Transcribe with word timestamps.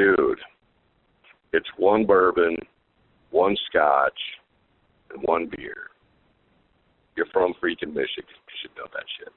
dude, 0.00 0.40
it's 1.52 1.68
one 1.76 2.06
bourbon, 2.06 2.56
one 3.30 3.54
scotch, 3.68 4.18
and 5.12 5.22
one 5.24 5.50
beer. 5.54 5.90
You're 7.16 7.26
from 7.26 7.52
freaking 7.62 7.92
Michigan. 7.92 8.24
You 8.48 8.56
should 8.62 8.76
know 8.78 8.86
that 8.94 9.04
shit. 9.18 9.32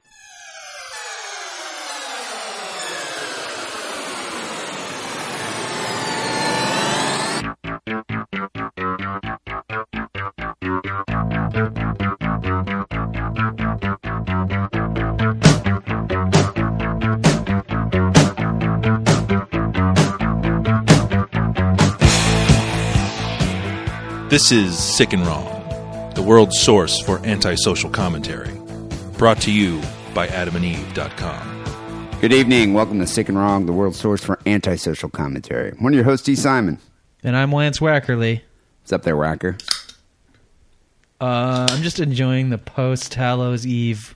This 24.33 24.51
is 24.51 24.75
Sick 24.75 25.13
and 25.13 25.23
Wrong, 25.27 26.09
the 26.15 26.23
world's 26.23 26.57
source 26.57 26.99
for 26.99 27.23
antisocial 27.23 27.91
commentary. 27.91 28.51
Brought 29.15 29.39
to 29.41 29.51
you 29.51 29.79
by 30.15 30.25
adamandeve.com. 30.25 32.17
Good 32.19 32.33
evening. 32.33 32.73
Welcome 32.73 32.97
to 32.97 33.05
Sick 33.05 33.29
and 33.29 33.37
Wrong, 33.37 33.67
the 33.67 33.73
world's 33.73 33.99
source 33.99 34.23
for 34.23 34.39
antisocial 34.47 35.09
commentary. 35.09 35.73
One 35.77 35.93
of 35.93 35.97
your 35.97 36.05
hosts, 36.05 36.27
E. 36.27 36.35
Simon. 36.35 36.79
And 37.23 37.37
I'm 37.37 37.51
Lance 37.51 37.77
Wackerly. 37.77 38.41
What's 38.81 38.91
up 38.91 39.03
there, 39.03 39.15
Whacker? 39.15 39.55
Uh, 41.21 41.67
I'm 41.69 41.83
just 41.83 41.99
enjoying 41.99 42.49
the 42.49 42.57
post 42.57 43.13
Hallows 43.13 43.67
Eve 43.67 44.15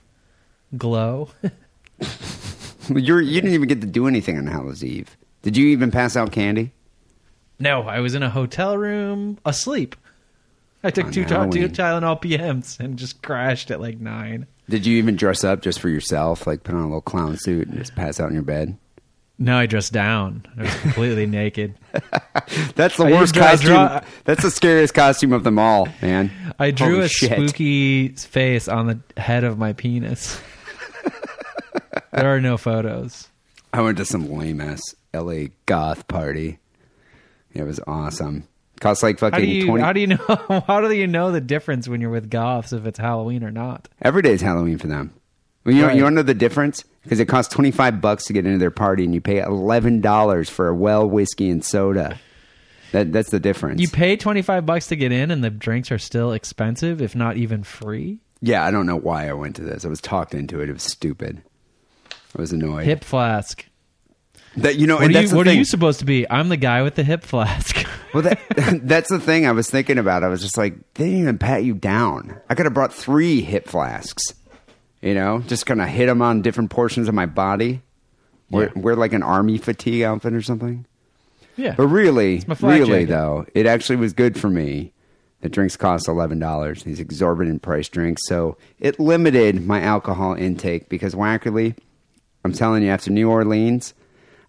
glow. 0.76 1.30
You're, 2.92 3.20
you 3.20 3.40
didn't 3.40 3.54
even 3.54 3.68
get 3.68 3.80
to 3.82 3.86
do 3.86 4.08
anything 4.08 4.36
on 4.36 4.48
Hallows 4.48 4.82
Eve. 4.82 5.16
Did 5.42 5.56
you 5.56 5.68
even 5.68 5.92
pass 5.92 6.16
out 6.16 6.32
candy? 6.32 6.72
no, 7.60 7.82
I 7.82 8.00
was 8.00 8.16
in 8.16 8.24
a 8.24 8.30
hotel 8.30 8.76
room 8.76 9.38
asleep. 9.44 9.94
I 10.84 10.90
took 10.90 11.10
two, 11.12 11.24
Halloween. 11.24 11.50
two 11.52 11.68
Tylenol 11.68 12.20
PMs 12.22 12.78
and 12.80 12.96
just 12.98 13.22
crashed 13.22 13.70
at 13.70 13.80
like 13.80 13.98
nine. 14.00 14.46
Did 14.68 14.86
you 14.86 14.96
even 14.98 15.16
dress 15.16 15.42
up 15.44 15.62
just 15.62 15.80
for 15.80 15.88
yourself, 15.88 16.46
like 16.46 16.62
put 16.62 16.74
on 16.74 16.82
a 16.82 16.84
little 16.86 17.00
clown 17.00 17.36
suit 17.36 17.68
and 17.68 17.78
just 17.78 17.94
pass 17.96 18.20
out 18.20 18.28
in 18.28 18.34
your 18.34 18.42
bed? 18.42 18.76
No, 19.40 19.56
I 19.56 19.66
dressed 19.66 19.92
down. 19.92 20.44
I 20.58 20.62
was 20.62 20.74
completely 20.80 21.26
naked. 21.26 21.74
That's 22.74 22.96
the 22.96 23.04
I 23.04 23.12
worst 23.12 23.34
drew- 23.34 23.42
costume. 23.44 23.68
draw- 23.68 24.00
That's 24.24 24.42
the 24.42 24.50
scariest 24.50 24.94
costume 24.94 25.32
of 25.32 25.44
them 25.44 25.58
all, 25.60 25.88
man. 26.02 26.30
I 26.58 26.70
drew 26.72 26.94
Holy 26.94 27.04
a 27.06 27.08
shit. 27.08 27.32
spooky 27.32 28.08
face 28.08 28.66
on 28.68 28.86
the 28.88 29.20
head 29.20 29.44
of 29.44 29.56
my 29.58 29.74
penis. 29.74 30.40
there 32.12 32.34
are 32.34 32.40
no 32.40 32.56
photos. 32.56 33.28
I 33.72 33.80
went 33.80 33.98
to 33.98 34.04
some 34.04 34.28
lame 34.32 34.60
ass 34.60 34.80
LA 35.14 35.44
goth 35.66 36.08
party. 36.08 36.58
It 37.54 37.62
was 37.62 37.78
awesome. 37.86 38.47
Cost 38.80 39.02
like 39.02 39.18
fucking 39.18 39.34
How 39.38 39.44
do 39.44 39.50
you 39.50 39.66
20 39.66 39.82
how 39.82 39.92
do 39.92 40.00
you 40.00 40.06
know 40.08 40.62
how 40.66 40.80
do 40.80 40.92
you 40.92 41.06
know 41.06 41.32
the 41.32 41.40
difference 41.40 41.88
when 41.88 42.00
you're 42.00 42.10
with 42.10 42.30
goths 42.30 42.72
if 42.72 42.86
it's 42.86 42.98
Halloween 42.98 43.42
or 43.44 43.50
not? 43.50 43.88
Every 44.02 44.22
day 44.22 44.32
is 44.32 44.40
Halloween 44.40 44.78
for 44.78 44.86
them. 44.86 45.12
Well, 45.64 45.74
you 45.74 45.84
Right. 45.86 45.96
you 45.96 46.02
to 46.04 46.10
know 46.10 46.22
the 46.22 46.34
difference? 46.34 46.84
Because 47.02 47.20
it 47.20 47.26
costs 47.26 47.52
twenty 47.52 47.70
five 47.70 48.00
bucks 48.00 48.24
to 48.24 48.32
get 48.32 48.46
into 48.46 48.58
their 48.58 48.70
party, 48.70 49.04
and 49.04 49.14
you 49.14 49.20
pay 49.20 49.40
eleven 49.40 50.00
dollars 50.00 50.48
for 50.48 50.68
a 50.68 50.74
well 50.74 51.08
whiskey 51.08 51.50
and 51.50 51.64
soda. 51.64 52.18
That 52.92 53.12
that's 53.12 53.30
the 53.30 53.40
difference. 53.40 53.80
You 53.82 53.88
pay 53.88 54.16
25 54.16 54.64
bucks 54.64 54.86
to 54.86 54.96
get 54.96 55.12
in 55.12 55.30
and 55.30 55.44
the 55.44 55.50
drinks 55.50 55.92
are 55.92 55.98
still 55.98 56.32
expensive 56.32 57.02
if 57.02 57.14
not 57.14 57.36
even 57.36 57.62
free. 57.62 58.20
yeah, 58.40 58.64
I 58.64 58.70
don't 58.70 58.86
know 58.86 58.96
why 58.96 59.28
I 59.28 59.34
went 59.34 59.56
to 59.56 59.62
this. 59.62 59.84
I 59.84 59.88
was 59.88 60.00
talked 60.00 60.32
into 60.32 60.60
it. 60.62 60.70
It 60.70 60.72
was 60.72 60.84
stupid. 60.84 61.42
I 62.10 62.40
was 62.40 62.50
annoyed. 62.52 62.86
Hip 62.86 63.04
flask. 63.04 63.66
That 64.56 64.76
you 64.76 64.86
know, 64.86 64.96
What, 64.96 65.04
and 65.04 65.10
are 65.10 65.20
that's 65.20 65.30
you, 65.30 65.36
what 65.36 65.46
are 65.46 65.52
you 65.52 65.64
supposed 65.64 66.00
to 66.00 66.04
be? 66.04 66.28
I'm 66.28 66.48
the 66.48 66.56
guy 66.56 66.82
with 66.82 66.94
the 66.96 67.04
hip 67.04 67.22
flask. 67.24 67.84
Well, 68.14 68.22
that, 68.22 68.40
that's 68.84 69.10
the 69.10 69.20
thing 69.20 69.46
I 69.46 69.52
was 69.52 69.68
thinking 69.68 69.98
about. 69.98 70.24
I 70.24 70.28
was 70.28 70.40
just 70.40 70.56
like, 70.56 70.74
they 70.94 71.04
didn't 71.04 71.20
even 71.20 71.36
pat 71.38 71.62
you 71.62 71.74
down. 71.74 72.40
I 72.48 72.54
could 72.54 72.64
have 72.64 72.72
brought 72.72 72.94
three 72.94 73.42
hip 73.42 73.68
flasks. 73.68 74.32
You 75.02 75.12
know, 75.12 75.40
just 75.40 75.66
kind 75.66 75.82
of 75.82 75.88
hit 75.88 76.06
them 76.06 76.22
on 76.22 76.40
different 76.40 76.70
portions 76.70 77.06
of 77.08 77.14
my 77.14 77.26
body. 77.26 77.82
Wear, 78.50 78.72
wear 78.74 78.96
like 78.96 79.12
an 79.12 79.22
army 79.22 79.58
fatigue 79.58 80.02
outfit 80.04 80.32
or 80.32 80.40
something. 80.40 80.86
yeah. 81.56 81.74
But 81.76 81.88
really, 81.88 82.42
really 82.62 83.04
jacket. 83.04 83.08
though, 83.08 83.44
it 83.54 83.66
actually 83.66 83.96
was 83.96 84.14
good 84.14 84.40
for 84.40 84.48
me. 84.48 84.94
The 85.42 85.50
drinks 85.50 85.76
cost 85.76 86.08
eleven 86.08 86.38
dollars. 86.38 86.84
These 86.84 87.00
exorbitant 87.00 87.60
price 87.60 87.90
drinks, 87.90 88.22
so 88.26 88.56
it 88.80 88.98
limited 88.98 89.66
my 89.66 89.82
alcohol 89.82 90.32
intake 90.32 90.88
because 90.88 91.14
Wackerly, 91.14 91.76
I'm 92.42 92.54
telling 92.54 92.82
you, 92.82 92.88
after 92.88 93.10
New 93.10 93.28
Orleans, 93.30 93.92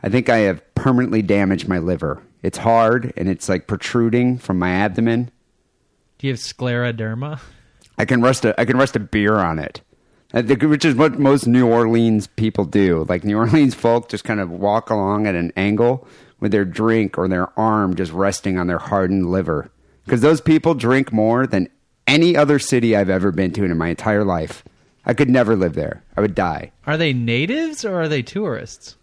I 0.02 0.10
think 0.10 0.30
I 0.30 0.38
have 0.40 0.64
permanently 0.76 1.22
damaged 1.22 1.68
my 1.68 1.78
liver. 1.80 2.24
It's 2.42 2.58
hard 2.60 3.12
and 3.18 3.28
it's 3.28 3.50
like 3.50 3.68
protruding 3.68 4.38
from 4.38 4.58
my 4.60 4.70
abdomen. 4.72 5.30
Do 6.18 6.28
you 6.28 6.34
have 6.34 6.40
scleroderma? 6.40 7.40
I 7.98 8.06
can 8.06 8.22
rest 8.22 8.46
a 8.46 8.60
I 8.60 8.66
can 8.66 8.78
rest 8.78 8.96
a 8.96 9.00
beer 9.00 9.36
on 9.36 9.60
it, 9.60 9.82
Uh, 10.34 10.42
which 10.44 10.86
is 10.86 10.96
what 10.96 11.20
most 11.20 11.48
New 11.48 11.68
Orleans 11.68 12.28
people 12.28 12.64
do. 12.66 13.06
Like 13.10 13.24
New 13.26 13.38
Orleans 13.44 13.76
folk 13.76 14.08
just 14.10 14.24
kind 14.24 14.40
of 14.40 14.50
walk 14.52 14.90
along 14.90 15.28
at 15.28 15.36
an 15.36 15.52
angle 15.58 16.08
with 16.40 16.52
their 16.54 16.66
drink 16.66 17.18
or 17.18 17.28
their 17.28 17.58
arm 17.60 17.96
just 17.96 18.14
resting 18.14 18.58
on 18.58 18.68
their 18.68 18.78
hardened 18.80 19.30
liver. 19.30 19.70
Because 20.06 20.22
those 20.22 20.40
people 20.42 20.74
drink 20.76 21.12
more 21.12 21.46
than 21.46 21.68
any 22.08 22.36
other 22.38 22.58
city 22.58 22.96
I've 22.96 23.10
ever 23.10 23.32
been 23.32 23.52
to 23.54 23.64
in 23.66 23.78
my 23.78 23.90
entire 23.90 24.24
life. 24.24 24.64
I 25.06 25.14
could 25.14 25.30
never 25.30 25.56
live 25.56 25.74
there. 25.76 26.04
I 26.16 26.22
would 26.22 26.36
die. 26.36 26.72
Are 26.88 26.98
they 26.98 27.14
natives 27.14 27.84
or 27.86 28.02
are 28.02 28.08
they 28.08 28.22
tourists? 28.22 28.96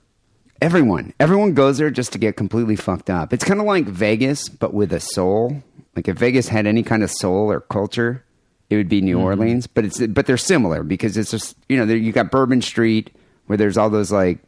Everyone, 0.61 1.13
everyone 1.21 1.55
goes 1.55 1.79
there 1.79 1.91
just 1.91 2.13
to 2.13 2.19
get 2.19 2.37
completely 2.37 2.77
fucked 2.77 3.11
up. 3.11 3.33
It's 3.33 3.45
kind 3.45 3.61
of 3.61 3.67
like 3.67 3.85
Vegas, 3.85 4.49
but 4.49 4.73
with 4.73 4.93
a 4.93 5.01
soul. 5.01 5.63
Like 5.95 6.09
if 6.09 6.17
Vegas 6.19 6.49
had 6.49 6.67
any 6.67 6.83
kind 6.83 7.03
of 7.03 7.11
soul 7.11 7.51
or 7.51 7.61
culture, 7.61 8.25
it 8.71 8.77
would 8.77 8.89
be 8.89 9.01
New 9.01 9.21
Orleans. 9.21 9.67
But 9.67 9.85
it's 9.85 10.05
but 10.07 10.27
they're 10.27 10.37
similar 10.37 10.83
because 10.83 11.17
it's 11.17 11.31
just 11.31 11.57
you 11.69 11.77
know 11.77 11.87
there, 11.87 11.97
you 11.97 12.13
got 12.13 12.31
Bourbon 12.31 12.63
Street 12.63 13.15
where 13.47 13.57
there's 13.57 13.77
all 13.77 13.91
those 13.91 14.11
like 14.11 14.39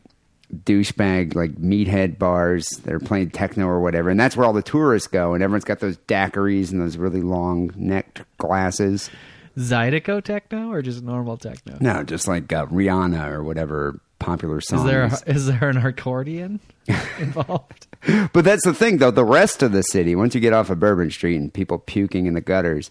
douchebag 0.64 1.34
like 1.34 1.52
meathead 1.56 2.18
bars 2.18 2.68
that 2.84 2.92
are 2.92 3.00
playing 3.00 3.30
techno 3.30 3.66
or 3.66 3.80
whatever, 3.80 4.10
and 4.10 4.18
that's 4.18 4.36
where 4.36 4.46
all 4.46 4.52
the 4.52 4.62
tourists 4.62 5.08
go. 5.08 5.34
And 5.34 5.42
everyone's 5.42 5.64
got 5.64 5.80
those 5.80 5.98
daiquiris 5.98 6.72
and 6.72 6.80
those 6.80 6.96
really 6.96 7.22
long 7.22 7.70
necked 7.76 8.22
glasses. 8.38 9.10
Zydeco 9.58 10.22
techno 10.22 10.70
or 10.70 10.82
just 10.82 11.02
normal 11.02 11.36
techno? 11.36 11.76
No, 11.80 12.04
just 12.04 12.28
like 12.28 12.52
uh, 12.52 12.66
Rihanna 12.66 13.28
or 13.30 13.42
whatever 13.42 14.00
popular 14.18 14.60
song. 14.60 14.80
Is 14.80 14.84
there 14.84 15.02
a, 15.04 15.18
is 15.26 15.46
there 15.46 15.68
an 15.68 15.76
accordion 15.76 16.60
involved? 17.18 17.86
But 18.32 18.44
that's 18.44 18.64
the 18.64 18.74
thing, 18.74 18.98
though. 18.98 19.10
The 19.10 19.24
rest 19.24 19.62
of 19.62 19.72
the 19.72 19.82
city, 19.82 20.14
once 20.14 20.34
you 20.34 20.40
get 20.40 20.52
off 20.52 20.70
of 20.70 20.80
Bourbon 20.80 21.10
Street 21.10 21.36
and 21.36 21.52
people 21.52 21.78
puking 21.78 22.26
in 22.26 22.34
the 22.34 22.40
gutters, 22.40 22.90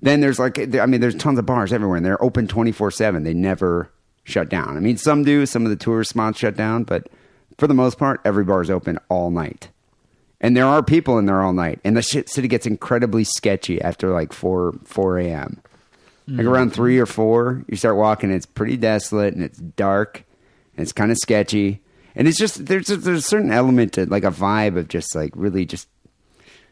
then 0.00 0.20
there's 0.20 0.38
like, 0.38 0.58
I 0.76 0.86
mean, 0.86 1.00
there's 1.00 1.14
tons 1.14 1.38
of 1.38 1.46
bars 1.46 1.72
everywhere, 1.72 1.96
and 1.96 2.06
they're 2.06 2.22
open 2.22 2.46
24 2.46 2.90
7. 2.90 3.22
They 3.22 3.34
never 3.34 3.90
shut 4.24 4.48
down. 4.48 4.76
I 4.76 4.80
mean, 4.80 4.96
some 4.96 5.24
do, 5.24 5.46
some 5.46 5.64
of 5.64 5.70
the 5.70 5.76
tourist 5.76 6.10
spots 6.10 6.38
shut 6.38 6.56
down, 6.56 6.84
but 6.84 7.08
for 7.58 7.66
the 7.66 7.74
most 7.74 7.98
part, 7.98 8.20
every 8.24 8.44
bar 8.44 8.62
is 8.62 8.70
open 8.70 8.98
all 9.08 9.30
night. 9.30 9.68
And 10.40 10.56
there 10.56 10.66
are 10.66 10.82
people 10.82 11.18
in 11.18 11.26
there 11.26 11.40
all 11.40 11.54
night, 11.54 11.80
and 11.84 11.96
the 11.96 12.02
shit 12.02 12.28
city 12.28 12.48
gets 12.48 12.66
incredibly 12.66 13.24
sketchy 13.24 13.80
after 13.80 14.10
like 14.10 14.32
4, 14.32 14.74
4 14.84 15.18
a.m. 15.20 15.62
Like 16.28 16.44
mm. 16.44 16.50
around 16.50 16.72
three 16.72 16.98
or 16.98 17.06
four, 17.06 17.64
you 17.68 17.76
start 17.76 17.96
walking. 17.96 18.30
It's 18.32 18.46
pretty 18.46 18.76
desolate 18.76 19.34
and 19.34 19.44
it's 19.44 19.58
dark 19.58 20.24
it's 20.76 20.92
kind 20.92 21.10
of 21.10 21.18
sketchy. 21.18 21.82
And 22.14 22.26
it's 22.26 22.38
just 22.38 22.66
there's 22.66 22.90
a, 22.90 22.96
there's 22.96 23.18
a 23.18 23.28
certain 23.28 23.50
element 23.50 23.92
to 23.94 24.06
like 24.06 24.24
a 24.24 24.30
vibe 24.30 24.76
of 24.78 24.88
just 24.88 25.14
like 25.14 25.32
really 25.34 25.64
just 25.66 25.88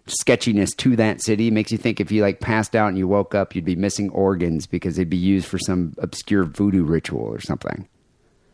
sketchiness 0.06 0.74
to 0.76 0.96
that 0.96 1.20
city. 1.22 1.50
Makes 1.50 1.72
you 1.72 1.78
think 1.78 2.00
if 2.00 2.10
you 2.10 2.22
like 2.22 2.40
passed 2.40 2.74
out 2.74 2.88
and 2.88 2.98
you 2.98 3.06
woke 3.08 3.34
up, 3.34 3.54
you'd 3.54 3.64
be 3.64 3.76
missing 3.76 4.10
organs 4.10 4.66
because 4.66 4.96
they'd 4.96 5.10
be 5.10 5.16
used 5.16 5.46
for 5.46 5.58
some 5.58 5.94
obscure 5.98 6.44
voodoo 6.44 6.84
ritual 6.84 7.22
or 7.22 7.40
something. 7.40 7.88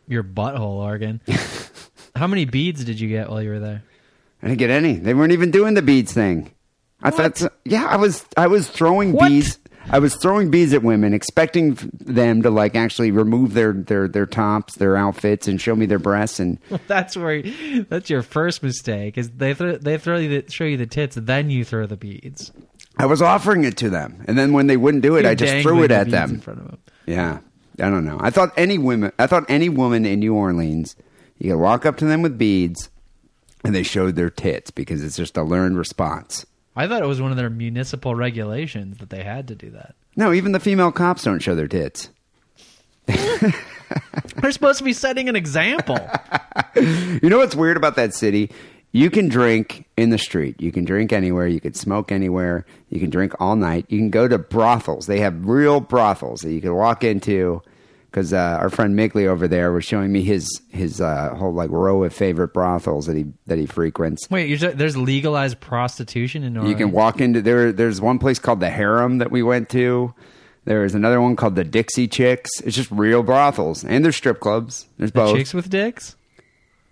Your 0.07 0.23
butthole 0.23 0.81
organ. 0.83 1.21
How 2.15 2.27
many 2.27 2.45
beads 2.45 2.83
did 2.83 2.99
you 2.99 3.07
get 3.07 3.29
while 3.29 3.41
you 3.41 3.49
were 3.49 3.59
there? 3.59 3.83
I 4.43 4.47
didn't 4.47 4.59
get 4.59 4.69
any. 4.69 4.93
They 4.95 5.13
weren't 5.13 5.31
even 5.31 5.51
doing 5.51 5.75
the 5.75 5.81
beads 5.81 6.11
thing. 6.11 6.51
I 7.01 7.09
thought, 7.09 7.41
yeah, 7.65 7.85
I 7.85 7.95
was 7.95 8.25
I 8.37 8.47
was 8.47 8.67
throwing 8.69 9.13
What? 9.13 9.29
beads. 9.29 9.57
I 9.89 9.99
was 9.99 10.15
throwing 10.15 10.51
beads 10.51 10.73
at 10.73 10.83
women, 10.83 11.13
expecting 11.13 11.73
them 11.99 12.43
to 12.43 12.49
like 12.49 12.75
actually 12.75 13.11
remove 13.11 13.53
their 13.53 13.73
their 13.73 14.07
their 14.07 14.25
tops, 14.25 14.75
their 14.75 14.95
outfits, 14.95 15.47
and 15.47 15.59
show 15.59 15.75
me 15.75 15.85
their 15.85 15.99
breasts. 15.99 16.39
And 16.39 16.59
That's 16.87 17.17
where 17.17 17.41
that's 17.89 18.09
your 18.09 18.21
first 18.21 18.61
mistake. 18.63 19.17
Is 19.17 19.29
they 19.31 19.53
throw 19.53 19.77
they 19.77 19.97
throw 19.97 20.17
you 20.17 20.41
the, 20.41 20.51
show 20.51 20.65
you 20.65 20.77
the 20.77 20.85
tits, 20.85 21.15
then 21.19 21.49
you 21.49 21.65
throw 21.65 21.87
the 21.87 21.97
beads. 21.97 22.51
I 22.97 23.05
was 23.05 23.21
offering 23.21 23.63
it 23.63 23.77
to 23.77 23.89
them, 23.89 24.23
and 24.27 24.37
then 24.37 24.53
when 24.53 24.67
they 24.67 24.77
wouldn't 24.77 25.01
do 25.03 25.15
it, 25.15 25.23
You're 25.23 25.31
I 25.31 25.35
just 25.35 25.63
threw 25.63 25.81
it 25.83 25.87
the 25.87 25.95
at 25.95 26.05
beads 26.05 26.13
In 26.15 26.29
them. 26.29 26.39
front 26.41 26.59
of 26.59 26.67
them. 26.67 26.77
Yeah, 27.07 27.39
I 27.79 27.89
don't 27.89 28.05
know. 28.05 28.17
I 28.21 28.29
thought 28.29 28.51
any 28.57 28.77
women, 28.77 29.11
I 29.17 29.27
thought 29.27 29.45
any 29.49 29.69
woman 29.69 30.05
in 30.05 30.19
New 30.19 30.35
Orleans, 30.35 30.95
you 31.39 31.51
could 31.51 31.59
walk 31.59 31.85
up 31.85 31.97
to 31.97 32.05
them 32.05 32.21
with 32.21 32.37
beads, 32.37 32.89
and 33.63 33.73
they 33.73 33.83
showed 33.83 34.15
their 34.15 34.29
tits 34.29 34.69
because 34.71 35.03
it's 35.03 35.17
just 35.17 35.37
a 35.37 35.43
learned 35.43 35.77
response. 35.77 36.45
I 36.75 36.87
thought 36.87 37.03
it 37.03 37.07
was 37.07 37.21
one 37.21 37.31
of 37.31 37.37
their 37.37 37.49
municipal 37.49 38.15
regulations 38.15 38.97
that 38.97 39.09
they 39.09 39.23
had 39.23 39.47
to 39.49 39.55
do 39.55 39.69
that. 39.71 39.95
No, 40.15 40.31
even 40.33 40.51
the 40.51 40.59
female 40.59 40.91
cops 40.91 41.23
don't 41.23 41.39
show 41.39 41.55
their 41.55 41.67
tits. 41.67 42.09
They're 43.07 44.51
supposed 44.51 44.77
to 44.79 44.83
be 44.83 44.93
setting 44.93 45.29
an 45.29 45.35
example. 45.35 45.99
You 46.75 47.29
know 47.29 47.37
what's 47.37 47.55
weird 47.55 47.75
about 47.77 47.95
that 47.97 48.13
city 48.13 48.49
You 48.91 49.09
can 49.09 49.27
drink 49.29 49.85
in 49.97 50.09
the 50.09 50.17
street. 50.17 50.59
You 50.61 50.71
can 50.71 50.83
drink 50.85 51.13
anywhere. 51.13 51.47
You 51.47 51.59
can 51.59 51.73
smoke 51.73 52.11
anywhere. 52.11 52.65
You 52.89 52.99
can 52.99 53.09
drink 53.09 53.33
all 53.39 53.55
night. 53.55 53.85
You 53.89 53.99
can 53.99 54.09
go 54.09 54.27
to 54.27 54.37
brothels. 54.37 55.05
They 55.05 55.19
have 55.19 55.45
real 55.45 55.79
brothels 55.79 56.41
that 56.41 56.51
you 56.53 56.61
can 56.61 56.73
walk 56.73 57.03
into. 57.03 57.61
Because 58.11 58.33
uh, 58.33 58.57
our 58.59 58.69
friend 58.69 58.93
Migley 58.93 59.25
over 59.25 59.47
there 59.47 59.71
was 59.71 59.85
showing 59.85 60.11
me 60.11 60.21
his 60.21 60.61
his 60.69 60.99
uh, 60.99 61.33
whole 61.33 61.53
like 61.53 61.69
row 61.69 62.03
of 62.03 62.13
favorite 62.13 62.53
brothels 62.53 63.05
that 63.05 63.15
he 63.15 63.25
that 63.47 63.57
he 63.57 63.65
frequents. 63.65 64.29
Wait, 64.29 64.49
you're, 64.49 64.57
ju- 64.57 64.73
there's 64.73 64.97
legalized 64.97 65.61
prostitution 65.61 66.43
in 66.43 66.57
Oregon. 66.57 66.69
You 66.69 66.75
can 66.75 66.91
walk 66.91 67.21
into 67.21 67.41
there. 67.41 67.71
There's 67.71 68.01
one 68.01 68.19
place 68.19 68.37
called 68.37 68.59
the 68.59 68.69
Harem 68.69 69.19
that 69.19 69.31
we 69.31 69.41
went 69.41 69.69
to. 69.69 70.13
There's 70.65 70.93
another 70.93 71.21
one 71.21 71.37
called 71.37 71.55
the 71.55 71.63
Dixie 71.63 72.07
Chicks. 72.09 72.59
It's 72.61 72.75
just 72.75 72.91
real 72.91 73.23
brothels, 73.23 73.85
and 73.85 74.03
there's 74.03 74.17
strip 74.17 74.41
clubs. 74.41 74.87
There's 74.97 75.11
both. 75.11 75.35
chicks 75.35 75.53
with 75.53 75.69
dicks. 75.69 76.17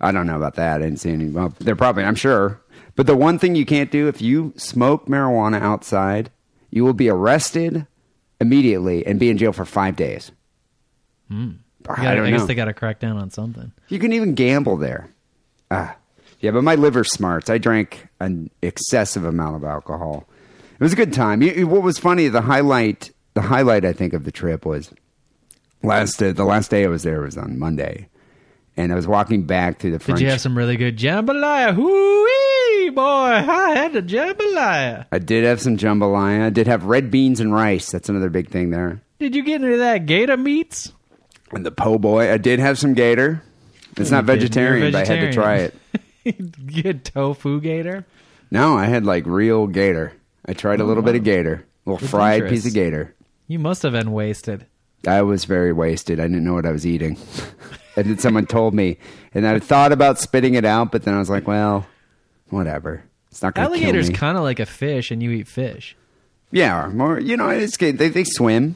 I 0.01 0.13
don't 0.13 0.25
know 0.25 0.37
about 0.37 0.55
that. 0.55 0.81
I 0.81 0.85
didn't 0.85 1.01
see 1.01 1.11
any. 1.11 1.25
Well, 1.25 1.53
they're 1.59 1.75
probably. 1.75 2.05
I'm 2.05 2.15
sure. 2.15 2.61
But 2.95 3.07
the 3.07 3.17
one 3.17 3.39
thing 3.39 3.55
you 3.55 3.65
can't 3.65 3.91
do 3.91 4.07
if 4.07 4.21
you 4.21 4.53
smoke 4.55 5.07
marijuana 5.07 5.61
outside, 5.61 6.31
you 6.71 6.85
will 6.85 6.93
be 6.93 7.09
arrested 7.09 7.85
immediately 8.39 9.05
and 9.05 9.19
be 9.19 9.29
in 9.29 9.37
jail 9.37 9.51
for 9.51 9.65
five 9.65 9.97
days. 9.97 10.31
I 11.31 11.35
gotta- 11.87 12.15
don't 12.17 12.25
I 12.25 12.31
guess 12.31 12.41
know. 12.41 12.45
they 12.47 12.55
got 12.55 12.65
to 12.65 12.73
crack 12.73 12.99
down 12.99 13.17
on 13.17 13.29
something. 13.29 13.71
You 13.87 13.99
can 13.99 14.13
even 14.13 14.33
gamble 14.35 14.77
there. 14.77 15.09
Ah, 15.71 15.95
yeah, 16.39 16.51
but 16.51 16.63
my 16.63 16.75
liver 16.75 17.03
smarts. 17.03 17.49
I 17.49 17.57
drank 17.57 18.07
an 18.19 18.49
excessive 18.61 19.23
amount 19.25 19.55
of 19.57 19.63
alcohol. 19.63 20.27
It 20.79 20.83
was 20.83 20.93
a 20.93 20.95
good 20.97 21.13
time. 21.13 21.41
You- 21.41 21.67
What 21.67 21.83
was 21.83 21.97
funny, 21.99 22.27
the 22.27 22.41
highlight, 22.41 23.11
the 23.33 23.41
highlight 23.41 23.85
I 23.85 23.93
think 23.93 24.13
of 24.13 24.23
the 24.23 24.31
trip 24.31 24.65
was 24.65 24.91
last 25.83 26.21
uh, 26.21 26.31
the 26.33 26.43
last 26.45 26.71
day 26.71 26.83
I 26.85 26.87
was 26.87 27.03
there 27.03 27.21
was 27.21 27.37
on 27.37 27.59
Monday, 27.59 28.07
and 28.75 28.91
I 28.91 28.95
was 28.95 29.07
walking 29.07 29.43
back 29.43 29.79
through 29.79 29.91
the 29.91 29.99
Did 29.99 30.19
you 30.21 30.29
have 30.29 30.41
some 30.41 30.57
really 30.57 30.77
good 30.77 30.97
jambalaya? 30.97 31.73
Hoo-wee, 31.75 32.89
boy! 32.89 33.01
I 33.03 33.71
had 33.75 33.93
the 33.93 34.01
jambalaya. 34.01 35.05
I 35.11 35.19
did 35.19 35.43
have 35.43 35.61
some 35.61 35.77
jambalaya. 35.77 36.45
I 36.45 36.49
did 36.49 36.67
have 36.67 36.85
red 36.85 37.11
beans 37.11 37.39
and 37.39 37.53
rice. 37.53 37.91
That's 37.91 38.09
another 38.09 38.29
big 38.29 38.49
thing 38.49 38.69
there. 38.71 39.01
Did 39.19 39.35
you 39.35 39.43
get 39.43 39.61
into 39.61 39.77
that 39.77 40.05
gator 40.05 40.37
meats? 40.37 40.91
And 41.51 41.65
the 41.65 41.71
po' 41.71 41.97
boy. 41.97 42.31
I 42.31 42.37
did 42.37 42.59
have 42.59 42.77
some 42.77 42.93
gator. 42.93 43.41
It's 43.97 44.11
not 44.11 44.25
vegetarian, 44.25 44.91
but 44.91 45.09
I 45.09 45.13
had 45.13 45.21
to 45.21 45.33
try 45.33 45.57
it. 45.57 45.75
you 46.23 46.83
had 46.83 47.03
tofu 47.03 47.59
gator. 47.59 48.05
No, 48.51 48.77
I 48.77 48.85
had 48.85 49.05
like 49.05 49.25
real 49.25 49.67
gator. 49.67 50.13
I 50.45 50.53
tried 50.53 50.79
a 50.79 50.83
little 50.83 51.03
bit 51.03 51.15
of 51.15 51.23
gator, 51.23 51.65
a 51.85 51.89
little 51.89 52.07
fried 52.07 52.49
piece 52.49 52.65
of 52.65 52.73
gator. 52.73 53.13
You 53.47 53.59
must 53.59 53.83
have 53.83 53.93
been 53.93 54.11
wasted. 54.11 54.65
I 55.07 55.21
was 55.21 55.45
very 55.45 55.71
wasted. 55.73 56.19
I 56.19 56.23
didn't 56.23 56.43
know 56.43 56.53
what 56.53 56.65
I 56.65 56.71
was 56.71 56.85
eating. 56.85 57.17
and 57.95 58.05
then 58.07 58.17
someone 58.17 58.45
told 58.45 58.73
me, 58.73 58.97
and 59.33 59.45
I 59.47 59.59
thought 59.59 59.91
about 59.91 60.19
spitting 60.19 60.55
it 60.55 60.65
out, 60.65 60.91
but 60.91 61.03
then 61.03 61.13
I 61.13 61.19
was 61.19 61.29
like, 61.29 61.47
well, 61.47 61.87
whatever. 62.49 63.03
It's 63.31 63.41
not 63.41 63.53
going 63.53 63.67
to 63.67 63.75
kill 63.75 63.85
Alligator's 63.85 64.09
kind 64.09 64.37
of 64.37 64.43
like 64.43 64.59
a 64.59 64.65
fish, 64.65 65.11
and 65.11 65.21
you 65.21 65.31
eat 65.31 65.47
fish. 65.47 65.95
yeah, 66.51 66.83
or 66.83 66.89
more. 66.89 67.19
You 67.19 67.37
know, 67.37 67.49
it's. 67.49 67.77
They 67.77 67.91
they 67.91 68.23
swim. 68.23 68.75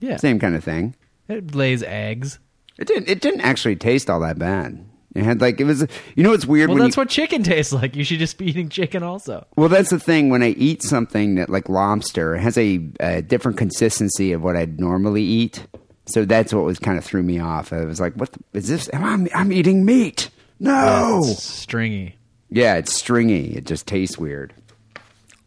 Yeah, 0.00 0.16
Same 0.16 0.38
kind 0.38 0.54
of 0.56 0.64
thing. 0.64 0.94
It 1.28 1.54
lays 1.54 1.82
eggs. 1.82 2.38
It 2.78 2.88
didn't. 2.88 3.08
It 3.08 3.20
didn't 3.20 3.42
actually 3.42 3.76
taste 3.76 4.10
all 4.10 4.20
that 4.20 4.38
bad. 4.38 4.84
It 5.14 5.22
had 5.22 5.40
like 5.40 5.60
it 5.60 5.64
was. 5.64 5.86
You 6.16 6.24
know, 6.24 6.30
what's 6.30 6.44
weird 6.44 6.68
Well, 6.68 6.78
when 6.78 6.84
that's 6.84 6.96
you, 6.96 7.00
what 7.02 7.08
chicken 7.08 7.42
tastes 7.44 7.72
like. 7.72 7.94
You 7.94 8.02
should 8.02 8.18
just 8.18 8.36
be 8.36 8.46
eating 8.46 8.68
chicken 8.68 9.02
also. 9.02 9.46
Well, 9.56 9.68
that's 9.68 9.90
the 9.90 10.00
thing. 10.00 10.28
When 10.28 10.42
I 10.42 10.48
eat 10.50 10.82
something 10.82 11.36
that 11.36 11.50
like 11.50 11.68
lobster, 11.68 12.34
it 12.34 12.40
has 12.40 12.58
a, 12.58 12.80
a 12.98 13.22
different 13.22 13.56
consistency 13.58 14.32
of 14.32 14.42
what 14.42 14.56
I'd 14.56 14.80
normally 14.80 15.22
eat. 15.22 15.66
So 16.06 16.24
that's 16.24 16.52
what 16.52 16.64
was 16.64 16.78
kind 16.78 16.98
of 16.98 17.04
threw 17.04 17.22
me 17.22 17.38
off. 17.38 17.72
I 17.72 17.84
was 17.84 18.00
like, 18.00 18.14
"What 18.14 18.32
the, 18.32 18.40
is 18.58 18.68
this? 18.68 18.90
I'm, 18.92 19.28
I'm 19.34 19.52
eating 19.52 19.84
meat." 19.84 20.30
No. 20.58 21.20
Oh, 21.22 21.30
it's 21.30 21.42
stringy. 21.42 22.16
Yeah, 22.50 22.74
it's 22.74 22.92
stringy. 22.92 23.56
It 23.56 23.66
just 23.66 23.86
tastes 23.86 24.18
weird. 24.18 24.52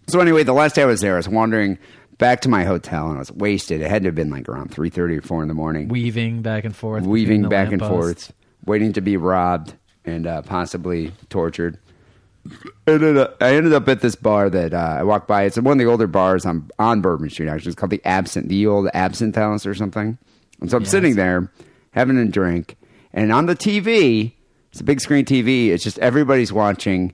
So 0.08 0.20
anyway, 0.22 0.44
the 0.44 0.54
last 0.54 0.76
day 0.76 0.84
I 0.84 0.86
was 0.86 1.02
there, 1.02 1.16
I 1.16 1.18
was 1.18 1.28
wandering 1.28 1.78
back 2.18 2.42
to 2.42 2.50
my 2.50 2.64
hotel 2.64 3.08
and 3.08 3.16
I 3.18 3.20
was 3.20 3.32
wasted. 3.32 3.82
It 3.82 3.90
had 3.90 4.04
to 4.04 4.08
have 4.10 4.16
been 4.16 4.30
like 4.30 4.48
around 4.50 4.72
three 4.72 4.90
thirty 4.90 5.18
or 5.18 5.22
four 5.22 5.42
in 5.42 5.48
the 5.48 5.54
morning, 5.54 5.88
Weaving 5.88 6.42
back 6.42 6.64
and 6.66 6.76
forth. 6.76 7.04
weaving 7.06 7.48
back 7.50 7.72
and 7.72 7.82
forth, 7.82 8.34
waiting 8.66 8.94
to 8.94 9.02
be 9.02 9.18
robbed 9.18 9.74
and 10.06 10.26
uh, 10.28 10.42
possibly 10.42 11.12
tortured. 11.30 11.78
I 12.88 12.92
ended, 12.94 13.18
up, 13.18 13.38
I 13.44 13.56
ended 13.56 13.74
up 13.74 13.90
at 13.90 14.00
this 14.00 14.16
bar 14.16 14.50
that 14.50 14.74
uh, 14.74 14.78
I 14.78 15.04
walked 15.04 15.28
by. 15.28 15.44
It's 15.44 15.58
one 15.60 15.74
of 15.74 15.78
the 15.80 15.92
older 15.92 16.08
bars 16.08 16.46
on 16.46 16.70
on 16.80 17.02
Bourbon 17.02 17.30
Street. 17.30 17.50
Actually, 17.50 17.72
it's 17.72 17.80
called 17.80 17.90
the 17.90 18.02
Absent, 18.06 18.48
the 18.48 18.66
old 18.68 18.88
Absinthe 18.94 19.36
House 19.36 19.66
or 19.66 19.76
something. 19.76 20.18
And 20.62 20.72
so 20.72 20.78
I'm 20.78 20.84
Yes. 20.84 20.92
sitting 20.92 21.16
there 21.16 21.52
having 21.92 22.18
a 22.18 22.26
drink, 22.26 22.78
and 23.14 23.34
on 23.34 23.48
the 23.48 23.56
TV, 23.56 24.32
it's 24.72 24.80
a 24.80 24.84
big 24.86 25.02
screen 25.02 25.26
TV. 25.26 25.70
It's 25.72 25.84
just 25.84 26.00
everybody's 26.00 26.54
watching 26.54 27.14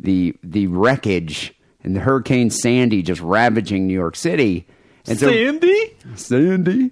the 0.00 0.34
the 0.42 0.66
wreckage 0.66 1.53
and 1.84 1.94
the 1.94 2.00
Hurricane 2.00 2.50
Sandy 2.50 3.02
just 3.02 3.20
ravaging 3.20 3.86
New 3.86 3.94
York 3.94 4.16
City. 4.16 4.66
And 5.06 5.18
so 5.18 5.28
Sandy? 5.28 5.96
Sandy. 6.16 6.90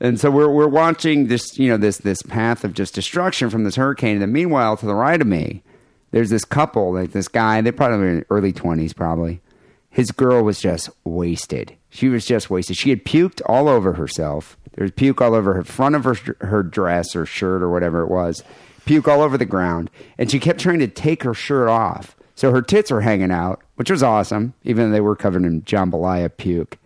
And 0.00 0.20
so 0.20 0.30
we're 0.30 0.50
we're 0.50 0.68
watching 0.68 1.28
this, 1.28 1.58
you 1.58 1.68
know, 1.68 1.76
this 1.76 1.98
this 1.98 2.22
path 2.22 2.62
of 2.62 2.74
just 2.74 2.94
destruction 2.94 3.48
from 3.50 3.64
this 3.64 3.76
hurricane. 3.76 4.12
And 4.12 4.22
then 4.22 4.32
meanwhile, 4.32 4.76
to 4.76 4.86
the 4.86 4.94
right 4.94 5.20
of 5.20 5.26
me, 5.26 5.62
there's 6.10 6.30
this 6.30 6.44
couple, 6.44 6.92
like 6.92 7.12
this 7.12 7.28
guy. 7.28 7.60
They're 7.60 7.72
probably 7.72 8.08
in 8.08 8.24
early 8.30 8.52
twenties, 8.52 8.92
probably. 8.92 9.40
His 9.88 10.10
girl 10.10 10.42
was 10.42 10.60
just 10.60 10.90
wasted. 11.04 11.76
She 11.88 12.08
was 12.08 12.26
just 12.26 12.50
wasted. 12.50 12.76
She 12.76 12.90
had 12.90 13.04
puked 13.04 13.40
all 13.46 13.68
over 13.68 13.94
herself. 13.94 14.58
There 14.74 14.82
was 14.82 14.90
puke 14.90 15.22
all 15.22 15.34
over 15.34 15.54
her 15.54 15.64
front 15.64 15.94
of 15.94 16.04
her 16.04 16.16
her 16.40 16.62
dress 16.62 17.14
or 17.14 17.24
shirt 17.24 17.62
or 17.62 17.70
whatever 17.70 18.02
it 18.02 18.10
was. 18.10 18.42
Puke 18.84 19.08
all 19.08 19.22
over 19.22 19.38
the 19.38 19.46
ground, 19.46 19.90
and 20.18 20.30
she 20.30 20.38
kept 20.38 20.60
trying 20.60 20.80
to 20.80 20.88
take 20.88 21.22
her 21.22 21.32
shirt 21.32 21.68
off. 21.68 22.16
So 22.34 22.50
her 22.50 22.62
tits 22.62 22.90
were 22.90 23.00
hanging 23.00 23.30
out, 23.30 23.62
which 23.76 23.90
was 23.90 24.02
awesome, 24.02 24.54
even 24.64 24.86
though 24.90 24.92
they 24.94 25.00
were 25.00 25.16
covered 25.16 25.44
in 25.44 25.62
jambalaya 25.62 26.30
puke. 26.36 26.78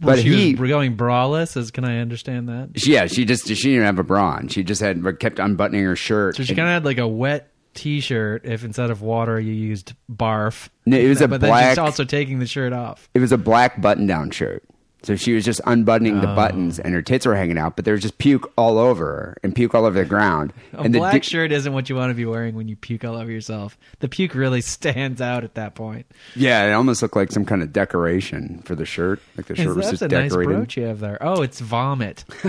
Well, 0.00 0.16
But 0.16 0.22
she 0.22 0.50
he, 0.50 0.54
was 0.56 0.68
going 0.68 0.96
braless. 0.96 1.56
As 1.56 1.70
can 1.70 1.84
I 1.84 1.98
understand 2.00 2.48
that? 2.48 2.70
yeah, 2.86 3.06
she 3.06 3.24
just 3.24 3.46
she 3.46 3.54
didn't 3.54 3.84
have 3.84 3.98
a 3.98 4.02
bra 4.04 4.30
on. 4.36 4.48
She 4.48 4.62
just 4.64 4.80
had 4.80 5.02
kept 5.20 5.38
unbuttoning 5.38 5.84
her 5.84 5.96
shirt. 5.96 6.36
So 6.36 6.42
she 6.42 6.54
kind 6.54 6.68
of 6.68 6.72
had 6.72 6.84
like 6.84 6.98
a 6.98 7.08
wet 7.08 7.50
T-shirt. 7.74 8.44
If 8.44 8.64
instead 8.64 8.90
of 8.90 9.02
water 9.02 9.38
you 9.40 9.52
used 9.52 9.94
barf. 10.12 10.68
No, 10.86 10.96
it 10.96 11.08
was 11.08 11.20
a 11.20 11.28
but 11.28 11.40
then 11.40 11.50
black- 11.50 11.70
she's 11.70 11.78
also 11.78 12.04
taking 12.04 12.38
the 12.38 12.46
shirt 12.46 12.72
off. 12.72 13.08
it 13.14 13.20
was 13.20 13.32
a 13.32 13.38
black 13.38 13.80
button-down 13.80 14.30
shirt. 14.32 14.64
So 15.04 15.16
she 15.16 15.34
was 15.34 15.44
just 15.44 15.60
unbuttoning 15.66 16.16
Oh. 16.18 16.20
the 16.22 16.26
buttons, 16.34 16.78
and 16.78 16.94
her 16.94 17.02
tits 17.02 17.26
were 17.26 17.36
hanging 17.36 17.58
out. 17.58 17.76
But 17.76 17.84
there 17.84 17.92
was 17.92 18.02
just 18.02 18.18
puke 18.18 18.50
all 18.56 18.78
over 18.78 19.04
her, 19.04 19.36
and 19.42 19.54
puke 19.54 19.74
all 19.74 19.84
over 19.84 19.98
the 19.98 20.04
ground. 20.04 20.52
A 20.72 20.80
and 20.80 20.94
the 20.94 20.98
black 20.98 21.12
di- 21.22 21.28
shirt 21.28 21.52
isn't 21.52 21.72
what 21.72 21.88
you 21.90 21.94
want 21.96 22.10
to 22.10 22.14
be 22.14 22.24
wearing 22.24 22.54
when 22.54 22.68
you 22.68 22.76
puke 22.76 23.04
all 23.04 23.16
over 23.16 23.30
yourself. 23.30 23.76
The 24.00 24.08
puke 24.08 24.34
really 24.34 24.60
stands 24.62 25.20
out 25.20 25.44
at 25.44 25.54
that 25.54 25.74
point. 25.74 26.06
yeah, 26.34 26.64
it 26.66 26.72
almost 26.72 27.02
looked 27.02 27.16
like 27.16 27.30
some 27.32 27.44
kind 27.44 27.62
of 27.62 27.72
decoration 27.72 28.62
for 28.64 28.74
the 28.74 28.86
shirt. 28.86 29.20
Like 29.36 29.46
the 29.46 29.56
shirt 29.56 29.76
was 29.76 29.86
That's 29.86 29.90
just 30.00 30.02
a 30.02 30.08
nice 30.08 30.30
decorated. 30.30 30.54
brooch 30.56 30.76
you 30.76 30.84
have 30.84 31.00
there. 31.00 31.18
Oh, 31.20 31.42
it's 31.42 31.60
vomit. 31.60 32.24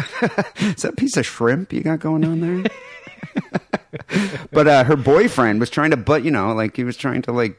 Is 0.59 0.81
that 0.83 0.91
a 0.93 0.95
piece 0.95 1.17
of 1.17 1.25
shrimp 1.25 1.73
you 1.73 1.81
got 1.81 1.99
going 1.99 2.23
on 2.23 2.39
there? 2.39 2.63
but 4.51 4.67
uh, 4.67 4.83
her 4.83 4.95
boyfriend 4.95 5.59
was 5.59 5.69
trying 5.69 5.91
to, 5.91 5.97
but 5.97 6.23
you 6.23 6.31
know, 6.31 6.53
like 6.53 6.75
he 6.75 6.83
was 6.83 6.97
trying 6.97 7.21
to 7.23 7.31
like 7.31 7.57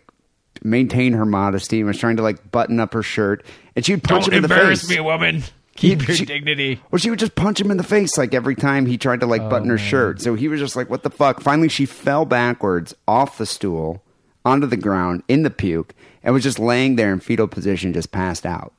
maintain 0.64 1.12
her 1.14 1.24
modesty 1.26 1.78
and 1.78 1.86
was 1.86 1.98
trying 1.98 2.16
to 2.16 2.22
like 2.22 2.50
button 2.50 2.80
up 2.80 2.92
her 2.94 3.02
shirt, 3.02 3.44
and 3.74 3.84
she'd 3.84 4.02
punch 4.04 4.28
him 4.28 4.34
in 4.34 4.42
the 4.42 4.48
face. 4.48 4.56
Embarrass 4.58 4.88
me, 4.88 5.00
woman. 5.00 5.42
Keep 5.76 6.00
He- 6.02 6.06
your 6.06 6.16
she- 6.16 6.24
dignity. 6.24 6.80
Well, 6.90 6.98
she 6.98 7.10
would 7.10 7.18
just 7.18 7.34
punch 7.34 7.60
him 7.60 7.70
in 7.70 7.76
the 7.76 7.82
face 7.82 8.16
like 8.16 8.32
every 8.34 8.54
time 8.54 8.86
he 8.86 8.96
tried 8.96 9.20
to 9.20 9.26
like 9.26 9.42
oh, 9.42 9.48
button 9.50 9.68
her 9.68 9.76
shirt. 9.78 10.20
So 10.22 10.34
he 10.34 10.48
was 10.48 10.58
just 10.60 10.74
like, 10.76 10.88
"What 10.88 11.02
the 11.02 11.10
fuck?" 11.10 11.40
Finally, 11.40 11.68
she 11.68 11.84
fell 11.86 12.24
backwards 12.24 12.94
off 13.06 13.36
the 13.38 13.44
stool 13.46 14.02
onto 14.44 14.66
the 14.66 14.76
ground 14.76 15.22
in 15.28 15.42
the 15.42 15.50
puke 15.50 15.94
and 16.22 16.32
was 16.32 16.42
just 16.42 16.58
laying 16.58 16.96
there 16.96 17.12
in 17.12 17.20
fetal 17.20 17.46
position, 17.46 17.92
just 17.92 18.10
passed 18.12 18.46
out. 18.46 18.72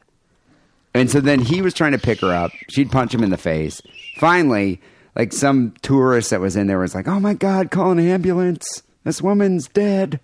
And 0.96 1.12
so 1.12 1.20
then 1.22 1.40
he 1.42 1.62
was 1.62 1.74
trying 1.76 1.92
to 1.92 2.00
pick 2.00 2.22
her 2.22 2.34
up. 2.34 2.52
She'd 2.70 2.92
punch 2.92 3.14
him 3.14 3.24
in 3.24 3.30
the 3.30 3.38
face. 3.38 3.82
Finally, 4.18 4.82
like 5.16 5.32
some 5.34 5.74
tourist 5.84 6.32
that 6.32 6.42
was 6.42 6.56
in 6.56 6.66
there 6.66 6.80
was 6.80 6.96
like, 6.96 7.08
"Oh 7.08 7.20
my 7.20 7.36
god, 7.36 7.70
call 7.70 7.92
an 7.92 8.00
ambulance! 8.00 8.82
This 9.04 9.22
woman's 9.22 9.68
dead." 9.68 10.20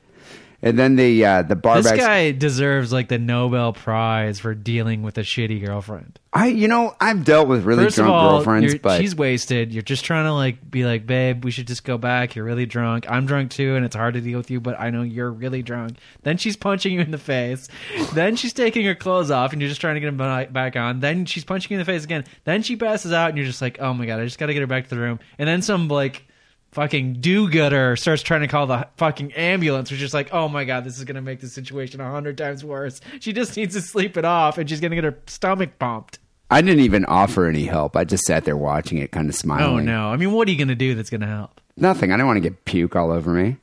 And 0.63 0.79
then 0.79 0.95
the 0.95 1.25
uh, 1.25 1.41
the 1.43 1.55
bar 1.57 1.75
This 1.77 1.91
backs- 1.91 1.99
guy 2.03 2.31
deserves 2.31 2.93
like 2.93 3.09
the 3.09 3.19
Nobel 3.19 3.73
Prize 3.73 4.39
for 4.39 4.55
dealing 4.55 5.03
with 5.03 5.17
a 5.17 5.21
shitty 5.21 5.63
girlfriend. 5.65 6.19
I 6.31 6.47
you 6.47 6.67
know 6.67 6.95
I've 6.99 7.25
dealt 7.25 7.47
with 7.47 7.63
really 7.65 7.83
First 7.83 7.99
of 7.99 8.05
drunk 8.05 8.15
all, 8.15 8.31
girlfriends, 8.37 8.65
you're- 8.67 8.79
but 8.79 8.99
she's 8.99 9.13
wasted. 9.15 9.73
You're 9.73 9.83
just 9.83 10.05
trying 10.05 10.23
to 10.25 10.33
like 10.33 10.71
be 10.71 10.85
like, 10.85 11.05
babe, 11.05 11.43
we 11.43 11.51
should 11.51 11.67
just 11.67 11.83
go 11.83 11.97
back. 11.97 12.35
You're 12.35 12.45
really 12.45 12.65
drunk. 12.65 13.05
I'm 13.09 13.25
drunk 13.25 13.51
too, 13.51 13.75
and 13.75 13.85
it's 13.85 13.95
hard 13.95 14.13
to 14.13 14.21
deal 14.21 14.37
with 14.37 14.49
you, 14.49 14.59
but 14.61 14.79
I 14.79 14.89
know 14.89 15.01
you're 15.03 15.29
really 15.31 15.61
drunk. 15.61 15.97
Then 16.23 16.37
she's 16.37 16.55
punching 16.55 16.93
you 16.93 17.01
in 17.01 17.11
the 17.11 17.17
face. 17.17 17.67
then 18.13 18.35
she's 18.37 18.53
taking 18.53 18.85
her 18.85 18.95
clothes 18.95 19.31
off, 19.31 19.51
and 19.51 19.61
you're 19.61 19.69
just 19.69 19.81
trying 19.81 19.95
to 19.95 19.99
get 19.99 20.15
them 20.17 20.53
back 20.53 20.75
on. 20.77 21.01
Then 21.01 21.25
she's 21.25 21.43
punching 21.43 21.71
you 21.71 21.79
in 21.79 21.85
the 21.85 21.91
face 21.91 22.03
again. 22.05 22.23
Then 22.45 22.63
she 22.63 22.77
passes 22.77 23.11
out, 23.11 23.29
and 23.29 23.37
you're 23.37 23.45
just 23.47 23.61
like, 23.61 23.79
oh 23.81 23.93
my 23.93 24.05
god, 24.05 24.19
I 24.21 24.23
just 24.23 24.39
got 24.39 24.45
to 24.47 24.53
get 24.53 24.61
her 24.61 24.67
back 24.67 24.85
to 24.87 24.95
the 24.95 25.01
room. 25.01 25.19
And 25.37 25.47
then 25.47 25.61
some 25.61 25.87
like 25.89 26.23
fucking 26.73 27.13
do-gooder 27.19 27.95
starts 27.95 28.21
trying 28.21 28.41
to 28.41 28.47
call 28.47 28.65
the 28.67 28.87
fucking 28.97 29.31
ambulance 29.33 29.91
which 29.91 30.01
is 30.01 30.13
like 30.13 30.33
oh 30.33 30.47
my 30.49 30.63
god 30.65 30.83
this 30.83 30.97
is 30.97 31.03
gonna 31.03 31.21
make 31.21 31.39
the 31.39 31.47
situation 31.47 32.01
a 32.01 32.09
hundred 32.11 32.37
times 32.37 32.63
worse 32.65 32.99
she 33.19 33.31
just 33.33 33.55
needs 33.57 33.75
to 33.75 33.81
sleep 33.81 34.17
it 34.17 34.25
off 34.25 34.57
and 34.57 34.69
she's 34.69 34.79
gonna 34.79 34.95
get 34.95 35.03
her 35.03 35.17
stomach 35.27 35.77
pumped 35.79 36.19
I 36.51 36.61
didn't 36.61 36.81
even 36.81 37.03
offer 37.05 37.47
any 37.47 37.63
help. 37.63 37.95
I 37.97 38.03
just 38.03 38.25
sat 38.25 38.45
there 38.45 38.57
watching 38.57 38.99
it, 38.99 39.11
kind 39.11 39.27
of 39.27 39.33
smiling 39.33 39.89
Oh 39.89 39.91
no! 39.91 40.09
I 40.09 40.17
mean, 40.17 40.33
what 40.33 40.47
are 40.47 40.51
you 40.51 40.57
going 40.57 40.67
to 40.67 40.75
do 40.75 40.93
that's 40.93 41.09
going 41.09 41.21
to 41.21 41.27
help? 41.27 41.59
Nothing. 41.77 42.11
I 42.11 42.17
don't 42.17 42.27
want 42.27 42.37
to 42.37 42.47
get 42.47 42.63
puke 42.65 42.95
all 42.95 43.11
over 43.11 43.31
me. 43.31 43.57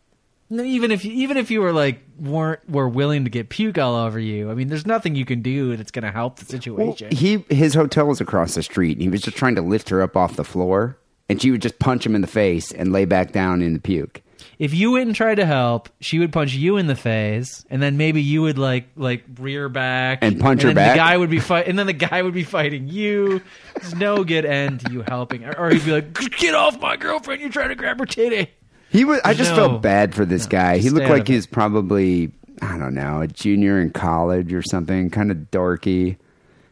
even 0.51 0.91
if 0.91 1.05
even 1.05 1.37
if 1.37 1.53
you 1.53 1.61
were 1.61 1.73
like 1.73 2.01
weren't 2.19 2.69
were 2.69 2.89
willing 2.89 3.23
to 3.25 3.31
get 3.31 3.49
puke 3.49 3.79
all 3.79 3.95
over 3.95 4.19
you, 4.19 4.51
I 4.51 4.55
mean, 4.55 4.69
there's 4.69 4.87
nothing 4.87 5.15
you 5.15 5.25
can 5.25 5.41
do 5.41 5.77
that's 5.77 5.93
going 5.93 6.03
to 6.05 6.11
help 6.11 6.41
the 6.41 6.45
Well, 6.73 6.97
situation. 6.97 7.17
he 7.17 7.45
his 7.55 7.75
hotel 7.75 8.07
was 8.07 8.21
across 8.21 8.55
the 8.57 8.63
street, 8.65 8.93
and 8.97 9.03
he 9.03 9.09
was 9.09 9.21
just 9.21 9.37
trying 9.37 9.55
to 9.55 9.63
lift 9.63 9.91
her 9.91 10.03
up 10.03 10.17
off 10.17 10.35
the 10.35 10.43
floor, 10.43 10.97
and 11.31 11.41
she 11.41 11.51
would 11.51 11.63
just 11.63 11.79
punch 11.79 12.05
him 12.05 12.15
in 12.15 12.21
the 12.21 12.27
face 12.27 12.73
and 12.73 12.93
lay 12.93 13.05
back 13.05 13.33
down 13.33 13.63
in 13.63 13.73
the 13.73 13.81
puke. 13.81 14.21
if 14.59 14.75
you 14.75 14.91
went 14.93 15.07
and 15.07 15.15
tried 15.17 15.37
to 15.37 15.47
help, 15.47 15.89
she 16.01 16.19
would 16.19 16.33
punch 16.33 16.53
you 16.55 16.77
in 16.77 16.87
the 16.87 16.95
face, 16.97 17.65
and 17.71 17.81
then 17.83 17.97
maybe 17.97 18.21
you 18.23 18.43
would 18.43 18.59
like 18.59 18.87
like 18.97 19.25
rear 19.39 19.69
back 19.69 20.19
And 20.23 20.39
punch 20.41 20.63
her 20.63 20.69
then 20.69 20.75
back? 20.77 20.93
The 20.93 20.99
guy 20.99 21.17
would 21.17 21.31
be 21.31 21.39
fight, 21.41 21.67
and 21.69 21.79
then 21.79 21.87
the 21.87 21.93
guy 21.95 22.21
would 22.23 22.35
be 22.35 22.45
fighting 22.45 22.89
you. 22.89 23.41
There's 23.81 23.95
no 23.95 24.25
good 24.25 24.45
end 24.45 24.81
to 24.81 24.93
you 24.93 25.03
helping, 25.07 25.45
or, 25.45 25.59
or 25.59 25.71
he'd 25.71 25.85
be 25.85 25.93
like, 25.93 26.13
"Get 26.37 26.55
off 26.55 26.79
my 26.81 26.97
girlfriend! 26.97 27.41
You're 27.41 27.51
trying 27.51 27.69
to 27.71 27.75
grab 27.75 27.99
her 28.01 28.07
titty." 28.07 28.51
He 28.91 29.05
was. 29.05 29.21
I 29.25 29.35
just 29.35 29.51
No. 29.53 29.57
felt 29.69 29.83
bad 29.83 30.15
for 30.15 30.25
this 30.25 30.47
guy. 30.47 30.79
He 30.79 30.91
looked 30.91 31.07
out 31.07 31.13
like 31.13 31.21
of 31.23 31.29
he 31.29 31.35
it. 31.35 31.37
was 31.37 31.47
probably 31.47 32.33
I 32.61 32.77
don't 32.77 32.93
know 32.95 33.21
a 33.23 33.27
junior 33.29 33.81
in 33.81 33.91
college 33.93 34.53
or 34.53 34.63
something, 34.63 35.09
kind 35.11 35.31
of 35.31 35.37
dorky, 35.51 36.17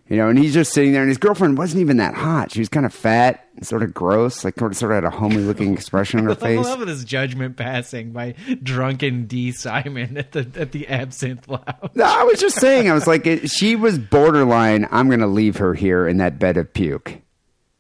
you 0.09 0.17
know. 0.17 0.29
And 0.29 0.39
he's 0.39 0.55
just 0.55 0.73
sitting 0.73 0.93
there, 0.93 1.03
and 1.03 1.09
his 1.11 1.19
girlfriend 1.19 1.59
wasn't 1.59 1.81
even 1.81 1.97
that 1.99 2.15
hot. 2.15 2.53
She 2.53 2.61
was 2.61 2.69
kind 2.69 2.85
of 2.87 2.93
fat, 2.93 3.47
and 3.57 3.67
sort 3.67 3.83
of 3.83 3.93
gross, 3.95 4.45
like 4.45 4.59
sort 4.59 4.73
of, 4.73 4.79
sort 4.79 4.93
of 4.93 4.97
had 4.97 5.05
a 5.05 5.11
homely 5.11 5.43
looking 5.43 5.73
expression 5.73 6.21
on 6.21 6.27
her 6.27 6.31
I 6.33 6.35
face. 6.35 6.65
love 6.65 6.87
this 6.87 7.05
judgment 7.05 7.57
passing 7.57 8.13
by 8.13 8.35
drunken 8.63 9.27
D 9.27 9.53
Simon 9.53 10.17
at 10.17 10.33
the 10.33 10.51
at 10.57 10.73
the 10.73 10.89
Absinthe 10.89 11.49
Lounge. 11.49 11.65
No, 11.95 12.05
I 12.05 12.25
was 12.25 12.41
just 12.41 12.57
saying, 12.57 12.91
I 12.91 12.95
was 12.95 13.07
like, 13.07 13.27
it, 13.27 13.51
she 13.51 13.77
was 13.77 13.99
borderline. 13.99 14.89
I'm 14.91 15.09
going 15.09 15.21
to 15.21 15.27
leave 15.27 15.57
her 15.59 15.75
here 15.75 16.07
in 16.09 16.19
that 16.19 16.39
bed 16.39 16.57
of 16.57 16.73
puke. 16.73 17.21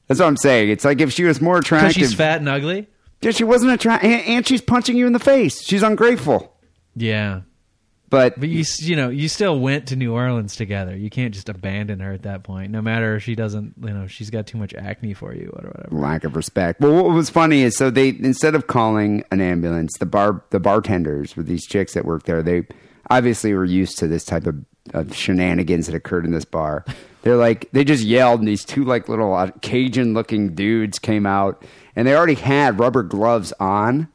That's 0.06 0.20
what 0.20 0.26
I'm 0.26 0.36
saying. 0.38 0.70
It's 0.70 0.84
like 0.84 1.00
if 1.00 1.12
she 1.12 1.24
was 1.24 1.40
more 1.40 1.58
attractive, 1.58 1.92
she's 1.92 2.14
fat 2.14 2.38
and 2.40 2.48
ugly. 2.48 2.88
Yeah, 3.20 3.32
she 3.32 3.44
wasn't 3.44 3.72
attractive, 3.72 4.10
and, 4.10 4.22
and 4.22 4.46
she's 4.46 4.62
punching 4.62 4.96
you 4.96 5.06
in 5.06 5.12
the 5.12 5.18
face. 5.18 5.62
She's 5.62 5.82
ungrateful. 5.82 6.54
Yeah, 6.96 7.40
But, 8.10 8.40
but 8.40 8.48
you 8.48 8.64
you 8.78 8.96
know 8.96 9.10
you 9.10 9.28
still 9.28 9.60
went 9.60 9.88
to 9.88 9.96
New 9.96 10.14
Orleans 10.14 10.56
together. 10.56 10.96
You 10.96 11.10
can't 11.10 11.34
just 11.34 11.48
abandon 11.48 12.00
her 12.00 12.12
at 12.12 12.22
that 12.22 12.42
point. 12.42 12.72
No 12.72 12.80
matter 12.80 13.16
if 13.16 13.24
she 13.24 13.34
doesn't, 13.34 13.74
you 13.82 13.90
know, 13.90 14.06
she's 14.06 14.30
got 14.30 14.46
too 14.46 14.56
much 14.56 14.72
acne 14.74 15.12
for 15.12 15.34
you 15.34 15.50
or 15.52 15.68
whatever. 15.68 15.88
lack 15.90 16.24
of 16.24 16.34
respect. 16.34 16.80
Well, 16.80 16.94
what 16.94 17.12
was 17.12 17.28
funny 17.28 17.62
is 17.62 17.76
so 17.76 17.90
they 17.90 18.08
instead 18.08 18.54
of 18.54 18.66
calling 18.66 19.24
an 19.30 19.40
ambulance, 19.42 19.92
the 19.98 20.06
bar 20.06 20.42
the 20.50 20.60
bartenders 20.60 21.36
with 21.36 21.46
these 21.46 21.66
chicks 21.66 21.92
that 21.94 22.06
work 22.06 22.22
there, 22.22 22.42
they 22.42 22.66
obviously 23.10 23.52
were 23.52 23.64
used 23.64 23.98
to 23.98 24.06
this 24.06 24.24
type 24.24 24.46
of, 24.46 24.56
of 24.94 25.14
shenanigans 25.14 25.86
that 25.86 25.94
occurred 25.94 26.24
in 26.24 26.32
this 26.32 26.44
bar. 26.46 26.84
They're 27.22 27.36
like 27.36 27.68
they 27.72 27.84
just 27.84 28.04
yelled, 28.04 28.40
and 28.40 28.48
these 28.48 28.64
two 28.64 28.84
like 28.84 29.08
little 29.10 29.34
uh, 29.34 29.50
Cajun 29.60 30.14
looking 30.14 30.54
dudes 30.54 30.98
came 30.98 31.26
out, 31.26 31.62
and 31.94 32.08
they 32.08 32.14
already 32.16 32.34
had 32.34 32.78
rubber 32.78 33.02
gloves 33.02 33.52
on. 33.60 34.08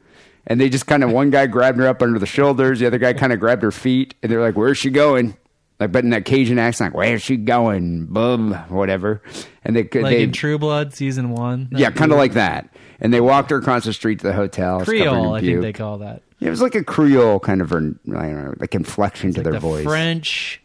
And 0.46 0.60
they 0.60 0.68
just 0.68 0.86
kind 0.86 1.02
of 1.02 1.10
one 1.10 1.30
guy 1.30 1.46
grabbed 1.46 1.78
her 1.78 1.86
up 1.86 2.02
under 2.02 2.18
the 2.18 2.26
shoulders, 2.26 2.80
the 2.80 2.86
other 2.86 2.98
guy 2.98 3.12
kind 3.14 3.32
of 3.32 3.40
grabbed 3.40 3.62
her 3.62 3.70
feet, 3.72 4.14
and 4.22 4.30
they're 4.30 4.42
like, 4.42 4.56
"Where's 4.56 4.76
she 4.78 4.90
going?" 4.90 5.36
Like, 5.80 5.90
but 5.90 6.04
in 6.04 6.10
that 6.10 6.24
Cajun 6.24 6.58
accent, 6.58 6.94
like, 6.94 6.98
"Where's 6.98 7.22
she 7.22 7.36
going?" 7.36 8.06
Bum, 8.06 8.52
whatever. 8.68 9.22
And 9.64 9.74
they 9.74 9.82
Like 9.82 9.90
they 9.90 10.22
in 10.22 10.32
True 10.32 10.58
Blood 10.58 10.92
season 10.94 11.30
one. 11.30 11.68
yeah, 11.72 11.90
kind 11.90 12.12
of 12.12 12.18
like 12.18 12.34
that. 12.34 12.68
And 13.00 13.12
they 13.12 13.20
walked 13.20 13.50
her 13.50 13.56
across 13.56 13.84
the 13.84 13.92
street 13.92 14.20
to 14.20 14.26
the 14.28 14.32
hotel. 14.34 14.78
It's 14.78 14.88
Creole. 14.88 15.34
I 15.34 15.40
think 15.40 15.62
they 15.62 15.72
call 15.72 15.98
that. 15.98 16.22
It 16.40 16.50
was 16.50 16.60
like 16.60 16.74
a 16.74 16.84
Creole 16.84 17.40
kind 17.40 17.62
of, 17.62 17.72
I 17.72 17.76
don't 17.76 18.04
know, 18.06 18.54
like 18.58 18.74
inflection 18.74 19.32
to 19.32 19.38
Like 19.38 19.44
their 19.44 19.52
the 19.54 19.60
voice. 19.60 19.84
French 19.84 20.60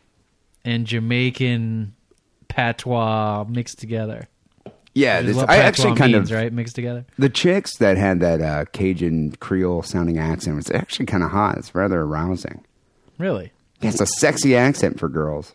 and 0.66 0.86
Jamaican 0.86 1.94
patois 2.50 3.46
mixed 3.48 3.80
together. 3.80 4.28
Yeah, 4.94 5.22
this, 5.22 5.38
I 5.38 5.58
actually 5.58 5.96
kind 5.96 6.14
means, 6.14 6.32
of 6.32 6.38
right 6.38 6.52
mixed 6.52 6.76
together. 6.76 7.06
the 7.18 7.30
chicks 7.30 7.78
that 7.78 7.98
had 7.98 8.20
that 8.22 8.42
uh, 8.42 8.66
Cajun 8.72 9.34
Creole 9.40 9.84
sounding 9.84 10.18
accent 10.18 10.56
was 10.56 10.70
actually 10.72 11.06
kind 11.06 11.24
of 11.24 11.32
hot. 11.32 11.58
It's 11.58 11.74
rather 11.76 12.02
arousing. 12.02 12.64
Really? 13.18 13.52
Yeah, 13.82 13.90
it's 13.90 14.02
a 14.02 14.06
sexy 14.06 14.56
accent 14.56 15.00
for 15.00 15.08
girls. 15.08 15.54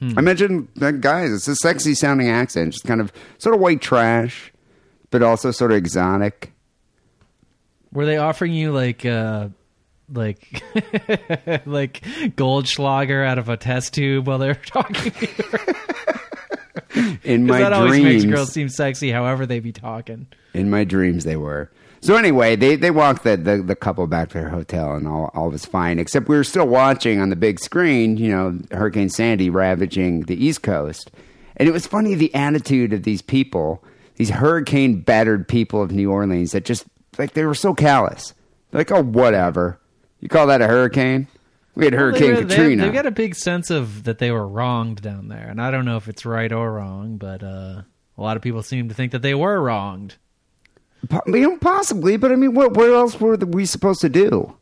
Hmm. 0.00 0.18
I 0.18 0.20
mentioned 0.20 0.68
that 0.76 1.00
guys. 1.00 1.32
It's 1.32 1.48
a 1.48 1.56
sexy 1.56 1.94
sounding 1.94 2.28
accent, 2.28 2.72
just 2.72 2.84
kind 2.84 3.00
of 3.00 3.12
sort 3.38 3.54
of 3.54 3.60
white 3.60 3.80
trash, 3.80 4.52
but 5.10 5.22
also 5.22 5.50
sort 5.50 5.70
of 5.70 5.76
exotic. 5.78 6.52
Were 7.92 8.06
they 8.06 8.16
offering 8.16 8.52
you 8.52 8.72
like 8.72 9.06
uh 9.06 9.48
like 10.12 10.62
like 11.66 12.02
Goldschlager 12.36 13.26
out 13.26 13.38
of 13.38 13.48
a 13.48 13.56
test 13.56 13.94
tube 13.94 14.26
while 14.26 14.38
they 14.38 14.48
were 14.48 14.54
talking 14.54 15.12
to 15.12 15.26
you? 15.26 16.14
In 17.24 17.46
my 17.46 17.58
that 17.58 17.72
always 17.72 18.00
dreams, 18.00 18.24
makes 18.24 18.36
girls 18.36 18.52
seem 18.52 18.68
sexy 18.68 19.10
however 19.10 19.46
they 19.46 19.60
be 19.60 19.72
talking. 19.72 20.26
In 20.52 20.70
my 20.70 20.84
dreams, 20.84 21.24
they 21.24 21.36
were. 21.36 21.70
So 22.00 22.16
anyway, 22.16 22.54
they, 22.54 22.76
they 22.76 22.90
walked 22.90 23.24
the, 23.24 23.36
the, 23.36 23.62
the 23.62 23.74
couple 23.74 24.06
back 24.06 24.28
to 24.28 24.34
their 24.34 24.50
hotel, 24.50 24.94
and 24.94 25.08
all, 25.08 25.30
all 25.32 25.50
was 25.50 25.64
fine. 25.64 25.98
Except 25.98 26.28
we 26.28 26.36
were 26.36 26.44
still 26.44 26.68
watching 26.68 27.18
on 27.18 27.30
the 27.30 27.36
big 27.36 27.58
screen, 27.58 28.18
you 28.18 28.30
know, 28.30 28.58
Hurricane 28.72 29.08
Sandy 29.08 29.48
ravaging 29.48 30.22
the 30.22 30.36
East 30.36 30.62
Coast, 30.62 31.10
and 31.56 31.66
it 31.66 31.72
was 31.72 31.86
funny 31.86 32.14
the 32.14 32.34
attitude 32.34 32.92
of 32.92 33.04
these 33.04 33.22
people, 33.22 33.82
these 34.16 34.28
hurricane 34.28 35.00
battered 35.00 35.48
people 35.48 35.80
of 35.80 35.92
New 35.92 36.10
Orleans, 36.12 36.52
that 36.52 36.66
just 36.66 36.84
like 37.16 37.32
they 37.32 37.44
were 37.44 37.54
so 37.54 37.72
callous. 37.72 38.34
They're 38.70 38.80
like, 38.80 38.92
oh, 38.92 39.02
whatever. 39.02 39.80
You 40.20 40.28
call 40.28 40.46
that 40.48 40.60
a 40.60 40.66
hurricane? 40.66 41.26
We 41.74 41.84
had 41.84 41.94
Hurricane 41.94 42.34
They 42.34 42.42
were- 42.42 42.48
Katrina. 42.48 42.84
They've 42.84 42.92
got 42.92 43.06
a 43.06 43.10
big 43.10 43.34
sense 43.34 43.70
of 43.70 44.04
that 44.04 44.18
they 44.18 44.30
were 44.30 44.46
wronged 44.46 45.02
down 45.02 45.28
there, 45.28 45.48
and 45.48 45.60
I 45.60 45.70
don't 45.70 45.84
know 45.84 45.96
if 45.96 46.08
it's 46.08 46.24
right 46.24 46.52
or 46.52 46.72
wrong, 46.72 47.16
but 47.16 47.42
uh, 47.42 47.82
a 48.16 48.22
lot 48.22 48.36
of 48.36 48.42
people 48.42 48.62
seem 48.62 48.88
to 48.88 48.94
think 48.94 49.12
that 49.12 49.22
they 49.22 49.34
were 49.34 49.60
wronged. 49.60 50.16
You 51.26 51.40
know, 51.40 51.58
possibly, 51.58 52.16
but 52.16 52.32
I 52.32 52.36
mean, 52.36 52.54
what 52.54 52.74
what 52.74 52.88
else 52.90 53.20
were 53.20 53.36
we 53.36 53.66
supposed 53.66 54.00
to 54.02 54.08
do? 54.08 54.56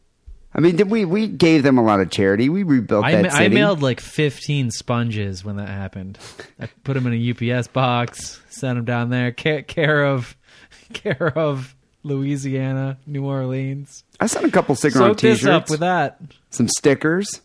I 0.54 0.60
mean, 0.60 0.74
did 0.76 0.90
we 0.90 1.04
we 1.04 1.28
gave 1.28 1.62
them 1.62 1.78
a 1.78 1.84
lot 1.84 2.00
of 2.00 2.10
charity? 2.10 2.48
We 2.48 2.62
rebuilt 2.64 3.04
I, 3.04 3.12
that 3.22 3.32
I 3.32 3.38
city. 3.44 3.54
mailed 3.54 3.80
like 3.80 4.00
15 4.00 4.70
sponges 4.72 5.44
when 5.44 5.56
that 5.56 5.68
happened. 5.68 6.18
I 6.60 6.68
put 6.82 6.94
them 6.94 7.06
in 7.06 7.12
a 7.14 7.52
UPS 7.56 7.68
box, 7.68 8.40
sent 8.50 8.76
them 8.76 8.84
down 8.84 9.10
there, 9.10 9.30
care, 9.32 9.62
care 9.62 10.04
of, 10.04 10.36
care 10.92 11.32
of 11.38 11.74
Louisiana, 12.02 12.98
New 13.06 13.24
Orleans. 13.24 14.04
I 14.20 14.26
sent 14.26 14.44
a 14.46 14.50
couple 14.50 14.74
sticker 14.74 15.02
on 15.02 15.10
Soak 15.10 15.20
this 15.20 15.38
t-shirts, 15.40 15.52
up 15.52 15.70
with 15.70 15.80
that. 15.80 16.20
some 16.50 16.68
stickers. 16.68 17.40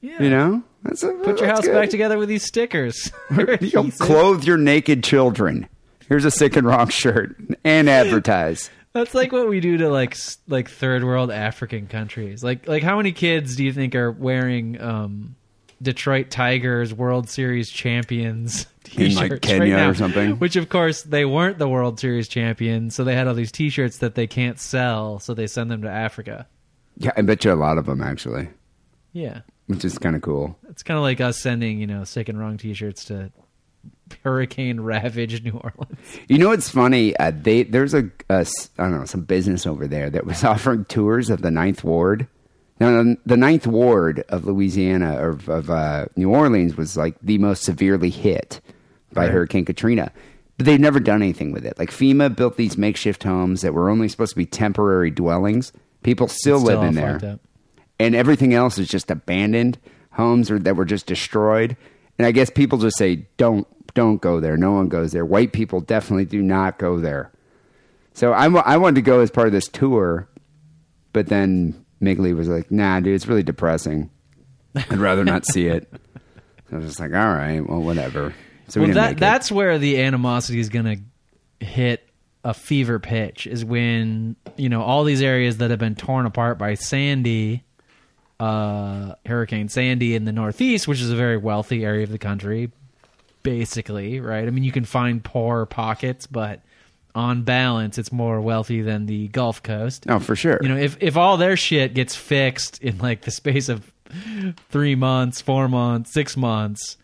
Yeah. 0.00 0.22
You 0.22 0.30
know, 0.30 0.62
that's 0.82 1.02
a, 1.02 1.12
Put 1.12 1.40
your 1.40 1.48
house 1.48 1.62
good. 1.64 1.72
back 1.72 1.90
together 1.90 2.18
with 2.18 2.28
these 2.28 2.44
stickers. 2.44 3.10
You 3.60 3.90
clothe 3.98 4.44
your 4.44 4.58
naked 4.58 5.02
children. 5.04 5.68
Here's 6.08 6.24
a 6.26 6.30
sick 6.30 6.56
and 6.56 6.66
wrong 6.66 6.88
shirt 6.88 7.36
and 7.64 7.88
advertise. 7.88 8.70
That's 8.92 9.14
like 9.14 9.32
what 9.32 9.48
we 9.48 9.60
do 9.60 9.78
to 9.78 9.88
like 9.88 10.16
like 10.46 10.68
third 10.68 11.02
world 11.02 11.30
African 11.30 11.86
countries. 11.86 12.44
Like 12.44 12.68
like 12.68 12.82
how 12.82 12.96
many 12.98 13.12
kids 13.12 13.56
do 13.56 13.64
you 13.64 13.72
think 13.72 13.94
are 13.94 14.12
wearing 14.12 14.80
um 14.80 15.34
Detroit 15.84 16.30
Tigers 16.30 16.92
World 16.92 17.28
Series 17.28 17.70
champions 17.70 18.66
t-shirts 18.84 19.16
like, 19.16 19.40
Kenya 19.42 19.74
right 19.76 19.82
now? 19.82 19.90
or 19.90 19.94
something? 19.94 20.32
Which 20.38 20.56
of 20.56 20.68
course 20.68 21.02
they 21.02 21.24
weren't 21.24 21.58
the 21.58 21.68
World 21.68 22.00
Series 22.00 22.26
champions, 22.28 22.94
so 22.94 23.04
they 23.04 23.14
had 23.14 23.28
all 23.28 23.34
these 23.34 23.52
t-shirts 23.52 23.98
that 23.98 24.14
they 24.16 24.26
can't 24.26 24.58
sell, 24.58 25.18
so 25.20 25.34
they 25.34 25.46
send 25.46 25.70
them 25.70 25.82
to 25.82 25.88
Africa. 25.90 26.46
Yeah, 26.96 27.12
I 27.16 27.22
bet 27.22 27.44
you 27.44 27.52
a 27.52 27.54
lot 27.54 27.78
of 27.78 27.86
them 27.86 28.02
actually, 28.02 28.48
Yeah. 29.12 29.40
which 29.66 29.84
is 29.84 29.98
kind 29.98 30.14
of 30.16 30.22
cool. 30.22 30.58
It's 30.68 30.82
kind 30.82 30.96
of 30.98 31.02
like 31.02 31.20
us 31.20 31.38
sending, 31.38 31.78
you 31.80 31.86
know, 31.86 32.04
sick 32.04 32.28
and 32.28 32.38
wrong 32.38 32.56
t-shirts 32.56 33.04
to 33.06 33.30
hurricane 34.22 34.80
ravaged 34.80 35.44
New 35.44 35.52
Orleans. 35.52 35.98
You 36.28 36.38
know 36.38 36.48
what's 36.48 36.68
funny? 36.68 37.16
Uh, 37.16 37.32
they 37.34 37.62
there's 37.64 37.94
a, 37.94 38.10
a 38.28 38.46
I 38.78 38.84
don't 38.84 38.98
know 38.98 39.04
some 39.04 39.22
business 39.22 39.66
over 39.66 39.86
there 39.86 40.10
that 40.10 40.26
was 40.26 40.44
offering 40.44 40.84
tours 40.86 41.30
of 41.30 41.42
the 41.42 41.50
Ninth 41.50 41.84
Ward. 41.84 42.26
Now 42.80 43.14
the- 43.24 43.36
Ninth 43.36 43.66
Ward 43.66 44.24
of 44.28 44.46
Louisiana 44.46 45.16
or 45.20 45.28
of, 45.30 45.48
of 45.48 45.70
uh, 45.70 46.06
New 46.16 46.30
Orleans 46.30 46.76
was 46.76 46.96
like 46.96 47.16
the 47.22 47.38
most 47.38 47.62
severely 47.62 48.10
hit 48.10 48.60
by 49.12 49.26
Hurricane 49.28 49.64
Katrina, 49.64 50.10
but 50.56 50.66
they've 50.66 50.80
never 50.80 50.98
done 50.98 51.22
anything 51.22 51.52
with 51.52 51.64
it. 51.64 51.78
Like 51.78 51.90
FEMA 51.90 52.34
built 52.34 52.56
these 52.56 52.76
makeshift 52.76 53.22
homes 53.22 53.60
that 53.62 53.74
were 53.74 53.88
only 53.88 54.08
supposed 54.08 54.30
to 54.32 54.36
be 54.36 54.46
temporary 54.46 55.10
dwellings. 55.10 55.72
People 56.02 56.26
still, 56.28 56.56
It's 56.56 56.64
live 56.64 56.82
in 56.88 56.94
there 56.94 57.18
and 58.00 58.14
everything 58.14 58.54
else 58.54 58.76
is 58.78 58.88
just 58.88 59.10
abandoned 59.10 59.78
homes 60.10 60.50
or 60.50 60.58
that 60.58 60.76
were 60.76 60.84
just 60.84 61.06
destroyed. 61.06 61.76
And 62.18 62.26
I 62.26 62.32
guess 62.32 62.50
people 62.50 62.78
just 62.78 62.96
say, 62.98 63.26
"Don't, 63.36 63.66
don't 63.94 64.20
go 64.20 64.40
there. 64.40 64.56
No 64.56 64.72
one 64.72 64.88
goes 64.88 65.12
there." 65.12 65.24
White 65.24 65.52
people 65.52 65.80
definitely 65.80 66.24
do 66.24 66.42
not 66.42 66.78
go 66.78 66.98
there. 66.98 67.30
So 68.12 68.32
I, 68.32 68.46
I 68.46 68.76
wanted 68.76 68.96
to 68.96 69.02
go 69.02 69.20
as 69.20 69.30
part 69.30 69.46
of 69.48 69.52
this 69.52 69.68
tour, 69.68 70.28
but 71.12 71.26
then 71.28 71.83
Migley 72.00 72.32
was 72.34 72.48
like, 72.48 72.70
"Nah, 72.70 73.00
dude, 73.00 73.14
it's 73.14 73.26
really 73.26 73.42
depressing. 73.42 74.10
I'd 74.74 74.98
rather 74.98 75.24
not 75.24 75.46
see 75.46 75.66
it." 75.66 75.88
So 76.70 76.72
I 76.72 76.76
was 76.76 76.86
just 76.86 77.00
like, 77.00 77.12
"All 77.12 77.32
right, 77.32 77.60
well, 77.60 77.80
whatever." 77.80 78.34
So 78.68 78.80
well, 78.80 78.88
didn't 78.88 78.96
that 78.96 79.16
that's 79.18 79.52
where 79.52 79.78
the 79.78 80.00
animosity 80.00 80.58
is 80.58 80.68
going 80.68 80.84
to 81.60 81.64
hit 81.64 82.08
a 82.44 82.54
fever 82.54 82.98
pitch. 82.98 83.46
Is 83.46 83.64
when 83.64 84.36
you 84.56 84.68
know 84.68 84.82
all 84.82 85.04
these 85.04 85.22
areas 85.22 85.58
that 85.58 85.70
have 85.70 85.78
been 85.78 85.94
torn 85.94 86.26
apart 86.26 86.58
by 86.58 86.74
Sandy, 86.74 87.64
uh, 88.40 89.14
Hurricane 89.26 89.68
Sandy 89.68 90.14
in 90.14 90.24
the 90.24 90.32
Northeast, 90.32 90.88
which 90.88 91.00
is 91.00 91.10
a 91.10 91.16
very 91.16 91.36
wealthy 91.36 91.84
area 91.84 92.04
of 92.04 92.10
the 92.10 92.18
country, 92.18 92.70
basically, 93.42 94.20
right? 94.20 94.46
I 94.46 94.50
mean, 94.50 94.64
you 94.64 94.72
can 94.72 94.84
find 94.84 95.22
poor 95.22 95.66
pockets, 95.66 96.26
but 96.26 96.60
on 97.14 97.42
balance, 97.42 97.98
it's 97.98 98.10
more 98.12 98.40
wealthy 98.40 98.82
than 98.82 99.06
the 99.06 99.28
Gulf 99.28 99.62
Coast. 99.62 100.06
Oh, 100.08 100.18
for 100.18 100.34
sure. 100.34 100.58
You 100.62 100.68
know, 100.68 100.76
if 100.76 100.96
if 101.00 101.16
all 101.16 101.36
their 101.36 101.56
shit 101.56 101.94
gets 101.94 102.14
fixed 102.16 102.82
in 102.82 102.98
like 102.98 103.22
the 103.22 103.30
space 103.30 103.68
of 103.68 103.92
three 104.70 104.94
months, 104.94 105.40
four 105.40 105.68
months, 105.68 106.12
six 106.12 106.36
months, 106.36 106.96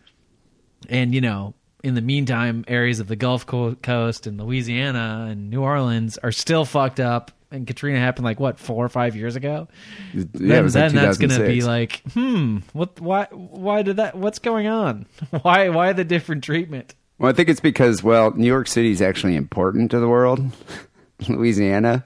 and 0.89 1.13
you 1.13 1.21
know, 1.21 1.53
in 1.83 1.95
the 1.95 2.01
meantime, 2.01 2.63
areas 2.67 2.99
of 2.99 3.07
the 3.07 3.15
Gulf 3.15 3.45
Co- 3.45 3.75
Coast 3.75 4.27
and 4.27 4.39
Louisiana 4.39 5.27
and 5.29 5.49
New 5.49 5.61
Orleans 5.61 6.17
are 6.17 6.31
still 6.31 6.65
fucked 6.65 6.99
up. 6.99 7.31
And 7.53 7.67
Katrina 7.67 7.99
happened 7.99 8.23
like 8.23 8.39
what 8.39 8.59
four 8.59 8.85
or 8.85 8.87
five 8.87 9.13
years 9.13 9.35
ago. 9.35 9.67
yeah, 10.13 10.23
then 10.31 10.51
it 10.59 10.61
was 10.61 10.73
like 10.73 10.93
then 10.93 11.03
that's 11.03 11.17
gonna 11.17 11.45
be 11.45 11.61
like, 11.61 12.01
hmm, 12.13 12.59
what? 12.71 13.01
Why? 13.01 13.27
Why 13.31 13.81
did 13.81 13.97
that? 13.97 14.15
What's 14.15 14.39
going 14.39 14.67
on? 14.67 15.05
Why? 15.41 15.67
Why 15.67 15.91
the 15.91 16.05
different 16.05 16.45
treatment? 16.45 16.95
Well, 17.21 17.29
I 17.29 17.33
think 17.33 17.49
it's 17.49 17.59
because 17.59 18.01
well, 18.01 18.31
New 18.35 18.47
York 18.47 18.67
City 18.67 18.89
is 18.89 18.99
actually 19.01 19.35
important 19.35 19.91
to 19.91 19.99
the 19.99 20.07
world. 20.07 20.41
Louisiana, 21.29 22.03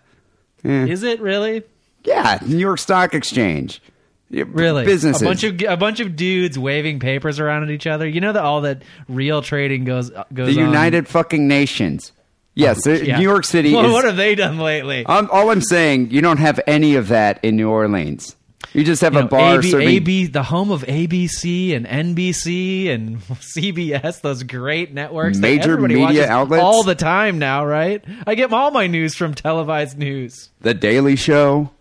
eh. 0.65 0.88
Is 0.88 1.03
it 1.03 1.22
really? 1.22 1.63
yeah, 2.03 2.38
New 2.45 2.57
York 2.57 2.79
Stock 2.79 3.13
Exchange, 3.15 3.81
Really, 4.29 4.84
businesses. 4.84 5.22
A 5.22 5.25
bunch 5.25 5.43
of 5.45 5.62
a 5.62 5.77
bunch 5.77 6.01
of 6.01 6.17
dudes 6.17 6.60
waving 6.60 7.00
papers 7.00 7.39
around 7.39 7.63
at 7.63 7.69
each 7.72 7.88
other. 7.88 8.05
You 8.05 8.19
know 8.19 8.34
that 8.34 8.43
all 8.43 8.62
that 8.62 8.81
real 9.07 9.41
trading 9.41 9.86
goes 9.86 10.10
goes. 10.34 10.53
the 10.53 10.62
on- 10.62 10.67
United 10.67 11.07
fucking 11.07 11.48
Nations. 11.48 12.12
Yes, 12.53 12.84
there- 12.84 13.01
Yeah. 13.03 13.17
New 13.17 13.24
York 13.24 13.45
City 13.45 13.74
Well, 13.74 13.86
is. 13.86 13.91
what 13.93 14.03
have 14.05 14.17
they 14.17 14.34
done 14.36 14.57
lately? 14.57 15.05
I'm, 15.07 15.29
all 15.29 15.50
I'm 15.50 15.62
saying, 15.62 16.12
you 16.12 16.22
don't 16.22 16.38
have 16.39 16.60
any 16.67 16.95
of 16.95 17.07
that 17.10 17.39
in 17.43 17.55
New 17.57 17.69
Orleans. 17.69 18.36
You 18.75 18.84
just 18.84 19.01
have 19.01 19.13
You 19.13 19.20
a 19.20 19.22
know, 19.24 19.27
bar 19.29 19.60
AB, 19.60 19.72
serving. 19.72 19.88
AB, 19.88 20.25
the 20.27 20.44
home 20.44 20.70
of 20.70 20.84
ABC 20.84 21.75
and 21.75 21.86
NBC 21.86 22.89
and 22.89 23.20
CBS, 23.22 24.20
those 24.22 24.44
great 24.44 24.94
networks. 24.94 25.38
Major 25.38 25.77
media 25.77 26.27
outlets? 26.29 26.62
all 26.62 26.84
the 26.84 26.94
time 26.96 27.39
now, 27.39 27.65
right? 27.65 28.03
I 28.27 28.36
get 28.36 28.51
all 28.51 28.72
my 28.72 28.88
news 28.88 29.15
from 29.15 29.34
televised 29.34 29.98
news. 29.98 30.50
the 30.62 30.74
Daily 30.74 31.15
Show, 31.15 31.72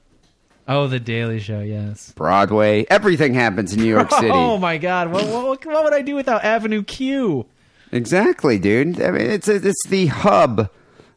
Oh, 0.67 0.87
the 0.87 1.01
Daily 1.01 1.41
Show, 1.41 1.61
yes. 1.61 2.13
Broadway, 2.13 2.87
everything 2.89 3.35
happens 3.35 3.75
in 3.75 3.81
New 3.83 3.89
York 3.89 4.11
City. 4.15 4.31
Oh 4.31 4.57
my 4.57 4.79
God, 4.79 5.11
what, 5.13 5.25
what, 5.27 5.67
what 5.67 5.85
would 5.85 5.93
I 5.95 6.01
do 6.01 6.15
without 6.15 6.43
Avenue 6.45 6.83
Q? 6.85 7.45
Exactly, 7.93 8.59
dude. 8.59 9.03
I 9.03 9.11
mean, 9.11 9.31
it's 9.31 9.47
it's 9.49 9.87
the 9.89 10.07
hub 10.07 10.71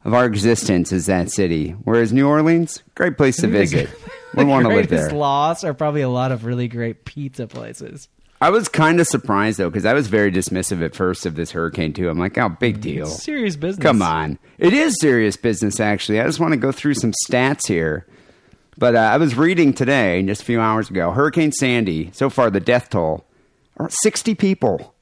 of 0.07 0.13
our 0.15 0.25
existence 0.25 0.91
is 0.91 1.05
that 1.05 1.29
city. 1.29 1.71
Whereas 1.83 2.11
New 2.11 2.27
Orleans, 2.27 2.81
great 2.95 3.17
place 3.17 3.37
to 3.37 3.47
visit. 3.47 3.89
We 4.35 4.43
want 4.43 4.63
to 4.65 4.67
live 4.69 4.89
greatest 4.89 5.09
there. 5.11 5.17
loss 5.17 5.63
are 5.63 5.73
probably 5.73 6.01
a 6.01 6.09
lot 6.09 6.31
of 6.31 6.43
really 6.45 6.67
great 6.67 7.05
pizza 7.05 7.47
places. 7.47 8.07
I 8.41 8.49
was 8.51 8.67
kind 8.67 8.99
of 8.99 9.07
surprised 9.07 9.57
though 9.57 9.69
because 9.69 9.85
I 9.85 9.93
was 9.93 10.07
very 10.07 10.31
dismissive 10.31 10.83
at 10.83 10.93
first 10.95 11.25
of 11.25 11.35
this 11.35 11.51
hurricane 11.51 11.93
too. 11.93 12.07
I'm 12.09 12.19
like, 12.19 12.37
oh, 12.37 12.49
big 12.49 12.81
deal. 12.81 13.07
Serious 13.07 13.55
business. 13.55 13.81
Come 13.81 14.01
on, 14.01 14.37
it 14.59 14.73
is 14.73 14.95
serious 14.99 15.37
business. 15.37 15.79
Actually, 15.79 16.19
I 16.19 16.25
just 16.25 16.39
want 16.41 16.51
to 16.51 16.57
go 16.59 16.71
through 16.73 16.95
some 16.95 17.13
stats 17.27 17.67
here. 17.67 18.05
But 18.77 18.95
uh, 18.95 18.99
I 18.99 19.17
was 19.17 19.33
reading 19.35 19.73
today, 19.73 20.21
just 20.23 20.41
a 20.41 20.45
few 20.45 20.59
hours 20.59 20.89
ago, 20.91 21.11
Hurricane 21.11 21.51
Sandy. 21.53 22.11
So 22.13 22.29
far, 22.29 22.51
the 22.51 22.59
death 22.59 22.89
toll: 22.89 23.25
60 23.89 24.35
people 24.35 24.93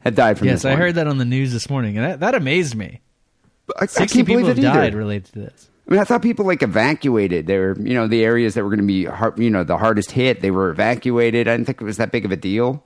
had 0.00 0.14
died 0.14 0.38
from 0.38 0.46
Yes, 0.48 0.58
this. 0.58 0.64
I 0.66 0.70
one. 0.72 0.78
heard 0.78 0.94
that 0.96 1.08
on 1.08 1.18
the 1.18 1.24
news 1.24 1.52
this 1.52 1.68
morning, 1.68 1.96
and 1.96 2.06
that, 2.06 2.20
that 2.20 2.34
amazed 2.36 2.76
me. 2.76 3.00
I, 3.78 3.84
I 3.84 3.86
can't 3.86 4.10
people 4.12 4.34
believe 4.36 4.48
it 4.48 4.58
either. 4.58 4.68
died 4.78 4.94
related 4.94 5.32
to 5.32 5.38
this. 5.40 5.70
I 5.88 5.92
mean, 5.92 6.00
I 6.00 6.04
thought 6.04 6.20
people 6.22 6.44
like 6.46 6.62
evacuated. 6.62 7.46
They 7.46 7.58
were, 7.58 7.76
you 7.80 7.94
know, 7.94 8.08
the 8.08 8.24
areas 8.24 8.54
that 8.54 8.64
were 8.64 8.70
going 8.70 8.80
to 8.80 8.86
be, 8.86 9.04
hard, 9.04 9.38
you 9.38 9.50
know, 9.50 9.62
the 9.64 9.76
hardest 9.78 10.10
hit. 10.10 10.40
They 10.40 10.50
were 10.50 10.70
evacuated. 10.70 11.46
I 11.46 11.52
didn't 11.52 11.66
think 11.66 11.80
it 11.80 11.84
was 11.84 11.96
that 11.98 12.10
big 12.10 12.24
of 12.24 12.32
a 12.32 12.36
deal. 12.36 12.82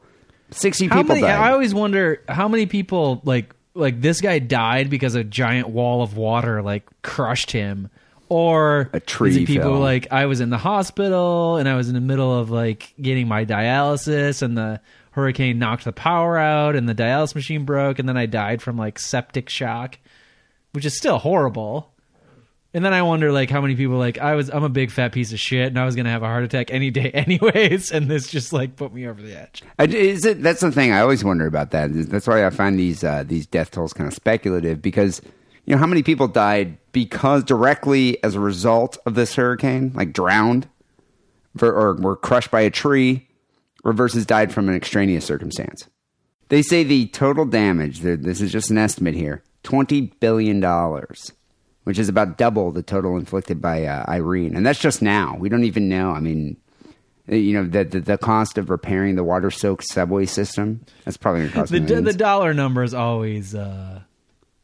Sixty 0.50 0.86
How 0.86 0.96
people 1.02 1.14
many? 1.14 1.20
died. 1.26 1.38
I 1.38 1.52
always 1.52 1.72
wonder 1.74 2.22
how 2.28 2.48
many 2.48 2.66
people 2.66 3.20
like 3.24 3.54
like 3.74 4.00
this 4.00 4.20
guy 4.20 4.38
died 4.38 4.90
because 4.90 5.14
a 5.14 5.22
giant 5.24 5.68
wall 5.68 6.02
of 6.02 6.16
water 6.16 6.60
like 6.60 6.84
crushed 7.02 7.52
him, 7.52 7.88
or 8.28 8.90
A 8.92 9.00
tree 9.00 9.30
is 9.30 9.36
it 9.36 9.46
people 9.46 9.70
fell. 9.72 9.78
like 9.80 10.10
I 10.12 10.26
was 10.26 10.40
in 10.40 10.50
the 10.50 10.58
hospital 10.58 11.56
and 11.56 11.68
I 11.68 11.76
was 11.76 11.88
in 11.88 11.94
the 11.94 12.00
middle 12.00 12.36
of 12.36 12.50
like 12.50 12.92
getting 13.00 13.28
my 13.28 13.44
dialysis 13.44 14.42
and 14.42 14.58
the 14.58 14.80
hurricane 15.12 15.58
knocked 15.58 15.84
the 15.84 15.92
power 15.92 16.36
out 16.36 16.74
and 16.76 16.88
the 16.88 16.94
dialysis 16.94 17.34
machine 17.34 17.64
broke 17.64 17.98
and 17.98 18.08
then 18.08 18.16
I 18.16 18.26
died 18.26 18.60
from 18.60 18.76
like 18.76 18.98
septic 18.98 19.48
shock, 19.48 19.98
which 20.72 20.84
is 20.84 20.96
still 20.96 21.18
horrible. 21.18 21.92
And 22.72 22.84
then 22.84 22.92
I 22.92 23.02
wonder, 23.02 23.32
like, 23.32 23.50
how 23.50 23.60
many 23.60 23.74
people 23.74 23.96
like 23.96 24.18
I 24.18 24.36
was. 24.36 24.48
I'm 24.48 24.62
a 24.62 24.68
big 24.68 24.92
fat 24.92 25.10
piece 25.10 25.32
of 25.32 25.40
shit, 25.40 25.66
and 25.66 25.78
I 25.78 25.84
was 25.84 25.96
gonna 25.96 26.10
have 26.10 26.22
a 26.22 26.26
heart 26.26 26.44
attack 26.44 26.70
any 26.70 26.90
day, 26.92 27.10
anyways. 27.14 27.90
And 27.90 28.08
this 28.08 28.28
just 28.28 28.52
like 28.52 28.76
put 28.76 28.94
me 28.94 29.08
over 29.08 29.20
the 29.20 29.36
edge. 29.36 29.62
Is 29.80 30.24
it, 30.24 30.40
that's 30.40 30.60
the 30.60 30.70
thing 30.70 30.92
I 30.92 31.00
always 31.00 31.24
wonder 31.24 31.46
about 31.46 31.72
that. 31.72 31.90
That's 31.92 32.28
why 32.28 32.46
I 32.46 32.50
find 32.50 32.78
these 32.78 33.02
uh, 33.02 33.24
these 33.26 33.46
death 33.46 33.72
tolls 33.72 33.92
kind 33.92 34.06
of 34.06 34.14
speculative 34.14 34.80
because 34.80 35.20
you 35.64 35.74
know 35.74 35.80
how 35.80 35.86
many 35.88 36.04
people 36.04 36.28
died 36.28 36.78
because 36.92 37.42
directly 37.42 38.22
as 38.22 38.36
a 38.36 38.40
result 38.40 38.98
of 39.04 39.14
this 39.16 39.34
hurricane, 39.34 39.90
like 39.94 40.12
drowned, 40.12 40.68
ver- 41.56 41.74
or 41.74 41.94
were 41.94 42.16
crushed 42.16 42.52
by 42.52 42.60
a 42.60 42.70
tree, 42.70 43.28
or 43.82 43.92
versus 43.92 44.24
died 44.24 44.52
from 44.52 44.68
an 44.68 44.76
extraneous 44.76 45.24
circumstance. 45.24 45.88
They 46.50 46.62
say 46.62 46.84
the 46.84 47.08
total 47.08 47.46
damage. 47.46 48.00
This 48.00 48.40
is 48.40 48.52
just 48.52 48.70
an 48.70 48.78
estimate 48.78 49.16
here: 49.16 49.42
twenty 49.62 50.02
billion 50.20 50.60
dollars, 50.60 51.32
which 51.84 51.98
is 51.98 52.08
about 52.08 52.38
double 52.38 52.70
the 52.72 52.82
total 52.82 53.16
inflicted 53.16 53.60
by 53.60 53.84
uh, 53.84 54.04
Irene, 54.08 54.56
and 54.56 54.64
that's 54.66 54.78
just 54.80 55.02
now. 55.02 55.36
We 55.38 55.48
don't 55.48 55.64
even 55.64 55.88
know. 55.88 56.10
I 56.12 56.20
mean, 56.20 56.56
you 57.26 57.52
know 57.54 57.64
the, 57.66 57.84
the 57.84 58.00
the 58.00 58.18
cost 58.18 58.58
of 58.58 58.70
repairing 58.70 59.16
the 59.16 59.24
water 59.24 59.50
soaked 59.50 59.84
subway 59.90 60.26
system 60.26 60.84
that's 61.04 61.16
probably 61.16 61.40
going 61.42 61.50
to 61.52 61.56
cost 61.58 61.72
The 61.72 61.80
millions. 61.80 62.06
the 62.06 62.12
dollar 62.14 62.54
number 62.54 62.82
is 62.82 62.94
always. 62.94 63.54
uh 63.54 64.00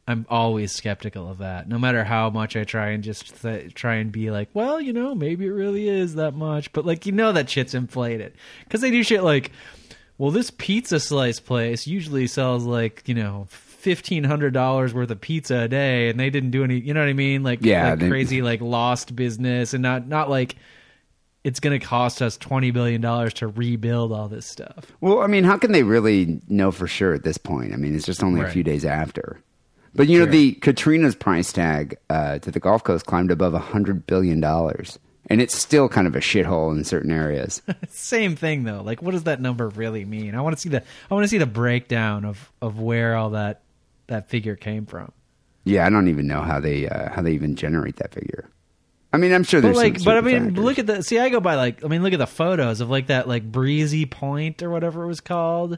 I'm 0.09 0.25
always 0.29 0.71
skeptical 0.71 1.29
of 1.29 1.39
that. 1.39 1.67
No 1.67 1.77
matter 1.77 2.05
how 2.05 2.29
much 2.29 2.55
I 2.55 2.63
try 2.63 2.91
and 2.91 3.03
just 3.03 3.41
th- 3.41 3.73
try 3.73 3.95
and 3.95 4.09
be 4.09 4.31
like, 4.31 4.47
well, 4.53 4.79
you 4.79 4.93
know, 4.93 5.13
maybe 5.13 5.45
it 5.47 5.49
really 5.51 5.89
is 5.89 6.15
that 6.15 6.33
much, 6.33 6.71
but 6.71 6.85
like 6.85 7.05
you 7.05 7.11
know 7.11 7.33
that 7.33 7.49
shit's 7.49 7.73
inflated 7.73 8.31
because 8.63 8.79
they 8.79 8.89
do 8.89 9.03
shit 9.03 9.21
like, 9.21 9.51
well, 10.17 10.31
this 10.31 10.49
pizza 10.49 11.01
slice 11.01 11.41
place 11.41 11.87
usually 11.87 12.25
sells 12.25 12.63
like 12.63 13.03
you 13.05 13.15
know 13.15 13.47
fifteen 13.77 14.23
hundred 14.23 14.53
dollars 14.53 14.93
worth 14.93 15.09
of 15.11 15.21
pizza 15.21 15.55
a 15.59 15.67
day, 15.67 16.09
and 16.09 16.19
they 16.19 16.29
didn't 16.29 16.51
do 16.51 16.63
any. 16.63 16.79
You 16.79 16.93
know 16.93 16.99
what 17.01 17.09
I 17.09 17.13
mean? 17.13 17.43
Like, 17.43 17.59
Yeah, 17.61 17.91
like 17.91 17.99
they- 17.99 18.09
crazy 18.09 18.41
like 18.41 18.61
lost 18.61 19.15
business, 19.15 19.73
and 19.73 19.81
not 19.81 20.07
not 20.07 20.29
like 20.29 20.55
it's 21.43 21.59
going 21.61 21.79
to 21.79 21.85
cost 21.85 22.21
us 22.21 22.35
twenty 22.37 22.71
billion 22.71 22.99
dollars 23.01 23.33
to 23.35 23.47
rebuild 23.47 24.11
all 24.11 24.27
this 24.27 24.45
stuff. 24.45 24.91
well, 25.01 25.21
I 25.21 25.27
mean, 25.27 25.43
how 25.43 25.57
can 25.57 25.71
they 25.71 25.83
really 25.83 26.41
know 26.49 26.71
for 26.71 26.87
sure 26.87 27.13
at 27.13 27.23
this 27.23 27.37
point? 27.37 27.73
I 27.73 27.77
mean, 27.77 27.95
it's 27.95 28.05
just 28.05 28.23
only 28.23 28.41
a 28.41 28.49
few 28.49 28.63
days 28.63 28.83
after. 28.83 29.39
But 29.95 30.07
you 30.09 30.19
know, 30.19 30.25
the 30.25 30.53
Katrina's 30.53 31.15
price 31.15 31.51
tag 31.53 31.97
uh, 32.09 32.39
to 32.39 32.51
the 32.51 32.59
Gulf 32.59 32.83
Coast 32.83 33.05
climbed 33.05 33.31
above 33.31 33.53
a 33.53 33.59
hundred 33.59 34.05
billion 34.05 34.39
dollars, 34.41 34.99
and 35.27 35.41
it's 35.41 35.57
still 35.57 35.87
kind 35.89 36.05
of 36.05 36.15
a 36.15 36.19
shithole 36.19 36.75
in 36.75 36.83
certain 36.83 37.11
areas. 37.11 37.61
Same 37.87 38.35
thing 38.35 38.63
though. 38.63 38.81
Like, 38.83 39.01
what 39.01 39.11
does 39.11 39.23
that 39.23 39.39
number 39.41 39.69
really 39.69 40.03
mean? 40.05 40.35
I 40.35 40.41
want 40.41 40.55
to 40.55 40.61
see 40.61 40.69
the 40.69 40.83
I 41.09 41.13
want 41.13 41.23
to 41.23 41.27
see 41.29 41.37
the 41.39 41.45
breakdown 41.47 42.25
of 42.25 42.51
of 42.61 42.79
where 42.79 43.15
all 43.15 43.29
that 43.31 43.61
that 44.07 44.29
figure 44.29 44.55
came 44.55 44.85
from. 44.85 45.11
yeah, 45.65 45.85
I 45.85 45.89
don't 45.89 46.07
even 46.07 46.27
know 46.27 46.41
how 46.41 46.59
they 46.59 46.87
uh, 46.87 47.09
how 47.11 47.21
they 47.21 47.33
even 47.33 47.55
generate 47.55 47.97
that 47.97 48.13
figure. 48.13 48.49
I 49.13 49.17
mean, 49.17 49.31
I'm 49.33 49.43
sure 49.43 49.61
But 49.61 49.67
there's 49.69 49.77
like, 49.77 50.03
but 50.03 50.17
I 50.17 50.21
mean, 50.21 50.47
factors. 50.47 50.63
look 50.63 50.79
at 50.79 50.87
the 50.87 51.01
see. 51.01 51.17
I 51.17 51.29
go 51.29 51.39
by 51.39 51.55
like, 51.55 51.83
I 51.83 51.87
mean, 51.87 52.03
look 52.03 52.11
at 52.13 52.19
the 52.19 52.27
photos 52.27 52.81
of 52.81 52.89
like 52.89 53.07
that 53.07 53.27
like 53.27 53.49
breezy 53.49 54.05
point 54.05 54.61
or 54.61 54.69
whatever 54.69 55.03
it 55.03 55.07
was 55.07 55.21
called, 55.21 55.77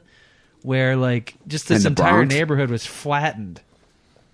where 0.62 0.96
like 0.96 1.34
just 1.46 1.68
this 1.68 1.84
entire 1.84 2.12
Bronx? 2.18 2.34
neighborhood 2.34 2.70
was 2.70 2.84
flattened. 2.84 3.60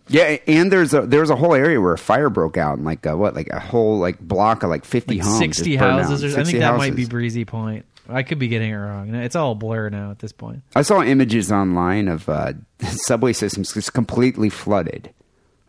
Yeah, 0.09 0.39
and 0.47 0.71
there's 0.73 0.95
a 0.95 1.03
there 1.03 1.21
was 1.21 1.31
a 1.31 1.37
whole 1.37 1.53
area 1.55 1.81
where 1.81 1.93
a 1.93 1.99
fire 1.99 2.31
broke 2.31 2.57
out, 2.57 2.77
and 2.77 2.87
like 2.87 3.07
uh, 3.07 3.17
what, 3.17 3.35
like 3.35 3.49
a 3.51 3.59
whole 3.61 3.99
like 3.99 4.19
block 4.21 4.63
of 4.63 4.71
like 4.71 4.85
fifty 4.85 5.17
Like 5.17 5.25
homes, 5.27 5.39
sixty 5.39 5.77
houses. 5.77 6.25
Or, 6.25 6.41
I 6.41 6.45
think 6.45 6.61
that 6.61 6.77
might 6.79 6.95
be 6.97 7.07
Breezy 7.07 7.45
Point. 7.45 7.85
I 8.09 8.23
could 8.23 8.39
be 8.39 8.49
getting 8.49 8.71
it 8.71 8.77
wrong. 8.77 9.15
It's 9.15 9.37
all 9.37 9.55
blur 9.55 9.89
now 9.91 10.11
at 10.11 10.19
this 10.21 10.33
point. 10.33 10.63
I 10.75 10.83
saw 10.83 11.03
images 11.03 11.51
online 11.53 12.09
of 12.09 12.29
uh, 12.29 12.53
subway 12.83 13.33
systems 13.33 13.73
just 13.75 13.93
completely 13.93 14.49
flooded. 14.49 15.13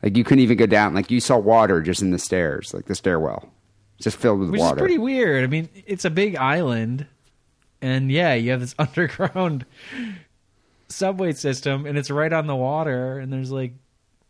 Like 0.03 0.15
you 0.15 0.23
couldn't 0.23 0.43
even 0.43 0.57
go 0.57 0.65
down. 0.67 0.93
Like 0.93 1.09
you 1.09 1.19
saw 1.19 1.37
water 1.37 1.81
just 1.81 2.01
in 2.01 2.11
the 2.11 2.19
stairs, 2.19 2.73
like 2.73 2.85
the 2.85 2.95
stairwell, 2.95 3.49
just 3.99 4.17
filled 4.17 4.39
with 4.39 4.51
Which 4.51 4.59
water. 4.59 4.77
is 4.77 4.81
pretty 4.81 4.97
weird. 4.99 5.43
I 5.43 5.47
mean, 5.47 5.69
it's 5.87 6.05
a 6.05 6.09
big 6.11 6.35
island, 6.35 7.07
and 7.81 8.11
yeah, 8.11 8.33
you 8.35 8.51
have 8.51 8.59
this 8.59 8.75
underground 8.79 9.65
subway 10.89 11.33
system, 11.33 11.85
and 11.85 11.97
it's 11.97 12.11
right 12.11 12.31
on 12.31 12.47
the 12.47 12.55
water, 12.55 13.19
and 13.19 13.31
there's 13.33 13.51
like, 13.51 13.73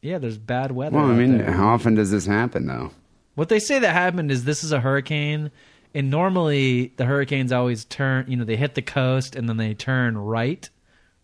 yeah, 0.02 0.18
there's 0.18 0.38
bad 0.38 0.72
weather. 0.72 0.96
well, 0.98 1.12
I 1.12 1.14
mean, 1.16 1.38
there. 1.40 1.52
how 1.52 1.70
often 1.70 1.96
does 1.96 2.12
this 2.12 2.26
happen 2.26 2.68
though? 2.68 2.92
what 3.36 3.50
they 3.50 3.60
say 3.60 3.78
that 3.78 3.94
happened 3.94 4.32
is 4.32 4.46
this 4.46 4.64
is 4.64 4.72
a 4.72 4.80
hurricane, 4.80 5.52
and 5.94 6.10
normally 6.10 6.94
the 6.98 7.06
hurricanes 7.06 7.52
always 7.52 7.86
turn. 7.86 8.30
You 8.30 8.38
know, 8.38 8.46
they 8.46 8.56
hit 8.56 8.76
the 8.76 8.82
coast 8.82 9.36
and 9.36 9.48
then 9.48 9.58
they 9.58 9.74
turn 9.74 10.18
right. 10.18 10.70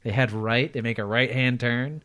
They 0.04 0.12
head 0.12 0.32
right. 0.32 0.72
They 0.72 0.82
make 0.82 1.00
a 1.00 1.06
right 1.06 1.32
hand 1.32 1.60
turn, 1.60 2.04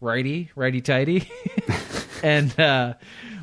righty, 0.00 0.50
righty 0.54 0.80
tighty. 0.80 1.30
and 2.22 2.58
uh, 2.58 2.94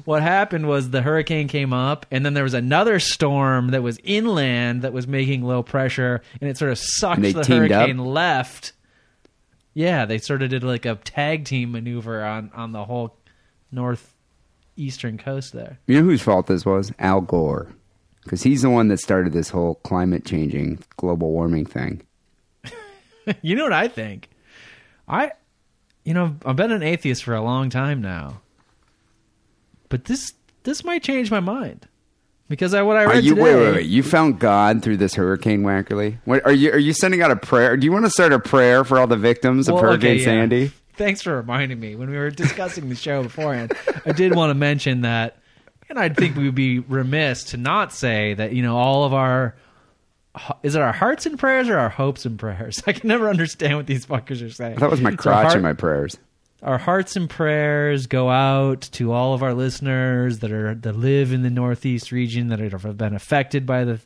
what 0.05 0.21
happened 0.21 0.67
was 0.67 0.89
the 0.89 1.01
hurricane 1.01 1.47
came 1.47 1.73
up, 1.73 2.05
and 2.11 2.25
then 2.25 2.33
there 2.33 2.43
was 2.43 2.53
another 2.53 2.99
storm 2.99 3.69
that 3.69 3.83
was 3.83 3.99
inland 4.03 4.83
that 4.83 4.93
was 4.93 5.07
making 5.07 5.43
low 5.43 5.63
pressure, 5.63 6.21
and 6.39 6.49
it 6.49 6.57
sort 6.57 6.71
of 6.71 6.77
sucked 6.79 7.21
the 7.21 7.33
teamed 7.33 7.71
up? 7.71 7.81
hurricane 7.81 7.97
left. 7.97 8.73
Yeah, 9.73 10.05
they 10.05 10.17
sort 10.17 10.41
of 10.41 10.49
did 10.49 10.63
like 10.63 10.85
a 10.85 10.95
tag 10.95 11.45
team 11.45 11.71
maneuver 11.71 12.23
on 12.23 12.51
on 12.55 12.71
the 12.71 12.85
whole 12.85 13.17
north 13.71 14.15
eastern 14.75 15.17
coast 15.17 15.53
there. 15.53 15.79
You 15.87 15.99
know 15.99 16.05
whose 16.05 16.21
fault 16.21 16.47
this 16.47 16.65
was? 16.65 16.91
Al 16.99 17.21
Gore. 17.21 17.67
Because 18.23 18.43
he's 18.43 18.61
the 18.61 18.69
one 18.69 18.89
that 18.89 18.99
started 18.99 19.33
this 19.33 19.49
whole 19.49 19.75
climate 19.75 20.25
changing, 20.25 20.79
global 20.97 21.31
warming 21.31 21.65
thing. 21.65 22.01
you 23.41 23.55
know 23.55 23.63
what 23.63 23.73
I 23.73 23.87
think? 23.87 24.29
I, 25.07 25.31
you 26.03 26.13
know, 26.13 26.35
I've 26.45 26.55
been 26.55 26.71
an 26.71 26.83
atheist 26.83 27.23
for 27.23 27.33
a 27.33 27.41
long 27.41 27.69
time 27.69 28.01
now, 28.01 28.41
but 29.89 30.05
this 30.05 30.33
this 30.63 30.83
might 30.83 31.01
change 31.01 31.31
my 31.31 31.39
mind 31.39 31.87
because 32.47 32.73
I 32.73 32.81
what 32.83 32.97
I 32.97 33.05
Are 33.05 33.09
read 33.09 33.23
you 33.23 33.31
today. 33.35 33.41
wait, 33.41 33.55
wait, 33.55 33.71
wait? 33.73 33.85
You 33.87 34.03
found 34.03 34.39
God 34.39 34.83
through 34.83 34.97
this 34.97 35.15
hurricane, 35.15 35.63
Wackerly? 35.63 36.17
What, 36.25 36.45
are 36.45 36.51
you 36.51 36.71
are 36.71 36.77
you 36.77 36.93
sending 36.93 37.21
out 37.21 37.31
a 37.31 37.35
prayer? 37.35 37.77
Do 37.77 37.85
you 37.85 37.91
want 37.91 38.05
to 38.05 38.11
start 38.11 38.33
a 38.33 38.39
prayer 38.39 38.83
for 38.83 38.99
all 38.99 39.07
the 39.07 39.17
victims 39.17 39.67
of 39.67 39.75
Well, 39.75 39.83
Hurricane 39.83 40.11
okay, 40.11 40.19
yeah. 40.19 40.25
Sandy? 40.25 40.71
Thanks 40.95 41.21
for 41.21 41.37
reminding 41.37 41.79
me 41.79 41.95
when 41.95 42.09
we 42.09 42.17
were 42.17 42.29
discussing 42.29 42.89
the 42.89 42.95
show 42.95 43.23
beforehand. 43.23 43.71
I 44.05 44.11
did 44.11 44.35
want 44.35 44.49
to 44.49 44.53
mention 44.53 45.01
that, 45.01 45.37
and 45.89 45.97
I 45.99 46.09
think 46.09 46.35
we 46.35 46.43
would 46.45 46.55
be 46.55 46.79
remiss 46.79 47.43
to 47.45 47.57
not 47.57 47.91
say 47.93 48.33
that 48.35 48.53
you 48.53 48.61
know 48.63 48.77
all 48.77 49.03
of 49.05 49.13
our 49.13 49.55
is 50.63 50.75
it 50.75 50.81
our 50.81 50.93
hearts 50.93 51.25
and 51.25 51.37
prayers 51.39 51.67
or 51.69 51.77
our 51.77 51.89
hopes 51.89 52.25
and 52.25 52.37
prayers? 52.39 52.81
I 52.87 52.93
can 52.93 53.07
never 53.07 53.29
understand 53.29 53.75
what 53.77 53.87
these 53.87 54.05
fuckers 54.05 54.45
are 54.45 54.51
saying. 54.51 54.77
That 54.77 54.91
was 54.91 55.01
my 55.01 55.15
crotch 55.15 55.45
heart- 55.45 55.55
in 55.57 55.61
my 55.63 55.73
prayers. 55.73 56.17
our 56.61 56.77
hearts 56.77 57.15
and 57.15 57.29
prayers 57.29 58.07
go 58.07 58.29
out 58.29 58.81
to 58.93 59.11
all 59.11 59.33
of 59.33 59.41
our 59.43 59.53
listeners 59.53 60.39
that 60.39 60.51
are 60.51 60.75
that 60.75 60.95
live 60.95 61.33
in 61.33 61.41
the 61.41 61.49
northeast 61.49 62.11
region 62.11 62.49
that 62.49 62.59
have 62.59 62.97
been 62.97 63.15
affected 63.15 63.65
by 63.65 63.83
the 63.83 63.99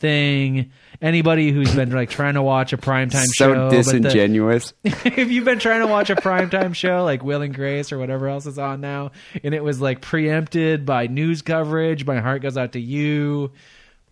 thing. 0.00 0.72
Anybody 1.00 1.50
who's 1.50 1.74
been 1.74 1.90
like 1.92 2.10
trying 2.10 2.34
to 2.34 2.42
watch 2.42 2.72
a 2.72 2.76
primetime 2.76 3.24
So 3.26 3.32
show, 3.32 3.54
but 3.54 3.70
the- 3.70 3.76
disingenuous. 3.76 4.74
if 4.84 5.30
you've 5.30 5.44
been 5.44 5.58
trying 5.58 5.80
to 5.80 5.86
watch 5.86 6.10
a 6.10 6.16
primetime 6.16 6.74
show 6.74 7.04
like 7.04 7.22
Will 7.22 7.42
and 7.42 7.54
Grace 7.54 7.92
or 7.92 7.98
whatever 7.98 8.28
else 8.28 8.46
is 8.46 8.58
on 8.58 8.80
now, 8.80 9.12
and 9.44 9.54
it 9.54 9.62
was 9.62 9.80
like 9.80 10.00
preempted 10.00 10.84
by 10.84 11.06
news 11.06 11.42
coverage, 11.42 12.04
my 12.04 12.20
heart 12.20 12.42
goes 12.42 12.56
out 12.58 12.72
to 12.72 12.80
you. 12.80 13.52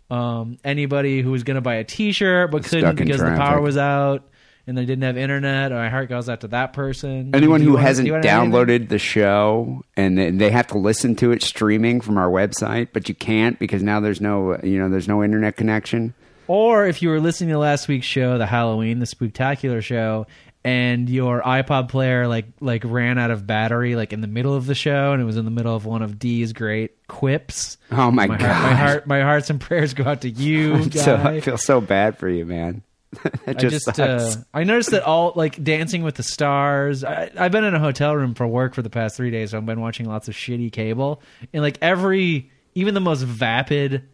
Um, 0.09 0.57
anybody 0.63 1.21
who 1.21 1.29
was 1.29 1.43
going 1.43 1.55
to 1.55 1.61
buy 1.61 1.75
a 1.75 1.83
T-shirt 1.83 2.49
but 2.49 2.63
couldn't 2.63 2.95
because 2.95 3.19
the 3.19 3.25
power 3.35 3.61
was 3.61 3.77
out 3.77 4.27
and 4.69 4.77
they 4.77 4.85
didn't 4.85 5.03
have 5.03 5.17
internet, 5.17 5.71
my 5.71 5.89
heart 5.89 6.07
goes 6.07 6.29
out 6.29 6.41
to 6.41 6.47
that 6.49 6.71
person. 6.73 7.31
Anyone 7.33 7.61
who 7.61 7.75
hasn't 7.75 8.05
do 8.05 8.07
you 8.09 8.13
wanna 8.13 8.27
add 8.27 8.39
anything? 8.43 8.51
downloaded 8.53 8.89
the 8.89 8.99
show 8.99 9.83
and 9.97 10.17
they- 10.17 10.29
they 10.31 10.51
have 10.51 10.67
to 10.67 10.77
listen 10.77 11.15
to 11.17 11.31
it 11.31 11.41
streaming 11.43 11.99
from 12.01 12.17
our 12.17 12.29
website, 12.29 12.89
but 12.93 13.09
you 13.09 13.15
can't 13.15 13.57
because 13.59 13.83
now 13.83 13.99
there's 13.99 14.21
no 14.21 14.57
you 14.63 14.77
know 14.79 14.87
there's 14.87 15.07
no 15.07 15.23
internet 15.23 15.57
connection. 15.57 16.13
Or 16.47 16.85
if 16.87 17.01
you 17.01 17.09
were 17.09 17.19
listening 17.19 17.49
to 17.51 17.57
last 17.59 17.87
week's 17.87 18.05
show, 18.07 18.37
the 18.37 18.45
Halloween, 18.47 18.99
the 18.99 19.05
Spooktacular 19.05 19.83
show, 19.83 20.25
and 20.65 21.07
your 21.09 21.41
iPod 21.41 21.89
player 21.89 22.27
like 22.27 22.45
like 22.59 22.83
ran 22.85 23.17
out 23.17 23.31
of 23.31 23.45
battery 23.47 23.95
like 23.95 24.13
in 24.13 24.21
the 24.21 24.27
middle 24.27 24.53
of 24.55 24.65
the 24.65 24.75
show, 24.75 25.13
and 25.13 25.21
it 25.21 25.25
was 25.25 25.37
in 25.37 25.45
the 25.45 25.51
middle 25.51 25.75
of 25.75 25.85
one 25.85 26.01
of 26.01 26.19
Dee's 26.19 26.53
great 26.53 27.07
quips. 27.07 27.77
Oh 27.91 28.11
my, 28.11 28.27
my 28.27 28.37
god! 28.37 28.41
heart, 28.51 28.63
my 28.63 28.73
heart, 28.73 29.07
my 29.07 29.21
hearts 29.21 29.49
and 29.49 29.59
prayers 29.61 29.93
go 29.93 30.03
out 30.05 30.21
to 30.21 30.29
you, 30.45 30.89
So. 30.91 31.15
I 31.15 31.39
feel 31.39 31.57
so 31.57 31.81
bad 31.81 32.17
for 32.17 32.27
you, 32.29 32.45
man. 32.45 32.81
I 33.47 33.53
just, 33.53 33.99
uh, 33.99 34.35
I 34.53 34.63
noticed 34.63 34.91
that 34.91 35.03
all 35.03 35.33
like 35.35 35.63
Dancing 35.63 36.03
with 36.03 36.15
the 36.15 36.23
Stars. 36.23 37.03
I, 37.03 37.31
I've 37.35 37.51
been 37.51 37.63
in 37.63 37.73
a 37.73 37.79
hotel 37.79 38.15
room 38.15 38.35
for 38.35 38.45
work 38.47 38.75
for 38.75 38.81
the 38.81 38.89
past 38.89 39.17
three 39.17 39.31
days, 39.31 39.51
so 39.51 39.57
I've 39.57 39.65
been 39.65 39.81
watching 39.81 40.07
lots 40.07 40.27
of 40.27 40.35
shitty 40.35 40.71
cable, 40.71 41.21
and 41.51 41.63
like 41.63 41.77
every, 41.81 42.51
even 42.75 42.93
the 42.93 43.01
most 43.01 43.23
vapid 43.23 44.07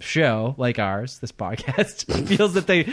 show 0.00 0.54
like 0.58 0.78
ours, 0.78 1.18
this 1.20 1.32
podcast 1.32 2.26
feels 2.36 2.54
that 2.54 2.66
they, 2.66 2.84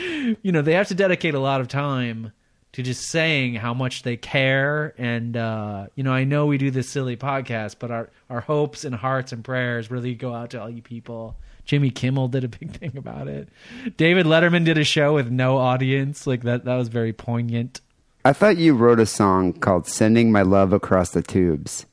you 0.41 0.51
know, 0.51 0.61
they 0.61 0.73
have 0.73 0.89
to 0.89 0.95
dedicate 0.95 1.33
a 1.35 1.39
lot 1.39 1.61
of 1.61 1.67
time 1.67 2.31
to 2.73 2.81
just 2.81 3.07
saying 3.07 3.53
how 3.53 3.73
much 3.73 4.03
they 4.03 4.17
care, 4.17 4.93
and 4.97 5.37
uh, 5.37 5.87
you 5.95 6.03
know, 6.03 6.11
I 6.11 6.23
know 6.23 6.47
we 6.47 6.57
do 6.57 6.71
this 6.71 6.89
silly 6.89 7.15
podcast, 7.15 7.75
but 7.79 7.91
our 7.91 8.09
our 8.29 8.41
hopes 8.41 8.83
and 8.83 8.95
hearts 8.95 9.31
and 9.31 9.43
prayers 9.43 9.91
really 9.91 10.15
go 10.15 10.33
out 10.33 10.49
to 10.51 10.61
all 10.61 10.69
you 10.69 10.81
people. 10.81 11.37
Jimmy 11.65 11.89
Kimmel 11.91 12.27
did 12.27 12.43
a 12.43 12.47
big 12.49 12.71
thing 12.79 12.97
about 12.97 13.27
it. 13.27 13.49
David 13.97 14.25
Letterman 14.25 14.65
did 14.65 14.77
a 14.77 14.83
show 14.83 15.13
with 15.13 15.29
no 15.31 15.57
audience. 15.57 16.27
Like 16.27 16.43
that 16.43 16.65
that 16.65 16.75
was 16.75 16.87
very 16.89 17.13
poignant. 17.13 17.81
I 18.25 18.31
thought 18.33 18.57
you 18.57 18.73
wrote 18.75 18.99
a 18.99 19.05
song 19.05 19.53
called 19.53 19.87
"Sending 19.87 20.31
My 20.31 20.41
Love 20.41 20.73
Across 20.73 21.11
the 21.11 21.21
Tubes." 21.21 21.85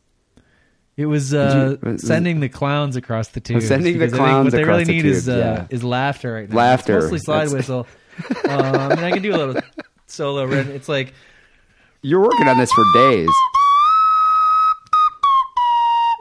It 0.96 1.06
was 1.06 1.32
uh, 1.32 1.76
you- 1.82 1.90
was- 1.92 2.06
sending 2.06 2.40
the 2.40 2.48
clowns 2.48 2.94
across 2.96 3.28
the 3.28 3.40
tubes. 3.40 3.66
Sending 3.68 3.94
the 3.94 3.98
because 4.00 4.12
I 4.12 4.16
think 4.16 4.26
clowns 4.28 4.44
what 4.46 4.52
they 4.52 4.64
really 4.64 4.84
the 4.84 4.92
need 4.92 5.04
is 5.06 5.28
uh, 5.28 5.36
yeah. 5.36 5.66
is 5.76 5.82
laughter 5.82 6.34
right 6.34 6.48
now. 6.50 6.56
Laughter. 6.56 6.96
It's 6.96 7.04
mostly 7.04 7.18
slide 7.20 7.36
That's- 7.48 7.52
whistle. 7.54 7.86
I 8.44 8.88
mean, 8.96 9.04
I 9.04 9.10
can 9.12 9.22
do 9.22 9.34
a 9.34 9.38
little 9.38 9.62
solo. 10.06 10.44
written. 10.44 10.72
It's 10.72 10.88
like 10.90 11.14
You're 12.02 12.20
working 12.20 12.48
on 12.48 12.58
this 12.58 12.70
for 12.72 12.84
days. 12.92 13.28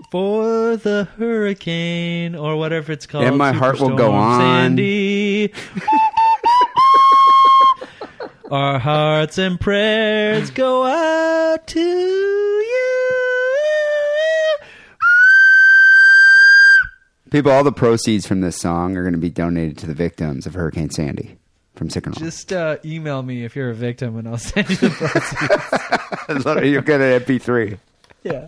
For 0.09 0.75
the 0.77 1.07
hurricane 1.17 2.35
or 2.35 2.55
whatever 2.57 2.91
it's 2.91 3.05
called. 3.05 3.25
And 3.25 3.37
my 3.37 3.51
heart 3.51 3.79
will 3.79 3.95
go 3.95 4.11
on. 4.11 4.39
Sandy. 4.41 5.53
Our 8.51 8.79
hearts 8.79 9.37
and 9.37 9.59
prayers 9.59 10.49
go 10.49 10.83
out 10.83 11.67
to 11.67 11.79
you. 11.79 12.89
People, 17.29 17.51
all 17.51 17.63
the 17.63 17.71
proceeds 17.71 18.25
from 18.25 18.41
this 18.41 18.57
song 18.57 18.97
are 18.97 19.03
going 19.03 19.13
to 19.13 19.19
be 19.19 19.29
donated 19.29 19.77
to 19.79 19.85
the 19.85 19.93
victims 19.93 20.47
of 20.47 20.55
Hurricane 20.55 20.89
Sandy 20.89 21.37
from 21.75 21.89
Wrong. 21.89 22.13
Just 22.17 22.51
uh, 22.51 22.77
email 22.83 23.21
me 23.21 23.45
if 23.45 23.55
you're 23.55 23.69
a 23.69 23.75
victim, 23.75 24.17
and 24.17 24.27
I'll 24.27 24.37
send 24.39 24.67
you 24.67 24.75
the 24.77 24.89
proceeds. 26.25 26.65
You'll 26.65 26.81
get 26.81 27.01
an 27.01 27.21
MP3. 27.21 27.77
yeah. 28.23 28.47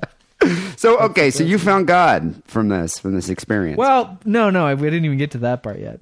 So 0.78 0.98
okay, 1.00 1.30
so 1.30 1.44
you 1.44 1.60
found 1.60 1.86
God 1.88 2.42
from 2.46 2.70
this 2.70 2.98
from 2.98 3.14
this 3.14 3.30
experience. 3.30 3.78
Well, 3.78 4.18
no, 4.26 4.50
no, 4.50 4.66
I- 4.66 4.74
we 4.74 4.90
didn't 4.90 5.06
even 5.06 5.18
get 5.18 5.32
to 5.32 5.38
that 5.40 5.62
part 5.62 5.80
yet. 5.80 6.00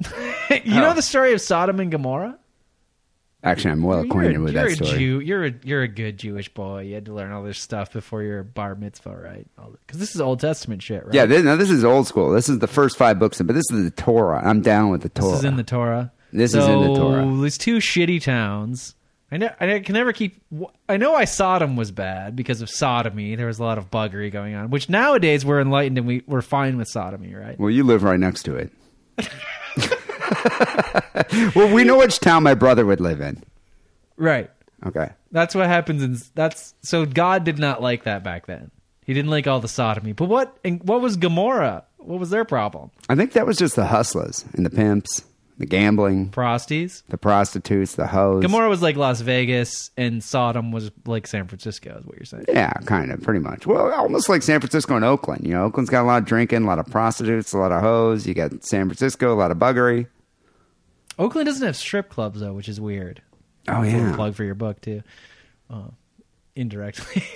you 0.66 0.76
know 0.76 0.92
Oh. 0.92 0.94
the 0.94 1.02
story 1.02 1.34
of 1.34 1.42
Sodom 1.42 1.80
and 1.80 1.92
Gomorrah? 1.92 2.38
actually, 3.44 3.72
I'm 3.72 3.84
well 3.84 4.02
acquainted 4.02 4.38
a, 4.38 4.42
with 4.42 4.54
that 4.54 4.72
story. 4.72 4.98
Jew. 4.98 5.20
You're 5.20 5.46
a 5.46 5.54
you're 5.64 5.82
a 5.82 5.88
good 5.88 6.18
Jewish 6.18 6.50
boy. 6.54 6.82
You 6.82 6.96
had 6.96 7.06
to 7.06 7.14
learn 7.14 7.32
all 7.32 7.44
this 7.44 7.60
stuff 7.60 7.92
before 7.92 8.22
your 8.24 8.44
bar 8.44 8.76
mitzvah, 8.76 9.16
right? 9.16 9.48
Because 9.56 10.00
this 10.00 10.16
is 10.16 10.22
Old 10.22 10.40
Testament 10.40 10.82
shit, 10.82 11.06
right? 11.06 11.14
Yeah, 11.14 11.26
this, 11.26 11.44
now 11.44 11.56
this 11.56 11.70
is 11.70 11.84
old 11.84 12.08
school. 12.08 12.32
This 12.32 12.50
is 12.50 12.60
the 12.60 12.68
first 12.68 12.98
five 12.98 13.20
books, 13.20 13.42
but 13.42 13.56
this 13.56 13.66
is 13.72 13.84
the 13.84 13.92
Torah. 13.92 14.42
I'm 14.44 14.62
down 14.62 14.90
with 14.90 15.02
the 15.02 15.10
Torah. 15.10 15.32
This 15.32 15.40
is 15.40 15.46
in 15.46 15.56
the 15.56 15.64
Torah. 15.64 16.12
This 16.32 16.52
so, 16.52 16.60
is 16.60 16.68
in 16.68 16.94
the 16.94 17.00
Torah. 17.00 17.42
These 17.42 17.58
two 17.58 17.78
shitty 17.78 18.22
towns. 18.22 18.96
I 19.32 19.38
know. 19.38 19.54
I 19.60 19.80
can 19.80 19.94
never 19.94 20.12
keep. 20.12 20.42
I 20.88 20.98
know 20.98 21.12
why 21.12 21.26
Sodom 21.26 21.76
was 21.76 21.92
bad 21.92 22.36
because 22.36 22.62
of 22.62 22.70
sodomy. 22.70 23.36
There 23.36 23.46
was 23.46 23.60
a 23.60 23.64
lot 23.64 23.78
of 23.78 23.92
buggery 23.92 24.32
going 24.32 24.56
on. 24.56 24.72
Which 24.72 24.90
nowadays 24.90 25.46
we're 25.46 25.62
enlightened 25.62 26.00
and 26.00 26.08
we 26.08 26.24
we're 26.26 26.42
fine 26.42 26.78
with 26.78 26.88
sodomy, 26.88 27.36
right? 27.36 27.60
Well, 27.60 27.70
you 27.70 27.84
live 27.84 28.04
right 28.04 28.20
next 28.20 28.44
to 28.44 28.56
it. 28.56 28.72
well, 31.56 31.74
we 31.74 31.84
know 31.84 31.98
which 31.98 32.20
town 32.20 32.44
my 32.44 32.56
brother 32.56 32.86
would 32.86 33.00
live 33.00 33.22
in. 33.22 33.44
Right. 34.18 34.50
Okay. 34.86 35.10
That's 35.32 35.54
what 35.54 35.68
happens 35.68 36.04
in 36.04 36.18
that's 36.34 36.74
so 36.82 37.06
God 37.06 37.44
did 37.44 37.60
not 37.60 37.82
like 37.82 38.04
that 38.04 38.24
back 38.24 38.48
then. 38.48 38.72
He 39.06 39.14
didn't 39.14 39.32
like 39.32 39.48
all 39.48 39.60
the 39.60 39.68
sodomy. 39.68 40.14
But 40.14 40.26
what 40.26 40.58
and 40.64 40.84
what 40.84 41.02
was 41.02 41.18
Gomorrah? 41.18 41.86
What 41.98 42.20
was 42.20 42.30
their 42.30 42.46
problem? 42.46 42.92
I 43.10 43.16
think 43.16 43.34
that 43.34 43.46
was 43.46 43.58
just 43.58 43.76
the 43.76 43.86
hustlers 43.86 44.46
and 44.54 44.66
the 44.66 44.70
pimps, 44.70 45.24
the 45.60 45.66
gambling, 45.68 46.30
Prosties. 46.30 47.04
the 47.10 47.18
prostitutes, 47.18 47.96
the 47.96 48.08
hoes. 48.08 48.42
Gomorrah 48.42 48.70
was 48.70 48.82
like 48.82 48.96
Las 48.96 49.22
Vegas 49.22 49.92
and 49.98 50.24
Sodom 50.24 50.72
was 50.72 50.90
like 51.06 51.28
San 51.28 51.48
Francisco 51.48 51.98
is 52.00 52.06
what 52.06 52.16
you're 52.18 52.26
saying. 52.26 52.46
Yeah, 52.48 52.72
kind 52.86 53.12
of, 53.12 53.22
pretty 53.22 53.42
much. 53.42 53.68
Well, 53.68 53.92
almost 53.94 54.30
like 54.30 54.42
San 54.42 54.60
Francisco 54.62 54.96
and 54.96 55.06
Oakland. 55.06 55.46
You 55.46 55.54
know, 55.54 55.66
Oakland's 55.66 55.90
got 55.90 56.04
a 56.04 56.08
lot 56.08 56.20
of 56.24 56.26
drinking, 56.26 56.64
a 56.64 56.66
lot 56.68 56.80
of 56.80 56.86
prostitutes, 56.88 57.54
a 57.54 57.58
lot 57.58 57.72
of 57.72 57.82
hoes. 57.82 58.26
You 58.26 58.34
got 58.34 58.64
San 58.64 58.88
Francisco, 58.88 59.34
a 59.34 59.36
lot 59.36 59.52
of 59.52 59.58
buggery. 59.58 60.08
Oakland 61.20 61.46
doesn't 61.48 61.66
have 61.66 61.76
strip 61.76 62.10
clubs 62.10 62.40
though, 62.40 62.54
which 62.54 62.70
is 62.70 62.80
weird. 62.82 63.22
Oh 63.68 63.82
A 63.82 63.84
little 63.84 64.00
yeah, 64.00 64.16
plug 64.16 64.36
for 64.36 64.46
your 64.46 64.56
book 64.56 64.80
too. 64.82 65.04
Uh, 65.70 65.90
indirectly. 66.56 67.24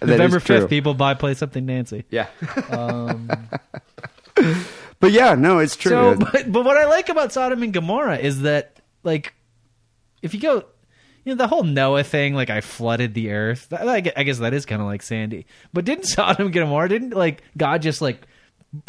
That 0.00 0.08
November 0.08 0.40
true. 0.40 0.60
fifth, 0.60 0.70
people 0.70 0.94
buy 0.94 1.14
play 1.14 1.34
something 1.34 1.64
Nancy. 1.64 2.04
Yeah, 2.10 2.26
Um, 2.70 3.30
but 5.02 5.12
yeah, 5.12 5.34
no, 5.34 5.58
it's 5.58 5.76
true. 5.76 5.90
So, 5.90 6.14
but, 6.32 6.50
but 6.50 6.64
what 6.64 6.78
I 6.78 6.86
like 6.86 7.10
about 7.10 7.30
Sodom 7.32 7.62
and 7.62 7.74
Gomorrah 7.74 8.16
is 8.16 8.40
that, 8.42 8.80
like, 9.02 9.34
if 10.22 10.32
you 10.32 10.40
go, 10.40 10.64
you 11.24 11.32
know, 11.32 11.34
the 11.34 11.46
whole 11.46 11.62
Noah 11.64 12.02
thing, 12.04 12.34
like, 12.34 12.48
I 12.48 12.62
flooded 12.62 13.12
the 13.12 13.32
earth. 13.32 13.68
That- 13.68 13.86
I 13.86 14.00
gue- 14.00 14.12
I 14.16 14.22
guess 14.22 14.38
that 14.38 14.54
is 14.54 14.64
kind 14.64 14.80
of 14.80 14.86
like 14.88 15.02
Sandy. 15.02 15.44
But 15.74 15.84
didn't 15.84 16.04
Sodom 16.06 16.46
and 16.46 16.54
Gomorrah, 16.54 16.88
didn't, 16.88 17.10
like, 17.10 17.42
God 17.56 17.82
just, 17.82 18.00
like, 18.00 18.26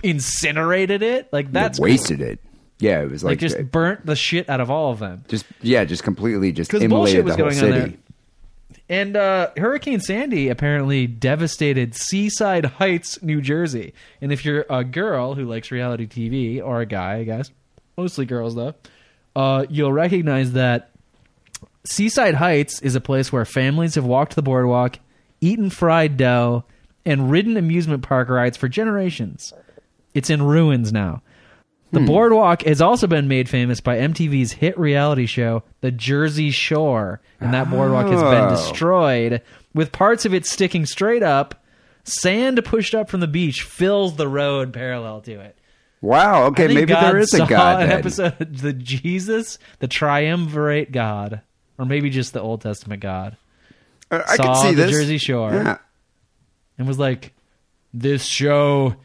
incinerated 0.03 1.01
it? 1.01 1.29
Like, 1.31 1.51
that's 1.51 1.77
cool. 1.79 1.83
wasted 1.83 2.21
it. 2.21 2.39
Yeah, 2.79 3.01
it 3.01 3.11
was 3.11 3.23
Like, 3.23 3.31
like, 3.33 3.39
just 3.39 3.57
uh, 3.57 3.63
burnt 3.63 4.05
the 4.05 4.15
shit 4.15 4.49
out 4.49 4.59
of 4.59 4.69
all 4.69 4.91
of 4.91 4.99
them. 4.99 5.23
just 5.27 5.45
yeah, 5.61 5.85
just 5.85 6.03
completely 6.03 6.51
just 6.51 6.69
'Cause 6.71 6.81
immolated 6.81 7.23
bullshit 7.23 7.25
was 7.25 7.35
the 7.37 7.43
whole 7.43 7.51
going 7.51 7.73
on 7.75 7.79
city. 7.81 7.91
there. 7.91 7.99
And 8.93 9.17
uh, 9.17 9.49
Hurricane 9.57 10.01
Sandy 10.01 10.49
apparently 10.49 11.07
devastated 11.07 11.95
Seaside 11.95 12.65
Heights, 12.65 13.23
New 13.23 13.41
Jersey. 13.41 13.91
And 14.21 14.31
if 14.31 14.45
you're 14.45 14.67
a 14.69 14.83
girl 14.83 15.33
who 15.33 15.45
likes 15.45 15.71
reality 15.71 16.05
TV, 16.05 16.63
or 16.63 16.79
a 16.79 16.85
guy, 16.85 17.15
I 17.15 17.23
guess, 17.23 17.49
mostly 17.97 18.27
girls 18.27 18.53
though, 18.53 18.75
uh, 19.35 19.65
you'll 19.67 19.91
recognize 19.91 20.51
that 20.51 20.91
Seaside 21.83 22.35
Heights 22.35 22.83
is 22.83 22.93
a 22.93 23.01
place 23.01 23.33
where 23.33 23.45
families 23.45 23.95
have 23.95 24.05
walked 24.05 24.35
the 24.35 24.43
boardwalk, 24.43 24.99
eaten 25.41 25.71
fried 25.71 26.15
dough, 26.15 26.63
and 27.03 27.31
ridden 27.31 27.57
amusement 27.57 28.03
park 28.03 28.29
rides 28.29 28.57
for 28.57 28.69
generations. 28.69 29.55
It's 30.13 30.29
in 30.29 30.43
ruins 30.43 30.93
now. 30.93 31.23
The 31.93 31.99
boardwalk 32.01 32.63
has 32.63 32.81
also 32.81 33.07
been 33.07 33.27
made 33.27 33.47
famous 33.47 33.79
by 33.79 33.97
MTV's 33.97 34.51
hit 34.53 34.77
reality 34.79 35.25
show, 35.27 35.63
The 35.81 35.91
Jersey 35.91 36.49
Shore, 36.51 37.21
and 37.39 37.53
that 37.53 37.69
boardwalk 37.69 38.07
has 38.07 38.21
been 38.21 38.45
Oh. 38.45 38.49
destroyed, 38.49 39.41
with 39.75 39.91
parts 39.91 40.25
of 40.25 40.33
it 40.33 40.45
sticking 40.45 40.85
straight 40.85 41.23
up. 41.23 41.63
Sand 42.03 42.59
pushed 42.65 42.93
up 42.95 43.09
from 43.09 43.19
the 43.21 43.27
beach 43.27 43.61
fills 43.61 44.15
the 44.15 44.27
road 44.27 44.73
parallel 44.73 45.21
to 45.21 45.33
it. 45.39 45.57
Wow. 46.01 46.43
I 46.43 46.45
Okay, 46.47 46.65
think 46.67 46.79
maybe 46.79 46.93
God 46.93 47.13
there 47.13 47.19
is 47.19 47.33
a 47.33 47.37
saw 47.37 47.45
God. 47.45 47.81
An 47.83 47.89
then. 47.89 47.99
episode, 47.99 48.41
of 48.41 48.61
the 48.61 48.73
Jesus, 48.73 49.57
the 49.79 49.87
triumvirate 49.87 50.91
God, 50.91 51.41
or 51.77 51.85
maybe 51.85 52.09
just 52.09 52.33
the 52.33 52.41
Old 52.41 52.59
Testament 52.61 53.01
God, 53.01 53.37
Uh, 54.11 54.21
I 54.27 54.35
saw 54.35 54.43
can 54.43 54.55
see 54.55 54.75
the 54.75 54.81
this. 54.83 54.91
Jersey 54.91 55.17
Shore. 55.17 55.53
Yeah. 55.53 55.77
and 56.77 56.87
was 56.87 56.97
like, 56.99 57.33
"This 57.93 58.25
show 58.25 58.95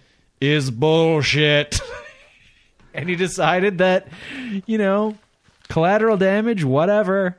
is 0.41 0.71
bullshit," 0.71 1.79
and 3.03 3.09
he 3.09 3.15
decided 3.15 3.79
that, 3.79 4.09
you 4.67 4.77
know, 4.77 5.17
collateral 5.69 6.17
damage, 6.17 6.65
whatever. 6.65 7.39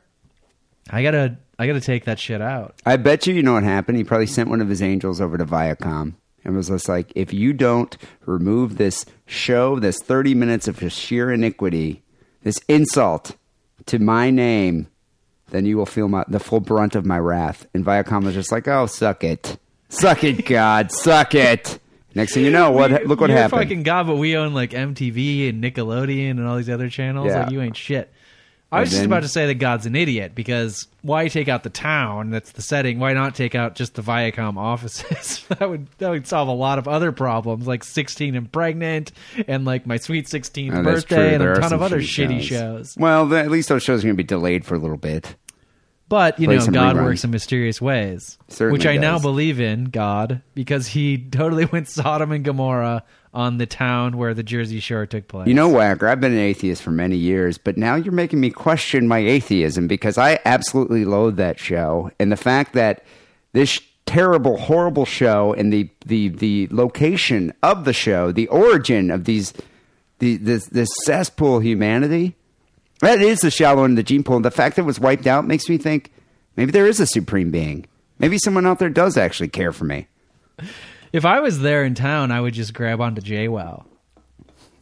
I 0.89 1.03
gotta, 1.03 1.37
I 1.57 1.67
gotta 1.67 1.81
take 1.81 2.05
that 2.05 2.17
shit 2.17 2.41
out. 2.41 2.75
I 2.85 2.95
bet 2.95 3.27
you, 3.27 3.33
you 3.33 3.43
know 3.43 3.53
what 3.53 3.63
happened. 3.63 3.97
He 3.97 4.05
probably 4.05 4.27
sent 4.27 4.49
one 4.49 4.61
of 4.61 4.69
his 4.69 4.81
angels 4.81 5.19
over 5.19 5.37
to 5.37 5.45
Viacom 5.45 6.13
and 6.45 6.55
was 6.55 6.69
just 6.69 6.87
like, 6.87 7.11
if 7.13 7.33
you 7.33 7.51
don't 7.51 7.97
remove 8.25 8.77
this 8.77 9.05
show, 9.25 9.79
this 9.79 9.97
30 10.01 10.33
minutes 10.33 10.69
of 10.69 10.79
sheer 10.91 11.29
iniquity, 11.29 12.03
this 12.43 12.59
insult 12.69 13.35
to 13.87 13.99
my 13.99 14.29
name, 14.29 14.87
then 15.49 15.65
you 15.65 15.77
will 15.77 15.85
feel 15.85 16.07
my, 16.07 16.23
the 16.27 16.39
full 16.39 16.61
brunt 16.61 16.95
of 16.95 17.05
my 17.05 17.19
wrath. 17.19 17.67
And 17.73 17.83
Viacom 17.83 18.23
was 18.23 18.33
just 18.33 18.51
like, 18.51 18.67
oh, 18.67 18.85
suck 18.85 19.25
it. 19.25 19.57
Suck 19.89 20.23
it, 20.23 20.45
God. 20.45 20.91
suck 20.91 21.35
it. 21.35 21.79
Next 22.15 22.33
thing 22.33 22.43
you 22.45 22.51
know, 22.51 22.71
what? 22.71 22.91
We- 22.91 23.05
look 23.05 23.21
what 23.21 23.29
you're 23.29 23.37
happened. 23.37 23.61
fucking 23.61 23.83
God, 23.83 24.07
but 24.07 24.15
we 24.17 24.35
own 24.35 24.53
like 24.53 24.71
MTV 24.71 25.49
and 25.49 25.63
Nickelodeon 25.63 26.31
and 26.31 26.45
all 26.47 26.57
these 26.57 26.69
other 26.69 26.89
channels. 26.89 27.27
Yeah. 27.27 27.43
Like 27.43 27.51
you 27.51 27.61
ain't 27.61 27.77
shit. 27.77 28.11
I 28.71 28.81
was 28.81 28.89
And 28.89 28.97
just 28.97 29.05
about 29.07 29.23
to 29.23 29.27
say 29.27 29.47
that 29.47 29.55
God's 29.55 29.87
an 29.87 29.95
idiot 29.95 30.35
because 30.35 30.85
why 31.01 31.27
take 31.27 31.47
out 31.47 31.63
the 31.63 31.71
town? 31.71 32.29
That's 32.29 32.51
the 32.51 32.61
setting. 32.61 32.99
Why 32.99 33.13
not 33.13 33.33
take 33.33 33.55
out 33.55 33.73
just 33.73 33.95
the 33.95 34.03
Viacom 34.03 34.57
offices? 34.57 35.43
that 35.59 35.67
would 35.67 35.87
that 35.97 36.11
would 36.11 36.27
solve 36.27 36.49
a 36.49 36.53
lot 36.53 36.77
of 36.77 36.87
other 36.87 37.11
problems, 37.11 37.65
like 37.65 37.83
16 37.83 38.35
and 38.35 38.51
pregnant, 38.51 39.11
and 39.47 39.65
like 39.65 39.87
my 39.87 39.97
sweet 39.97 40.27
16th 40.27 40.75
Oh, 40.75 40.83
birthday, 40.83 41.33
and 41.33 41.41
There 41.41 41.53
a 41.53 41.59
ton 41.61 41.73
of 41.73 41.81
other 41.81 41.99
shitty 41.99 42.39
shitty 42.39 42.41
shows. 42.43 42.95
Well, 42.95 43.25
the, 43.25 43.39
at 43.39 43.49
least 43.49 43.69
those 43.69 43.81
shows 43.81 44.03
are 44.03 44.07
going 44.07 44.15
to 44.17 44.23
be 44.23 44.27
delayed 44.27 44.65
for 44.65 44.75
a 44.75 44.79
little 44.79 44.97
bit. 44.97 45.35
But 46.09 46.39
you 46.39 46.47
Play 46.47 46.55
know, 46.57 46.61
some 46.63 46.73
God 46.73 46.95
reruns. 46.95 47.03
works 47.05 47.23
in 47.23 47.31
mysterious 47.31 47.79
ways, 47.79 48.37
Certainly 48.47 48.73
which 48.79 48.87
I 48.87 48.97
now 48.97 49.19
believe 49.19 49.59
in 49.59 49.85
God 49.85 50.41
because 50.55 50.87
He 50.87 51.17
totally 51.31 51.65
went 51.65 51.87
Sodom 51.87 52.31
and 52.31 52.43
Gomorrah 52.43 53.03
on 53.31 53.59
the 53.59 53.67
town 53.67 54.17
where 54.17 54.33
the 54.33 54.41
Jersey 54.41 54.79
Shore 54.79 55.05
took 55.05 55.27
place. 55.27 55.47
You 55.47 55.53
know, 55.53 55.69
Whacker, 55.69 56.07
I've 56.07 56.19
been 56.19 56.31
an 56.31 56.39
atheist 56.39 56.81
for 56.81 56.89
many 56.89 57.15
years, 57.15 57.59
but 57.59 57.77
now 57.77 57.93
you're 57.93 58.11
making 58.11 58.39
me 58.39 58.49
question 58.49 59.07
my 59.07 59.19
atheism 59.19 59.87
because 59.87 60.17
I 60.17 60.39
absolutely 60.45 61.05
loathe 61.05 61.35
that 61.37 61.59
show. 61.59 62.09
And 62.19 62.31
the 62.31 62.37
fact 62.37 62.73
that 62.73 63.03
this 63.53 63.79
terrible, 64.07 64.57
horrible 64.57 65.05
show 65.05 65.53
and 65.53 65.71
the, 65.71 65.87
the, 66.07 66.29
the 66.29 66.67
location 66.71 67.53
of 67.61 67.85
the 67.85 67.93
show, 67.93 68.31
the 68.31 68.47
origin 68.47 69.11
of 69.11 69.25
these, 69.25 69.53
the, 70.17 70.37
this, 70.37 70.65
this 70.65 70.89
cesspool 71.03 71.59
humanity, 71.59 72.35
that 73.01 73.21
is 73.21 73.41
the 73.41 73.51
shallow 73.51 73.83
end 73.83 73.93
of 73.93 73.97
the 73.97 74.03
gene 74.03 74.23
pool. 74.23 74.35
And 74.37 74.45
the 74.45 74.51
fact 74.51 74.75
that 74.75 74.83
it 74.83 74.85
was 74.85 74.99
wiped 74.99 75.27
out 75.27 75.45
makes 75.45 75.69
me 75.69 75.77
think 75.77 76.11
maybe 76.55 76.71
there 76.71 76.87
is 76.87 76.99
a 76.99 77.05
supreme 77.07 77.51
being. 77.51 77.85
Maybe 78.19 78.37
someone 78.37 78.65
out 78.65 78.79
there 78.79 78.89
does 78.89 79.17
actually 79.17 79.47
care 79.49 79.71
for 79.71 79.85
me. 79.85 80.07
If 81.13 81.25
I 81.25 81.39
was 81.39 81.59
there 81.61 81.83
in 81.83 81.95
town, 81.95 82.31
I 82.31 82.41
would 82.41 82.53
just 82.53 82.73
grab 82.73 82.99
onto 83.01 83.21
JWoww 83.21 83.85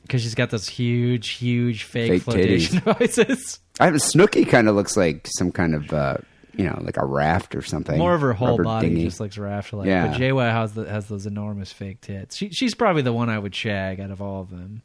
because 0.01 0.21
she's 0.23 0.35
got 0.35 0.49
those 0.49 0.67
huge, 0.67 1.31
huge 1.31 1.83
fake, 1.83 2.09
Fake 2.09 2.23
flotation 2.23 2.79
devices. 2.83 3.59
I 3.79 3.85
have 3.85 3.93
a 3.95 3.99
Snooki 3.99 4.47
kind 4.47 4.67
of 4.67 4.75
looks 4.75 4.97
like 4.97 5.27
some 5.37 5.51
kind 5.51 5.75
of, 5.75 5.93
uh, 5.93 6.17
you 6.55 6.65
know, 6.65 6.79
like 6.81 6.97
a 6.97 7.05
raft 7.05 7.55
or 7.55 7.61
something. 7.61 7.97
More 7.99 8.15
of 8.15 8.21
her 8.21 8.33
whole 8.33 8.49
Rubber 8.57 8.63
body 8.63 8.89
dinghy. 8.89 9.03
just 9.03 9.19
looks 9.19 9.37
raft 9.37 9.71
like. 9.73 9.87
Yeah. 9.87 10.07
But 10.07 10.17
JWoww 10.19 10.51
has 10.51 10.73
the, 10.73 10.89
has 10.89 11.07
those 11.07 11.25
enormous 11.27 11.71
fake 11.71 12.01
tits. 12.01 12.35
She, 12.35 12.49
she's 12.49 12.73
probably 12.73 13.03
the 13.03 13.13
one 13.13 13.29
I 13.29 13.37
would 13.37 13.53
shag 13.53 13.99
out 13.99 14.09
of 14.11 14.21
all 14.21 14.41
of 14.41 14.49
them. 14.49 14.81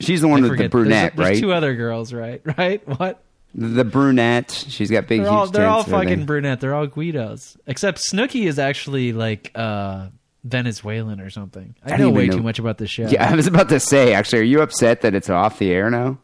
She's 0.00 0.20
the 0.20 0.28
one 0.28 0.44
I 0.44 0.48
with 0.48 0.58
the 0.58 0.68
brunette, 0.68 1.16
there's, 1.16 1.28
there's 1.28 1.36
right? 1.36 1.40
two 1.40 1.52
other 1.52 1.74
girls, 1.74 2.12
right? 2.12 2.42
Right? 2.58 2.86
What? 2.86 3.22
the 3.54 3.84
brunette. 3.84 4.64
She's 4.68 4.90
got 4.90 5.06
big, 5.06 5.20
They're 5.22 5.30
huge 5.30 5.38
all 5.38 5.46
they're 5.48 5.68
all 5.68 5.82
fucking 5.82 6.26
brunette. 6.26 6.60
They're 6.60 6.74
all 6.74 6.86
Guidos. 6.86 7.56
Except 7.66 7.98
Snooki 7.98 8.46
is 8.46 8.58
actually 8.58 9.12
like 9.12 9.50
uh 9.54 10.08
Venezuelan 10.44 11.20
or 11.20 11.30
something. 11.30 11.74
I, 11.84 11.94
I 11.94 11.96
know 11.96 12.10
way 12.10 12.26
even 12.26 12.38
too 12.38 12.42
much 12.42 12.58
about 12.58 12.78
this 12.78 12.90
show. 12.90 13.08
Yeah, 13.08 13.28
I 13.30 13.34
was 13.34 13.46
about 13.46 13.68
to 13.70 13.80
say. 13.80 14.14
Actually, 14.14 14.40
are 14.40 14.44
you 14.44 14.62
upset 14.62 15.02
that 15.02 15.14
it's 15.14 15.28
off 15.28 15.58
the 15.58 15.70
air 15.72 15.90
now? 15.90 16.18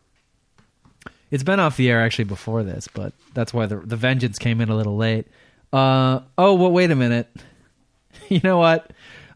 It's 1.31 1.43
been 1.43 1.59
off 1.61 1.77
the 1.77 1.91
air 1.91 2.01
actually 2.01 2.25
before 2.25 2.63
this, 2.63 2.89
but 2.89 3.13
that's 3.35 3.53
why 3.53 3.67
the 3.67 3.77
the 3.77 3.97
vengeance 3.97 4.39
came 4.39 4.61
in 4.61 4.69
a 4.69 4.77
little 4.77 4.97
late. 4.97 5.27
Uh 5.73 6.21
oh, 6.39 6.55
well 6.55 6.71
wait 6.71 6.91
a 6.91 6.97
minute. 6.97 7.29
You 8.29 8.41
know 8.43 8.57
what? 8.57 8.93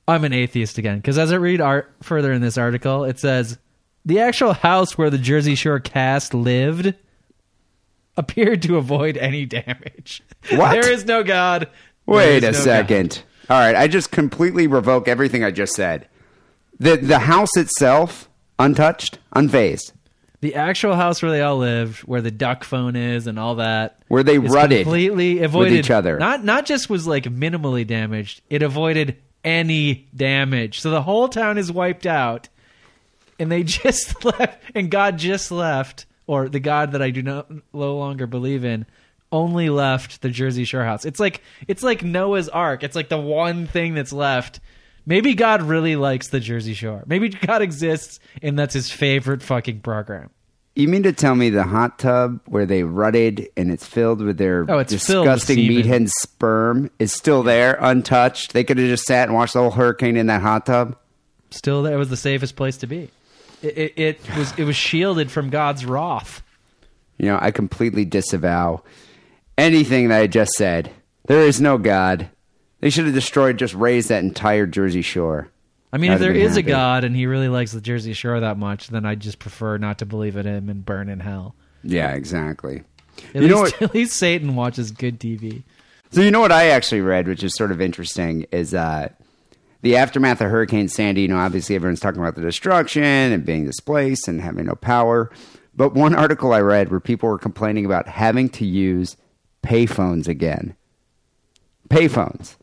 I'm 0.09 0.25
an 0.25 0.33
atheist 0.33 0.79
again 0.79 0.97
because 0.97 1.17
as 1.17 1.33
I 1.33 1.37
read 1.37 1.61
art 1.61 1.93
further 2.03 2.33
in 2.33 2.41
this 2.41 2.59
article, 2.59 3.05
it 3.05 3.21
says 3.21 3.57
the 4.05 4.21
actual 4.21 4.53
house 4.53 4.97
where 4.97 5.11
the 5.11 5.19
Jersey 5.19 5.55
Shore 5.55 5.81
cast 5.81 6.35
lived 6.35 6.95
appeared 8.17 8.63
to 8.63 8.77
avoid 8.77 9.17
any 9.17 9.47
damage. 9.47 10.23
What? 10.51 10.73
there 10.73 10.91
is 10.91 11.05
no 11.05 11.23
God. 11.23 11.69
Wait 12.07 12.39
a 12.45 12.49
no 12.49 12.53
God. 12.53 12.63
second. 12.63 13.23
All 13.49 13.59
right, 13.59 13.77
I 13.77 13.89
just 13.89 14.11
completely 14.11 14.67
revoke 14.67 15.09
everything 15.09 15.45
I 15.45 15.51
just 15.51 15.75
said. 15.75 16.09
The 16.79 16.97
the 16.97 17.19
house 17.19 17.57
itself, 17.57 18.29
untouched, 18.59 19.19
unfazed, 19.37 19.93
The 20.41 20.55
actual 20.55 20.95
house 20.95 21.21
where 21.21 21.31
they 21.31 21.43
all 21.43 21.59
lived, 21.59 22.01
where 22.01 22.23
the 22.23 22.31
duck 22.31 22.65
phone 22.65 22.97
is 22.97 23.27
and 23.27 23.39
all 23.39 23.57
that, 23.57 24.03
where 24.09 24.23
they 24.23 24.39
rutted 24.39 24.85
completely 24.85 25.43
avoided 25.43 25.75
each 25.75 25.91
other. 25.91 26.19
Not 26.19 26.45
not 26.45 26.65
just 26.65 26.89
was 26.89 27.07
like 27.07 27.25
minimally 27.25 27.87
damaged; 27.87 28.41
it 28.49 28.63
avoided 28.63 29.17
any 29.45 30.09
damage. 30.15 30.81
So 30.81 30.91
the 30.91 31.03
whole 31.03 31.29
town 31.29 31.59
is 31.59 31.71
wiped 31.71 32.07
out, 32.07 32.49
and 33.41 33.51
they 33.51 33.63
just 33.65 34.25
left. 34.25 34.63
And 34.75 34.91
God 34.91 35.19
just 35.19 35.51
left, 35.51 36.07
or 36.27 36.49
the 36.49 36.61
God 36.61 36.93
that 36.93 37.03
I 37.03 37.11
do 37.11 37.23
not 37.23 37.51
no 37.73 37.97
longer 37.97 38.29
believe 38.29 38.65
in, 38.65 38.87
only 39.33 39.71
left 39.71 40.23
the 40.23 40.31
Jersey 40.31 40.65
Shore 40.65 40.85
house. 40.85 41.05
It's 41.05 41.19
like 41.21 41.43
it's 41.67 41.83
like 41.83 42.05
Noah's 42.05 42.49
Ark. 42.49 42.83
It's 42.85 42.97
like 42.97 43.09
the 43.09 43.21
one 43.21 43.67
thing 43.67 43.95
that's 43.95 44.13
left. 44.13 44.61
Maybe 45.07 45.35
God 45.35 45.63
really 45.63 45.97
likes 45.97 46.29
the 46.29 46.41
Jersey 46.41 46.75
Shore. 46.75 47.03
Maybe 47.07 47.29
God 47.47 47.63
exists, 47.63 48.21
and 48.43 48.59
that's 48.59 48.75
his 48.75 48.91
favorite 48.91 49.43
fucking 49.43 49.81
program. 49.81 50.31
You 50.77 50.87
mean 50.87 51.03
to 51.03 51.13
tell 51.13 51.35
me 51.35 51.51
the 51.51 51.65
hot 51.65 51.99
tub 51.99 52.41
where 52.47 52.65
they 52.65 52.85
rutted 52.85 53.49
and 53.57 53.73
it's 53.73 53.85
filled 53.85 54.23
with 54.23 54.39
their 54.39 54.65
Oh, 54.69 54.79
it's 54.79 54.93
disgusting 54.93 55.59
meathead 55.59 56.09
sperm 56.09 56.91
is 57.01 57.13
still 57.13 57.43
there, 57.43 57.77
untouched? 57.81 58.53
They 58.53 58.63
could 58.63 58.79
have 58.79 58.87
just 58.87 59.05
sat 59.05 59.29
and 59.29 59.35
watched 59.35 59.55
the 59.55 59.61
whole 59.61 59.73
hurricane 59.73 60.17
in 60.17 60.27
that 60.27 60.43
hot 60.43 60.67
tub. 60.67 60.97
still 61.51 61.83
that 61.83 61.97
was 61.97 62.09
the 62.09 62.17
safest 62.17 62.55
place 62.55 62.77
to 62.79 62.87
be. 62.87 63.11
It, 63.63 63.79
it, 63.79 63.93
it 63.97 64.37
was 64.37 64.59
it 64.59 64.65
was 64.65 64.77
shielded 64.77 65.31
from 65.31 65.51
God's 65.51 65.85
wrath. 65.85 66.43
You 67.19 67.27
know, 67.27 67.39
I 67.41 67.51
completely 67.51 68.05
disavow 68.05 68.83
anything 69.59 70.09
that 70.09 70.21
I 70.21 70.27
just 70.27 70.53
said. 70.53 70.91
There 71.27 71.43
is 71.43 71.61
no 71.61 71.77
God. 71.79 72.31
They 72.81 72.89
should 72.89 73.05
have 73.05 73.15
destroyed, 73.15 73.59
just 73.59 73.75
razed 73.75 74.09
that 74.09 74.25
entire 74.25 74.67
Jersey 74.67 75.03
Shore. 75.03 75.51
I 75.93 75.99
mean, 75.99 76.13
if 76.13 76.17
I'd 76.17 76.21
there 76.23 76.33
been 76.33 76.57
a. 76.57 76.63
God 76.63 77.05
and 77.05 77.15
he 77.15 77.27
really 77.27 77.49
likes 77.49 77.73
the 77.73 77.81
Jersey 77.81 78.13
Shore 78.13 78.41
that 78.41 78.57
much, 78.57 78.89
then 78.89 79.05
I 79.05 79.17
just 79.17 79.39
prefer 79.39 79.77
not 79.77 79.99
to 79.99 80.07
believe 80.07 80.37
in 80.37 80.47
him 80.47 80.69
and 80.69 80.85
burn 80.85 81.09
in 81.09 81.21
hell. 81.21 81.55
Yeah, 81.83 82.13
exactly. 82.13 82.85
At 83.35 83.43
You 83.43 83.49
know 83.49 83.63
least, 83.63 83.75
at 83.83 83.95
least 83.95 84.17
Satan 84.17 84.55
watches 84.55 84.91
good 84.91 85.21
TV. 85.21 85.63
So 86.13 86.21
you 86.23 86.31
know 86.31 86.41
what 86.41 86.53
I 86.53 86.69
actually 86.69 87.03
read, 87.03 87.29
which 87.29 87.43
is 87.43 87.55
sort 87.55 87.71
of 87.71 87.81
interesting, 87.81 88.47
is 88.51 88.75
uh, 88.75 89.09
the 89.83 89.97
aftermath 89.97 90.41
of 90.41 90.51
Hurricane 90.51 90.89
Sandy. 90.89 91.23
You 91.23 91.29
know, 91.29 91.39
obviously 91.39 91.75
everyone's 91.77 92.01
talking 92.01 92.21
about 92.21 92.35
the 92.35 92.43
destruction 92.43 93.03
and 93.05 93.45
being 93.45 93.65
displaced 93.67 94.29
and 94.29 94.41
having 94.41 94.67
no 94.67 94.75
power. 94.75 95.31
But 95.75 95.95
one 95.95 96.15
article 96.15 96.53
I 96.53 96.61
read 96.61 96.91
where 96.91 97.01
people 97.01 97.29
were 97.29 97.39
complaining 97.39 97.85
about 97.87 98.09
having 98.09 98.49
to 98.51 98.67
use 98.67 99.17
payphones 99.63 100.29
again. 100.29 100.75
Payphones. 101.89 102.57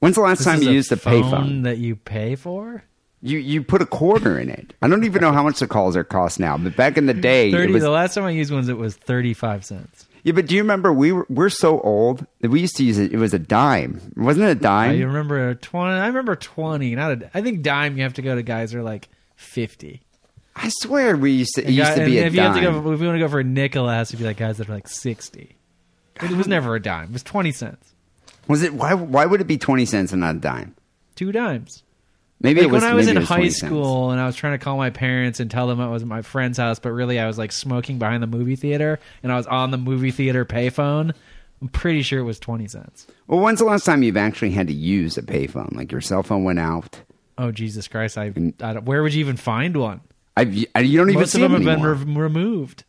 When's 0.00 0.14
the 0.16 0.22
last 0.22 0.38
This 0.38 0.46
time 0.46 0.62
you 0.62 0.70
used 0.70 0.90
a 0.92 0.96
phone 0.96 1.22
payphone? 1.22 1.62
that 1.64 1.78
you 1.78 1.96
pay 1.96 2.34
for? 2.34 2.84
You 3.22 3.38
you 3.38 3.62
put 3.62 3.82
a 3.82 3.86
quarter 3.86 4.38
in 4.38 4.48
it. 4.48 4.72
I 4.80 4.88
don't 4.88 5.04
even 5.04 5.20
know 5.20 5.32
how 5.32 5.42
much 5.42 5.58
the 5.58 5.66
calls 5.66 5.94
are 5.94 6.04
cost 6.04 6.40
now, 6.40 6.56
but 6.56 6.74
back 6.74 6.96
in 6.96 7.04
the 7.04 7.12
day, 7.12 7.48
it 7.50 7.52
Thirty. 7.52 7.72
was 7.72 7.82
the 7.82 7.90
last 7.90 8.14
time 8.14 8.24
I 8.24 8.30
used 8.30 8.50
one, 8.50 8.68
it 8.70 8.78
was 8.78 8.96
thirty-five 8.96 9.62
cents. 9.64 10.06
Yeah. 10.22 10.32
But 10.32 10.46
do 10.46 10.54
you 10.54 10.62
remember 10.62 10.92
we 10.92 11.12
were 11.12 11.26
we're 11.28 11.50
so 11.50 11.80
old 11.80 12.26
that 12.40 12.50
we 12.50 12.60
used 12.60 12.76
to 12.76 12.84
use 12.84 12.98
it? 12.98 13.12
It 13.12 13.18
was 13.18 13.34
a 13.34 13.38
dime, 13.38 14.12
wasn't 14.16 14.46
it 14.46 14.50
a 14.50 14.60
dime? 14.60 14.90
I 14.90 15.02
remember 15.02 15.54
twenty. 15.54 15.98
I 15.98 16.06
remember 16.06 16.36
twenty. 16.36 16.94
Not 16.94 17.12
a. 17.22 17.30
I 17.34 17.42
think 17.42 17.62
dime. 17.62 17.96
You 17.96 18.02
have 18.02 18.14
to 18.14 18.22
go 18.22 18.34
to 18.34 18.42
guys 18.42 18.72
who 18.72 18.80
are 18.80 18.82
like 18.82 19.08
fifty. 19.36 20.02
I 20.56 20.70
swear 20.80 21.16
we 21.16 21.32
used 21.32 21.54
to. 21.54 21.66
It 21.66 21.70
used 21.70 21.94
to 21.94 22.04
be 22.04 22.18
and 22.18 22.24
a 22.24 22.26
if 22.28 22.34
you 22.34 22.40
have 22.40 22.54
to 22.54 22.60
go, 22.60 22.92
if 22.92 23.00
you 23.00 23.06
want 23.06 23.16
to 23.16 23.24
go 23.24 23.28
for 23.28 23.40
a 23.40 23.44
nickel, 23.44 23.88
it 23.88 23.94
has 23.94 24.10
to 24.10 24.16
be 24.16 24.24
like 24.24 24.36
guys 24.36 24.58
that 24.58 24.68
are 24.68 24.74
like 24.74 24.88
sixty. 24.88 25.56
It 26.22 26.30
was 26.32 26.46
never 26.46 26.74
a 26.74 26.82
dime. 26.82 27.04
It 27.04 27.12
was 27.12 27.22
twenty 27.22 27.52
cents. 27.52 27.94
Was 28.48 28.62
it 28.62 28.74
why? 28.74 28.94
Why 28.94 29.26
would 29.26 29.40
it 29.40 29.46
be 29.46 29.58
twenty 29.58 29.86
cents 29.86 30.12
and 30.12 30.20
not 30.20 30.36
a 30.36 30.38
dime? 30.38 30.74
two 31.16 31.32
dimes. 31.32 31.82
Maybe 32.42 32.60
Like 32.60 32.68
it 32.68 32.72
was 32.72 32.82
when 32.82 32.90
I 32.90 32.94
was 32.94 33.06
in 33.08 33.16
was 33.18 33.28
high 33.28 33.36
20 33.36 33.50
cents. 33.50 33.66
school 33.70 34.10
and 34.12 34.20
I 34.20 34.26
was 34.26 34.34
trying 34.36 34.58
to 34.58 34.64
call 34.64 34.76
my 34.78 34.90
parents 34.90 35.40
and 35.40 35.50
tell 35.50 35.66
them 35.66 35.80
I 35.80 35.88
was 35.88 36.02
at 36.02 36.08
my 36.08 36.22
friend's 36.22 36.56
house, 36.58 36.78
but 36.78 36.90
really 36.92 37.18
I 37.18 37.26
was 37.26 37.36
like 37.38 37.52
smoking 37.52 37.98
behind 37.98 38.22
the 38.22 38.26
movie 38.26 38.56
theater 38.56 38.98
and 39.22 39.30
I 39.30 39.36
was 39.36 39.46
on 39.46 39.70
the 39.70 39.78
movie 39.78 40.10
theater 40.10 40.44
payphone. 40.44 41.14
I'm 41.60 41.68
pretty 41.68 42.00
sure 42.02 42.18
it 42.18 42.24
was 42.24 42.38
twenty 42.38 42.66
cents. 42.66 43.06
Well, 43.26 43.40
when's 43.40 43.58
the 43.58 43.66
last 43.66 43.84
time 43.84 44.02
you've 44.02 44.16
actually 44.16 44.52
had 44.52 44.66
to 44.68 44.72
use 44.72 45.18
a 45.18 45.22
payphone? 45.22 45.74
Like 45.76 45.92
your 45.92 46.00
cell 46.00 46.22
phone 46.22 46.44
went 46.44 46.58
out. 46.58 47.00
Oh 47.36 47.52
Jesus 47.52 47.86
Christ! 47.88 48.16
I, 48.16 48.32
I 48.62 48.74
where 48.78 49.02
would 49.02 49.12
you 49.12 49.20
even 49.20 49.36
find 49.36 49.76
one? 49.76 50.00
I've, 50.36 50.54
you 50.54 50.66
don't 50.74 51.10
even 51.10 51.14
Most 51.14 51.32
see 51.32 51.42
of 51.42 51.50
them 51.50 51.62
them 51.64 51.80
have 51.80 52.06
been 52.06 52.14
re- 52.16 52.22
removed. 52.22 52.84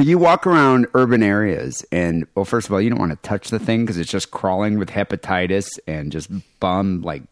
You 0.00 0.18
walk 0.18 0.46
around 0.46 0.86
urban 0.94 1.22
areas, 1.22 1.84
and 1.90 2.26
well, 2.36 2.44
first 2.44 2.68
of 2.68 2.72
all, 2.72 2.80
you 2.80 2.90
don't 2.90 2.98
want 3.00 3.10
to 3.10 3.28
touch 3.28 3.48
the 3.50 3.58
thing 3.58 3.84
because 3.84 3.98
it's 3.98 4.10
just 4.10 4.30
crawling 4.30 4.78
with 4.78 4.88
hepatitis 4.90 5.68
and 5.88 6.12
just 6.12 6.30
bum 6.60 7.02
like 7.02 7.22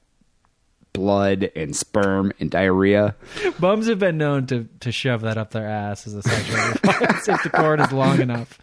blood 0.92 1.50
and 1.54 1.74
sperm 1.74 2.32
and 2.40 2.50
diarrhea. 2.50 3.14
Bums 3.58 3.86
have 3.86 3.98
been 3.98 4.18
known 4.18 4.46
to, 4.46 4.68
to 4.80 4.90
shove 4.92 5.20
that 5.22 5.38
up 5.38 5.50
their 5.52 5.68
ass 5.68 6.06
as 6.06 6.14
a 6.14 6.22
sexual 6.22 6.56
if 7.34 7.42
the 7.42 7.50
cord 7.52 7.80
is 7.80 7.92
long 7.92 8.20
enough. 8.20 8.58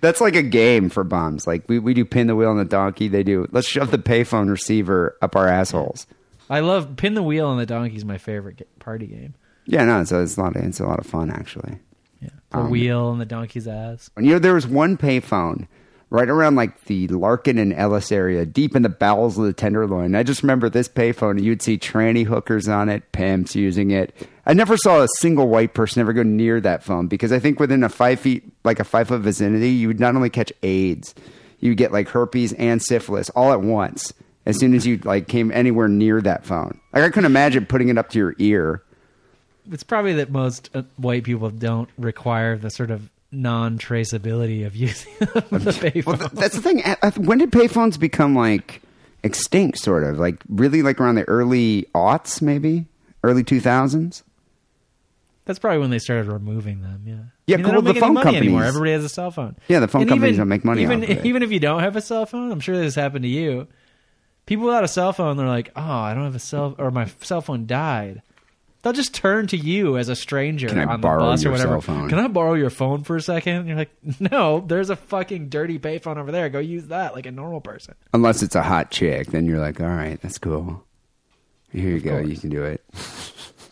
That's 0.00 0.20
like 0.20 0.36
a 0.36 0.42
game 0.42 0.88
for 0.88 1.04
bums. 1.04 1.46
Like 1.46 1.68
we, 1.68 1.78
we 1.78 1.94
do 1.94 2.04
pin 2.04 2.26
the 2.26 2.36
wheel 2.36 2.50
on 2.50 2.58
the 2.58 2.64
donkey. 2.64 3.08
They 3.08 3.22
do 3.22 3.46
let's 3.50 3.66
shove 3.68 3.90
the 3.90 3.98
payphone 3.98 4.48
receiver 4.50 5.16
up 5.22 5.34
our 5.36 5.48
assholes. 5.48 6.06
I 6.50 6.60
love 6.60 6.96
pin 6.96 7.14
the 7.14 7.22
wheel 7.22 7.46
on 7.48 7.58
the 7.58 7.66
donkey 7.66 7.96
is 7.96 8.04
my 8.04 8.18
favorite 8.18 8.66
party 8.78 9.06
game. 9.06 9.34
Yeah, 9.66 9.84
no, 9.84 10.00
it's, 10.00 10.12
it's 10.12 10.36
a 10.36 10.40
lot. 10.40 10.56
Of, 10.56 10.64
it's 10.64 10.80
a 10.80 10.84
lot 10.86 10.98
of 10.98 11.06
fun 11.06 11.30
actually. 11.30 11.78
Yeah, 12.20 12.28
the 12.50 12.58
Um, 12.58 12.70
wheel 12.70 13.06
on 13.06 13.18
the 13.18 13.24
donkey's 13.26 13.66
ass. 13.66 14.10
And, 14.16 14.26
you 14.26 14.32
know, 14.32 14.38
there 14.38 14.54
was 14.54 14.66
one 14.66 14.96
payphone 14.96 15.66
right 16.12 16.28
around 16.28 16.56
like 16.56 16.84
the 16.84 17.08
Larkin 17.08 17.56
and 17.56 17.72
Ellis 17.72 18.12
area, 18.12 18.44
deep 18.44 18.76
in 18.76 18.82
the 18.82 18.90
bowels 18.90 19.38
of 19.38 19.44
the 19.44 19.52
Tenderloin. 19.54 20.14
I 20.14 20.22
just 20.22 20.42
remember 20.42 20.68
this 20.68 20.86
payphone, 20.86 21.42
you'd 21.42 21.62
see 21.62 21.78
tranny 21.78 22.26
hookers 22.26 22.68
on 22.68 22.90
it, 22.90 23.12
pimps 23.12 23.56
using 23.56 23.92
it. 23.92 24.14
I 24.44 24.52
never 24.52 24.76
saw 24.76 25.00
a 25.00 25.08
single 25.20 25.48
white 25.48 25.72
person 25.72 26.02
ever 26.02 26.12
go 26.12 26.22
near 26.22 26.60
that 26.60 26.84
phone 26.84 27.06
because 27.06 27.32
I 27.32 27.38
think 27.38 27.58
within 27.58 27.82
a 27.82 27.88
five 27.88 28.20
feet, 28.20 28.44
like 28.62 28.78
a 28.78 28.84
five 28.84 29.08
foot 29.08 29.22
vicinity, 29.22 29.70
you 29.70 29.88
would 29.88 30.00
not 30.00 30.14
only 30.14 30.28
catch 30.28 30.52
AIDS, 30.62 31.14
you 31.60 31.70
would 31.70 31.78
get 31.78 31.92
like 31.92 32.10
herpes 32.10 32.52
and 32.52 32.82
syphilis 32.82 33.30
all 33.30 33.50
at 33.50 33.62
once. 33.62 34.12
As 34.44 34.58
soon 34.58 34.74
as 34.74 34.86
you 34.86 34.98
like 35.04 35.28
came 35.28 35.50
anywhere 35.50 35.88
near 35.88 36.20
that 36.20 36.44
phone, 36.44 36.78
like 36.92 37.04
I 37.04 37.08
couldn't 37.08 37.24
imagine 37.24 37.64
putting 37.64 37.88
it 37.88 37.96
up 37.96 38.10
to 38.10 38.18
your 38.18 38.34
ear. 38.38 38.82
It's 39.70 39.84
probably 39.84 40.12
that 40.14 40.30
most 40.30 40.68
uh, 40.74 40.82
white 40.96 41.24
people 41.24 41.48
don't 41.48 41.88
require 41.96 42.58
the 42.58 42.68
sort 42.68 42.90
of 42.90 43.08
non 43.32 43.78
traceability 43.78 44.64
of 44.66 44.76
using 44.76 45.12
the 45.18 45.26
payphone. 45.26 46.06
Well, 46.06 46.28
that's 46.32 46.54
the 46.54 46.60
thing. 46.62 46.82
When 47.26 47.38
did 47.38 47.50
payphones 47.50 47.98
become 47.98 48.34
like 48.36 48.82
extinct? 49.24 49.78
Sort 49.78 50.04
of 50.04 50.18
like 50.18 50.42
really 50.48 50.82
like 50.82 51.00
around 51.00 51.16
the 51.16 51.24
early 51.24 51.86
aughts, 51.94 52.42
maybe 52.42 52.86
early 53.24 53.42
two 53.42 53.60
thousands. 53.60 54.22
That's 55.44 55.58
probably 55.58 55.78
when 55.78 55.90
they 55.90 55.98
started 55.98 56.26
removing 56.30 56.82
them. 56.82 57.02
Yeah. 57.04 57.14
Yeah, 57.46 57.56
I 57.56 57.62
mean, 57.62 57.72
cool, 57.72 57.82
the 57.82 57.94
phone 57.94 58.14
money 58.14 58.36
anymore. 58.36 58.62
Everybody 58.62 58.92
has 58.92 59.04
a 59.04 59.08
cell 59.08 59.32
phone. 59.32 59.56
Yeah, 59.66 59.80
the 59.80 59.88
phone 59.88 60.02
And 60.02 60.08
companies 60.10 60.34
even, 60.34 60.38
don't 60.38 60.48
make 60.48 60.64
money 60.64 60.82
Even 60.82 61.02
of 61.02 61.10
even 61.24 61.42
if 61.42 61.50
you 61.50 61.58
don't 61.58 61.80
have 61.80 61.96
a 61.96 62.00
cell 62.00 62.26
phone, 62.26 62.52
I'm 62.52 62.60
sure 62.60 62.76
this 62.78 62.94
happened 62.94 63.24
to 63.24 63.28
you. 63.28 63.66
People 64.46 64.66
without 64.66 64.84
a 64.84 64.88
cell 64.88 65.12
phone, 65.12 65.36
they're 65.36 65.46
like, 65.46 65.70
"Oh, 65.74 65.80
I 65.82 66.14
don't 66.14 66.24
have 66.24 66.34
a 66.34 66.40
cell, 66.40 66.74
or 66.78 66.90
my 66.90 67.06
cell 67.22 67.40
phone 67.40 67.66
died." 67.66 68.22
They'll 68.82 68.92
just 68.92 69.14
turn 69.14 69.46
to 69.48 69.56
you 69.56 69.96
as 69.96 70.08
a 70.08 70.16
stranger 70.16 70.68
Can 70.68 70.78
I 70.80 70.84
on 70.84 71.00
the 71.00 71.06
borrow 71.06 71.20
bus 71.20 71.40
or 71.40 71.44
your 71.44 71.52
whatever. 71.52 71.72
cell 71.74 71.80
phone? 71.80 72.08
Can 72.08 72.18
I 72.18 72.26
borrow 72.26 72.54
your 72.54 72.70
phone 72.70 73.04
for 73.04 73.14
a 73.16 73.20
second? 73.22 73.56
And 73.58 73.68
you're 73.68 73.76
like, 73.76 73.90
"No, 74.20 74.60
there's 74.60 74.90
a 74.90 74.96
fucking 74.96 75.48
dirty 75.50 75.78
payphone 75.78 76.16
over 76.16 76.32
there. 76.32 76.48
Go 76.48 76.58
use 76.58 76.86
that 76.88 77.14
like 77.14 77.26
a 77.26 77.30
normal 77.30 77.60
person." 77.60 77.94
Unless 78.12 78.42
it's 78.42 78.56
a 78.56 78.62
hot 78.62 78.90
chick, 78.90 79.28
then 79.28 79.46
you're 79.46 79.60
like, 79.60 79.80
all 79.80 79.86
right, 79.86 80.20
that's 80.20 80.38
cool. 80.38 80.84
Here 81.72 81.90
you 81.90 82.00
go, 82.00 82.18
you 82.18 82.36
can 82.36 82.50
do 82.50 82.64
it. 82.64 82.84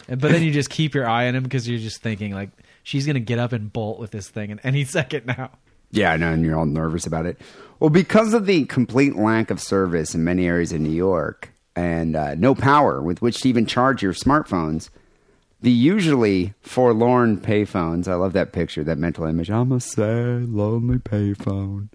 And- 0.08 0.20
But 0.20 0.30
then 0.32 0.42
you 0.42 0.52
just 0.52 0.70
keep 0.70 0.94
your 0.94 1.08
eye 1.08 1.26
on 1.28 1.34
him 1.34 1.42
because 1.42 1.68
you're 1.68 1.78
just 1.80 2.02
thinking 2.02 2.32
like, 2.32 2.50
she's 2.82 3.06
gonna 3.06 3.20
get 3.20 3.38
up 3.38 3.52
and 3.52 3.72
bolt 3.72 3.98
with 3.98 4.10
this 4.12 4.28
thing 4.28 4.50
in 4.50 4.58
any 4.60 4.84
second 4.96 5.26
now. 5.26 5.50
Yeah, 5.90 6.12
I 6.12 6.16
know, 6.18 6.30
and 6.32 6.44
you're 6.44 6.56
all 6.56 6.66
nervous 6.66 7.04
about 7.06 7.26
it. 7.26 7.40
Well, 7.80 7.90
because 7.90 8.32
of 8.32 8.46
the 8.46 8.64
complete 8.66 9.16
lack 9.16 9.50
of 9.50 9.60
service 9.60 10.14
in 10.14 10.22
many 10.22 10.46
areas 10.46 10.72
of 10.72 10.80
New 10.80 10.88
York 10.92 11.50
and 11.74 12.14
uh, 12.14 12.36
no 12.36 12.54
power 12.54 13.02
with 13.02 13.20
which 13.22 13.40
to 13.40 13.48
even 13.48 13.66
charge 13.66 14.02
your 14.02 14.12
smartphones, 14.12 14.88
the 15.62 15.70
usually 15.70 16.54
forlorn 16.62 17.38
payphones. 17.38 18.08
I 18.08 18.14
love 18.14 18.32
that 18.34 18.52
picture, 18.52 18.82
that 18.84 18.98
mental 18.98 19.24
image. 19.26 19.50
I'm 19.50 19.72
a 19.72 19.80
sad, 19.80 20.48
lonely 20.48 20.98
payphone. 20.98 21.88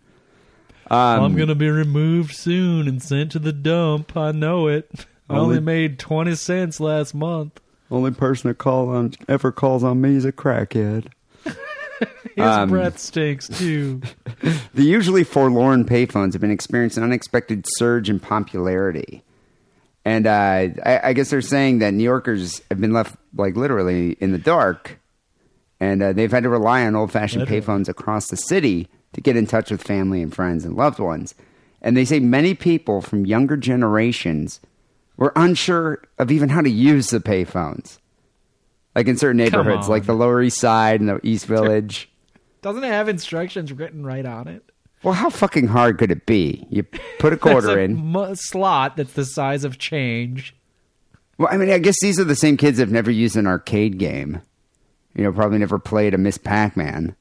Um, 0.92 1.24
I'm 1.24 1.36
gonna 1.36 1.56
be 1.56 1.70
removed 1.70 2.36
soon 2.36 2.88
and 2.88 3.02
sent 3.02 3.32
to 3.32 3.40
the 3.40 3.52
dump. 3.54 4.16
I 4.16 4.32
know 4.32 4.68
it. 4.68 4.90
I 5.30 5.34
only 5.38 5.58
Only- 5.58 5.60
made 5.62 5.98
twenty 6.00 6.36
cents 6.36 6.80
last 6.80 7.16
month. 7.16 7.60
Only 7.90 8.12
person 8.12 8.50
that 8.50 8.58
call 8.60 8.90
on 8.90 9.14
ever 9.28 9.52
calls 9.52 9.84
on 9.84 10.02
me 10.02 10.16
is 10.16 10.26
a 10.26 10.32
crackhead. 10.32 11.08
His 12.36 12.46
Um, 12.46 12.70
breath 12.70 13.00
stinks 13.00 13.48
too. 13.48 14.02
The 14.76 14.84
usually 14.84 15.24
forlorn 15.24 15.86
payphones 15.86 16.34
have 16.34 16.42
been 16.42 16.52
experiencing 16.52 17.02
an 17.02 17.10
unexpected 17.10 17.66
surge 17.78 18.10
in 18.10 18.20
popularity. 18.20 19.24
And 20.06 20.28
uh, 20.28 20.70
I, 20.86 21.00
I 21.04 21.14
guess 21.14 21.32
they're 21.32 21.42
saying 21.42 21.80
that 21.80 21.94
New 21.94 22.04
Yorkers 22.04 22.62
have 22.70 22.80
been 22.80 22.94
left, 22.94 23.16
like, 23.36 23.56
literally 23.56 24.12
in 24.20 24.32
the 24.32 24.38
dark. 24.38 25.00
And 25.80 26.02
uh, 26.02 26.14
they've 26.14 26.32
had 26.32 26.44
to 26.44 26.50
rely 26.50 26.86
on 26.86 26.96
old 26.96 27.12
fashioned 27.12 27.48
payphones 27.48 27.90
across 27.90 28.28
the 28.28 28.38
city 28.38 28.88
to 29.14 29.22
get 29.22 29.36
in 29.36 29.48
touch 29.48 29.72
with 29.72 29.84
family 29.84 30.22
and 30.22 30.34
friends 30.34 30.64
and 30.64 30.76
loved 30.76 31.00
ones. 31.00 31.34
And 31.82 31.98
they 31.98 32.06
say 32.06 32.20
many 32.20 32.54
people 32.54 33.02
from 33.02 33.26
younger 33.26 33.58
generations 33.58 34.60
were 35.18 35.34
unsure 35.36 36.02
of 36.18 36.32
even 36.32 36.50
how 36.50 36.62
to 36.62 36.70
use 36.70 37.10
the 37.10 37.20
payphones. 37.20 37.98
Like 38.96 39.08
in 39.08 39.18
certain 39.18 39.38
neighborhoods, 39.38 39.90
like 39.90 40.06
the 40.06 40.14
Lower 40.14 40.42
East 40.42 40.60
Side 40.60 41.02
and 41.02 41.10
the 41.10 41.20
East 41.24 41.46
Village. 41.48 42.10
Doesn't 42.62 42.84
it 42.84 42.88
have 42.88 43.10
instructions 43.10 43.74
written 43.74 44.06
right 44.06 44.26
on 44.26 44.48
it? 44.48 44.64
Well, 45.06 45.14
how 45.14 45.30
fucking 45.30 45.68
hard 45.68 45.98
could 46.00 46.12
it 46.12 46.26
be? 46.26 46.66
You 46.70 46.84
put 47.20 47.32
a 47.32 47.38
quarter 47.46 47.80
a 47.80 47.84
in. 47.84 47.96
mu- 47.96 48.36
slot 48.36 48.98
that's 48.98 49.14
the 49.14 49.24
size 49.26 49.64
of 49.64 49.78
change. 49.78 50.56
Well, 51.38 51.48
I 51.52 51.58
mean, 51.58 51.70
I 51.70 51.78
guess 51.78 51.96
these 52.02 52.20
are 52.20 52.24
the 52.24 52.36
same 52.36 52.58
kids 52.58 52.78
that 52.78 52.84
have 52.84 52.92
never 52.92 53.12
used 53.12 53.36
an 53.36 53.46
arcade 53.48 53.98
game. 54.00 54.42
You 55.16 55.24
know, 55.24 55.32
probably 55.32 55.60
never 55.60 55.80
played 55.80 56.14
a 56.14 56.18
Miss 56.18 56.38
Pac-Man. 56.38 57.16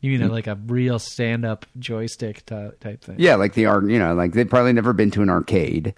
You 0.00 0.12
mean 0.18 0.28
mm. 0.28 0.30
like 0.30 0.46
a 0.46 0.54
real 0.66 0.98
stand-up 0.98 1.66
joystick 1.78 2.46
ty- 2.46 2.70
type 2.80 3.02
thing? 3.04 3.16
Yeah, 3.18 3.34
like 3.34 3.54
the 3.54 3.66
art. 3.66 3.84
You 3.88 3.98
know, 3.98 4.14
like 4.14 4.32
they've 4.32 4.48
probably 4.48 4.72
never 4.72 4.92
been 4.92 5.10
to 5.12 5.22
an 5.22 5.28
arcade. 5.30 5.94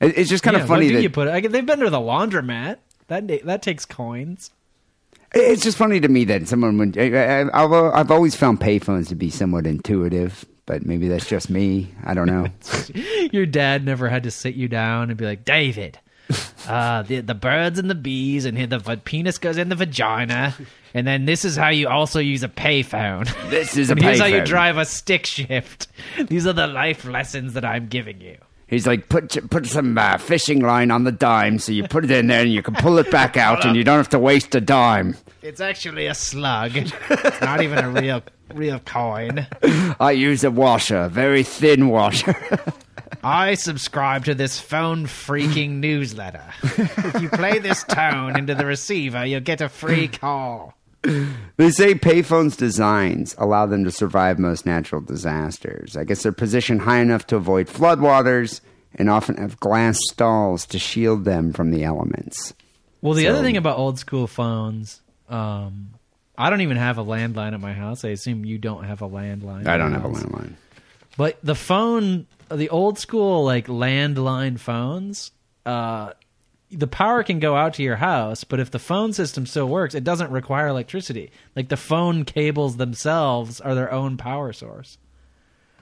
It- 0.00 0.16
It's 0.18 0.30
just 0.30 0.44
kind 0.44 0.56
Yeah, 0.56 0.62
of 0.62 0.68
funny 0.68 0.90
that 0.90 1.02
you 1.02 1.10
put? 1.10 1.28
it? 1.28 1.32
I, 1.32 1.40
they've 1.40 1.64
been 1.66 1.80
to 1.80 1.90
the 1.90 1.98
laundromat. 1.98 2.76
That 3.08 3.26
that 3.44 3.62
takes 3.62 3.84
coins. 3.84 4.50
it's 5.34 5.62
just 5.62 5.76
funny 5.78 5.98
to 6.00 6.08
me 6.08 6.24
that 6.26 6.46
someone 6.46 6.76
would. 6.78 6.96
I, 6.98 7.48
I've 7.52 8.10
always 8.10 8.36
found 8.36 8.60
payphones 8.60 9.08
to 9.08 9.14
be 9.14 9.28
somewhat 9.30 9.66
intuitive, 9.66 10.44
but 10.72 10.86
maybe 10.86 11.06
that's 11.06 11.28
just 11.28 11.50
me. 11.50 11.92
I 12.02 12.14
don't 12.14 12.26
know. 12.26 12.46
Your 13.30 13.44
dad 13.44 13.84
never 13.84 14.08
had 14.08 14.22
to 14.22 14.30
sit 14.30 14.54
you 14.54 14.68
down 14.68 15.10
and 15.10 15.18
be 15.18 15.26
like, 15.26 15.44
David, 15.44 15.98
uh, 16.66 17.02
the 17.02 17.20
the 17.20 17.34
birds 17.34 17.78
and 17.78 17.90
the 17.90 17.94
bees, 17.94 18.46
and 18.46 18.56
here 18.56 18.66
the 18.66 18.78
v- 18.78 18.96
penis 18.96 19.36
goes 19.36 19.58
in 19.58 19.68
the 19.68 19.74
vagina, 19.74 20.54
and 20.94 21.06
then 21.06 21.26
this 21.26 21.44
is 21.44 21.56
how 21.56 21.68
you 21.68 21.88
also 21.88 22.20
use 22.20 22.42
a 22.42 22.48
payphone. 22.48 23.28
This 23.50 23.76
is 23.76 23.90
a 23.90 23.92
and 23.92 24.02
here's 24.02 24.20
how 24.20 24.24
you 24.24 24.42
drive 24.46 24.78
a 24.78 24.86
stick 24.86 25.26
shift. 25.26 25.88
These 26.26 26.46
are 26.46 26.54
the 26.54 26.66
life 26.66 27.04
lessons 27.04 27.52
that 27.52 27.66
I'm 27.66 27.88
giving 27.88 28.22
you. 28.22 28.38
He's 28.72 28.86
like, 28.86 29.10
put 29.10 29.50
put 29.50 29.66
some 29.66 29.98
uh, 29.98 30.16
fishing 30.16 30.60
line 30.60 30.90
on 30.90 31.04
the 31.04 31.12
dime, 31.12 31.58
so 31.58 31.72
you 31.72 31.86
put 31.86 32.04
it 32.04 32.10
in 32.10 32.28
there 32.28 32.40
and 32.40 32.50
you 32.50 32.62
can 32.62 32.72
pull 32.74 32.96
it 32.96 33.10
back 33.10 33.36
out, 33.36 33.66
and 33.66 33.76
you 33.76 33.84
don't 33.84 33.98
have 33.98 34.08
to 34.08 34.18
waste 34.18 34.54
a 34.54 34.62
dime. 34.62 35.14
It's 35.42 35.60
actually 35.60 36.06
a 36.06 36.14
slug. 36.14 36.74
It's 36.74 37.40
not 37.42 37.60
even 37.60 37.84
a 37.84 37.90
real 37.90 38.22
real 38.54 38.78
coin. 38.78 39.46
I 40.00 40.12
use 40.12 40.42
a 40.42 40.50
washer, 40.50 41.02
a 41.02 41.08
very 41.10 41.42
thin 41.42 41.90
washer. 41.90 42.34
I 43.22 43.56
subscribe 43.56 44.24
to 44.24 44.34
this 44.34 44.58
phone 44.58 45.04
freaking 45.04 45.72
newsletter. 45.72 46.42
if 46.62 47.20
you 47.20 47.28
play 47.28 47.58
this 47.58 47.84
tone 47.84 48.38
into 48.38 48.54
the 48.54 48.64
receiver, 48.64 49.26
you'll 49.26 49.40
get 49.40 49.60
a 49.60 49.68
free 49.68 50.08
call. 50.08 50.72
They 51.58 51.70
say 51.70 51.94
payphones' 51.94 52.56
designs 52.56 53.34
allow 53.38 53.66
them 53.66 53.84
to 53.84 53.90
survive 53.90 54.38
most 54.38 54.64
natural 54.66 55.00
disasters. 55.00 55.96
I 55.96 56.04
guess 56.04 56.22
they're 56.22 56.32
positioned 56.32 56.80
high 56.82 56.98
enough 57.00 57.26
to 57.28 57.36
avoid 57.36 57.68
floodwaters 57.68 58.60
and 58.94 59.08
often 59.10 59.36
have 59.36 59.60
glass 59.60 59.98
stalls 60.10 60.66
to 60.66 60.78
shield 60.78 61.24
them 61.24 61.52
from 61.52 61.70
the 61.70 61.84
elements. 61.84 62.54
Well, 63.00 63.14
the 63.14 63.24
So- 63.24 63.30
other 63.32 63.42
thing 63.42 63.56
about 63.56 63.78
old 63.78 63.98
school 63.98 64.26
phones, 64.26 65.00
um, 65.28 65.90
I 66.38 66.50
don't 66.50 66.62
even 66.62 66.76
have 66.78 66.98
a 66.98 67.04
landline 67.04 67.52
at 67.52 67.60
my 67.60 67.74
house. 67.74 68.04
I 68.04 68.08
assume 68.08 68.44
you 68.44 68.58
don't 68.58 68.84
have 68.84 69.02
a 69.02 69.08
landline. 69.08 69.66
I 69.66 69.76
don't 69.76 69.92
have 69.92 70.04
a 70.04 70.08
landline. 70.08 70.54
But 71.16 71.38
the 71.42 71.54
phone, 71.54 72.26
the 72.50 72.70
old 72.70 72.98
school 72.98 73.44
like 73.44 73.66
landline 73.66 74.58
phones, 74.58 75.30
uh, 75.66 76.12
the 76.72 76.86
power 76.86 77.22
can 77.22 77.38
go 77.38 77.54
out 77.54 77.74
to 77.74 77.82
your 77.82 77.96
house, 77.96 78.44
but 78.44 78.58
if 78.58 78.70
the 78.70 78.78
phone 78.78 79.12
system 79.12 79.46
still 79.46 79.68
works, 79.68 79.94
it 79.94 80.04
doesn't 80.04 80.30
require 80.30 80.68
electricity. 80.68 81.30
Like 81.54 81.68
the 81.68 81.76
phone 81.76 82.24
cables 82.24 82.76
themselves 82.76 83.60
are 83.60 83.74
their 83.74 83.92
own 83.92 84.16
power 84.16 84.52
source. 84.52 84.98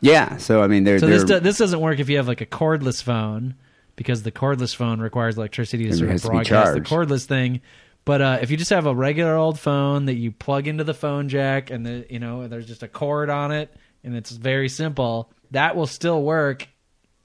Yeah, 0.01 0.39
so 0.39 0.63
I 0.63 0.67
mean, 0.67 0.85
they're, 0.85 0.99
So 0.99 1.07
they're 1.07 1.19
this 1.19 1.25
do, 1.25 1.41
this 1.41 1.59
doesn't 1.59 1.81
work 1.81 2.01
if 2.01 2.09
you 2.09 2.17
have 2.17 2.29
like 2.29 2.41
a 2.41 2.47
cordless 2.47 3.03
phone 3.03 3.55
because 3.97 4.23
the 4.23 4.33
cordless 4.33 4.75
phone 4.75 5.01
requires 5.01 5.37
electricity 5.37 5.85
to 5.85 5.93
sort 5.93 6.05
of 6.05 6.11
has 6.11 6.23
to 6.23 6.29
be 6.29 6.37
broadcast 6.37 6.75
the 6.75 6.81
cordless 6.81 7.27
thing. 7.27 7.61
But 8.05 8.23
uh, 8.23 8.39
if 8.41 8.51
you 8.51 8.57
just 8.57 8.71
have 8.71 8.87
a 8.87 8.95
regular 8.95 9.37
old 9.37 9.61
phone 9.61 10.07
that 10.07 10.15
you 10.15 10.33
plug 10.33 10.67
into 10.67 10.85
the 10.85 10.95
phone 10.95 11.29
jack 11.29 11.71
and 11.71 11.85
the 11.85 12.07
you 12.09 12.19
know 12.19 12.49
there's 12.49 12.67
just 12.67 12.83
a 12.83 12.89
cord 12.89 13.29
on 13.29 13.53
it 13.53 13.71
and 14.03 14.17
it's 14.17 14.31
very 14.31 14.69
simple, 14.69 15.31
that 15.51 15.77
will 15.77 15.87
still 15.87 16.23
work 16.23 16.67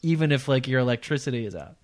even 0.01 0.31
if 0.31 0.47
like 0.47 0.67
your 0.67 0.81
electricity 0.81 1.45
is 1.45 1.55
out. 1.55 1.77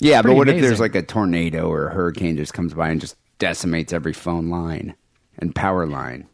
Yeah, 0.00 0.22
but 0.22 0.34
what 0.34 0.48
if 0.48 0.60
there's 0.60 0.80
like 0.80 0.94
a 0.94 1.02
tornado 1.02 1.68
or 1.70 1.88
a 1.88 1.94
hurricane 1.94 2.36
just 2.36 2.54
comes 2.54 2.74
by 2.74 2.88
and 2.88 3.00
just 3.00 3.16
decimates 3.38 3.92
every 3.92 4.12
phone 4.12 4.48
line 4.48 4.94
and 5.38 5.54
power 5.54 5.86
line? 5.86 6.26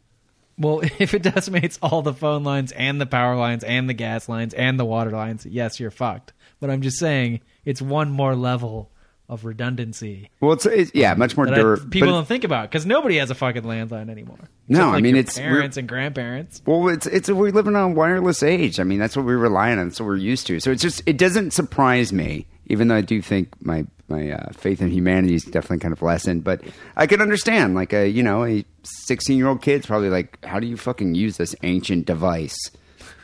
Well, 0.57 0.81
if 0.99 1.13
it 1.13 1.23
decimates 1.23 1.77
all 1.81 2.01
the 2.01 2.13
phone 2.13 2.43
lines 2.43 2.71
and 2.71 2.99
the 2.99 3.05
power 3.05 3.35
lines 3.35 3.63
and 3.63 3.89
the 3.89 3.93
gas 3.93 4.27
lines 4.27 4.53
and 4.53 4.79
the 4.79 4.85
water 4.85 5.11
lines, 5.11 5.45
yes, 5.45 5.79
you're 5.79 5.91
fucked. 5.91 6.33
But 6.59 6.69
I'm 6.69 6.81
just 6.81 6.97
saying 6.97 7.41
it's 7.65 7.81
one 7.81 8.09
more 8.09 8.35
level 8.35 8.91
of 9.29 9.43
redundancy 9.43 10.29
Well, 10.39 10.53
it's, 10.53 10.65
it's 10.65 10.91
yeah, 10.93 11.13
much 11.13 11.35
more 11.35 11.45
that 11.47 11.59
I, 11.59 11.89
people 11.89 12.07
don't 12.07 12.25
think 12.27 12.45
about 12.45 12.71
because 12.71 12.85
nobody 12.85 13.17
has 13.17 13.29
a 13.29 13.35
fucking 13.35 13.63
landline 13.63 14.09
anymore. 14.09 14.39
No, 14.69 14.79
Except, 14.79 14.97
I 14.97 15.01
mean, 15.01 15.15
it's- 15.17 15.37
parents 15.37 15.75
and 15.75 15.85
grandparents. 15.87 16.61
Well, 16.65 16.87
it's 16.87 17.05
it's 17.07 17.29
we're 17.29 17.51
living 17.51 17.75
on 17.75 17.91
a 17.91 17.93
wireless 17.93 18.41
age. 18.41 18.79
I 18.79 18.83
mean, 18.83 18.99
that's 18.99 19.17
what 19.17 19.25
we 19.25 19.35
rely 19.35 19.71
on. 19.71 19.85
That's 19.89 19.99
what 19.99 20.05
we're 20.05 20.15
used 20.15 20.47
to. 20.47 20.61
So 20.61 20.71
it's 20.71 20.81
just 20.81 21.01
it 21.05 21.17
doesn't 21.17 21.51
surprise 21.51 22.13
me, 22.13 22.47
even 22.67 22.87
though 22.87 22.95
I 22.95 23.01
do 23.01 23.21
think 23.21 23.49
my 23.65 23.85
my 24.09 24.31
uh, 24.31 24.51
faith 24.53 24.81
in 24.81 24.89
humanity 24.89 25.35
is 25.35 25.43
definitely 25.43 25.79
kind 25.79 25.91
of 25.91 26.01
lessened. 26.01 26.43
But 26.43 26.61
I 26.95 27.07
can 27.07 27.21
understand, 27.21 27.75
like 27.75 27.93
a 27.93 28.07
you 28.07 28.23
know 28.23 28.45
a 28.45 28.63
sixteen 28.83 29.37
year 29.37 29.47
old 29.47 29.61
kid's 29.61 29.85
probably 29.85 30.09
like, 30.09 30.43
how 30.45 30.59
do 30.59 30.67
you 30.67 30.77
fucking 30.77 31.15
use 31.15 31.37
this 31.37 31.55
ancient 31.63 32.05
device? 32.05 32.57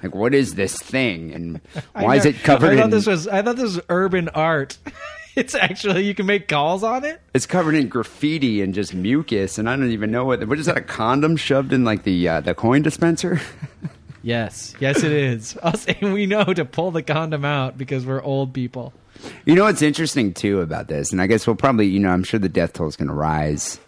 Like, 0.02 0.14
what 0.14 0.34
is 0.34 0.56
this 0.56 0.78
thing, 0.78 1.34
and 1.34 1.62
why 1.94 2.18
is 2.18 2.26
it 2.26 2.36
covered 2.44 2.74
I 2.74 2.76
thought 2.78 2.86
in? 2.86 2.90
this 2.90 3.08
was 3.08 3.28
I 3.28 3.42
thought 3.42 3.56
this 3.56 3.76
was 3.76 3.82
urban 3.90 4.30
art. 4.30 4.78
it's 5.36 5.56
actually 5.56 6.06
you 6.06 6.14
can 6.14 6.26
make 6.26 6.48
calls 6.48 6.84
on 6.84 7.06
it. 7.06 7.22
it's 7.34 7.46
covered 7.46 7.76
in 7.76 7.88
graffiti 7.88 8.62
and 8.62 8.74
just 8.74 8.94
mucus, 8.94 9.58
and 9.58 9.70
I 9.70 9.76
don't 9.76 9.92
even 9.92 10.12
know 10.12 10.26
what. 10.26 10.46
What 10.48 10.60
is 10.60 10.66
that? 10.66 10.78
A 10.78 10.82
condom 10.82 11.38
shoved 11.38 11.72
in 11.72 11.84
like 11.86 12.04
the 12.04 12.28
uh, 12.28 12.42
the 12.42 12.54
coin 12.54 12.82
dispenser? 12.82 13.40
Yes, 14.26 14.74
yes, 14.80 15.04
it 15.04 15.12
is. 15.12 15.58
Us 15.62 15.86
and 15.86 16.14
we 16.14 16.26
know 16.28 16.46
to 16.46 16.64
pull 16.64 16.92
the 16.92 17.04
condom 17.04 17.44
out 17.44 17.78
because 17.78 18.06
we're 18.06 18.24
old 18.24 18.54
people. 18.54 18.94
You 19.46 19.56
know 19.56 19.64
what's 19.64 19.82
interesting 19.82 20.34
too 20.34 20.62
about 20.62 20.88
this, 20.88 21.12
and 21.12 21.22
I 21.22 21.28
guess 21.28 21.46
we'll 21.48 21.56
probably, 21.56 21.88
you 21.88 22.00
know, 22.00 22.10
I'm 22.10 22.24
sure 22.24 22.40
the 22.40 22.50
death 22.50 22.74
toll 22.74 22.88
is 22.88 22.96
going 22.96 23.08
to 23.10 23.14
rise 23.14 23.80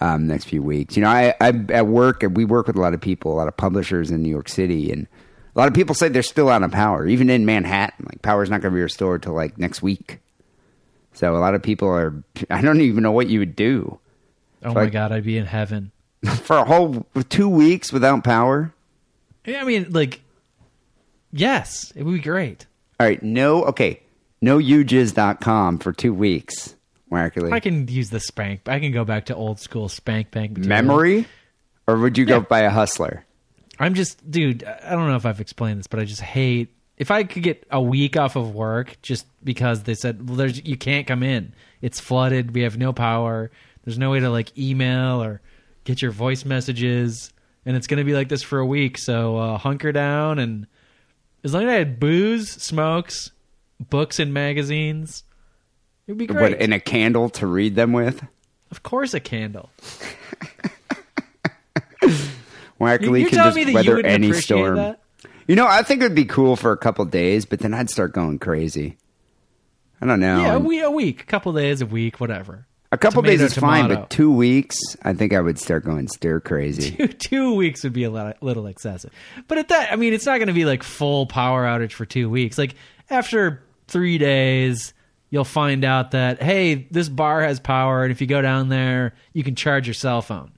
um, 0.00 0.26
next 0.26 0.44
few 0.44 0.62
weeks. 0.62 0.96
You 0.96 1.02
know, 1.02 1.08
I, 1.10 1.34
I 1.40 1.48
at 1.70 1.86
work, 1.86 2.24
we 2.32 2.44
work 2.44 2.66
with 2.66 2.76
a 2.76 2.80
lot 2.80 2.94
of 2.94 3.00
people, 3.00 3.32
a 3.32 3.36
lot 3.36 3.48
of 3.48 3.56
publishers 3.56 4.10
in 4.10 4.22
New 4.22 4.30
York 4.30 4.48
City, 4.48 4.90
and 4.92 5.06
a 5.54 5.58
lot 5.58 5.68
of 5.68 5.74
people 5.74 5.94
say 5.94 6.08
they're 6.08 6.22
still 6.22 6.48
out 6.48 6.62
of 6.62 6.70
power, 6.72 7.06
even 7.06 7.28
in 7.30 7.44
Manhattan. 7.46 8.06
Like 8.08 8.22
power's 8.22 8.50
not 8.50 8.60
going 8.62 8.72
to 8.72 8.76
be 8.76 8.82
restored 8.82 9.22
till 9.22 9.34
like 9.34 9.58
next 9.58 9.82
week. 9.82 10.18
So 11.12 11.34
a 11.34 11.38
lot 11.38 11.54
of 11.54 11.62
people 11.62 11.88
are. 11.88 12.22
I 12.50 12.60
don't 12.62 12.80
even 12.80 13.02
know 13.02 13.12
what 13.12 13.28
you 13.28 13.40
would 13.40 13.56
do 13.56 13.98
Oh 14.62 14.74
my 14.74 14.82
Like- 14.82 14.92
god, 14.92 15.10
I'd 15.12 15.24
be 15.24 15.38
in 15.38 15.46
heaven. 15.46 15.90
for 16.42 16.56
a 16.58 16.64
whole 16.64 17.06
two 17.30 17.48
weeks 17.48 17.92
without 17.92 18.22
power. 18.24 18.72
Yeah, 19.46 19.62
I 19.62 19.64
mean, 19.64 19.86
like, 19.90 20.20
yes, 21.32 21.92
it 21.96 22.02
would 22.02 22.12
be 22.12 22.20
great. 22.20 22.66
All 22.98 23.06
right, 23.06 23.22
no, 23.22 23.64
okay, 23.64 24.00
no 24.40 24.58
youjizz.com 24.58 25.78
for 25.78 25.92
two 25.92 26.14
weeks. 26.14 26.74
I 27.12 27.28
can 27.60 27.88
use 27.88 28.10
the 28.10 28.20
spank. 28.20 28.68
I 28.68 28.78
can 28.78 28.92
go 28.92 29.04
back 29.04 29.26
to 29.26 29.34
old 29.34 29.58
school 29.58 29.88
spank 29.88 30.30
bank 30.30 30.52
material. 30.58 30.68
memory, 30.68 31.26
or 31.88 31.96
would 31.98 32.16
you 32.16 32.24
go 32.24 32.36
Yeah. 32.36 32.40
by 32.48 32.60
a 32.60 32.70
hustler? 32.70 33.24
I'm 33.80 33.94
just, 33.94 34.30
dude. 34.30 34.62
I 34.62 34.90
don't 34.90 35.08
know 35.08 35.16
if 35.16 35.26
I've 35.26 35.40
explained 35.40 35.80
this, 35.80 35.86
but 35.88 35.98
I 35.98 36.04
just 36.04 36.20
hate. 36.20 36.68
If 36.98 37.10
I 37.10 37.24
could 37.24 37.42
get 37.42 37.66
a 37.70 37.80
week 37.80 38.16
off 38.16 38.36
of 38.36 38.54
work 38.54 38.96
just 39.02 39.26
because 39.42 39.82
they 39.84 39.94
said, 39.94 40.28
well, 40.28 40.36
there's 40.36 40.64
you 40.64 40.76
can't 40.76 41.06
come 41.06 41.22
in. 41.22 41.52
It's 41.82 41.98
flooded. 41.98 42.54
We 42.54 42.60
have 42.62 42.76
no 42.78 42.92
power. 42.92 43.50
There's 43.84 43.98
no 43.98 44.10
way 44.10 44.20
to 44.20 44.28
like 44.30 44.56
email 44.58 45.22
or 45.22 45.40
get 45.84 46.02
your 46.02 46.10
voice 46.12 46.44
messages, 46.44 47.32
and 47.66 47.74
it's 47.76 47.86
gonna 47.88 48.04
be 48.04 48.12
like 48.14 48.28
this 48.28 48.42
for 48.42 48.58
a 48.60 48.66
week. 48.66 48.98
So 48.98 49.36
uh, 49.38 49.58
hunker 49.58 49.90
down, 49.92 50.38
and 50.38 50.66
as 51.42 51.54
long 51.54 51.64
as 51.64 51.68
I 51.70 51.72
had 51.72 51.98
booze, 51.98 52.50
smokes, 52.50 53.30
books, 53.88 54.18
and 54.18 54.34
magazines, 54.34 55.24
it'd 56.06 56.18
be 56.18 56.26
great. 56.26 56.52
What, 56.52 56.60
and 56.60 56.74
a 56.74 56.80
candle 56.80 57.30
to 57.30 57.46
read 57.46 57.74
them 57.74 57.92
with? 57.92 58.22
of 58.70 58.82
course, 58.82 59.14
a 59.14 59.20
candle. 59.20 59.70
Miraculously 62.78 63.20
You're 63.20 63.30
can 63.30 63.38
just 63.38 63.56
me 63.56 63.64
that 63.64 63.70
you 63.70 63.74
weather 63.74 64.06
any 64.06 64.32
storm. 64.32 64.76
that? 64.76 65.00
You 65.46 65.56
know, 65.56 65.66
I 65.66 65.82
think 65.82 66.00
it 66.00 66.04
would 66.04 66.14
be 66.14 66.24
cool 66.24 66.56
for 66.56 66.72
a 66.72 66.76
couple 66.76 67.04
days, 67.04 67.44
but 67.44 67.58
then 67.58 67.74
I'd 67.74 67.90
start 67.90 68.12
going 68.12 68.38
crazy. 68.38 68.96
I 70.00 70.06
don't 70.06 70.20
know. 70.20 70.40
Yeah, 70.40 70.54
a 70.54 70.58
week, 70.58 70.82
a 70.82 70.90
week, 70.90 71.22
a 71.22 71.26
couple 71.26 71.52
days, 71.52 71.82
a 71.82 71.86
week, 71.86 72.20
whatever. 72.20 72.66
a 72.90 72.96
couple 72.96 73.22
tomato, 73.22 73.42
days 73.42 73.52
is 73.52 73.58
fine, 73.58 73.88
but 73.88 74.08
two 74.08 74.32
weeks, 74.32 74.78
I 75.02 75.12
think 75.12 75.34
I 75.34 75.40
would 75.40 75.58
start 75.58 75.84
going 75.84 76.08
stir 76.08 76.40
crazy. 76.40 76.92
two, 76.96 77.08
two 77.08 77.54
weeks 77.54 77.84
would 77.84 77.92
be 77.92 78.04
a 78.04 78.10
little, 78.10 78.32
little 78.40 78.66
excessive. 78.66 79.12
But 79.46 79.58
at 79.58 79.68
that, 79.68 79.92
I 79.92 79.96
mean, 79.96 80.14
it's 80.14 80.24
not 80.24 80.38
going 80.38 80.48
to 80.48 80.54
be 80.54 80.64
like 80.64 80.82
full 80.82 81.26
power 81.26 81.64
outage 81.64 81.92
for 81.92 82.06
two 82.06 82.30
weeks. 82.30 82.56
Like 82.56 82.76
after 83.10 83.62
three 83.90 84.18
days, 84.18 84.94
you'll 85.28 85.44
find 85.44 85.84
out 85.84 86.12
that 86.12 86.42
hey, 86.42 86.86
this 86.90 87.08
bar 87.08 87.42
has 87.42 87.60
power, 87.60 88.02
and 88.02 88.12
if 88.12 88.20
you 88.20 88.26
go 88.26 88.40
down 88.42 88.68
there, 88.68 89.14
you 89.32 89.44
can 89.44 89.54
charge 89.54 89.86
your 89.86 89.94
cell 89.94 90.22
phone. 90.22 90.52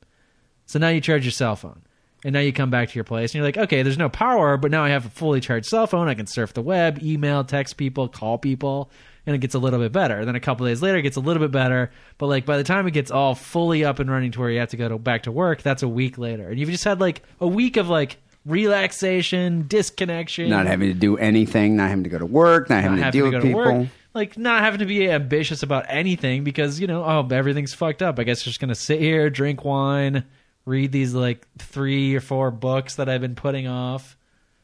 So 0.66 0.78
now 0.78 0.88
you 0.88 1.00
charge 1.00 1.24
your 1.24 1.32
cell 1.32 1.56
phone. 1.56 1.82
And 2.24 2.34
now 2.34 2.40
you 2.40 2.52
come 2.52 2.70
back 2.70 2.88
to 2.88 2.94
your 2.94 3.04
place 3.04 3.32
and 3.32 3.36
you're 3.36 3.44
like, 3.44 3.58
okay, 3.58 3.82
there's 3.82 3.98
no 3.98 4.08
power, 4.08 4.56
but 4.56 4.70
now 4.70 4.84
I 4.84 4.90
have 4.90 5.04
a 5.04 5.10
fully 5.10 5.40
charged 5.40 5.66
cell 5.66 5.88
phone. 5.88 6.08
I 6.08 6.14
can 6.14 6.28
surf 6.28 6.54
the 6.54 6.62
web, 6.62 7.02
email, 7.02 7.42
text 7.42 7.76
people, 7.76 8.06
call 8.08 8.38
people, 8.38 8.90
and 9.26 9.34
it 9.34 9.40
gets 9.40 9.56
a 9.56 9.58
little 9.58 9.80
bit 9.80 9.90
better. 9.90 10.24
Then 10.24 10.36
a 10.36 10.40
couple 10.40 10.64
days 10.66 10.80
later, 10.80 10.98
it 10.98 11.02
gets 11.02 11.16
a 11.16 11.20
little 11.20 11.42
bit 11.42 11.50
better. 11.50 11.90
But 12.18 12.28
like 12.28 12.46
by 12.46 12.58
the 12.58 12.64
time 12.64 12.86
it 12.86 12.92
gets 12.92 13.10
all 13.10 13.34
fully 13.34 13.84
up 13.84 13.98
and 13.98 14.08
running 14.08 14.30
to 14.32 14.40
where 14.40 14.50
you 14.50 14.60
have 14.60 14.70
to 14.70 14.76
go 14.76 14.88
to, 14.88 14.98
back 14.98 15.24
to 15.24 15.32
work, 15.32 15.62
that's 15.62 15.82
a 15.82 15.88
week 15.88 16.16
later. 16.16 16.48
And 16.48 16.60
you've 16.60 16.70
just 16.70 16.84
had 16.84 17.00
like 17.00 17.22
a 17.40 17.46
week 17.46 17.76
of 17.76 17.88
like 17.88 18.18
relaxation, 18.44 19.66
disconnection, 19.68 20.48
not 20.48 20.66
having 20.66 20.88
to 20.88 20.98
do 20.98 21.16
anything, 21.16 21.76
not 21.76 21.88
having 21.88 22.04
to 22.04 22.10
go 22.10 22.18
to 22.18 22.26
work, 22.26 22.68
not, 22.70 22.82
having 22.82 22.98
to 22.98 23.04
having 23.04 23.20
deal 23.20 23.30
to 23.30 23.36
with 23.36 23.44
people. 23.44 23.60
work, 23.60 23.88
like 24.14 24.36
not 24.36 24.62
having 24.62 24.80
to 24.80 24.86
be 24.86 25.10
ambitious 25.10 25.62
about 25.62 25.86
anything 25.88 26.44
because 26.44 26.80
you 26.80 26.86
know, 26.86 27.04
oh, 27.04 27.28
everything's 27.30 27.74
fucked 27.74 28.02
up. 28.02 28.18
I 28.18 28.24
guess 28.24 28.42
just 28.42 28.60
gonna 28.60 28.74
sit 28.74 29.00
here, 29.00 29.30
drink 29.30 29.64
wine, 29.64 30.24
read 30.64 30.92
these 30.92 31.14
like 31.14 31.46
three 31.58 32.14
or 32.14 32.20
four 32.20 32.50
books 32.50 32.96
that 32.96 33.08
I've 33.08 33.20
been 33.20 33.34
putting 33.34 33.66
off. 33.66 34.16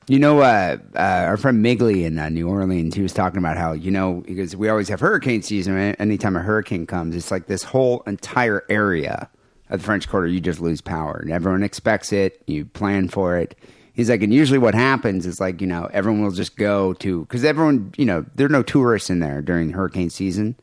You 0.09 0.19
know, 0.19 0.41
uh, 0.41 0.79
uh, 0.95 0.99
our 0.99 1.37
friend 1.37 1.61
Migley 1.61 2.05
in 2.05 2.19
uh, 2.19 2.31
New 2.31 2.49
Orleans, 2.49 2.95
he 2.95 3.03
was 3.03 3.13
talking 3.13 3.37
about 3.37 3.59
how, 3.59 3.73
you 3.73 3.91
know, 3.91 4.23
because 4.27 4.57
we 4.57 4.71
always 4.71 4.89
have 4.89 5.01
hurricane 5.01 5.43
season. 5.43 5.77
Anytime 5.77 6.35
a 6.35 6.41
hurricane 6.41 6.87
comes, 6.87 7.15
it's 7.15 7.31
like 7.31 7.47
this 7.47 7.63
whole 7.63 8.03
entire 8.07 8.65
area 8.71 9.29
of 9.71 9.81
the 9.81 9.85
French 9.85 10.09
Quarter, 10.09 10.27
you 10.29 10.41
just 10.41 10.61
lose 10.61 10.81
power. 10.81 11.19
And 11.23 11.31
everyone 11.33 11.63
expects 11.63 12.13
it. 12.13 12.43
You 12.47 12.65
plan 12.65 13.09
for 13.09 13.37
it. 13.37 13.57
He's 13.93 14.09
like, 14.09 14.23
and 14.23 14.33
usually 14.33 14.59
what 14.59 14.75
happens 14.75 15.27
is 15.27 15.41
like, 15.41 15.61
you 15.61 15.67
know, 15.67 15.89
everyone 15.93 16.23
will 16.23 16.31
just 16.31 16.57
go 16.57 16.93
to, 16.95 17.23
because 17.23 17.45
everyone, 17.45 17.93
you 17.97 18.05
know, 18.05 18.25
there 18.37 18.47
are 18.47 18.51
no 18.51 18.63
tourists 18.63 19.11
in 19.11 19.19
there 19.19 19.43
during 19.43 19.71
hurricane 19.71 20.11
season. 20.11 20.55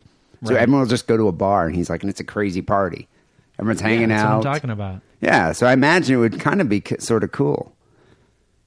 So 0.46 0.54
Right. 0.54 0.62
everyone 0.62 0.82
will 0.82 0.88
just 0.90 1.08
go 1.08 1.18
to 1.18 1.28
a 1.28 1.32
bar. 1.34 1.66
And 1.68 1.76
he's 1.76 1.90
like, 1.90 2.02
and 2.02 2.10
it's 2.10 2.20
a 2.22 2.26
crazy 2.26 2.62
party. 2.62 3.08
Everyone's 3.60 3.82
hanging 3.82 4.10
Yeah, 4.10 4.18
that's 4.18 4.24
out. 4.24 4.38
What 4.38 4.48
I'm 4.48 4.54
talking 4.54 4.70
about. 4.70 5.02
Yeah. 5.22 5.52
So 5.52 5.66
I 5.68 5.74
imagine 5.74 6.16
it 6.16 6.20
would 6.20 6.40
kind 6.40 6.62
of 6.62 6.70
be 6.70 6.82
sort 7.00 7.24
of 7.24 7.32
cool. 7.32 7.74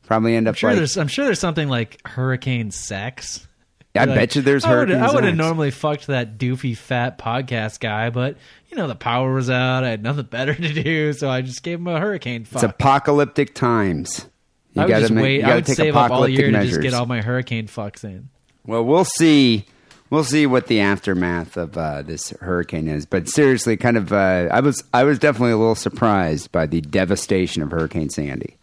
Probably 0.07 0.34
end 0.36 0.49
up 0.49 0.53
I'm 0.53 0.57
sure 0.57 0.70
like, 0.70 0.78
there's 0.78 0.97
I'm 0.97 1.09
sure 1.09 1.26
there's 1.26 1.39
something 1.41 1.68
like 1.68 2.01
hurricane 2.07 2.70
sex. 2.70 3.47
I 3.95 4.05
Like, 4.05 4.14
bet 4.18 4.36
you 4.36 4.43
there's 4.43 4.64
hurricane 4.64 4.97
I 5.03 5.12
would 5.12 5.24
have 5.24 5.34
normally 5.36 5.70
fucked 5.70 6.07
that 6.07 6.39
doofy 6.39 6.76
fat 6.76 7.18
podcast 7.18 7.80
guy, 7.80 8.11
but 8.11 8.36
you 8.69 8.77
know 8.77 8.87
the 8.87 8.95
power 8.95 9.33
was 9.33 9.51
out. 9.51 9.85
I 9.85 9.89
had 9.91 10.03
nothing 10.03 10.27
better 10.27 10.55
to 10.57 10.83
do, 10.83 11.12
so 11.12 11.29
I 11.29 11.43
just 11.43 11.62
gave 11.62 11.79
him 11.79 11.87
a 11.89 11.99
hurricane 12.01 12.45
fuck. 12.45 12.62
It's 12.62 12.73
apocalyptic 12.73 13.55
times. 13.55 14.27
You 14.75 14.83
I 14.83 14.87
would 14.87 15.01
just 15.01 15.12
make- 15.12 15.23
wait. 15.23 15.41
you 15.41 15.47
I 15.47 15.55
would 15.57 15.66
take 15.66 15.77
save 15.77 15.97
up 15.97 16.11
all 16.11 16.29
year 16.29 16.51
to 16.51 16.66
just 16.66 16.81
get 16.81 16.95
all 16.95 17.07
my 17.07 17.21
hurricane 17.23 17.66
fucks 17.66 18.05
in. 18.05 18.29
Well, 18.66 18.85
we'll 18.85 19.05
see. 19.05 19.64
We'll 20.11 20.25
see 20.25 20.47
what 20.47 20.69
the 20.69 20.81
aftermath 20.81 21.57
of 21.59 21.77
uh, 21.77 22.01
this 22.03 22.31
hurricane 22.41 22.89
is. 22.89 23.05
But 23.05 23.29
seriously, 23.29 23.77
kind 23.77 23.99
of, 23.99 24.11
uh, 24.11 24.49
I 24.51 24.61
was, 24.61 24.83
I 24.95 25.05
was 25.05 25.19
definitely 25.19 25.53
a 25.53 25.59
little 25.59 25.75
surprised 25.75 26.51
by 26.51 26.64
the 26.66 26.81
devastation 26.81 27.62
of 27.62 27.71
Hurricane 27.71 28.09
Sandy. 28.09 28.57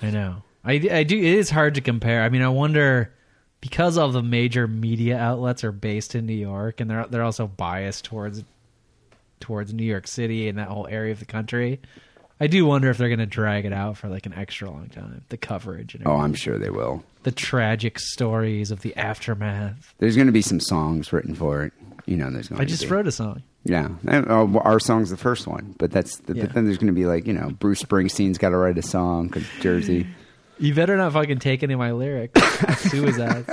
I 0.00 0.10
know. 0.10 0.42
I, 0.64 0.72
I 0.90 1.02
do. 1.02 1.18
It 1.18 1.24
is 1.24 1.50
hard 1.50 1.74
to 1.74 1.82
compare. 1.82 2.22
I 2.22 2.30
mean, 2.30 2.40
I 2.40 2.48
wonder 2.48 3.12
because 3.60 3.98
all 3.98 4.10
the 4.10 4.22
major 4.22 4.66
media 4.66 5.18
outlets 5.18 5.62
are 5.62 5.72
based 5.72 6.14
in 6.14 6.24
New 6.26 6.32
York, 6.34 6.80
and 6.80 6.88
they're 6.90 7.06
they're 7.06 7.22
also 7.22 7.46
biased 7.46 8.04
towards 8.06 8.42
towards 9.42 9.74
New 9.74 9.84
York 9.84 10.06
City 10.06 10.48
and 10.48 10.56
that 10.58 10.68
whole 10.68 10.86
area 10.88 11.12
of 11.12 11.18
the 11.18 11.26
country. 11.26 11.80
I 12.40 12.46
do 12.48 12.64
wonder 12.64 12.88
if 12.90 12.96
they're 12.98 13.08
going 13.10 13.18
to 13.20 13.26
drag 13.26 13.66
it 13.66 13.72
out 13.72 13.98
for 13.98 14.08
like 14.08 14.24
an 14.26 14.32
extra 14.34 14.68
long 14.70 14.88
time. 14.88 15.22
The 15.28 15.36
coverage 15.36 15.94
and 15.94 16.06
Oh. 16.06 16.16
I'm 16.16 16.34
sure 16.34 16.58
they 16.58 16.70
will. 16.70 17.04
the 17.24 17.30
tragic 17.30 17.98
stories 18.00 18.70
of 18.72 18.80
the 18.80 18.96
aftermath. 18.96 19.94
There's 19.98 20.16
going 20.16 20.26
to 20.26 20.32
be 20.32 20.42
some 20.42 20.58
songs 20.58 21.12
written 21.12 21.34
for 21.36 21.64
it. 21.64 21.72
You 22.06 22.16
know, 22.16 22.30
there's 22.30 22.48
going 22.48 22.60
I 22.60 22.64
to 22.64 22.70
just 22.70 22.82
be. 22.84 22.88
wrote 22.88 23.06
a 23.06 23.12
song. 23.12 23.42
Yeah, 23.64 23.90
Uh, 24.08 24.58
our 24.58 24.80
song's 24.80 25.10
the 25.10 25.16
first 25.16 25.46
one, 25.46 25.76
but 25.78 25.92
that's 25.92 26.16
the, 26.18 26.34
Yeah. 26.34 26.46
but 26.46 26.54
then 26.54 26.64
there's 26.64 26.78
going 26.78 26.92
to 26.92 26.98
be 27.00 27.06
like 27.06 27.28
you 27.28 27.32
know 27.32 27.50
Bruce 27.60 27.80
Springsteen's 27.80 28.38
got 28.38 28.48
to 28.48 28.56
write 28.56 28.76
a 28.76 28.82
song 28.82 29.28
because 29.28 29.44
Jersey. 29.60 30.08
You 30.58 30.74
better 30.74 30.96
not 30.96 31.12
fucking 31.12 31.38
take 31.38 31.62
any 31.62 31.74
of 31.74 31.78
my 31.78 31.92
lyrics. 31.92 32.40
Sue 32.90 33.02
his 33.04 33.20
ass. 33.20 33.44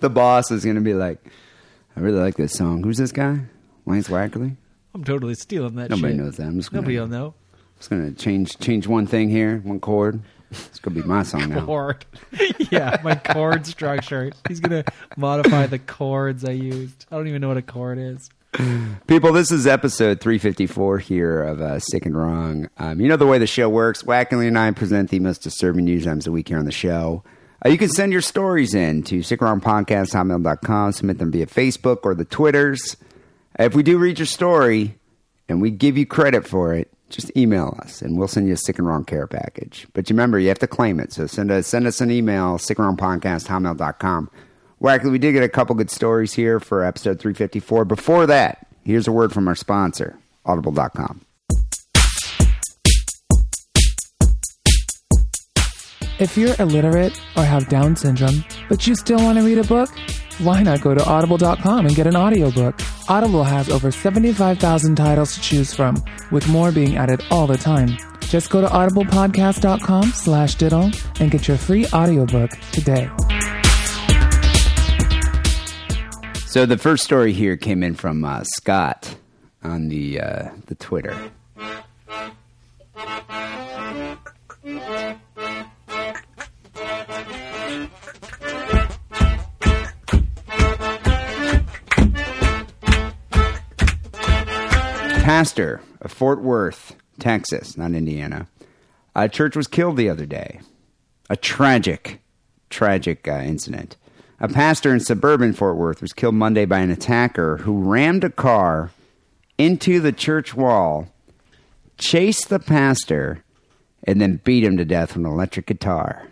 the 0.00 0.10
boss 0.10 0.50
is 0.50 0.64
going 0.64 0.74
to 0.76 0.82
be 0.82 0.94
like, 0.94 1.18
I 1.96 2.00
really 2.00 2.18
like 2.18 2.34
this 2.34 2.52
song. 2.54 2.82
Who's 2.82 2.98
this 2.98 3.12
guy? 3.12 3.40
Lance 3.86 4.08
Wackerly? 4.08 4.56
I'm 4.96 5.04
totally 5.04 5.34
stealing 5.34 5.74
that 5.74 5.90
Nobody 5.90 6.14
shit. 6.14 6.22
knows 6.22 6.36
that. 6.38 6.44
I'm 6.46 6.56
just 6.56 6.70
gonna, 6.70 6.80
Nobody 6.80 6.98
will 6.98 7.06
know. 7.06 7.34
just 7.76 7.90
gonna 7.90 8.12
change 8.12 8.58
change 8.58 8.86
one 8.86 9.06
thing 9.06 9.28
here, 9.28 9.58
one 9.58 9.78
chord. 9.78 10.22
It's 10.50 10.78
gonna 10.78 10.94
be 10.94 11.02
my 11.06 11.22
song 11.22 11.50
now. 11.50 11.66
Chord. 11.66 12.06
yeah, 12.70 12.98
my 13.04 13.14
chord 13.14 13.66
structure. 13.66 14.32
He's 14.48 14.60
gonna 14.60 14.84
modify 15.18 15.66
the 15.66 15.78
chords 15.78 16.46
I 16.46 16.52
used. 16.52 17.04
I 17.12 17.16
don't 17.16 17.28
even 17.28 17.42
know 17.42 17.48
what 17.48 17.58
a 17.58 17.62
chord 17.62 17.98
is. 17.98 18.30
People, 19.06 19.34
this 19.34 19.52
is 19.52 19.66
episode 19.66 20.18
354 20.22 20.98
here 21.00 21.42
of 21.42 21.60
uh, 21.60 21.78
Sick 21.78 22.06
and 22.06 22.16
Wrong. 22.16 22.70
Um, 22.78 22.98
you 23.02 23.08
know 23.08 23.16
the 23.16 23.26
way 23.26 23.36
the 23.36 23.46
show 23.46 23.68
works. 23.68 24.02
Wackerly 24.02 24.48
and 24.48 24.58
I 24.58 24.70
present 24.70 25.10
the 25.10 25.18
most 25.20 25.42
disturbing 25.42 25.84
news 25.84 26.06
items 26.06 26.26
a 26.26 26.32
week 26.32 26.48
here 26.48 26.58
on 26.58 26.64
the 26.64 26.72
show. 26.72 27.22
Uh, 27.62 27.68
you 27.68 27.76
can 27.76 27.90
send 27.90 28.12
your 28.12 28.22
stories 28.22 28.74
in 28.74 29.02
to 29.02 29.18
sickandwrongpodcast.com, 29.18 30.92
submit 30.92 31.18
them 31.18 31.32
via 31.32 31.44
Facebook 31.46 31.98
or 32.04 32.14
the 32.14 32.24
Twitters. 32.24 32.96
If 33.58 33.74
we 33.74 33.82
do 33.82 33.98
read 33.98 34.18
your 34.18 34.26
story 34.26 34.98
and 35.48 35.62
we 35.62 35.70
give 35.70 35.96
you 35.96 36.06
credit 36.06 36.46
for 36.46 36.74
it, 36.74 36.92
just 37.08 37.34
email 37.36 37.78
us 37.82 38.02
and 38.02 38.18
we'll 38.18 38.28
send 38.28 38.48
you 38.48 38.54
a 38.54 38.56
Sick 38.56 38.78
and 38.78 38.86
Wrong 38.86 39.04
care 39.04 39.26
package. 39.26 39.86
But 39.94 40.10
remember, 40.10 40.38
you 40.38 40.48
have 40.48 40.58
to 40.58 40.66
claim 40.66 41.00
it. 41.00 41.12
So 41.12 41.26
send 41.26 41.50
us, 41.50 41.66
send 41.66 41.86
us 41.86 42.00
an 42.00 42.10
email, 42.10 42.58
sickandwrongpodcast.com. 42.58 44.30
Wackerly, 44.82 45.10
we 45.10 45.18
did 45.18 45.32
get 45.32 45.42
a 45.42 45.48
couple 45.48 45.74
good 45.74 45.90
stories 45.90 46.34
here 46.34 46.60
for 46.60 46.84
episode 46.84 47.18
354. 47.18 47.86
Before 47.86 48.26
that, 48.26 48.66
here's 48.84 49.08
a 49.08 49.12
word 49.12 49.32
from 49.32 49.48
our 49.48 49.54
sponsor, 49.54 50.18
audible.com. 50.44 51.22
If 56.18 56.36
you're 56.36 56.56
illiterate 56.58 57.18
or 57.36 57.44
have 57.44 57.68
Down 57.68 57.94
syndrome, 57.94 58.44
but 58.68 58.86
you 58.86 58.94
still 58.94 59.18
want 59.18 59.38
to 59.38 59.44
read 59.44 59.58
a 59.58 59.64
book, 59.64 59.90
why 60.38 60.62
not 60.62 60.80
go 60.80 60.94
to 60.94 61.04
audible.com 61.04 61.86
and 61.86 61.94
get 61.94 62.06
an 62.06 62.16
audiobook? 62.16 62.78
Audible 63.08 63.44
has 63.44 63.68
over 63.68 63.90
75,000 63.90 64.96
titles 64.96 65.34
to 65.34 65.40
choose 65.40 65.74
from, 65.74 66.02
with 66.30 66.48
more 66.48 66.72
being 66.72 66.96
added 66.96 67.22
all 67.30 67.46
the 67.46 67.56
time. 67.56 67.96
Just 68.20 68.50
go 68.50 68.60
to 68.60 68.66
audiblepodcast.com 68.66 70.04
slash 70.10 70.56
diddle 70.56 70.90
and 71.20 71.30
get 71.30 71.48
your 71.48 71.56
free 71.56 71.86
audiobook 71.92 72.50
today. 72.72 73.08
So 76.46 76.64
the 76.64 76.78
first 76.78 77.04
story 77.04 77.32
here 77.32 77.56
came 77.56 77.82
in 77.82 77.94
from 77.94 78.24
uh, 78.24 78.42
Scott 78.44 79.16
on 79.62 79.88
the 79.88 80.20
uh, 80.20 80.48
the 80.66 80.74
Twitter. 80.74 81.14
Pastor 95.26 95.80
of 96.02 96.12
Fort 96.12 96.40
Worth, 96.40 96.94
Texas, 97.18 97.76
not 97.76 97.90
Indiana. 97.90 98.46
A 99.16 99.28
church 99.28 99.56
was 99.56 99.66
killed 99.66 99.96
the 99.96 100.08
other 100.08 100.24
day. 100.24 100.60
A 101.28 101.34
tragic, 101.34 102.20
tragic 102.70 103.26
uh, 103.26 103.38
incident. 103.38 103.96
A 104.38 104.46
pastor 104.46 104.94
in 104.94 105.00
suburban 105.00 105.52
Fort 105.52 105.78
Worth 105.78 106.00
was 106.00 106.12
killed 106.12 106.36
Monday 106.36 106.64
by 106.64 106.78
an 106.78 106.92
attacker 106.92 107.56
who 107.56 107.76
rammed 107.82 108.22
a 108.22 108.30
car 108.30 108.92
into 109.58 109.98
the 109.98 110.12
church 110.12 110.54
wall, 110.54 111.08
chased 111.98 112.48
the 112.48 112.60
pastor, 112.60 113.42
and 114.04 114.20
then 114.20 114.40
beat 114.44 114.62
him 114.62 114.76
to 114.76 114.84
death 114.84 115.16
with 115.16 115.26
an 115.26 115.32
electric 115.32 115.66
guitar. 115.66 116.28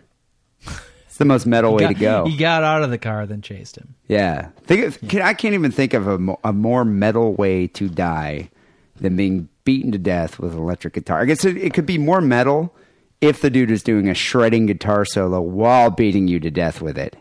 It's 1.08 1.18
the 1.18 1.24
most 1.24 1.46
metal 1.46 1.74
way 1.74 1.80
Got- 1.80 1.88
to 1.88 1.94
go. 1.94 2.24
He 2.26 2.36
got 2.36 2.62
out 2.62 2.84
of 2.84 2.90
the 2.90 2.98
car, 2.98 3.26
then 3.26 3.42
chased 3.42 3.76
him. 3.76 3.96
Yeah, 4.06 4.50
think 4.66 4.84
of, 4.84 5.08
can, 5.08 5.22
I 5.22 5.34
can't 5.34 5.54
even 5.54 5.72
think 5.72 5.94
of 5.94 6.06
a, 6.06 6.36
a 6.44 6.52
more 6.52 6.84
metal 6.84 7.34
way 7.34 7.66
to 7.66 7.88
die 7.88 8.50
than 8.96 9.16
being 9.16 9.48
beaten 9.64 9.92
to 9.92 9.98
death 9.98 10.38
with 10.38 10.52
an 10.52 10.58
electric 10.58 10.94
guitar. 10.94 11.20
I 11.20 11.24
guess 11.24 11.44
it, 11.44 11.56
it 11.56 11.74
could 11.74 11.86
be 11.86 11.98
more 11.98 12.20
metal 12.20 12.74
if 13.20 13.40
the 13.40 13.50
dude 13.50 13.70
is 13.70 13.82
doing 13.82 14.08
a 14.08 14.14
shredding 14.14 14.66
guitar 14.66 15.04
solo 15.04 15.40
while 15.40 15.90
beating 15.90 16.28
you 16.28 16.38
to 16.40 16.50
death 16.50 16.80
with 16.80 16.98
it. 16.98 17.16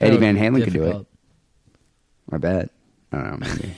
Eddie 0.00 0.16
Van 0.16 0.36
Halen 0.36 0.62
could 0.62 0.72
do 0.72 0.84
it. 0.84 1.06
I 2.30 2.38
bet. 2.38 2.70
I 3.12 3.16
don't 3.16 3.40
know, 3.40 3.46
maybe. 3.48 3.74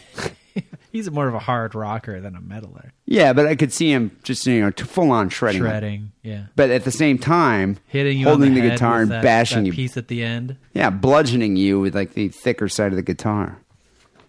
He's 0.92 1.08
more 1.08 1.28
of 1.28 1.34
a 1.34 1.38
hard 1.38 1.76
rocker 1.76 2.20
than 2.20 2.34
a 2.34 2.40
metaler. 2.40 2.90
yeah, 3.06 3.32
but 3.32 3.46
I 3.46 3.54
could 3.54 3.72
see 3.72 3.92
him 3.92 4.18
just 4.24 4.44
you 4.44 4.60
know 4.60 4.72
full 4.72 5.12
on 5.12 5.28
shredding. 5.28 5.62
Shredding, 5.62 6.12
yeah. 6.24 6.46
But 6.56 6.70
at 6.70 6.82
the 6.82 6.90
same 6.90 7.16
time, 7.16 7.78
Hitting 7.86 8.18
you 8.18 8.26
holding 8.26 8.54
the, 8.54 8.60
the 8.60 8.70
guitar 8.70 9.02
and 9.02 9.10
that, 9.12 9.22
bashing 9.22 9.62
that 9.62 9.66
you. 9.66 9.72
piece 9.72 9.96
at 9.96 10.08
the 10.08 10.24
end. 10.24 10.56
Yeah, 10.74 10.90
bludgeoning 10.90 11.54
you 11.54 11.78
with 11.78 11.94
like 11.94 12.14
the 12.14 12.28
thicker 12.28 12.68
side 12.68 12.90
of 12.90 12.96
the 12.96 13.02
guitar. 13.02 13.58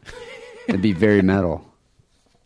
It'd 0.67 0.83
be 0.83 0.93
very 0.93 1.23
metal. 1.23 1.65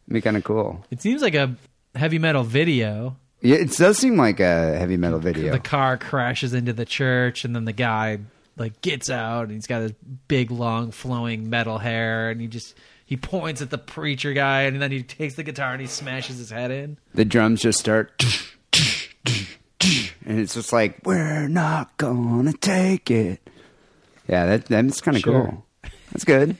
Be 0.08 0.22
kind 0.22 0.38
of 0.38 0.44
cool. 0.44 0.86
It 0.92 1.02
seems 1.02 1.22
like 1.22 1.36
a 1.36 1.56
heavy 1.96 2.20
metal 2.20 2.44
video. 2.44 3.16
Yeah, 3.42 3.58
it 3.58 3.72
does 3.72 3.98
seem 3.98 4.18
like 4.18 4.40
a 4.40 4.78
heavy 4.78 4.98
metal 4.98 5.20
video. 5.20 5.52
The 5.52 5.60
car 5.60 5.98
crashes 5.98 6.54
into 6.54 6.74
the 6.74 6.86
church, 6.86 7.44
and 7.46 7.56
then 7.56 7.66
the 7.66 7.74
guy 7.74 8.20
like 8.58 8.82
gets 8.82 9.10
out, 9.10 9.44
and 9.44 9.52
he's 9.52 9.68
got 9.68 9.82
his 9.82 9.92
big, 10.28 10.52
long, 10.52 10.92
flowing 10.92 11.50
metal 11.50 11.78
hair, 11.80 12.30
and 12.30 12.40
he 12.40 12.48
just 12.48 12.76
he 13.06 13.18
points 13.18 13.62
at 13.62 13.70
the 13.70 13.78
preacher 13.78 14.34
guy, 14.34 14.62
and 14.64 14.82
then 14.82 14.92
he 14.92 15.04
takes 15.04 15.36
the 15.36 15.44
guitar 15.44 15.74
and 15.74 15.82
he 15.82 15.88
smashes 15.88 16.38
his 16.38 16.50
head 16.52 16.72
in. 16.72 16.98
the 17.14 17.26
drums 17.26 17.62
just 17.62 17.80
start, 17.80 18.24
and 20.26 20.40
it's 20.40 20.54
just 20.56 20.74
like 20.74 21.00
we're 21.06 21.48
not 21.48 21.96
gonna 21.98 22.54
take 22.54 23.12
it. 23.12 23.48
Yeah, 24.28 24.46
that 24.46 24.66
that's 24.66 25.02
kind 25.02 25.18
of 25.18 25.22
Sure. 25.24 25.44
cool. 25.46 25.66
That's 26.12 26.24
good. 26.24 26.56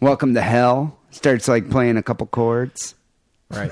Welcome 0.00 0.34
to 0.34 0.42
hell. 0.42 0.98
Starts 1.16 1.48
like 1.48 1.70
playing 1.70 1.96
a 1.96 2.02
couple 2.02 2.26
chords, 2.26 2.94
Right. 3.50 3.70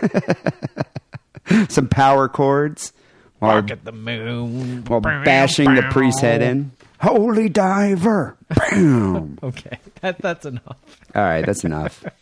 some 1.68 1.88
power 1.88 2.28
chords, 2.28 2.92
while, 3.38 3.60
Bark 3.60 3.70
at 3.70 3.84
the 3.84 3.92
moon. 3.92 4.84
while 4.86 5.00
bashing 5.00 5.74
the 5.74 5.82
priest's 5.90 6.20
head 6.22 6.40
in. 6.42 6.72
Holy 7.00 7.48
diver! 7.50 8.36
Boom! 8.70 9.38
Okay, 9.42 9.78
that 10.00 10.18
that's 10.20 10.46
enough. 10.46 10.78
All 11.14 11.22
right, 11.22 11.44
that's 11.44 11.64
enough. 11.64 12.04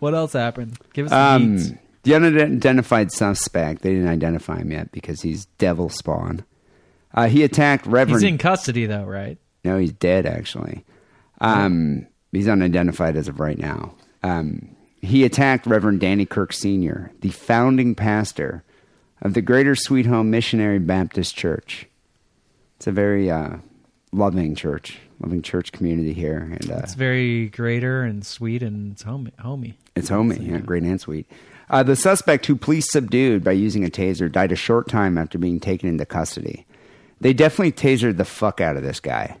What 0.00 0.14
else 0.14 0.34
happened? 0.34 0.76
Give 0.92 1.06
us 1.06 1.12
deets. 1.12 1.70
Um, 1.72 1.78
the 2.02 2.14
unidentified 2.14 3.10
suspect, 3.10 3.80
they 3.80 3.94
didn't 3.94 4.08
identify 4.08 4.58
him 4.58 4.70
yet 4.70 4.92
because 4.92 5.22
he's 5.22 5.46
devil 5.56 5.88
spawn. 5.88 6.44
Uh, 7.14 7.26
he 7.28 7.42
attacked 7.42 7.86
Reverend. 7.86 8.20
He's 8.22 8.28
in 8.30 8.36
custody 8.38 8.84
though, 8.86 9.04
right? 9.04 9.38
no, 9.64 9.78
he's 9.78 9.92
dead, 9.92 10.26
actually. 10.26 10.84
Um, 11.40 12.06
he's 12.32 12.48
unidentified 12.48 13.16
as 13.16 13.28
of 13.28 13.40
right 13.40 13.58
now. 13.58 13.94
Um, 14.22 14.74
he 15.00 15.24
attacked 15.24 15.66
Reverend 15.66 16.00
Danny 16.00 16.24
Kirk 16.26 16.52
Sr., 16.52 17.10
the 17.20 17.30
founding 17.30 17.94
pastor 17.94 18.62
of 19.20 19.34
the 19.34 19.42
Greater 19.42 19.74
Sweet 19.74 20.06
Home 20.06 20.30
Missionary 20.30 20.78
Baptist 20.78 21.34
Church. 21.36 21.86
It's 22.76 22.86
a 22.86 22.92
very 22.92 23.30
uh, 23.30 23.56
loving 24.12 24.54
church, 24.54 24.98
loving 25.20 25.42
church 25.42 25.72
community 25.72 26.12
here. 26.12 26.38
And 26.38 26.70
uh, 26.70 26.80
It's 26.82 26.94
very 26.94 27.48
greater 27.48 28.02
and 28.02 28.24
sweet 28.24 28.62
and 28.62 28.92
it's 28.92 29.02
homey. 29.02 29.32
homey. 29.38 29.78
It's 29.96 30.08
homey, 30.08 30.38
yeah, 30.40 30.58
great 30.58 30.82
and 30.84 31.00
sweet. 31.00 31.28
Uh, 31.70 31.82
the 31.82 31.96
suspect, 31.96 32.46
who 32.46 32.54
police 32.56 32.90
subdued 32.90 33.42
by 33.42 33.52
using 33.52 33.84
a 33.84 33.88
taser, 33.88 34.30
died 34.30 34.52
a 34.52 34.56
short 34.56 34.88
time 34.88 35.16
after 35.16 35.38
being 35.38 35.58
taken 35.58 35.88
into 35.88 36.04
custody. 36.04 36.66
They 37.20 37.32
definitely 37.32 37.72
tasered 37.72 38.16
the 38.18 38.24
fuck 38.24 38.60
out 38.60 38.76
of 38.76 38.82
this 38.82 39.00
guy. 39.00 39.38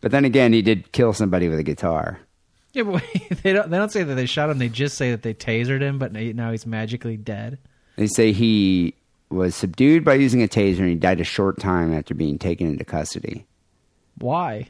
But 0.00 0.12
then 0.12 0.24
again, 0.24 0.52
he 0.52 0.62
did 0.62 0.92
kill 0.92 1.12
somebody 1.12 1.48
with 1.48 1.58
a 1.58 1.64
guitar. 1.64 2.20
Yeah, 2.72 2.82
but 2.84 2.94
wait, 2.94 3.28
they 3.42 3.52
don't. 3.52 3.70
They 3.70 3.78
don't 3.78 3.92
say 3.92 4.02
that 4.02 4.14
they 4.14 4.26
shot 4.26 4.50
him. 4.50 4.58
They 4.58 4.68
just 4.68 4.96
say 4.96 5.10
that 5.10 5.22
they 5.22 5.34
tasered 5.34 5.80
him, 5.80 5.98
but 5.98 6.12
now 6.12 6.50
he's 6.50 6.66
magically 6.66 7.16
dead. 7.16 7.58
They 7.96 8.06
say 8.06 8.32
he 8.32 8.94
was 9.30 9.54
subdued 9.54 10.04
by 10.04 10.14
using 10.14 10.42
a 10.42 10.48
taser 10.48 10.78
and 10.78 10.88
he 10.88 10.94
died 10.94 11.20
a 11.20 11.24
short 11.24 11.58
time 11.58 11.92
after 11.92 12.14
being 12.14 12.38
taken 12.38 12.66
into 12.66 12.84
custody. 12.84 13.44
Why? 14.18 14.68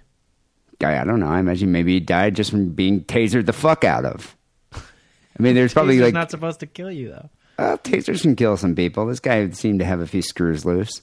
Guy, 0.80 1.00
I 1.00 1.04
don't 1.04 1.20
know. 1.20 1.28
I 1.28 1.38
imagine 1.38 1.72
maybe 1.72 1.94
he 1.94 2.00
died 2.00 2.36
just 2.36 2.50
from 2.50 2.70
being 2.70 3.04
tasered 3.04 3.46
the 3.46 3.52
fuck 3.52 3.84
out 3.84 4.04
of. 4.04 4.36
I 4.72 5.42
mean, 5.42 5.54
there's 5.54 5.72
probably 5.72 5.96
Taser's 5.96 6.02
like 6.02 6.14
not 6.14 6.30
supposed 6.30 6.60
to 6.60 6.66
kill 6.66 6.90
you 6.90 7.10
though. 7.10 7.30
Uh, 7.58 7.76
tasers 7.78 8.22
can 8.22 8.36
kill 8.36 8.56
some 8.56 8.74
people. 8.74 9.06
This 9.06 9.20
guy 9.20 9.48
seemed 9.50 9.80
to 9.80 9.84
have 9.84 10.00
a 10.00 10.06
few 10.06 10.22
screws 10.22 10.64
loose. 10.64 11.02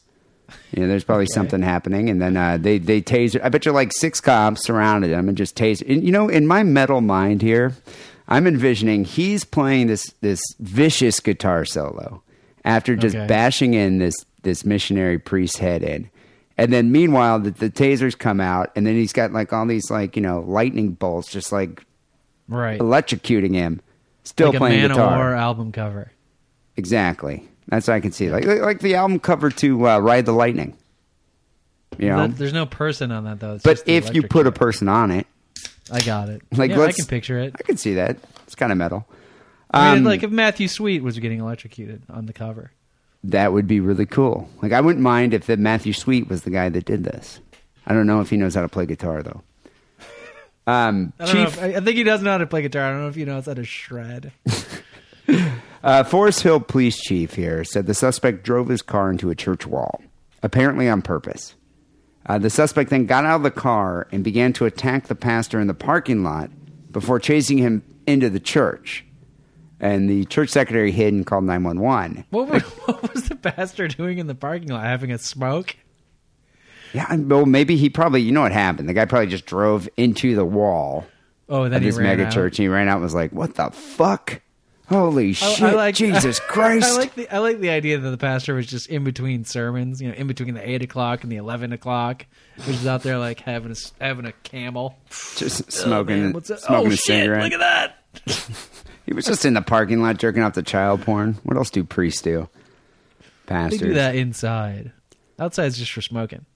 You 0.71 0.81
know, 0.81 0.87
there's 0.87 1.03
probably 1.03 1.27
something 1.27 1.61
happening, 1.61 2.09
and 2.09 2.21
then 2.21 2.35
uh, 2.37 2.57
they 2.57 2.77
they 2.77 3.01
taser. 3.01 3.39
I 3.43 3.49
bet 3.49 3.65
you 3.65 3.71
like 3.71 3.91
six 3.93 4.19
cops 4.21 4.63
surrounded 4.65 5.11
him 5.11 5.27
and 5.29 5.37
just 5.37 5.55
taser. 5.55 5.89
And, 5.89 6.03
you 6.03 6.11
know, 6.11 6.27
in 6.29 6.45
my 6.47 6.63
metal 6.63 7.01
mind 7.01 7.41
here, 7.41 7.73
I'm 8.27 8.45
envisioning 8.47 9.05
he's 9.05 9.43
playing 9.45 9.87
this 9.87 10.11
this 10.21 10.41
vicious 10.59 11.19
guitar 11.19 11.65
solo 11.65 12.21
after 12.63 12.95
just 12.95 13.15
Okay. 13.15 13.27
bashing 13.27 13.73
in 13.73 13.99
this 13.99 14.15
this 14.43 14.65
missionary 14.65 15.17
priest's 15.19 15.59
head 15.59 15.81
in. 15.83 16.09
And 16.57 16.71
then 16.71 16.91
meanwhile, 16.91 17.39
the, 17.39 17.51
the 17.51 17.69
tasers 17.69 18.17
come 18.17 18.39
out, 18.39 18.71
and 18.75 18.85
then 18.87 18.95
he's 18.95 19.11
got 19.13 19.31
like 19.33 19.51
all 19.51 19.65
these 19.65 19.89
like 19.91 20.15
you 20.15 20.21
know 20.21 20.41
lightning 20.47 20.91
bolts, 20.91 21.31
just 21.31 21.51
like 21.51 21.83
Right. 22.47 22.79
electrocuting 22.79 23.53
him. 23.55 23.81
Still 24.23 24.49
like 24.49 24.57
playing 24.59 24.83
a 24.85 24.87
guitar. 24.89 25.33
Album 25.33 25.71
cover. 25.71 26.11
Exactly. 26.77 27.47
That's 27.67 27.87
what 27.87 27.95
I 27.95 27.99
can 27.99 28.11
see. 28.11 28.29
Like 28.29 28.45
like 28.45 28.79
the 28.79 28.95
album 28.95 29.19
cover 29.19 29.49
to 29.49 29.87
uh, 29.87 29.99
Ride 29.99 30.25
the 30.25 30.31
Lightning. 30.33 30.77
You 31.97 32.09
know, 32.09 32.27
That- 32.27 32.37
there's 32.37 32.53
no 32.53 32.65
person 32.65 33.11
on 33.11 33.23
that 33.25 33.39
though. 33.39 33.53
It's 33.55 33.63
but 33.63 33.83
if 33.87 34.13
you 34.13 34.23
put 34.23 34.47
a 34.47 34.51
person 34.51 34.87
on 34.89 35.11
it, 35.11 35.25
I 35.91 36.01
got 36.01 36.29
it. 36.29 36.41
Like, 36.51 36.71
yeah, 36.71 36.81
I 36.81 36.91
can 36.91 37.05
picture 37.05 37.39
it. 37.39 37.55
I 37.57 37.63
can 37.63 37.77
see 37.77 37.93
that. 37.95 38.17
It's 38.43 38.55
kind 38.55 38.71
of 38.71 38.77
metal. 38.77 39.07
I 39.71 39.89
mean, 39.91 39.99
Um, 39.99 40.03
like 40.05 40.23
if 40.23 40.29
Matthew 40.31 40.67
Sweet 40.67 41.03
was 41.03 41.17
getting 41.19 41.39
electrocuted 41.39 42.03
on 42.09 42.25
the 42.27 42.33
cover. 42.33 42.71
that 43.23 43.51
would 43.53 43.67
be 43.67 43.79
really 43.79 44.05
cool. 44.05 44.47
Like 44.61 44.71
I 44.71 44.81
wouldn't 44.81 45.01
mind 45.03 45.33
if 45.33 45.47
that 45.47 45.57
Matthew 45.59 45.93
Sweet 45.93 46.27
was 46.29 46.43
the 46.43 46.49
guy 46.51 46.69
that 46.69 46.85
did 46.85 47.03
this. 47.03 47.39
I 47.87 47.93
don't 47.93 48.07
know 48.07 48.19
if 48.21 48.29
he 48.29 48.37
knows 48.37 48.55
how 48.55 48.61
to 48.61 48.69
play 48.69 48.85
guitar 48.85 49.23
though. 49.23 49.41
Um, 50.67 51.13
I. 51.19 51.25
Chief 51.27 51.47
If, 51.49 51.61
I 51.61 51.65
I 51.75 51.79
think 51.79 51.95
he 51.95 52.03
does 52.03 52.23
know 52.23 52.31
how 52.31 52.39
to 52.39 52.47
play 52.47 52.63
guitar. 52.63 52.85
I 52.85 52.89
don't 52.91 53.01
know 53.01 53.07
if 53.07 53.13
he 53.13 53.23
knows 53.23 53.45
how 53.45 53.53
to 53.53 53.63
shred. 53.63 54.31
uh, 55.85 56.03
Forest 56.03 56.41
Hill 56.41 56.59
police 56.59 56.97
chief 56.99 57.35
here 57.35 57.63
said 57.63 57.85
the 57.85 57.93
suspect 57.93 58.43
drove 58.43 58.67
his 58.67 58.81
car 58.81 59.09
into 59.09 59.29
a 59.29 59.35
church 59.35 59.65
wall, 59.65 60.01
apparently 60.43 60.89
on 60.89 61.01
purpose. 61.01 61.55
Uh, 62.25 62.37
the 62.39 62.49
suspect 62.49 62.89
then 62.89 63.05
got 63.05 63.23
out 63.23 63.37
of 63.37 63.43
the 63.43 63.51
car 63.51 64.07
and 64.11 64.23
began 64.23 64.51
to 64.53 64.65
attack 64.65 65.07
the 65.07 65.15
pastor 65.15 65.59
in 65.59 65.67
the 65.67 65.73
parking 65.75 66.23
lot 66.23 66.49
before 66.91 67.19
chasing 67.19 67.57
him 67.59 67.83
into 68.07 68.29
the 68.29 68.39
church. 68.39 69.05
And 69.79 70.09
the 70.09 70.25
church 70.25 70.49
secretary 70.49 70.91
hid 70.91 71.13
and 71.13 71.25
called 71.25 71.43
911. 71.43 72.25
What 72.31 72.47
was, 72.49 72.61
what 72.85 73.13
was 73.13 73.29
the 73.29 73.35
pastor 73.35 73.87
doing 73.87 74.17
in 74.17 74.25
the 74.27 74.33
parking 74.35 74.69
lot? 74.69 74.83
Having 74.85 75.11
a 75.11 75.17
smoke? 75.19 75.75
Yeah, 76.93 77.13
well, 77.15 77.45
maybe 77.45 77.75
he 77.75 77.89
probably, 77.89 78.21
you 78.21 78.31
know 78.31 78.41
what 78.41 78.53
happened? 78.53 78.87
The 78.89 78.93
guy 78.93 79.05
probably 79.05 79.27
just 79.27 79.45
drove 79.45 79.87
into 79.97 80.33
the 80.35 80.45
wall 80.45 81.05
Oh, 81.47 81.63
then 81.65 81.73
of 81.73 81.81
he 81.83 81.89
this 81.89 81.97
ran 81.97 82.05
mega 82.07 82.25
out. 82.25 82.33
church 82.33 82.57
and 82.57 82.63
he 82.63 82.69
ran 82.69 82.87
out 82.87 82.95
and 82.95 83.03
was 83.03 83.13
like, 83.13 83.31
what 83.31 83.53
the 83.55 83.69
fuck? 83.69 84.41
Holy 84.87 85.33
shit, 85.33 85.61
I 85.63 85.71
like- 85.73 85.95
Jesus 85.95 86.39
Christ. 86.39 86.85
I 86.85 86.95
like 86.97 87.15
the 87.15 87.29
I 87.33 87.39
like 87.39 87.59
the 87.59 87.69
idea 87.69 87.97
that 87.97 88.09
the 88.09 88.17
pastor 88.17 88.53
was 88.53 88.67
just 88.67 88.87
in 88.87 89.03
between 89.03 89.43
sermons, 89.45 90.01
you 90.01 90.09
know, 90.09 90.13
in 90.13 90.27
between 90.27 90.53
the 90.53 90.67
eight 90.69 90.83
o'clock 90.83 91.23
and 91.23 91.31
the 91.31 91.37
eleven 91.37 91.73
o'clock, 91.73 92.25
was 92.57 92.67
just 92.67 92.85
out 92.85 93.01
there 93.03 93.17
like 93.17 93.39
having 93.39 93.71
a 93.71 93.75
having 94.03 94.25
a 94.25 94.31
camel, 94.43 94.97
just 95.35 95.61
Oh, 95.61 95.69
smoking, 95.69 96.21
man, 96.23 96.33
what's 96.33 96.49
that? 96.49 96.59
smoking 96.61 96.87
oh, 96.87 96.93
a 96.93 96.95
shit, 96.95 96.99
cigarette. 97.05 97.43
Look 97.43 97.53
at 97.53 97.59
that! 97.59 98.59
He 99.05 99.13
was 99.13 99.25
just 99.25 99.45
in 99.45 99.53
the 99.53 99.61
parking 99.61 100.01
lot 100.01 100.17
jerking 100.17 100.41
off 100.41 100.55
the 100.55 100.63
child 100.63 101.03
porn. 101.03 101.35
What 101.43 101.57
else 101.57 101.69
do 101.69 101.83
priests 101.83 102.23
do? 102.23 102.49
They 103.19 103.25
Pastors. 103.45 103.79
do 103.79 103.93
that 103.93 104.15
inside. 104.15 104.93
Outside 105.37 105.65
Outside's 105.65 105.77
just 105.77 105.91
for 105.91 106.01
smoking. 106.01 106.47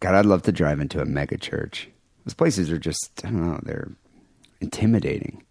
God, 0.00 0.14
I'd 0.14 0.24
love 0.24 0.40
to 0.44 0.52
drive 0.52 0.80
into 0.80 1.02
a 1.02 1.04
mega 1.04 1.36
church. 1.36 1.90
Those 2.24 2.32
places 2.32 2.70
are 2.70 2.78
just, 2.78 3.20
I 3.22 3.28
don't 3.28 3.46
know, 3.46 3.60
they're 3.64 3.90
intimidating. 4.62 5.42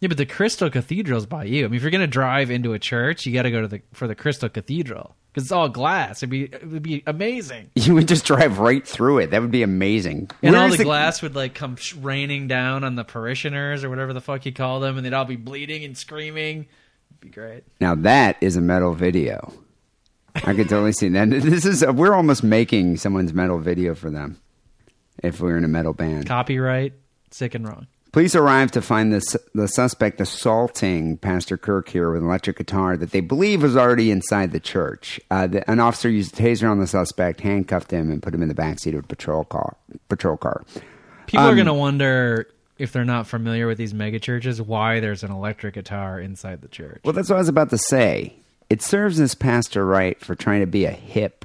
Yeah, 0.00 0.08
but 0.08 0.16
the 0.16 0.26
Crystal 0.26 0.68
Cathedral's 0.70 1.26
by 1.26 1.44
you. 1.44 1.64
I 1.64 1.68
mean, 1.68 1.76
if 1.76 1.82
you're 1.82 1.90
gonna 1.90 2.06
drive 2.06 2.50
into 2.50 2.72
a 2.72 2.78
church, 2.78 3.24
you 3.26 3.32
got 3.32 3.42
to 3.42 3.50
go 3.50 3.62
to 3.62 3.68
the 3.68 3.82
for 3.92 4.06
the 4.06 4.14
Crystal 4.14 4.48
Cathedral 4.48 5.16
because 5.32 5.44
it's 5.44 5.52
all 5.52 5.68
glass. 5.68 6.18
It'd 6.22 6.30
be 6.30 6.44
it 6.44 6.68
would 6.68 6.82
be 6.82 7.02
amazing, 7.06 7.70
You 7.74 7.94
would 7.94 8.08
just 8.08 8.24
drive 8.24 8.58
right 8.58 8.86
through 8.86 9.18
it. 9.18 9.30
That 9.30 9.40
would 9.40 9.50
be 9.50 9.62
amazing. 9.62 10.30
and 10.42 10.52
Where 10.52 10.62
all 10.62 10.72
is 10.72 10.78
the, 10.78 10.84
glass 10.84 11.22
would 11.22 11.34
like 11.34 11.54
come 11.54 11.76
raining 12.00 12.48
down 12.48 12.84
on 12.84 12.96
the 12.96 13.04
parishioners 13.04 13.82
or 13.82 13.88
whatever 13.90 14.12
the 14.12 14.20
fuck 14.20 14.44
you 14.46 14.52
call 14.52 14.80
them, 14.80 14.96
and 14.96 15.04
they'd 15.06 15.12
all 15.12 15.24
be 15.24 15.36
bleeding 15.36 15.84
and 15.84 15.96
screaming. 15.96 16.66
It'd 17.10 17.20
be 17.20 17.28
great. 17.30 17.64
Now 17.80 17.94
that 17.94 18.36
is 18.40 18.56
a 18.56 18.60
metal 18.60 18.94
video. 18.94 19.52
I 20.34 20.54
could 20.54 20.68
totally 20.68 20.92
see 20.92 21.08
that. 21.10 21.28
This 21.30 21.64
is 21.64 21.84
we're 21.86 22.14
almost 22.14 22.42
making 22.42 22.96
someone's 22.98 23.32
metal 23.32 23.58
video 23.58 23.94
for 23.94 24.10
them. 24.10 24.40
If 25.22 25.40
we're 25.40 25.56
in 25.56 25.64
a 25.64 25.68
metal 25.68 25.94
band, 25.94 26.26
Copyright, 26.26 26.92
sick 27.30 27.54
and 27.54 27.66
wrong. 27.66 27.86
Police 28.14 28.36
arrived 28.36 28.72
to 28.74 28.80
find 28.80 29.12
the 29.12 29.38
the 29.54 29.66
suspect 29.66 30.20
assaulting 30.20 31.16
Pastor 31.16 31.56
Kirk 31.56 31.88
here 31.88 32.12
with 32.12 32.22
an 32.22 32.28
electric 32.28 32.56
guitar 32.58 32.96
that 32.96 33.10
they 33.10 33.20
believe 33.20 33.60
was 33.62 33.76
already 33.76 34.12
inside 34.12 34.52
the 34.52 34.60
church. 34.60 35.20
Uh, 35.32 35.48
the, 35.48 35.68
an 35.68 35.80
officer 35.80 36.08
used 36.08 36.38
a 36.38 36.42
taser 36.42 36.70
on 36.70 36.78
the 36.78 36.86
suspect, 36.86 37.40
handcuffed 37.40 37.90
him, 37.90 38.12
and 38.12 38.22
put 38.22 38.32
him 38.32 38.40
in 38.40 38.48
the 38.48 38.54
backseat 38.54 38.96
of 38.96 39.04
a 39.04 39.08
patrol 39.08 39.44
car. 39.44 39.76
Patrol 40.08 40.36
car. 40.36 40.64
People 41.26 41.44
are 41.44 41.50
Um, 41.50 41.56
gonna 41.56 41.74
wonder 41.74 42.46
if 42.78 42.92
they're 42.92 43.04
not 43.04 43.26
familiar 43.26 43.66
with 43.66 43.78
these 43.78 43.92
mega 43.92 44.20
churches 44.20 44.62
why 44.62 45.00
there's 45.00 45.24
an 45.24 45.32
electric 45.32 45.74
guitar 45.74 46.20
inside 46.20 46.62
the 46.62 46.68
church. 46.68 47.00
Well, 47.04 47.14
that's 47.14 47.28
what 47.28 47.36
I 47.36 47.38
was 47.40 47.48
about 47.48 47.70
to 47.70 47.78
say. 47.78 48.34
It 48.70 48.80
serves 48.80 49.18
this 49.18 49.34
pastor 49.34 49.84
right 49.84 50.18
for 50.20 50.36
trying 50.36 50.60
to 50.60 50.66
be 50.66 50.84
a 50.84 50.92
hip 50.92 51.44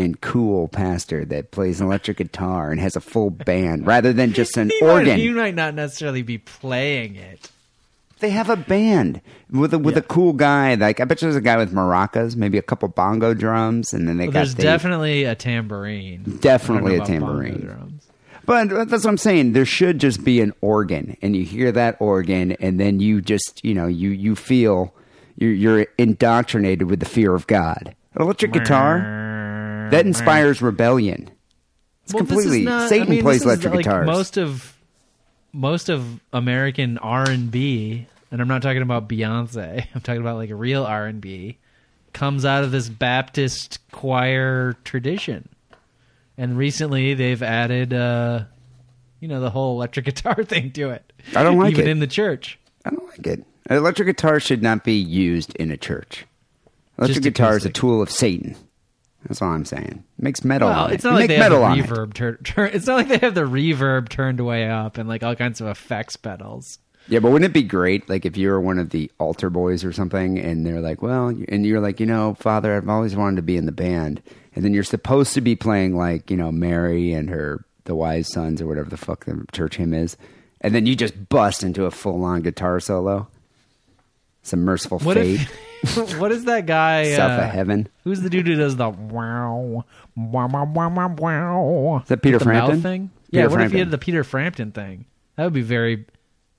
and 0.00 0.20
cool 0.20 0.66
pastor 0.68 1.24
that 1.26 1.50
plays 1.50 1.80
an 1.80 1.86
electric 1.86 2.16
guitar 2.16 2.70
and 2.70 2.80
has 2.80 2.96
a 2.96 3.00
full 3.00 3.30
band 3.30 3.86
rather 3.86 4.12
than 4.12 4.32
just 4.32 4.56
an 4.56 4.70
he 4.80 4.80
Might, 4.84 4.90
organ. 4.90 5.18
he 5.18 5.30
might 5.30 5.54
not 5.54 5.74
necessarily 5.74 6.22
be 6.22 6.38
playing 6.38 7.16
it. 7.16 7.50
They 8.20 8.30
have 8.30 8.50
a 8.50 8.56
band 8.56 9.20
with 9.50 9.72
a 9.72 9.78
with 9.78 9.96
a 9.96 10.02
cool 10.02 10.32
guy. 10.34 10.74
Like 10.74 11.00
I 11.00 11.04
bet 11.04 11.22
you 11.22 11.26
there's 11.26 11.36
a 11.36 11.40
guy 11.40 11.56
with 11.56 11.72
maracas, 11.72 12.36
maybe 12.36 12.58
a 12.58 12.62
couple 12.62 12.88
bongo 12.88 13.32
drums, 13.32 13.94
and 13.94 14.06
then 14.08 14.18
they 14.18 14.24
Well, 14.26 14.32
got 14.32 14.38
there's 14.40 14.54
the, 14.56 14.62
definitely 14.62 15.24
a 15.24 15.34
tambourine. 15.34 16.38
Definitely 16.40 16.96
a 16.96 16.98
don't 16.98 17.08
know 17.10 17.16
about 17.16 17.28
bongo 17.32 17.58
tambourine. 17.58 18.00
But 18.46 18.68
that's 18.88 19.04
what 19.04 19.10
I'm 19.10 19.16
saying. 19.16 19.52
There 19.52 19.64
should 19.64 19.98
just 20.00 20.24
be 20.24 20.40
an 20.40 20.52
organ, 20.60 21.16
and 21.22 21.34
you 21.36 21.44
hear 21.44 21.70
that 21.72 21.96
organ, 22.00 22.52
and 22.52 22.78
then 22.80 23.00
you 23.00 23.20
just 23.22 23.64
you 23.64 23.74
know 23.74 23.86
you 23.86 24.10
you 24.10 24.34
feel 24.36 24.92
you're, 25.36 25.52
you're 25.52 25.86
indoctrinated 25.96 26.90
with 26.90 27.00
the 27.00 27.06
fear 27.06 27.34
of 27.34 27.46
God. 27.46 27.94
An 28.14 28.22
electric 28.22 28.52
guitar 28.52 28.98
that 29.90 30.06
inspires 30.06 30.60
rebellion. 30.62 31.30
It's 32.04 32.14
Well, 32.14 32.24
completely 32.24 32.62
not- 32.64 32.88
Satan 32.88 33.06
I 33.06 33.10
mean, 33.10 33.22
plays 33.22 33.44
electric 33.44 33.74
like 33.74 33.84
guitars. 33.84 34.06
Most 34.06 34.36
of 34.36 34.76
most 35.52 35.88
of 35.88 36.20
American 36.32 36.98
R 36.98 37.28
and 37.28 37.50
B, 37.50 38.06
and 38.30 38.40
I'm 38.40 38.48
not 38.48 38.62
talking 38.62 38.82
about 38.82 39.08
Beyonce. 39.08 39.84
I'm 39.94 40.00
talking 40.00 40.20
about 40.20 40.36
like 40.36 40.50
a 40.50 40.54
real 40.54 40.84
R 40.84 41.06
and 41.06 41.20
B, 41.20 41.58
comes 42.12 42.44
out 42.44 42.64
of 42.64 42.70
this 42.70 42.88
Baptist 42.88 43.78
choir 43.92 44.76
tradition. 44.84 45.48
And 46.38 46.56
recently, 46.56 47.14
they've 47.14 47.42
added, 47.42 47.92
uh, 47.92 48.44
you 49.20 49.28
know, 49.28 49.40
the 49.40 49.50
whole 49.50 49.76
electric 49.76 50.04
guitar 50.06 50.42
thing 50.44 50.70
to 50.72 50.90
it. 50.90 51.12
I 51.36 51.42
don't 51.42 51.58
like 51.58 51.72
even 51.72 51.86
it. 51.86 51.90
in 51.90 51.98
the 52.00 52.06
church. 52.06 52.58
I 52.84 52.90
don't 52.90 53.06
like 53.08 53.26
it. 53.26 53.44
An 53.66 53.76
electric 53.76 54.06
guitar 54.06 54.40
should 54.40 54.62
not 54.62 54.82
be 54.84 54.94
used 54.94 55.54
in 55.56 55.70
a 55.70 55.76
church. 55.76 56.24
Electric 56.98 57.22
Just 57.22 57.36
guitar 57.36 57.56
is 57.56 57.64
a 57.66 57.70
tool 57.70 58.00
of 58.02 58.10
Satan. 58.10 58.56
That's 59.24 59.42
all 59.42 59.50
I'm 59.50 59.64
saying. 59.64 60.04
It 60.18 60.22
makes 60.22 60.44
metal. 60.44 60.68
Well, 60.68 60.86
it's 60.86 61.04
it. 61.04 61.08
not 61.08 61.14
like 61.14 61.28
make 61.28 61.28
they 61.28 61.36
have 61.36 61.52
the 61.52 61.58
reverb. 61.58 62.14
Tur- 62.14 62.38
tur- 62.42 62.66
it's 62.66 62.86
not 62.86 62.96
like 62.96 63.08
they 63.08 63.18
have 63.18 63.34
the 63.34 63.42
reverb 63.42 64.08
turned 64.08 64.44
way 64.44 64.68
up 64.68 64.98
and 64.98 65.08
like 65.08 65.22
all 65.22 65.36
kinds 65.36 65.60
of 65.60 65.66
effects 65.66 66.16
pedals. 66.16 66.78
Yeah, 67.08 67.18
but 67.18 67.32
wouldn't 67.32 67.50
it 67.50 67.54
be 67.54 67.62
great, 67.62 68.08
like 68.08 68.24
if 68.24 68.36
you 68.36 68.48
were 68.50 68.60
one 68.60 68.78
of 68.78 68.90
the 68.90 69.10
altar 69.18 69.50
boys 69.50 69.84
or 69.84 69.92
something, 69.92 70.38
and 70.38 70.64
they're 70.64 70.80
like, 70.80 71.02
"Well," 71.02 71.28
and 71.48 71.66
you're 71.66 71.80
like, 71.80 71.98
"You 71.98 72.06
know, 72.06 72.34
Father, 72.34 72.76
I've 72.76 72.88
always 72.88 73.16
wanted 73.16 73.36
to 73.36 73.42
be 73.42 73.56
in 73.56 73.66
the 73.66 73.72
band," 73.72 74.22
and 74.54 74.64
then 74.64 74.74
you're 74.74 74.84
supposed 74.84 75.34
to 75.34 75.40
be 75.40 75.56
playing 75.56 75.96
like, 75.96 76.30
you 76.30 76.36
know, 76.36 76.52
Mary 76.52 77.12
and 77.12 77.28
her 77.30 77.64
the 77.84 77.94
wise 77.94 78.30
sons 78.30 78.62
or 78.62 78.66
whatever 78.66 78.90
the 78.90 78.96
fuck 78.96 79.24
the 79.24 79.44
church 79.52 79.76
hymn 79.76 79.92
is, 79.92 80.16
and 80.60 80.74
then 80.74 80.86
you 80.86 80.94
just 80.94 81.28
bust 81.28 81.62
into 81.62 81.84
a 81.84 81.90
full 81.90 82.22
on 82.24 82.42
guitar 82.42 82.78
solo. 82.78 83.28
Some 84.42 84.60
merciful 84.60 84.98
What 85.00 85.16
fate, 85.16 85.40
if? 85.82 86.18
what 86.18 86.32
is 86.32 86.44
that 86.44 86.66
guy? 86.66 87.14
south 87.16 87.38
uh, 87.40 87.44
of 87.44 87.50
heaven. 87.50 87.88
Who's 88.04 88.20
the 88.22 88.30
dude 88.30 88.46
who 88.46 88.56
does 88.56 88.76
the 88.76 88.88
wow, 88.88 89.84
wow, 90.16 90.46
wow, 90.48 90.88
wow, 90.88 91.14
wow? 91.18 92.00
Is 92.02 92.08
that 92.08 92.22
Peter 92.22 92.38
the 92.38 92.44
Frampton? 92.44 92.82
thing? 92.82 93.10
Peter 93.30 93.42
yeah. 93.42 93.42
What 93.44 93.52
if 93.52 93.56
Frampton. 93.56 93.76
he 93.76 93.78
had 93.80 93.90
the 93.90 93.98
Peter 93.98 94.24
Frampton 94.24 94.72
thing? 94.72 95.04
That 95.36 95.44
would 95.44 95.52
be 95.52 95.62
very 95.62 96.06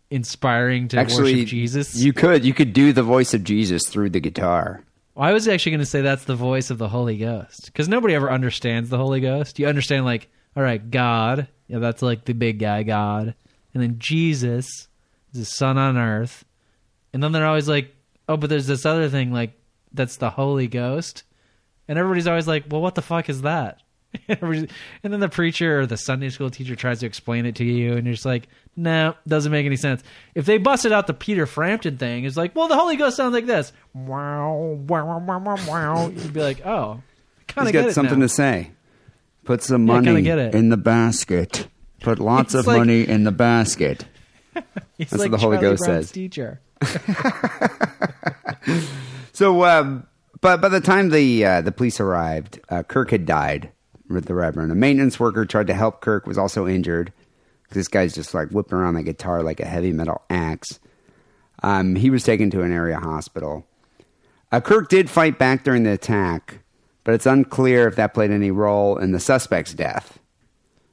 inspiring 0.10 0.90
to 0.90 1.00
Actually, 1.00 1.34
worship 1.36 1.48
Jesus. 1.48 1.96
You 1.96 2.14
could 2.14 2.46
you 2.46 2.54
could 2.54 2.74
do 2.74 2.94
the 2.94 3.04
voice 3.04 3.34
of 3.34 3.44
Jesus 3.44 3.84
through 3.88 4.10
the 4.12 4.20
guitar. 4.20 4.84
Well, 5.16 5.28
I 5.28 5.34
was 5.34 5.48
actually 5.48 5.74
going 5.74 5.80
to 5.80 5.86
say 5.86 6.02
that's 6.02 6.26
the 6.26 6.36
voice 6.36 6.70
of 6.70 6.78
the 6.78 6.88
Holy 6.90 7.18
Ghost 7.18 7.66
because 7.66 7.88
nobody 7.88 8.14
ever 8.14 8.32
understands 8.32 8.90
the 8.90 8.98
Holy 8.98 9.20
Ghost. 9.20 9.60
You 9.60 9.68
understand, 9.68 10.06
like, 10.06 10.30
all 10.56 10.64
right, 10.64 10.90
God, 10.90 11.48
yeah, 11.68 11.80
that's 11.80 12.02
like 12.02 12.26
the 12.26 12.34
big 12.34 12.60
guy, 12.60 12.84
God, 12.84 13.34
and 13.74 13.84
then 13.84 14.00
Jesus 14.00 14.88
is 15.34 15.40
the 15.40 15.46
Son 15.46 15.78
on 15.78 15.98
earth, 15.98 16.46
and 17.14 17.22
then 17.24 17.32
they're 17.32 17.46
always 17.46 17.68
like, 17.68 17.94
oh, 18.30 18.38
but 18.38 18.50
there's 18.50 18.68
this 18.68 18.86
other 18.86 19.10
thing, 19.10 19.32
like, 19.32 19.52
that's 19.94 20.18
the 20.18 20.30
Holy 20.30 20.68
Ghost, 20.68 21.24
and 21.88 21.98
everybody's 22.00 22.28
always 22.28 22.48
like, 22.48 22.66
well, 22.70 22.82
what 22.82 22.96
the 22.96 23.02
fuck 23.02 23.30
is 23.30 23.42
that? 23.44 23.82
And 24.28 24.68
then 25.04 25.20
the 25.22 25.30
preacher 25.30 25.80
or 25.82 25.86
the 25.86 25.96
Sunday 25.98 26.30
school 26.30 26.50
teacher 26.50 26.76
tries 26.76 27.00
to 27.00 27.06
explain 27.06 27.46
it 27.46 27.56
to 27.56 27.64
you, 27.64 27.94
and 27.94 28.06
you're 28.06 28.14
just 28.14 28.26
like, 28.26 28.48
no, 28.76 29.16
doesn't 29.28 29.52
make 29.52 29.66
any 29.66 29.78
sense. 29.78 30.04
If 30.36 30.46
they 30.46 30.58
busted 30.58 30.92
out 30.92 31.08
the 31.08 31.14
Peter 31.14 31.46
Frampton 31.46 31.98
thing, 31.98 32.26
it's 32.26 32.36
like, 32.38 32.54
well, 32.56 32.68
the 32.68 32.76
Holy 32.76 32.98
Ghost 32.98 33.16
sounds 33.18 33.34
like 33.34 33.46
this. 33.46 33.72
Wow, 33.94 34.78
wow, 34.88 35.18
wow, 35.20 35.40
wow, 35.40 35.58
wow. 35.68 36.08
You'd 36.10 36.34
be 36.34 36.42
like, 36.42 36.66
oh, 36.66 37.02
kind 37.48 37.68
of 37.68 37.72
get 37.74 37.86
got 37.86 37.94
something 37.94 38.20
now. 38.20 38.26
to 38.26 38.30
say. 38.30 38.72
Put 39.46 39.64
some 39.64 39.88
Yeah, 39.88 40.00
money 40.02 40.28
it. 40.28 40.56
in 40.56 40.70
the 40.70 40.78
basket. 40.78 41.68
Put 42.02 42.20
lots 42.20 42.54
It's 42.54 42.62
of 42.62 42.68
like- 42.68 42.78
money 42.80 43.08
in 43.08 43.24
the 43.24 43.32
basket. 43.32 44.06
That's 44.54 45.12
like 45.14 45.22
what 45.22 45.32
the 45.32 45.38
Holy 45.38 45.56
Charlie 45.58 45.70
Ghost 45.72 45.84
Brown's 45.86 46.06
says. 46.08 46.12
Teacher. 46.12 46.60
So, 49.42 49.66
um, 49.66 50.06
but 50.42 50.62
by 50.62 50.70
the 50.70 50.82
time 50.82 51.10
the 51.10 51.46
uh, 51.46 51.62
the 51.62 51.72
police 51.72 52.00
arrived, 52.00 52.60
uh, 52.70 52.84
Kirk 52.84 53.10
had 53.10 53.26
died 53.26 53.72
with 54.08 54.26
the 54.26 54.36
Reverend. 54.36 54.72
A 54.72 54.76
maintenance 54.76 55.20
worker 55.20 55.46
tried 55.46 55.68
to 55.68 55.74
help 55.74 56.02
Kirk, 56.02 56.28
was 56.28 56.38
also 56.38 56.68
injured. 56.68 57.12
This 57.72 57.88
guy's 57.88 58.14
just 58.14 58.34
like 58.34 58.50
whipping 58.50 58.78
around 58.78 58.96
the 58.96 59.04
guitar 59.04 59.42
like 59.42 59.60
a 59.60 59.66
heavy 59.66 59.94
metal 59.94 60.22
axe. 60.30 60.80
Um, 61.64 61.96
he 61.96 62.10
was 62.10 62.24
taken 62.24 62.52
to 62.52 62.62
an 62.62 62.72
area 62.72 63.00
hospital. 63.00 63.66
Uh, 64.52 64.60
Kirk 64.60 64.90
did 64.90 65.10
fight 65.10 65.40
back 65.40 65.64
during 65.64 65.84
the 65.84 65.94
attack, 65.94 66.60
but 67.04 67.16
it's 67.16 67.26
unclear 67.26 67.88
if 67.88 67.96
that 67.96 68.14
played 68.14 68.32
any 68.32 68.52
role 68.52 68.98
in 68.98 69.12
the 69.12 69.20
suspect's 69.20 69.74
death. 69.74 70.20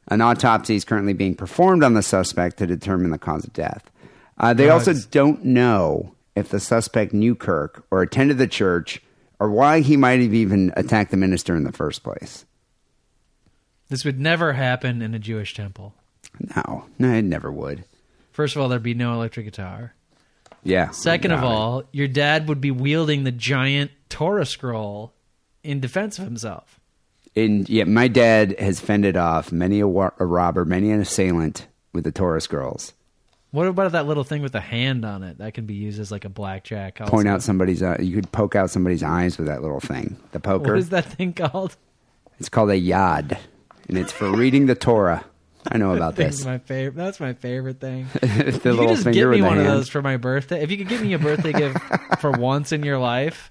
An 0.07 0.21
autopsy 0.21 0.77
is 0.77 0.87
currently 0.87 1.13
being 1.13 1.35
performed 1.35 1.83
on 1.83 1.95
the 1.95 2.03
suspect 2.03 2.59
to 2.59 2.67
determine 2.67 3.11
the 3.11 3.19
cause 3.19 3.45
of 3.45 3.53
death. 3.53 3.91
Uh, 4.39 4.55
they 4.55 4.69
also 4.69 4.95
don't 5.11 5.45
know 5.45 6.15
if 6.37 6.49
the 6.49 6.61
suspect 6.61 7.13
knew 7.13 7.35
Kirk 7.35 7.85
or 7.91 8.03
attended 8.03 8.39
the 8.39 8.47
church 8.47 9.03
or 9.41 9.51
why 9.51 9.81
he 9.81 9.97
might 9.97 10.21
have 10.21 10.35
even 10.35 10.73
attacked 10.77 11.11
the 11.11 11.17
minister 11.17 11.57
in 11.57 11.65
the 11.65 11.73
first 11.73 12.03
place. 12.03 12.45
This 13.89 14.05
would 14.05 14.21
never 14.21 14.53
happen 14.53 15.03
in 15.03 15.15
a 15.15 15.19
Jewish 15.19 15.55
temple. 15.55 15.95
No, 16.57 16.85
no, 16.99 17.13
it 17.13 17.23
never 17.23 17.51
would. 17.51 17.85
First 18.33 18.55
of 18.55 18.63
all, 18.63 18.69
there'd 18.69 18.83
be 18.83 18.95
no 18.95 19.15
electric 19.15 19.47
guitar. 19.47 19.95
Yeah. 20.63 20.91
Second 20.91 21.33
of 21.33 21.43
all, 21.43 21.85
your 21.93 22.09
dad 22.09 22.49
would 22.49 22.61
be 22.61 22.71
wielding 22.71 23.25
the 23.25 23.33
giant 23.33 23.91
Torah 24.09 24.47
scroll 24.47 25.15
in 25.63 25.81
defense 25.81 26.19
of 26.19 26.25
himself. 26.25 26.79
And 27.35 27.69
yeah, 27.69 27.85
my 27.85 28.09
dad 28.09 28.59
has 28.59 28.81
fended 28.81 29.17
off 29.17 29.53
many 29.53 29.81
a, 29.81 29.89
wa- 29.89 30.11
a 30.19 30.27
robber, 30.27 30.65
many 30.65 30.91
an 30.91 31.01
assailant 31.01 31.67
with 31.93 32.05
the 32.05 32.13
Torah 32.13 32.41
scrolls. 32.41 32.93
What 33.51 33.67
about 33.67 33.93
that 33.93 34.07
little 34.07 34.25
thing 34.25 34.43
with 34.43 34.53
the 34.53 34.61
hand 34.61 35.05
on 35.05 35.23
it? 35.23 35.39
That 35.39 35.55
can 35.55 35.65
be 35.65 35.75
used 35.75 35.99
as 35.99 36.11
like 36.11 36.25
a 36.25 36.29
blackjack. 36.29 37.01
Also. 37.01 37.11
Point 37.11 37.29
out 37.29 37.43
somebody's, 37.43 37.83
uh, 37.83 37.97
you 37.99 38.15
could 38.15 38.31
poke 38.31 38.55
out 38.55 38.71
somebody's 38.71 39.03
eyes 39.03 39.39
with 39.39 39.47
that 39.47 39.63
little 39.63 39.81
thing. 39.81 40.19
The 40.33 40.41
poker. 40.41 40.73
What 40.73 40.79
is 40.79 40.91
that 40.91 41.07
thing 41.07 41.33
called? 41.33 41.77
It's 42.39 42.49
called 42.51 42.71
a 42.71 42.81
yad, 42.81 43.39
and 43.89 43.99
it's 43.99 44.13
for 44.13 44.31
reading 44.31 44.67
the 44.67 44.75
Torah. 44.75 45.25
I 45.71 45.77
know 45.77 45.95
about 45.95 46.15
this. 46.17 46.45
my 46.45 46.59
favorite. 46.59 46.97
That's 46.97 47.21
my 47.21 47.35
favorite 47.35 47.81
thing. 47.81 48.07
the 48.21 48.61
you 48.65 48.73
little 48.73 48.89
just 48.89 49.05
finger 49.05 49.33
get 49.33 49.41
me 49.41 49.43
one 49.43 49.59
of 49.59 49.65
those 49.65 49.89
for 49.89 50.01
my 50.03 50.17
birthday. 50.17 50.63
If 50.63 50.71
you 50.71 50.77
could 50.79 50.89
give 50.89 51.03
me 51.03 51.15
a 51.15 51.19
birthday 51.19 51.53
gift 51.53 51.79
for 52.21 52.31
once 52.31 52.73
in 52.73 52.83
your 52.85 52.99
life, 52.99 53.51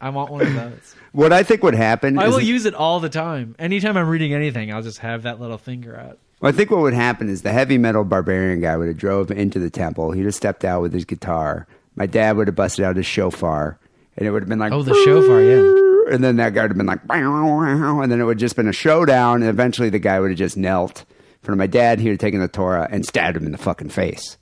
I 0.00 0.10
want 0.10 0.30
one 0.30 0.42
of 0.42 0.54
those. 0.54 0.94
What 1.12 1.32
I 1.32 1.42
think 1.42 1.62
would 1.62 1.74
happen 1.74 2.18
I 2.18 2.28
will 2.28 2.40
use 2.40 2.66
it 2.66 2.74
all 2.74 3.00
the 3.00 3.08
time. 3.08 3.54
Anytime 3.58 3.96
I'm 3.96 4.08
reading 4.08 4.34
anything, 4.34 4.72
I'll 4.72 4.82
just 4.82 4.98
have 4.98 5.22
that 5.22 5.40
little 5.40 5.58
finger 5.58 5.96
out. 5.96 6.18
Well, 6.44 6.52
I 6.52 6.54
think 6.54 6.70
what 6.70 6.82
would 6.82 6.92
happen 6.92 7.30
is 7.30 7.40
the 7.40 7.54
heavy 7.54 7.78
metal 7.78 8.04
barbarian 8.04 8.60
guy 8.60 8.76
would 8.76 8.88
have 8.88 8.98
drove 8.98 9.30
into 9.30 9.58
the 9.58 9.70
temple. 9.70 10.12
He'd 10.12 10.26
have 10.26 10.34
stepped 10.34 10.62
out 10.62 10.82
with 10.82 10.92
his 10.92 11.06
guitar. 11.06 11.66
My 11.96 12.04
dad 12.04 12.36
would 12.36 12.48
have 12.48 12.54
busted 12.54 12.84
out 12.84 12.96
his 12.96 13.06
shofar, 13.06 13.78
and 14.18 14.28
it 14.28 14.30
would 14.30 14.42
have 14.42 14.48
been 14.50 14.58
like, 14.58 14.70
Oh, 14.70 14.82
the 14.82 14.92
shofar, 14.92 15.40
yeah. 15.40 16.12
And 16.14 16.22
then 16.22 16.36
that 16.36 16.52
guy 16.52 16.60
would 16.60 16.72
have 16.72 16.76
been 16.76 16.84
like, 16.84 17.02
wow," 17.08 18.02
and 18.02 18.12
then 18.12 18.20
it 18.20 18.24
would 18.24 18.36
have 18.36 18.40
just 18.42 18.56
been 18.56 18.68
a 18.68 18.74
showdown. 18.74 19.40
And 19.40 19.48
eventually, 19.48 19.88
the 19.88 19.98
guy 19.98 20.20
would 20.20 20.32
have 20.32 20.38
just 20.38 20.58
knelt 20.58 21.06
in 21.08 21.44
front 21.44 21.54
of 21.54 21.58
my 21.60 21.66
dad. 21.66 21.98
He 21.98 22.08
would 22.08 22.16
have 22.16 22.18
taken 22.18 22.40
the 22.40 22.48
Torah 22.48 22.88
and 22.90 23.06
stabbed 23.06 23.38
him 23.38 23.46
in 23.46 23.52
the 23.52 23.56
fucking 23.56 23.88
face. 23.88 24.36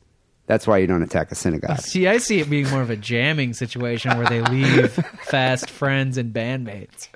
That's 0.46 0.66
why 0.66 0.78
you 0.78 0.88
don't 0.88 1.04
attack 1.04 1.30
a 1.30 1.36
synagogue. 1.36 1.78
See, 1.82 2.08
I 2.08 2.18
see 2.18 2.40
it 2.40 2.50
being 2.50 2.68
more 2.70 2.82
of 2.82 2.90
a 2.90 2.96
jamming 2.96 3.52
situation 3.52 4.18
where 4.18 4.26
they 4.26 4.40
leave 4.40 4.90
fast 5.22 5.70
friends 5.70 6.18
and 6.18 6.34
bandmates. 6.34 7.06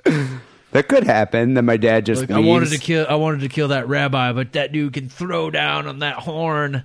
That 0.71 0.87
could 0.87 1.03
happen. 1.05 1.53
Then 1.53 1.65
my 1.65 1.77
dad 1.77 2.05
just 2.05 2.21
Like, 2.21 2.31
I 2.31 2.39
wanted 2.39 2.69
to 2.69 2.77
kill. 2.77 3.05
I 3.09 3.15
wanted 3.15 3.41
to 3.41 3.49
kill 3.49 3.69
that 3.69 3.87
rabbi, 3.87 4.33
but 4.33 4.51
that 4.53 4.71
dude 4.71 4.93
can 4.93 5.09
throw 5.09 5.49
down 5.49 5.87
on 5.87 5.99
that 5.99 6.15
horn, 6.17 6.83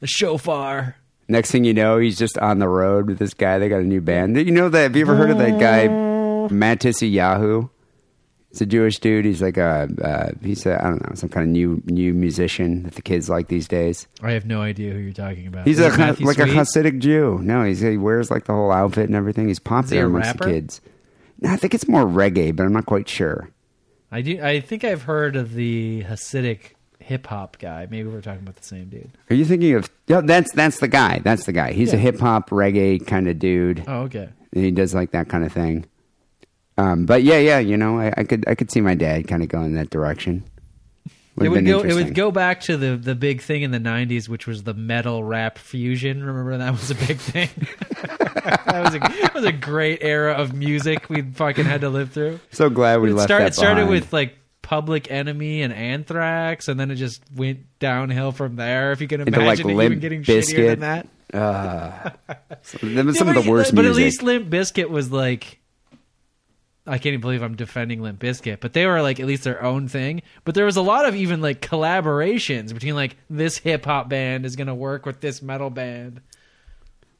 the 0.00 0.06
shofar. 0.06 0.96
Next 1.28 1.50
thing 1.50 1.64
you 1.64 1.74
know, 1.74 1.98
he's 1.98 2.16
just 2.16 2.38
on 2.38 2.58
the 2.58 2.68
road 2.68 3.06
with 3.06 3.18
this 3.18 3.34
guy. 3.34 3.58
They 3.58 3.68
got 3.68 3.80
a 3.80 3.84
new 3.84 4.00
band. 4.00 4.36
You 4.36 4.50
know 4.50 4.68
that? 4.70 4.82
Have 4.82 4.96
you 4.96 5.02
ever 5.02 5.14
heard 5.16 5.30
of 5.30 5.38
that 5.38 5.60
guy, 5.60 5.88
Matisyahu? 6.48 7.68
He's 8.50 8.62
a 8.62 8.66
Jewish 8.66 8.98
dude. 8.98 9.26
He's 9.26 9.42
like 9.42 9.58
a 9.58 9.88
uh, 10.02 10.30
he's 10.42 10.64
a 10.64 10.82
I 10.82 10.88
don't 10.88 11.06
know 11.06 11.14
some 11.14 11.28
kind 11.28 11.44
of 11.44 11.50
new 11.50 11.82
new 11.84 12.14
musician 12.14 12.84
that 12.84 12.94
the 12.94 13.02
kids 13.02 13.28
like 13.28 13.48
these 13.48 13.68
days. 13.68 14.08
I 14.22 14.30
have 14.30 14.46
no 14.46 14.62
idea 14.62 14.92
who 14.94 15.00
you're 15.00 15.12
talking 15.12 15.46
about. 15.46 15.66
He's 15.66 15.78
Is 15.78 15.84
a 15.84 15.98
like 15.98 16.16
Sweet? 16.16 16.38
a 16.38 16.44
Hasidic 16.44 16.98
Jew. 16.98 17.40
No, 17.42 17.62
he's, 17.64 17.80
he 17.80 17.98
wears 17.98 18.30
like 18.30 18.44
the 18.46 18.54
whole 18.54 18.72
outfit 18.72 19.04
and 19.04 19.14
everything. 19.14 19.48
He's 19.48 19.58
popular 19.58 20.06
amongst 20.06 20.28
rapper? 20.28 20.44
the 20.46 20.50
kids. 20.52 20.80
I 21.44 21.56
think 21.56 21.74
it's 21.74 21.88
more 21.88 22.04
reggae, 22.04 22.54
but 22.54 22.64
I'm 22.64 22.72
not 22.72 22.86
quite 22.86 23.08
sure. 23.08 23.50
I 24.10 24.22
do. 24.22 24.42
I 24.42 24.60
think 24.60 24.84
I've 24.84 25.02
heard 25.02 25.36
of 25.36 25.54
the 25.54 26.02
Hasidic 26.04 26.72
hip 26.98 27.26
hop 27.26 27.58
guy. 27.58 27.86
Maybe 27.90 28.08
we're 28.08 28.20
talking 28.20 28.42
about 28.42 28.56
the 28.56 28.64
same 28.64 28.88
dude. 28.88 29.10
Are 29.30 29.34
you 29.34 29.44
thinking 29.44 29.74
of? 29.74 29.90
Yeah, 30.06 30.20
that's 30.22 30.52
that's 30.52 30.80
the 30.80 30.88
guy. 30.88 31.20
That's 31.20 31.44
the 31.46 31.52
guy. 31.52 31.72
He's 31.72 31.92
a 31.92 31.98
hip 31.98 32.18
hop 32.18 32.50
reggae 32.50 33.06
kind 33.06 33.28
of 33.28 33.38
dude. 33.38 33.84
Oh, 33.86 34.02
okay. 34.02 34.28
and 34.52 34.64
he 34.64 34.70
does 34.70 34.94
like 34.94 35.10
that 35.12 35.28
kind 35.28 35.44
of 35.44 35.52
thing. 35.52 35.86
Um, 36.76 37.06
but 37.06 37.22
yeah, 37.22 37.38
yeah, 37.38 37.58
you 37.58 37.76
know, 37.76 37.98
I, 37.98 38.12
I 38.16 38.24
could 38.24 38.44
I 38.48 38.54
could 38.54 38.70
see 38.70 38.80
my 38.80 38.94
dad 38.94 39.26
kind 39.28 39.42
of 39.42 39.48
going 39.48 39.66
in 39.66 39.74
that 39.74 39.90
direction. 39.90 40.44
It 41.40 41.48
Would've 41.48 41.52
would 41.52 41.66
go. 41.66 41.80
It 41.82 41.94
would 41.94 42.14
go 42.14 42.30
back 42.30 42.60
to 42.62 42.76
the 42.76 42.96
the 42.96 43.14
big 43.14 43.42
thing 43.42 43.62
in 43.62 43.70
the 43.70 43.80
'90s, 43.80 44.28
which 44.28 44.46
was 44.46 44.62
the 44.64 44.74
metal 44.74 45.22
rap 45.24 45.58
fusion. 45.58 46.22
Remember 46.24 46.56
that 46.58 46.70
was 46.72 46.90
a 46.90 46.94
big 46.94 47.18
thing. 47.18 47.48
that 48.02 48.82
was 48.84 48.94
a 48.94 48.98
that 48.98 49.32
was 49.34 49.44
a 49.44 49.52
great 49.52 49.98
era 50.02 50.32
of 50.34 50.52
music 50.54 51.08
we 51.08 51.22
fucking 51.22 51.64
had 51.64 51.80
to 51.82 51.88
live 51.90 52.12
through. 52.12 52.40
So 52.52 52.70
glad 52.70 53.00
we 53.00 53.10
it, 53.10 53.14
left 53.14 53.28
start- 53.28 53.40
that 53.42 53.48
it 53.48 53.54
started 53.54 53.82
behind. 53.86 53.90
with 53.90 54.12
like 54.12 54.38
Public 54.62 55.10
Enemy 55.10 55.62
and 55.62 55.72
Anthrax, 55.72 56.68
and 56.68 56.78
then 56.78 56.90
it 56.90 56.96
just 56.96 57.22
went 57.34 57.60
downhill 57.78 58.32
from 58.32 58.56
there. 58.56 58.92
If 58.92 59.00
you 59.00 59.08
can 59.08 59.20
Into, 59.22 59.40
imagine 59.40 59.66
like, 59.68 59.84
it 59.84 59.84
even 59.86 60.00
getting 60.00 60.22
Bizkit. 60.22 60.54
shittier 60.54 60.66
than 60.78 60.80
that. 60.80 61.08
was 61.32 61.40
ah. 61.40 62.12
some 62.62 62.90
Yeah, 62.90 63.00
of 63.00 63.44
the 63.44 63.50
worst 63.50 63.74
But 63.74 63.82
music. 63.84 64.00
at 64.00 64.04
least 64.04 64.22
Limp 64.22 64.48
Bizkit 64.50 64.90
was 64.90 65.10
like. 65.12 65.60
I 66.88 66.98
can't 66.98 67.06
even 67.06 67.20
believe 67.20 67.42
I'm 67.42 67.54
defending 67.54 68.02
Limp 68.02 68.18
Bizkit, 68.20 68.60
but 68.60 68.72
they 68.72 68.86
were 68.86 69.02
like 69.02 69.20
at 69.20 69.26
least 69.26 69.44
their 69.44 69.62
own 69.62 69.88
thing. 69.88 70.22
But 70.44 70.54
there 70.54 70.64
was 70.64 70.76
a 70.76 70.82
lot 70.82 71.06
of 71.06 71.14
even 71.14 71.40
like 71.40 71.60
collaborations 71.60 72.72
between 72.72 72.94
like 72.94 73.16
this 73.28 73.58
hip 73.58 73.84
hop 73.84 74.08
band 74.08 74.46
is 74.46 74.56
gonna 74.56 74.74
work 74.74 75.06
with 75.06 75.20
this 75.20 75.42
metal 75.42 75.70
band. 75.70 76.20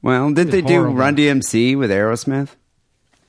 well, 0.02 0.32
did 0.32 0.50
they 0.50 0.62
do. 0.62 0.80
Run 0.82 1.16
DMC 1.16 1.76
with 1.78 1.90
Aerosmith? 1.90 2.50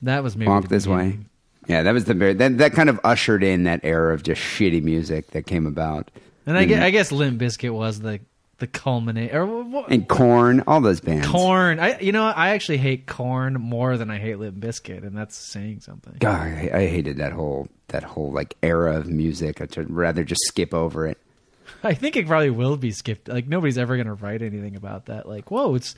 That 0.02 0.22
was 0.22 0.36
maybe 0.36 0.50
Walk 0.50 0.68
this 0.68 0.86
way. 0.86 1.18
Yeah, 1.66 1.82
that 1.82 1.92
was 1.92 2.06
the 2.06 2.14
very 2.14 2.34
that 2.34 2.58
that 2.58 2.72
kind 2.72 2.88
of 2.88 2.98
ushered 3.04 3.44
in 3.44 3.64
that 3.64 3.80
era 3.84 4.14
of 4.14 4.22
just 4.22 4.40
shitty 4.40 4.82
music 4.82 5.32
that 5.32 5.46
came 5.46 5.66
about. 5.66 6.10
And 6.46 6.56
I 6.56 6.64
guess, 6.64 6.82
I 6.82 6.90
guess 6.90 7.12
Limp 7.12 7.40
Bizkit 7.40 7.72
was 7.72 8.00
the 8.00 8.20
the 8.60 8.66
culminate 8.66 9.34
or 9.34 9.44
what, 9.46 9.90
And 9.90 10.06
Korn, 10.08 10.62
all 10.66 10.80
those 10.80 11.00
bands. 11.00 11.26
Korn. 11.26 11.80
I 11.80 11.98
you 11.98 12.12
know? 12.12 12.24
I 12.24 12.50
actually 12.50 12.78
hate 12.78 13.06
Korn 13.06 13.54
more 13.54 13.96
than 13.96 14.10
I 14.10 14.18
hate 14.18 14.38
Limp 14.38 14.56
Bizkit 14.58 15.04
and 15.04 15.16
that's 15.16 15.36
saying 15.36 15.80
something. 15.80 16.14
God, 16.20 16.40
I, 16.40 16.70
I 16.72 16.86
hated 16.86 17.16
that 17.16 17.32
whole 17.32 17.68
that 17.88 18.04
whole 18.04 18.30
like 18.30 18.56
era 18.62 18.96
of 18.96 19.08
music. 19.08 19.60
I'd 19.60 19.90
rather 19.90 20.22
just 20.22 20.42
skip 20.44 20.72
over 20.72 21.06
it. 21.06 21.18
I 21.82 21.94
think 21.94 22.16
it 22.16 22.26
probably 22.26 22.50
will 22.50 22.76
be 22.76 22.92
skipped. 22.92 23.28
Like 23.28 23.48
nobody's 23.48 23.78
ever 23.78 23.96
going 23.96 24.06
to 24.06 24.14
write 24.14 24.42
anything 24.42 24.76
about 24.76 25.06
that. 25.06 25.28
Like, 25.28 25.50
whoa, 25.50 25.74
it's 25.74 25.94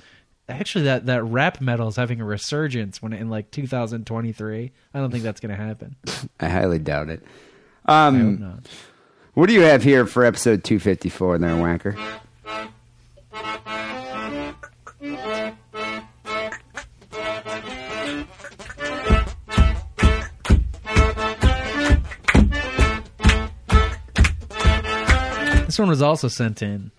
actually 0.48 0.84
that 0.84 1.06
that 1.06 1.22
rap 1.24 1.60
metal 1.60 1.88
is 1.88 1.96
having 1.96 2.20
a 2.20 2.24
resurgence 2.24 3.02
when 3.02 3.12
in 3.12 3.28
like 3.28 3.50
2023. 3.50 4.72
I 4.94 4.98
don't 4.98 5.10
think 5.10 5.24
that's 5.24 5.40
going 5.40 5.56
to 5.56 5.62
happen. 5.62 5.96
I 6.40 6.48
highly 6.48 6.78
doubt 6.78 7.08
it. 7.10 7.22
Um, 7.86 8.62
what 9.34 9.48
do 9.48 9.54
you 9.54 9.62
have 9.62 9.82
here 9.82 10.06
for 10.06 10.24
episode 10.24 10.62
254 10.62 11.38
there, 11.38 11.50
Wanker? 11.50 11.98
This 25.66 25.78
one 25.78 25.88
was 25.88 26.02
also 26.02 26.28
sent 26.28 26.60
in 26.60 26.90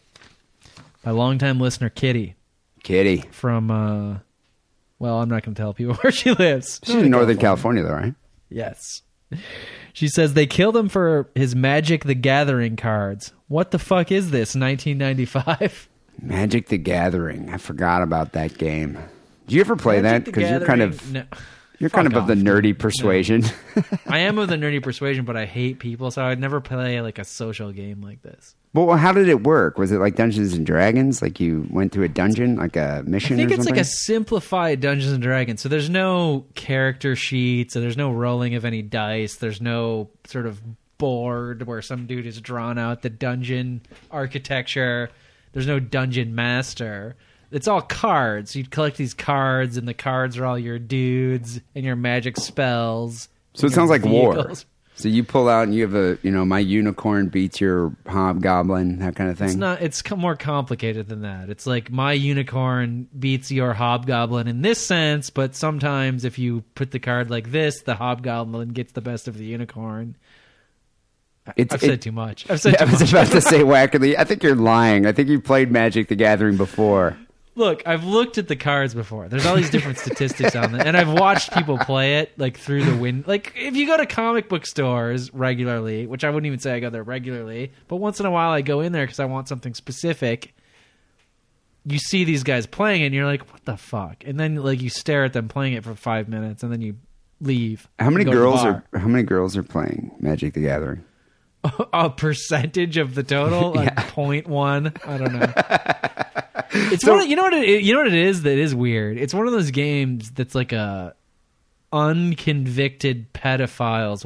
by 1.04 1.12
longtime 1.12 1.60
listener 1.60 1.90
Kitty 1.90 2.36
Kitty. 2.82 3.18
from. 3.32 3.70
uh 3.70 4.18
Well, 4.98 5.20
I'm 5.22 5.30
not 5.30 5.44
going 5.44 5.54
to 5.54 5.62
tell 5.62 5.74
people 5.76 5.94
where 6.02 6.12
she 6.12 6.32
lives. 6.32 6.80
She's 6.84 6.96
in 6.96 7.12
Northern 7.12 7.38
California, 7.38 7.84
though, 7.84 7.94
right? 7.94 8.16
Yes. 8.50 9.04
She 9.94 10.08
says 10.08 10.34
they 10.34 10.48
killed 10.48 10.76
him 10.76 10.90
for 10.90 11.30
his 11.36 11.56
Magic 11.56 12.04
the 12.04 12.16
Gathering 12.16 12.76
cards. 12.76 13.32
What 13.48 13.72
the 13.72 13.80
fuck 13.80 14.12
is 14.12 14.32
this? 14.32 14.56
1995. 14.56 15.88
Magic 16.22 16.68
the 16.68 16.78
Gathering. 16.78 17.50
I 17.50 17.58
forgot 17.58 18.02
about 18.02 18.34
that 18.34 18.58
game. 18.58 18.98
Do 19.48 19.56
you 19.56 19.62
ever 19.62 19.76
play 19.76 20.02
that? 20.02 20.12
Magic 20.12 20.26
the 20.26 20.32
Because 20.32 20.50
you're 20.50 20.66
kind 20.66 20.82
of 20.82 21.12
No. 21.12 21.24
You're 21.84 21.90
kind 21.90 22.08
of 22.08 22.14
Fuck 22.14 22.22
of 22.22 22.28
the 22.30 22.36
nerdy 22.36 22.78
persuasion. 22.78 23.44
I 24.08 24.20
am 24.20 24.38
of 24.38 24.48
the 24.48 24.56
nerdy 24.56 24.82
persuasion, 24.82 25.26
but 25.26 25.36
I 25.36 25.46
hate 25.46 25.80
people, 25.80 26.12
so 26.12 26.24
I'd 26.24 26.40
never 26.40 26.62
play 26.62 27.02
like 27.02 27.20
a 27.20 27.26
social 27.26 27.74
game 27.74 28.02
like 28.02 28.22
this. 28.22 28.56
well, 28.74 28.96
how 28.96 29.12
did 29.12 29.28
it 29.28 29.44
work? 29.44 29.78
Was 29.78 29.92
it 29.92 29.98
like 29.98 30.16
Dungeons 30.16 30.54
and 30.54 30.66
Dragons? 30.66 31.22
Like 31.22 31.42
you 31.42 31.68
went 31.70 31.92
to 31.92 32.04
a 32.04 32.08
dungeon, 32.08 32.56
like 32.56 32.78
a 32.78 33.04
mission? 33.06 33.34
I 33.36 33.40
think 33.40 33.52
it's 33.52 33.58
something? 33.58 33.74
like 33.76 33.82
a 33.82 33.86
simplified 33.86 34.80
Dungeons 34.80 35.12
and 35.12 35.22
Dragons. 35.22 35.60
So 35.60 35.68
there's 35.68 35.90
no 35.90 36.46
character 36.56 37.18
sheets, 37.18 37.76
and 37.76 37.84
there's 37.84 37.98
no 37.98 38.12
rolling 38.12 38.56
of 38.56 38.64
any 38.64 38.82
dice. 38.82 39.36
There's 39.36 39.60
no 39.60 40.10
sort 40.26 40.46
of 40.46 40.62
board 40.98 41.68
where 41.68 41.82
some 41.82 42.06
dude 42.08 42.26
is 42.26 42.40
drawn 42.40 42.78
out 42.78 43.02
the 43.02 43.10
dungeon 43.10 43.82
architecture. 44.10 45.10
There's 45.52 45.68
no 45.68 45.82
dungeon 45.82 46.34
master. 46.34 47.18
It's 47.54 47.68
all 47.68 47.82
cards. 47.82 48.56
You 48.56 48.66
collect 48.66 48.98
these 48.98 49.14
cards, 49.14 49.78
and 49.78 49.88
the 49.88 49.94
cards 49.94 50.38
are 50.38 50.46
all 50.46 50.58
your 50.60 50.80
dudes 50.80 51.62
and 51.76 51.86
your 51.86 51.96
magic 51.96 52.38
spells. 52.38 53.30
So 53.54 53.68
it 53.68 53.74
sounds 53.74 53.90
like 53.90 54.04
war. 54.04 54.52
So 54.96 55.08
you 55.08 55.24
pull 55.24 55.50
out 55.50 55.64
and 55.64 55.74
you 55.74 55.82
have 55.84 55.96
a, 55.96 56.20
you 56.22 56.30
know, 56.30 56.46
my 56.46 56.60
unicorn 56.60 57.28
beats 57.30 57.60
your 57.60 57.96
hobgoblin, 58.08 59.00
that 59.00 59.16
kind 59.16 59.30
of 59.32 59.40
thing. 59.40 59.48
It's 59.48 59.56
not. 59.56 59.82
It's 59.82 60.08
more 60.12 60.36
complicated 60.36 61.08
than 61.10 61.22
that. 61.22 61.50
It's 61.50 61.66
like 61.66 61.90
my 61.92 62.14
unicorn 62.14 63.08
beats 63.18 63.52
your 63.52 63.74
hobgoblin 63.74 64.48
in 64.48 64.62
this 64.62 64.80
sense, 64.80 65.32
but 65.32 65.56
sometimes 65.56 66.26
if 66.26 66.38
you 66.38 66.62
put 66.76 66.92
the 66.92 67.00
card 67.00 67.32
like 67.32 67.50
this, 67.52 67.82
the 67.82 67.96
hobgoblin 67.96 68.70
gets 68.70 68.92
the 68.94 69.02
best 69.02 69.28
of 69.28 69.36
the 69.38 69.46
unicorn. 69.46 70.16
It's, 71.58 71.74
I've 71.74 71.84
it- 71.84 71.88
said 71.88 72.02
too 72.04 72.12
much. 72.12 72.50
I've 72.50 72.62
said 72.62 72.76
I 72.80 72.86
too 72.86 72.92
was 72.92 73.00
much. 73.02 73.12
about 73.12 73.28
to 73.32 73.42
say 73.42 73.64
wackily. 73.64 74.16
I 74.18 74.24
think 74.26 74.44
you're 74.44 74.56
lying. 74.56 75.06
I 75.08 75.12
think 75.12 75.28
you 75.28 75.42
played 75.42 75.72
Magic 75.72 76.08
the 76.08 76.16
Gathering 76.16 76.56
before. 76.56 77.18
Look, 77.56 77.84
I've 77.86 78.04
looked 78.04 78.40
at 78.40 78.48
the 78.48 78.56
cards 78.56 78.96
before. 78.96 79.28
There's 79.28 79.46
all 79.46 79.56
these 79.56 79.70
different 79.70 80.00
statistics 80.00 80.56
on 80.56 80.72
them, 80.72 80.82
and 80.82 80.98
I've 80.98 81.12
watched 81.12 81.54
people 81.54 81.78
play 81.78 82.18
it 82.20 82.38
like 82.38 82.58
through 82.58 82.84
the 82.84 82.98
wind. 82.98 83.28
Like 83.28 83.54
if 83.56 83.76
you 83.76 83.86
go 83.86 83.96
to 83.96 84.08
comic 84.08 84.50
book 84.50 84.66
stores 84.66 85.32
regularly, 85.34 86.08
which 86.08 86.24
I 86.24 86.32
wouldn't 86.32 86.48
even 86.48 86.58
say 86.60 86.74
I 86.74 86.80
go 86.80 86.90
there 86.90 87.04
regularly, 87.04 87.72
but 87.88 87.98
once 87.98 88.20
in 88.20 88.26
a 88.26 88.32
while 88.32 88.52
I 88.52 88.62
go 88.62 88.80
in 88.80 88.92
there 88.92 89.06
because 89.06 89.20
I 89.20 89.26
want 89.26 89.48
something 89.48 89.76
specific. 89.76 90.56
You 91.86 92.00
see 92.00 92.24
these 92.24 92.44
guys 92.44 92.66
playing 92.66 93.04
it, 93.04 93.08
and 93.08 93.16
you're 93.16 93.26
like, 93.26 93.52
"What 93.52 93.66
the 93.66 93.78
fuck?" 93.78 94.24
And 94.26 94.40
then 94.40 94.56
like 94.56 94.82
you 94.82 94.90
stare 94.90 95.26
at 95.26 95.34
them 95.34 95.48
playing 95.48 95.74
it 95.74 95.84
for 95.84 95.94
five 95.96 96.30
minutes, 96.30 96.64
and 96.64 96.72
then 96.72 96.82
you 96.82 96.96
leave. 97.40 97.88
How 98.00 98.10
many 98.10 98.24
and 98.24 98.26
go 98.26 98.32
to 98.32 98.38
the 98.38 98.44
girls 98.46 98.64
are 98.64 98.84
how 99.00 99.08
many 99.08 99.24
girls 99.24 99.58
are 99.58 99.64
playing 99.64 100.12
Magic 100.20 100.54
the 100.54 100.62
Gathering? 100.62 101.04
a 101.94 102.10
percentage 102.10 102.98
of 102.98 103.16
the 103.16 103.24
total, 103.24 103.72
like 103.76 103.96
point 104.10 104.48
one. 104.48 104.94
I 105.06 105.18
don't 105.18 105.34
know. 105.34 105.54
It's 106.74 107.04
So- 107.04 107.14
one. 107.14 107.22
Of, 107.24 107.28
you 107.30 107.36
know 107.36 107.44
what? 107.44 107.54
It, 107.54 107.82
you 107.84 107.94
know 107.94 108.00
what 108.00 108.08
it 108.08 108.14
is 108.14 108.44
that 108.44 108.58
is 108.58 108.74
weird. 108.76 109.18
It's 109.18 109.34
one 109.34 109.48
of 109.48 109.54
those 109.54 109.72
games 109.72 110.32
that's 110.32 110.56
like 110.56 110.72
a 110.72 111.16
unconvicted 111.92 113.32
pedophile's 113.34 114.26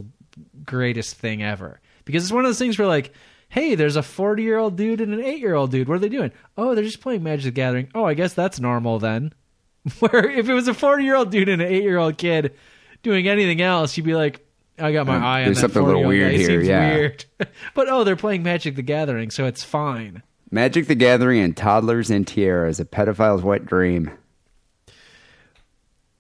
greatest 0.66 1.16
thing 1.16 1.44
ever. 1.44 1.80
Because 2.06 2.24
it's 2.24 2.32
one 2.32 2.46
of 2.46 2.50
those 2.50 2.60
things 2.60 2.78
where 2.78 2.88
like. 2.88 3.14
Hey, 3.50 3.76
there's 3.76 3.96
a 3.96 4.04
40 4.04 4.44
year 4.44 4.58
old 4.58 4.76
dude 4.76 5.00
and 5.00 5.14
an 5.14 5.24
8 5.24 5.40
year 5.40 5.56
old 5.56 5.72
dude. 5.72 5.88
What 5.88 5.96
are 5.96 6.00
they 6.00 6.10
doing? 6.10 6.34
Oh, 6.58 6.76
they're 6.76 6.84
just 6.84 7.00
playing 7.00 7.24
Magic 7.24 7.46
the 7.46 7.52
Gathering. 7.52 7.88
Oh, 7.96 8.04
I 8.04 8.14
guess 8.14 8.34
that's 8.34 8.60
normal 8.60 9.00
then. 9.00 9.32
Where 10.00 10.30
if 10.30 10.50
it 10.50 10.54
was 10.54 10.68
a 10.68 10.74
40 10.74 11.06
year 11.06 11.16
old 11.16 11.32
dude 11.32 11.48
and 11.48 11.62
an 11.62 11.68
8 11.70 11.82
year 11.82 11.98
old 11.98 12.18
kid 12.18 12.56
doing 13.04 13.26
anything 13.30 13.62
else, 13.62 13.96
you'd 13.96 14.06
be 14.06 14.16
like, 14.16 14.46
I 14.78 14.92
got 14.92 15.08
my 15.08 15.16
Um, 15.16 15.24
eye 15.24 15.40
on 15.40 15.46
there's 15.46 15.62
something 15.62 15.82
a 15.82 15.86
little 15.86 16.04
weird 16.04 16.34
guy. 16.34 16.38
Here, 16.38 16.48
seems 16.48 16.68
yeah. 16.68 16.94
weird. 16.94 17.26
but 17.74 17.88
oh, 17.88 18.04
they're 18.04 18.18
playing 18.18 18.44
Magic 18.44 18.76
the 18.76 18.82
Gathering, 18.82 19.32
so 19.32 19.46
it's 19.46 19.64
fine. 19.64 20.24
Magic 20.50 20.88
the 20.88 20.96
Gathering 20.96 21.42
and 21.42 21.56
toddlers 21.56 22.10
and 22.10 22.26
tiaras, 22.26 22.80
a 22.80 22.86
pedophile's 22.86 23.44
wet 23.44 23.66
dream. 23.66 24.12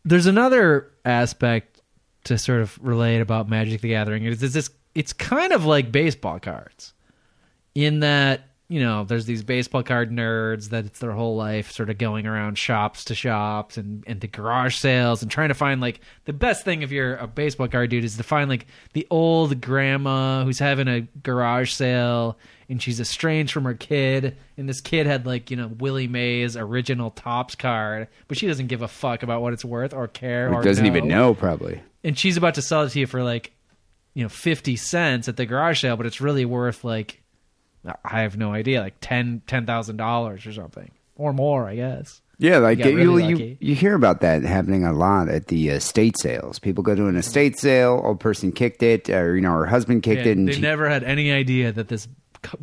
There's 0.04 0.26
another 0.26 0.92
aspect 1.06 1.82
to 2.26 2.38
sort 2.38 2.62
of 2.62 2.78
relate 2.82 3.22
about 3.22 3.50
Magic 3.50 3.82
the 3.82 3.90
Gathering. 3.90 4.26
It's, 4.26 4.44
it's 4.44 4.54
this. 4.54 4.70
It's 4.96 5.14
kind 5.14 5.54
of 5.54 5.66
like 5.66 5.92
baseball 5.92 6.40
cards, 6.40 6.94
in 7.76 8.00
that 8.02 8.48
you 8.70 8.82
know 8.82 9.04
there's 9.06 9.26
these 9.26 9.44
baseball 9.44 9.84
card 9.84 10.12
nerds 10.12 10.70
that 10.70 10.86
it's 10.86 11.00
their 11.00 11.12
whole 11.12 11.36
life 11.36 11.72
sort 11.72 11.90
of 11.90 11.98
going 11.98 12.26
around 12.26 12.58
shops 12.58 13.06
to 13.06 13.16
shops 13.16 13.78
and 13.78 14.04
and 14.08 14.20
to 14.22 14.28
garage 14.28 14.76
sales 14.76 15.22
and 15.22 15.32
trying 15.32 15.50
to 15.50 15.54
find 15.54 15.80
like 15.80 16.02
the 16.26 16.34
best 16.34 16.66
thing 16.66 16.82
if 16.82 16.92
you're 16.92 17.16
a 17.18 17.28
baseball 17.28 17.68
card 17.68 17.90
dude 17.90 18.04
is 18.04 18.18
to 18.18 18.24
find 18.24 18.50
like 18.50 18.66
the 18.94 19.08
old 19.10 19.62
grandma 19.62 20.44
who's 20.44 20.60
having 20.60 20.88
a 20.88 21.02
garage 21.24 21.72
sale 21.72 22.38
and 22.70 22.82
she's 22.82 23.00
estranged 23.00 23.54
from 23.54 23.64
her 23.64 23.74
kid 23.74 24.36
and 24.58 24.68
this 24.68 24.82
kid 24.82 25.06
had 25.08 25.26
like 25.26 25.50
you 25.52 25.58
know 25.58 25.68
Willie 25.80 26.08
Mays 26.08 26.56
original 26.58 27.12
Topps 27.12 27.56
card 27.56 28.08
but 28.28 28.38
she 28.38 28.48
doesn't 28.48 28.68
give 28.68 28.82
a 28.82 28.88
fuck 28.88 29.24
about 29.24 29.42
what 29.42 29.54
it's 29.54 29.64
worth 29.66 29.94
or 29.94 30.08
care 30.08 30.50
or 30.52 30.56
Or 30.56 30.64
doesn't 30.64 30.86
even 30.86 31.08
know 31.08 31.30
know 31.30 31.34
probably. 31.34 31.82
and 32.04 32.18
she's 32.18 32.38
about 32.38 32.56
to 32.56 32.62
sell 32.62 32.84
it 32.84 32.90
to 32.90 33.00
you 33.00 33.08
for 33.08 33.24
like 33.24 33.52
you 34.14 34.24
know 34.24 34.30
50 34.30 34.76
cents 34.76 35.28
at 35.28 35.38
the 35.38 35.46
garage 35.46 35.82
sale 35.82 35.96
but 35.98 36.06
it's 36.06 36.20
really 36.22 36.46
worth 36.46 36.84
like 36.84 37.22
i 38.04 38.22
have 38.22 38.36
no 38.38 38.52
idea 38.52 38.82
like 38.82 38.96
10 39.00 39.44
$10000 39.48 40.48
or 40.48 40.52
something 40.52 40.92
or 41.16 41.34
more 41.34 41.68
i 41.68 41.76
guess 41.76 42.22
Yeah, 42.40 42.58
like 42.60 42.78
you, 42.80 42.96
really 42.96 43.26
you, 43.26 43.58
you 43.60 43.74
hear 43.76 43.96
about 43.96 44.22
that 44.22 44.44
happening 44.44 44.84
a 44.86 44.94
lot 44.94 45.28
at 45.30 45.48
the 45.48 45.72
uh, 45.72 45.76
estate 45.76 46.16
sales. 46.20 46.60
People 46.60 46.84
go 46.84 46.94
to 46.94 47.08
an 47.08 47.16
estate 47.16 47.58
sale, 47.58 48.00
old 48.04 48.20
person 48.20 48.52
kicked 48.52 48.84
it, 48.84 49.10
or 49.10 49.36
you 49.36 49.42
know, 49.42 49.54
her 49.54 49.66
husband 49.66 50.04
kicked 50.04 50.22
Yeah, 50.26 50.34
it, 50.34 50.38
and 50.38 50.48
they 50.48 50.54
she, 50.54 50.62
never 50.62 50.88
had 50.88 51.04
any 51.04 51.32
idea 51.32 51.72
that 51.72 51.88
this 51.88 52.08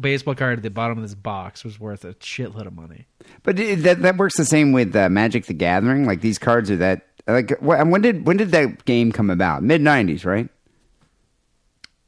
baseball 0.01 0.35
card 0.35 0.59
at 0.59 0.63
the 0.63 0.71
bottom 0.71 0.99
of 0.99 1.03
this 1.03 1.15
box 1.15 1.65
was 1.65 1.79
worth 1.81 2.05
a 2.05 2.15
shitload 2.15 2.67
of 2.67 2.75
money 2.75 3.07
But 3.43 3.57
that 3.57 4.03
that 4.03 4.17
works 4.17 4.37
the 4.37 4.45
same 4.45 4.73
with 4.73 4.95
uh, 4.95 5.09
Magic 5.09 5.47
the 5.47 5.55
Gathering. 5.55 6.05
Like 6.07 6.21
these 6.21 6.39
cards 6.39 6.71
are 6.71 6.77
that 6.77 7.07
like 7.27 7.51
wh- 7.61 7.87
when 7.89 8.01
did 8.03 8.27
when 8.27 8.37
did 8.37 8.51
that 8.53 8.85
game 8.85 9.13
come 9.13 9.31
about? 9.31 9.63
Mid 9.63 9.81
nineties, 9.81 10.25
right? 10.25 10.49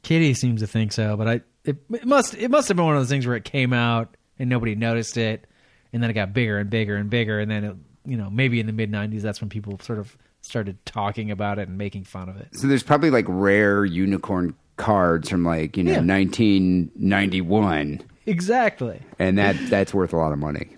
kitty 0.03 0.35
seems 0.35 0.61
to 0.61 0.67
think 0.69 0.93
so 0.93 1.17
but 1.17 1.27
i 1.27 1.33
it, 1.65 1.77
it 1.93 2.05
must 2.07 2.35
it 2.37 2.49
must 2.49 2.69
have 2.69 2.77
been 2.77 2.87
one 2.87 2.95
of 2.95 3.01
those 3.01 3.09
things 3.09 3.27
where 3.27 3.35
it 3.35 3.45
came 3.45 3.73
out 3.73 4.17
and 4.39 4.49
nobody 4.49 4.77
noticed 4.77 5.17
it 5.17 5.49
and 5.93 6.01
then 6.01 6.09
it 6.11 6.13
got 6.13 6.33
bigger 6.33 6.59
and 6.59 6.71
bigger 6.71 6.95
and 6.95 7.11
bigger 7.11 7.41
and 7.41 7.51
then 7.51 7.65
it 7.65 7.77
you 8.05 8.17
know 8.17 8.31
maybe 8.31 8.61
in 8.61 8.67
the 8.67 8.73
mid 8.73 8.89
90s 8.93 9.21
that's 9.23 9.41
when 9.41 9.51
people 9.51 9.77
sort 9.83 9.99
of 9.99 10.17
started 10.43 10.79
talking 10.87 11.33
about 11.33 11.59
it 11.59 11.67
and 11.67 11.77
making 11.77 12.05
fun 12.05 12.29
of 12.29 12.37
it 12.37 12.47
So 12.53 12.69
there's 12.69 12.85
probably 12.85 13.11
like 13.11 13.25
rare 13.29 13.85
unicorn 13.85 14.55
cards 14.77 15.29
from 15.31 15.45
like 15.45 15.77
you 15.77 15.85
know 15.85 15.93
Yeah. 15.93 16.01
1991, 16.03 18.03
exactly 18.27 19.01
and 19.19 19.39
that 19.39 19.57
that's 19.71 19.95
worth 19.95 20.13
a 20.13 20.17
lot 20.17 20.33
of 20.33 20.39
money. 20.39 20.69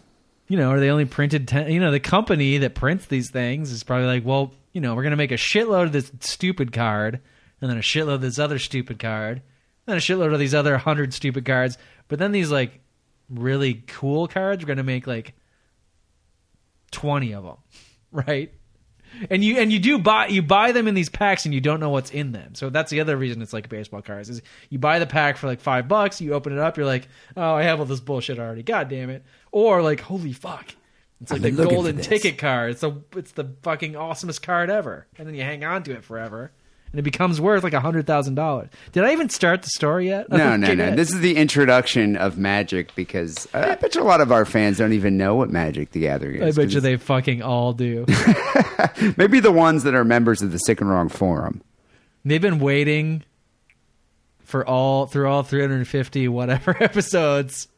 you 0.48 0.56
know, 0.56 0.70
are 0.70 0.80
they 0.80 0.90
only 0.90 1.04
printed 1.04 1.48
10, 1.48 1.70
you 1.70 1.80
know, 1.80 1.90
the 1.90 2.00
company 2.00 2.58
that 2.58 2.74
prints 2.74 3.06
these 3.06 3.30
things 3.30 3.70
is 3.72 3.82
probably 3.84 4.06
like, 4.06 4.24
well, 4.24 4.52
you 4.72 4.80
know, 4.80 4.94
we're 4.94 5.02
going 5.02 5.10
to 5.10 5.16
make 5.16 5.32
a 5.32 5.36
shitload 5.36 5.84
of 5.84 5.92
this 5.92 6.10
stupid 6.20 6.72
card 6.72 7.20
and 7.60 7.70
then 7.70 7.76
a 7.76 7.80
shitload 7.82 8.14
of 8.14 8.20
this 8.20 8.38
other 8.38 8.58
stupid 8.58 8.98
card, 8.98 9.42
then 9.86 9.96
a 9.96 10.00
shitload 10.00 10.32
of 10.32 10.38
these 10.38 10.54
other 10.54 10.72
100 10.72 11.12
stupid 11.12 11.44
cards, 11.44 11.76
but 12.06 12.18
then 12.18 12.32
these 12.32 12.50
like 12.50 12.80
really 13.28 13.82
cool 13.88 14.26
cards, 14.28 14.62
we're 14.62 14.68
going 14.68 14.76
to 14.78 14.82
make 14.84 15.06
like 15.06 15.34
20 16.92 17.32
of 17.34 17.44
them, 17.44 17.56
right? 18.12 18.52
And 19.30 19.42
you 19.44 19.58
and 19.58 19.72
you 19.72 19.78
do 19.78 19.98
buy 19.98 20.28
you 20.28 20.42
buy 20.42 20.72
them 20.72 20.88
in 20.88 20.94
these 20.94 21.08
packs 21.08 21.44
and 21.44 21.54
you 21.54 21.60
don't 21.60 21.80
know 21.80 21.90
what's 21.90 22.10
in 22.10 22.32
them. 22.32 22.54
So 22.54 22.70
that's 22.70 22.90
the 22.90 23.00
other 23.00 23.16
reason 23.16 23.42
it's 23.42 23.52
like 23.52 23.68
baseball 23.68 24.02
cards 24.02 24.28
is 24.30 24.42
you 24.70 24.78
buy 24.78 24.98
the 24.98 25.06
pack 25.06 25.36
for 25.36 25.46
like 25.46 25.60
five 25.60 25.88
bucks, 25.88 26.20
you 26.20 26.34
open 26.34 26.52
it 26.52 26.58
up, 26.58 26.76
you're 26.76 26.86
like, 26.86 27.08
oh, 27.36 27.54
I 27.54 27.62
have 27.62 27.80
all 27.80 27.86
this 27.86 28.00
bullshit 28.00 28.38
already. 28.38 28.62
God 28.62 28.88
damn 28.88 29.10
it! 29.10 29.24
Or 29.52 29.82
like, 29.82 30.00
holy 30.00 30.32
fuck, 30.32 30.74
it's 31.20 31.32
like 31.32 31.44
I've 31.44 31.56
the 31.56 31.64
golden 31.64 31.98
ticket 31.98 32.38
card. 32.38 32.72
It's 32.72 32.80
the 32.80 33.02
it's 33.16 33.32
the 33.32 33.52
fucking 33.62 33.94
awesomest 33.94 34.42
card 34.42 34.70
ever, 34.70 35.06
and 35.16 35.26
then 35.26 35.34
you 35.34 35.42
hang 35.42 35.64
on 35.64 35.82
to 35.84 35.92
it 35.92 36.04
forever, 36.04 36.52
and 36.90 36.98
it 36.98 37.02
becomes 37.02 37.40
worth 37.40 37.62
like 37.62 37.72
a 37.72 37.80
hundred 37.80 38.06
thousand 38.06 38.34
dollars. 38.34 38.68
Did 38.92 39.04
I 39.04 39.12
even 39.12 39.28
start 39.28 39.62
the 39.62 39.68
story 39.68 40.08
yet? 40.08 40.28
No, 40.30 40.36
no, 40.56 40.74
no. 40.74 40.74
good. 40.74 40.96
This 40.96 41.12
is 41.12 41.20
the 41.20 41.36
introduction 41.36 42.16
of 42.16 42.38
Magic 42.38 42.94
because 42.94 43.46
I 43.52 43.74
bet 43.74 43.94
you 43.94 44.02
a 44.02 44.04
lot 44.04 44.20
of 44.20 44.32
our 44.32 44.44
fans 44.44 44.78
don't 44.78 44.92
even 44.92 45.16
know 45.16 45.34
what 45.34 45.50
Magic 45.50 45.90
the 45.92 46.00
Gathering 46.00 46.42
is. 46.42 46.58
I 46.58 46.62
bet 46.62 46.72
you 46.72 46.80
they 46.80 46.96
fucking 46.96 47.42
all 47.42 47.72
do. 47.72 48.06
maybe 49.16 49.40
the 49.40 49.52
ones 49.52 49.82
that 49.84 49.94
are 49.94 50.04
members 50.04 50.42
of 50.42 50.52
the 50.52 50.58
Sick 50.58 50.80
and 50.80 50.88
Wrong 50.88 51.08
forum. 51.08 51.62
They've 52.24 52.42
been 52.42 52.58
waiting 52.58 53.24
for 54.40 54.66
all 54.66 55.06
through 55.06 55.28
all 55.28 55.42
350 55.42 56.28
whatever 56.28 56.76
episodes. 56.82 57.68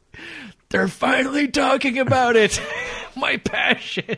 They're 0.69 0.87
finally 0.87 1.49
talking 1.49 1.99
about 1.99 2.37
it. 2.37 2.61
My 3.15 3.37
passion. 3.37 4.17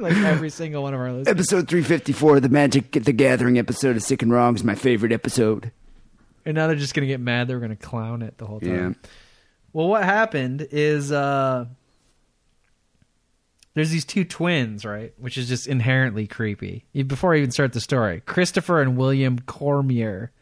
Like 0.00 0.16
every 0.16 0.50
single 0.50 0.82
one 0.82 0.94
of 0.94 1.00
our 1.00 1.12
listeners. 1.12 1.28
Episode 1.28 1.68
354, 1.68 2.36
of 2.36 2.42
the 2.42 2.48
Magic 2.48 2.92
the 2.92 3.12
Gathering 3.12 3.58
episode 3.58 3.96
of 3.96 4.02
Sick 4.02 4.22
and 4.22 4.32
Wrong 4.32 4.54
is 4.54 4.64
my 4.64 4.74
favorite 4.74 5.12
episode. 5.12 5.72
And 6.44 6.54
now 6.54 6.66
they're 6.66 6.76
just 6.76 6.94
going 6.94 7.06
to 7.06 7.12
get 7.12 7.20
mad 7.20 7.48
that 7.48 7.54
we're 7.54 7.60
going 7.60 7.70
to 7.70 7.76
clown 7.76 8.22
it 8.22 8.38
the 8.38 8.46
whole 8.46 8.60
time. 8.60 8.96
Yeah. 9.02 9.08
Well, 9.72 9.88
what 9.88 10.04
happened 10.04 10.66
is 10.70 11.12
uh 11.12 11.66
there's 13.74 13.90
these 13.90 14.04
two 14.04 14.24
twins, 14.24 14.84
right? 14.84 15.14
Which 15.16 15.38
is 15.38 15.48
just 15.48 15.68
inherently 15.68 16.26
creepy. 16.26 16.84
Before 17.06 17.34
I 17.34 17.38
even 17.38 17.52
start 17.52 17.72
the 17.72 17.80
story, 17.80 18.20
Christopher 18.20 18.82
and 18.82 18.96
William 18.96 19.38
Cormier. 19.38 20.32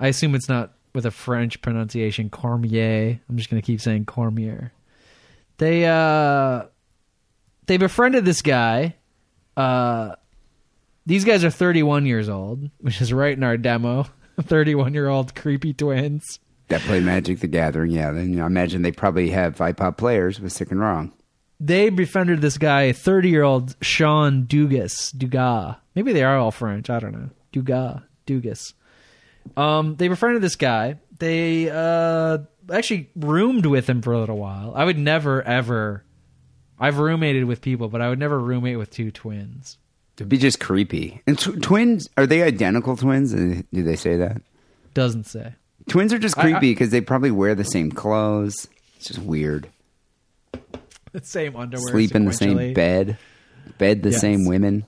I 0.00 0.08
assume 0.08 0.34
it's 0.34 0.48
not 0.48 0.72
with 0.94 1.06
a 1.06 1.10
French 1.10 1.62
pronunciation, 1.62 2.28
Cormier. 2.28 3.20
I'm 3.28 3.36
just 3.36 3.50
going 3.50 3.62
to 3.62 3.66
keep 3.66 3.80
saying 3.80 4.06
Cormier. 4.06 4.72
They 5.58 5.86
uh 5.86 6.64
they 7.70 7.76
befriended 7.76 8.24
this 8.24 8.42
guy. 8.42 8.96
Uh 9.56 10.16
these 11.06 11.24
guys 11.24 11.44
are 11.44 11.50
31 11.50 12.04
years 12.04 12.28
old, 12.28 12.68
which 12.80 13.00
is 13.00 13.12
right 13.12 13.36
in 13.36 13.44
our 13.44 13.56
demo. 13.56 14.06
31 14.42 14.92
year 14.92 15.06
old 15.08 15.36
creepy 15.36 15.72
twins. 15.72 16.40
That 16.66 16.80
play 16.80 16.98
Magic 16.98 17.38
the 17.38 17.46
Gathering, 17.46 17.92
yeah. 17.92 18.10
Then 18.10 18.40
I 18.40 18.46
imagine 18.46 18.82
they 18.82 18.90
probably 18.90 19.30
have 19.30 19.58
iPod 19.58 19.96
players 19.96 20.40
with 20.40 20.52
Sick 20.52 20.72
and 20.72 20.80
Wrong. 20.80 21.12
they 21.60 21.90
befriended 21.90 22.40
this 22.40 22.58
guy, 22.58 22.90
30 22.90 23.28
year 23.28 23.44
old 23.44 23.76
Sean 23.80 24.46
Dugas. 24.46 25.14
Dugas. 25.14 25.76
Maybe 25.94 26.12
they 26.12 26.24
are 26.24 26.38
all 26.38 26.50
French. 26.50 26.90
I 26.90 26.98
don't 26.98 27.12
know. 27.12 27.30
Dugas. 27.52 28.02
Dugas. 28.26 28.72
Um, 29.56 29.94
they 29.94 30.08
befriended 30.08 30.42
this 30.42 30.56
guy. 30.56 30.96
They 31.20 31.70
uh, 31.70 32.38
actually 32.72 33.10
roomed 33.14 33.66
with 33.66 33.88
him 33.88 34.02
for 34.02 34.12
a 34.12 34.18
little 34.18 34.38
while. 34.38 34.72
I 34.74 34.84
would 34.84 34.98
never, 34.98 35.40
ever. 35.42 36.04
I've 36.80 36.98
roommated 36.98 37.44
with 37.44 37.60
people, 37.60 37.88
but 37.88 38.00
I 38.00 38.08
would 38.08 38.18
never 38.18 38.38
roommate 38.38 38.78
with 38.78 38.90
two 38.90 39.10
twins. 39.10 39.76
It'd 40.16 40.28
be 40.28 40.38
just 40.38 40.60
creepy. 40.60 41.22
And 41.26 41.38
tw- 41.38 41.62
twins, 41.62 42.08
are 42.16 42.26
they 42.26 42.42
identical 42.42 42.96
twins? 42.96 43.32
Uh, 43.34 43.62
Do 43.72 43.82
they 43.82 43.96
say 43.96 44.16
that? 44.16 44.42
Doesn't 44.94 45.24
say. 45.24 45.54
Twins 45.88 46.12
are 46.12 46.18
just 46.18 46.36
creepy 46.36 46.72
because 46.72 46.90
they 46.90 47.00
probably 47.00 47.30
wear 47.30 47.54
the 47.54 47.64
same 47.64 47.90
clothes. 47.92 48.68
It's 48.96 49.06
just 49.08 49.20
weird. 49.20 49.68
The 51.12 51.24
same 51.24 51.56
underwear. 51.56 51.88
Sleep 51.88 52.14
in 52.14 52.24
the 52.24 52.32
same 52.32 52.72
bed. 52.72 53.18
Bed 53.78 54.02
the 54.04 54.10
Yes. 54.10 54.20
same 54.20 54.46
women. 54.46 54.86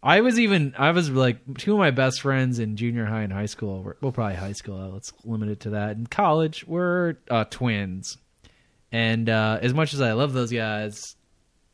I 0.00 0.20
was 0.20 0.38
even 0.38 0.72
I 0.78 0.92
was 0.92 1.10
like 1.10 1.38
two 1.58 1.72
of 1.72 1.78
my 1.80 1.90
best 1.90 2.20
friends 2.20 2.60
in 2.60 2.76
junior 2.76 3.04
high 3.04 3.22
and 3.22 3.32
high 3.32 3.46
school. 3.46 3.82
Were, 3.82 3.96
well, 4.00 4.12
probably 4.12 4.36
high 4.36 4.52
school. 4.52 4.78
Let's 4.92 5.12
limit 5.24 5.48
it 5.48 5.60
to 5.60 5.70
that. 5.70 5.96
In 5.96 6.06
college, 6.06 6.64
were 6.64 7.18
uh, 7.28 7.42
twins, 7.50 8.18
and 8.92 9.28
uh, 9.28 9.58
as 9.60 9.74
much 9.74 9.94
as 9.94 10.00
I 10.00 10.12
love 10.12 10.32
those 10.32 10.52
guys, 10.52 11.16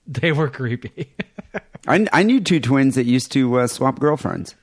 they 0.21 0.33
were 0.33 0.49
creepy. 0.49 1.15
I, 1.87 2.07
I 2.13 2.23
knew 2.23 2.41
two 2.41 2.61
twins 2.61 2.95
that 2.95 3.05
used 3.07 3.31
to 3.33 3.59
uh, 3.61 3.67
swap 3.67 3.99
girlfriends 4.01 4.55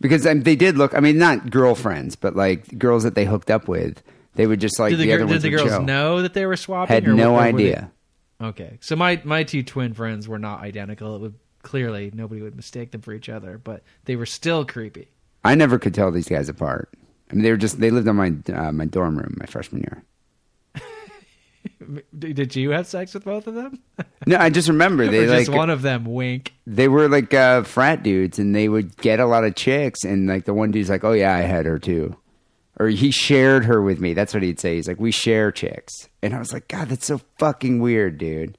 because 0.00 0.26
um, 0.26 0.42
they 0.42 0.56
did 0.56 0.76
look. 0.76 0.94
I 0.94 1.00
mean, 1.00 1.18
not 1.18 1.50
girlfriends, 1.50 2.16
but 2.16 2.36
like 2.36 2.78
girls 2.78 3.02
that 3.04 3.14
they 3.14 3.24
hooked 3.24 3.50
up 3.50 3.68
with. 3.68 4.02
They 4.34 4.46
would 4.46 4.60
just 4.60 4.78
like 4.78 4.90
did 4.90 4.98
the, 4.98 5.04
the 5.04 5.06
gir- 5.06 5.14
other 5.14 5.24
did 5.24 5.30
ones 5.30 5.42
the 5.42 5.50
girls 5.50 5.68
show. 5.70 5.82
know 5.82 6.22
that 6.22 6.34
they 6.34 6.44
were 6.44 6.56
swapping? 6.56 6.92
Had 6.94 7.08
or 7.08 7.14
no 7.14 7.32
were- 7.32 7.38
were 7.38 7.42
they- 7.44 7.48
idea. 7.48 7.90
Okay, 8.38 8.76
so 8.82 8.94
my 8.96 9.18
my 9.24 9.44
two 9.44 9.62
twin 9.62 9.94
friends 9.94 10.28
were 10.28 10.38
not 10.38 10.60
identical. 10.60 11.16
It 11.16 11.20
would 11.22 11.34
clearly 11.62 12.10
nobody 12.12 12.42
would 12.42 12.54
mistake 12.54 12.90
them 12.90 13.00
for 13.00 13.14
each 13.14 13.30
other, 13.30 13.56
but 13.56 13.82
they 14.04 14.14
were 14.14 14.26
still 14.26 14.66
creepy. 14.66 15.08
I 15.42 15.54
never 15.54 15.78
could 15.78 15.94
tell 15.94 16.10
these 16.12 16.28
guys 16.28 16.50
apart. 16.50 16.90
I 17.30 17.34
mean, 17.34 17.42
they 17.42 17.50
were 17.50 17.56
just 17.56 17.80
they 17.80 17.90
lived 17.90 18.06
on 18.08 18.16
my 18.16 18.34
uh, 18.52 18.72
my 18.72 18.84
dorm 18.84 19.16
room 19.16 19.36
my 19.38 19.46
freshman 19.46 19.80
year. 19.80 20.04
Did 22.18 22.56
you 22.56 22.70
have 22.70 22.86
sex 22.86 23.12
with 23.12 23.24
both 23.24 23.46
of 23.46 23.54
them, 23.54 23.82
No, 24.26 24.38
I 24.38 24.48
just 24.48 24.68
remember 24.68 25.06
they 25.10 25.24
or 25.24 25.26
just 25.26 25.48
like 25.48 25.56
one 25.56 25.68
of 25.68 25.82
them? 25.82 26.04
Wink. 26.06 26.54
they 26.66 26.88
were 26.88 27.08
like 27.08 27.34
uh, 27.34 27.64
frat 27.64 28.02
dudes, 28.02 28.38
and 28.38 28.54
they 28.54 28.68
would 28.68 28.96
get 28.96 29.20
a 29.20 29.26
lot 29.26 29.44
of 29.44 29.54
chicks, 29.54 30.02
and 30.04 30.26
like 30.26 30.46
the 30.46 30.54
one 30.54 30.70
dude's 30.70 30.88
like, 30.88 31.04
"Oh 31.04 31.12
yeah, 31.12 31.34
I 31.34 31.40
had 31.40 31.66
her 31.66 31.78
too," 31.78 32.16
or 32.80 32.88
he 32.88 33.10
shared 33.10 33.66
her 33.66 33.82
with 33.82 34.00
me. 34.00 34.14
That's 34.14 34.32
what 34.32 34.42
he'd 34.42 34.58
say. 34.58 34.76
He's 34.76 34.88
like, 34.88 34.98
"We 34.98 35.10
share 35.10 35.52
chicks," 35.52 35.92
and 36.22 36.34
I 36.34 36.38
was 36.38 36.52
like, 36.52 36.68
"God, 36.68 36.88
that's 36.88 37.06
so 37.06 37.20
fucking 37.38 37.80
weird, 37.80 38.16
dude." 38.16 38.56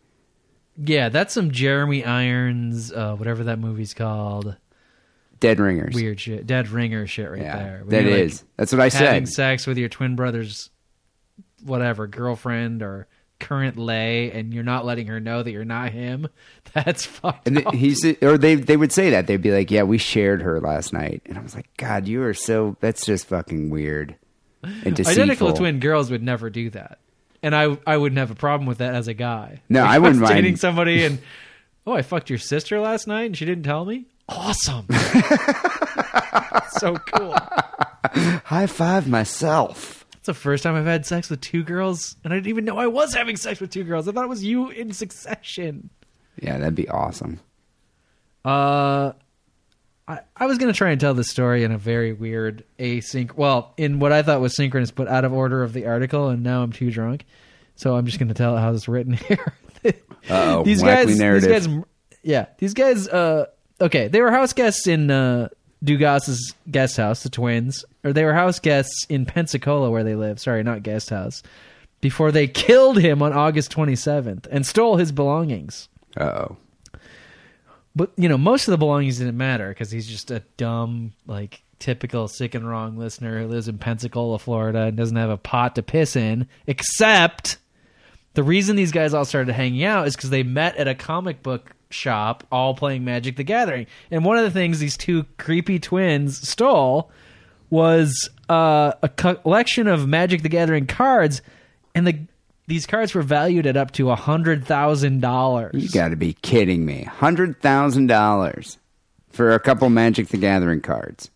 Yeah, 0.78 1.10
that's 1.10 1.34
some 1.34 1.50
Jeremy 1.50 2.06
Irons, 2.06 2.92
uh, 2.92 3.16
whatever 3.16 3.46
that 3.46 3.58
movie's 3.58 3.96
called. 3.96 4.58
Dead 5.40 5.60
ringers. 5.60 5.96
Weird 5.96 6.20
shit, 6.20 6.46
dead 6.46 6.70
ringer 6.70 7.08
shit 7.08 7.30
right 7.30 7.42
yeah, 7.42 7.58
there. 7.58 7.80
When 7.84 7.90
that 7.90 8.12
like, 8.12 8.22
is. 8.22 8.44
That's 8.58 8.72
what 8.72 8.80
I 8.80 8.86
having 8.86 8.98
said. 8.98 9.06
Having 9.08 9.26
sex 9.28 9.68
with 9.68 9.78
your 9.78 9.90
twin 9.90 10.16
brother's 10.16 10.70
whatever 11.68 12.08
girlfriend 12.08 12.82
or 12.82 13.08
current 13.40 13.78
lay, 13.78 14.32
and 14.32 14.52
you're 14.54 14.64
not 14.64 14.84
letting 14.86 15.06
her 15.08 15.20
know 15.20 15.44
that 15.44 15.52
you're 15.52 15.64
not 15.66 15.92
him. 15.92 16.28
That's 16.74 17.06
fucked 17.06 17.48
And 17.48 17.66
up. 17.68 17.74
he's 17.76 18.04
or 18.24 18.38
they 18.38 18.56
they 18.56 18.78
would 18.78 18.92
say 18.92 19.12
that 19.12 19.28
they'd 19.28 19.42
be 19.42 19.52
like, 19.52 19.70
"Yeah, 19.70 19.84
we 19.84 19.98
shared 20.00 20.42
her 20.42 20.60
last 20.60 20.92
night," 20.94 21.22
and 21.28 21.38
I 21.38 21.42
was 21.42 21.54
like, 21.56 21.68
"God, 21.78 22.08
you 22.08 22.24
are 22.24 22.34
so 22.34 22.76
that's 22.80 23.06
just 23.06 23.28
fucking 23.28 23.70
weird 23.70 24.16
and 24.64 24.84
deceitful." 24.96 25.12
Identical 25.12 25.54
twin 25.54 25.80
girls 25.80 26.10
would 26.10 26.24
never 26.24 26.50
do 26.50 26.70
that, 26.72 26.98
and 27.44 27.56
I 27.56 27.78
I 27.86 27.98
wouldn't 27.98 28.18
have 28.20 28.32
a 28.32 28.36
problem 28.36 28.66
with 28.68 28.80
that 28.80 28.96
as 28.96 29.08
a 29.08 29.14
guy. 29.14 29.62
No, 29.70 29.84
If 29.84 29.90
I 29.90 30.00
wouldn't 30.00 30.22
mind. 30.22 30.34
dating 30.34 30.56
somebody 30.56 31.04
and 31.06 31.20
oh, 31.86 31.94
I 31.94 32.02
fucked 32.02 32.30
your 32.32 32.40
sister 32.40 32.80
last 32.80 33.08
night 33.08 33.26
and 33.28 33.38
she 33.38 33.46
didn't 33.46 33.64
tell 33.64 33.86
me. 33.86 34.06
Awesome, 34.30 34.86
so 36.80 36.96
cool. 36.96 37.34
High 38.44 38.68
five 38.68 39.08
myself. 39.08 39.97
The 40.28 40.34
first 40.34 40.62
time 40.64 40.76
I've 40.76 40.86
had 40.86 41.06
sex 41.06 41.30
with 41.30 41.40
two 41.40 41.64
girls, 41.64 42.18
and 42.24 42.34
I 42.34 42.36
didn't 42.36 42.50
even 42.50 42.66
know 42.66 42.78
I 42.78 42.88
was 42.88 43.14
having 43.14 43.38
sex 43.38 43.62
with 43.62 43.72
two 43.72 43.86
girls. 43.86 44.10
I 44.10 44.12
thought 44.12 44.26
it 44.26 44.30
was 44.30 44.44
you 44.44 44.70
in 44.70 44.92
succession. 44.92 45.90
Yeah, 46.42 46.58
that'd 46.58 46.76
be 46.76 46.90
awesome. 46.90 47.40
Uh, 48.44 49.14
I, 50.06 50.20
I 50.36 50.46
was 50.46 50.58
going 50.58 50.70
to 50.72 50.78
try 50.78 50.92
and 50.92 51.00
tell 51.00 51.14
the 51.14 51.24
story 51.24 51.64
in 51.64 51.72
a 51.72 51.78
very 51.78 52.12
weird 52.12 52.66
async. 52.78 53.38
Well, 53.38 53.74
in 53.78 54.00
what 54.00 54.12
I 54.12 54.22
thought 54.22 54.42
was 54.42 54.54
synchronous, 54.54 54.92
but 54.92 55.08
out 55.08 55.24
of 55.24 55.32
order 55.32 55.64
of 55.64 55.72
the 55.72 55.86
article, 55.88 56.28
and 56.28 56.44
now 56.44 56.62
I'm 56.62 56.74
too 56.74 56.92
drunk, 56.92 57.26
so 57.76 57.96
I'm 57.96 58.06
just 58.06 58.20
going 58.20 58.28
to 58.28 58.34
tell 58.34 58.58
it 58.58 58.60
how 58.60 58.74
it's 58.74 58.90
written 58.90 59.14
here. 59.14 59.54
These 59.84 60.84
guys, 60.84 61.18
narrative. 61.18 61.50
these 61.50 61.68
guys, 61.68 61.84
yeah, 62.22 62.46
these 62.58 62.74
guys. 62.74 63.08
Uh, 63.08 63.46
okay, 63.80 64.10
they 64.10 64.20
were 64.20 64.32
house 64.32 64.52
guests 64.52 64.88
in 64.88 65.10
uh, 65.10 65.48
Dugas's 65.84 66.54
guest 66.70 66.98
house, 66.98 67.24
the 67.24 67.30
twins, 67.30 67.86
or 68.04 68.14
they 68.14 68.24
were 68.24 68.34
house 68.34 68.60
guests 68.60 69.06
in 69.10 69.26
Pensacola, 69.26 69.90
where 69.90 70.04
they 70.04 70.16
live. 70.16 70.40
Sorry, 70.40 70.64
not 70.64 70.84
guest 70.84 71.10
house. 71.10 71.44
Before 72.02 72.32
they 72.32 72.48
killed 72.48 72.98
him 72.98 73.22
on 73.22 73.34
August 73.34 73.72
27th 73.72 74.48
and 74.50 74.66
stole 74.66 74.98
his 74.98 75.12
belongings. 75.12 75.90
Uh 76.16 76.24
oh. 76.24 76.58
But 77.96 78.12
you 78.16 78.30
know, 78.30 78.38
most 78.38 78.68
of 78.68 78.72
the 78.72 78.78
belongings 78.78 79.18
didn't 79.18 79.38
matter 79.38 79.70
because 79.70 79.92
he's 79.92 80.08
just 80.08 80.30
a 80.30 80.44
dumb, 80.58 81.14
like 81.26 81.64
typical 81.80 82.28
sick 82.28 82.56
and 82.56 82.68
wrong 82.68 82.98
listener 82.98 83.40
who 83.40 83.48
lives 83.48 83.68
in 83.68 83.78
Pensacola, 83.78 84.40
Florida, 84.40 84.84
and 84.84 84.98
doesn't 84.98 85.16
have 85.16 85.30
a 85.30 85.38
pot 85.38 85.76
to 85.76 85.84
piss 85.84 86.16
in. 86.16 86.48
Except 86.68 87.58
the 88.34 88.44
reason 88.44 88.76
these 88.76 88.92
guys 88.92 89.14
all 89.14 89.26
started 89.26 89.52
hanging 89.54 89.84
out 89.84 90.08
is 90.08 90.16
because 90.16 90.30
they 90.30 90.44
met 90.44 90.76
at 90.78 90.88
a 90.88 90.96
comic 90.96 91.42
book 91.42 91.72
shop, 91.90 92.44
all 92.52 92.74
playing 92.74 93.06
Magic 93.06 93.36
the 93.36 93.44
Gathering. 93.44 93.88
And 94.12 94.26
one 94.26 94.38
of 94.38 94.44
the 94.44 94.52
things 94.52 94.80
these 94.80 94.98
two 94.98 95.26
creepy 95.38 95.80
twins 95.80 96.48
stole 96.48 97.12
was 97.70 98.30
uh, 98.50 98.94
a 99.02 99.10
collection 99.10 99.88
of 99.88 100.08
Magic 100.08 100.42
the 100.42 100.50
Gathering 100.50 100.88
cards, 100.88 101.42
and 101.94 102.08
the 102.08 102.20
these 102.68 102.86
cards 102.86 103.14
were 103.14 103.22
valued 103.22 103.66
at 103.66 103.78
up 103.78 103.92
to 103.92 104.10
a 104.12 104.16
hundred 104.16 104.66
thousand 104.66 105.22
dollars. 105.22 105.74
You 105.74 105.90
got 105.90 106.10
to 106.10 106.18
be 106.18 106.34
kidding 106.34 106.86
me. 106.86 107.04
Hundred 107.04 107.62
thousand 107.62 108.08
dollars 108.08 108.78
for 109.30 109.54
a 109.54 109.60
couple 109.60 109.90
Magic 109.90 110.28
the 110.28 110.38
Gathering 110.38 110.82
cards. 110.82 111.30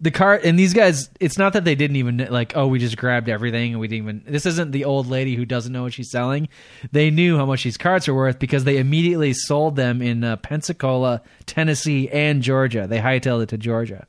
The 0.00 0.10
car 0.12 0.40
and 0.44 0.56
these 0.56 0.74
guys 0.74 1.10
it's 1.18 1.36
not 1.38 1.54
that 1.54 1.64
they 1.64 1.74
didn't 1.74 1.96
even 1.96 2.18
like 2.30 2.56
oh 2.56 2.68
we 2.68 2.78
just 2.78 2.96
grabbed 2.96 3.28
everything 3.28 3.72
and 3.72 3.80
we 3.80 3.88
didn't 3.88 4.02
even 4.04 4.22
this 4.32 4.46
isn't 4.46 4.70
the 4.70 4.84
old 4.84 5.08
lady 5.08 5.34
who 5.34 5.44
doesn't 5.44 5.72
know 5.72 5.82
what 5.82 5.92
she's 5.92 6.10
selling. 6.10 6.48
They 6.92 7.10
knew 7.10 7.36
how 7.36 7.46
much 7.46 7.64
these 7.64 7.76
cards 7.76 8.06
are 8.08 8.14
worth 8.14 8.38
because 8.38 8.62
they 8.64 8.76
immediately 8.78 9.32
sold 9.32 9.74
them 9.74 10.00
in 10.00 10.22
uh, 10.22 10.36
pensacola 10.36 11.22
tennessee 11.46 12.08
and 12.10 12.42
georgia. 12.42 12.86
They 12.86 13.00
hightailed 13.00 13.42
it 13.42 13.48
to 13.48 13.58
georgia. 13.58 14.06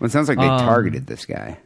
Well, 0.00 0.06
it 0.06 0.10
sounds 0.12 0.28
like 0.28 0.38
they 0.38 0.46
Um, 0.46 0.60
targeted 0.60 1.06
this 1.06 1.26
guy. 1.26 1.58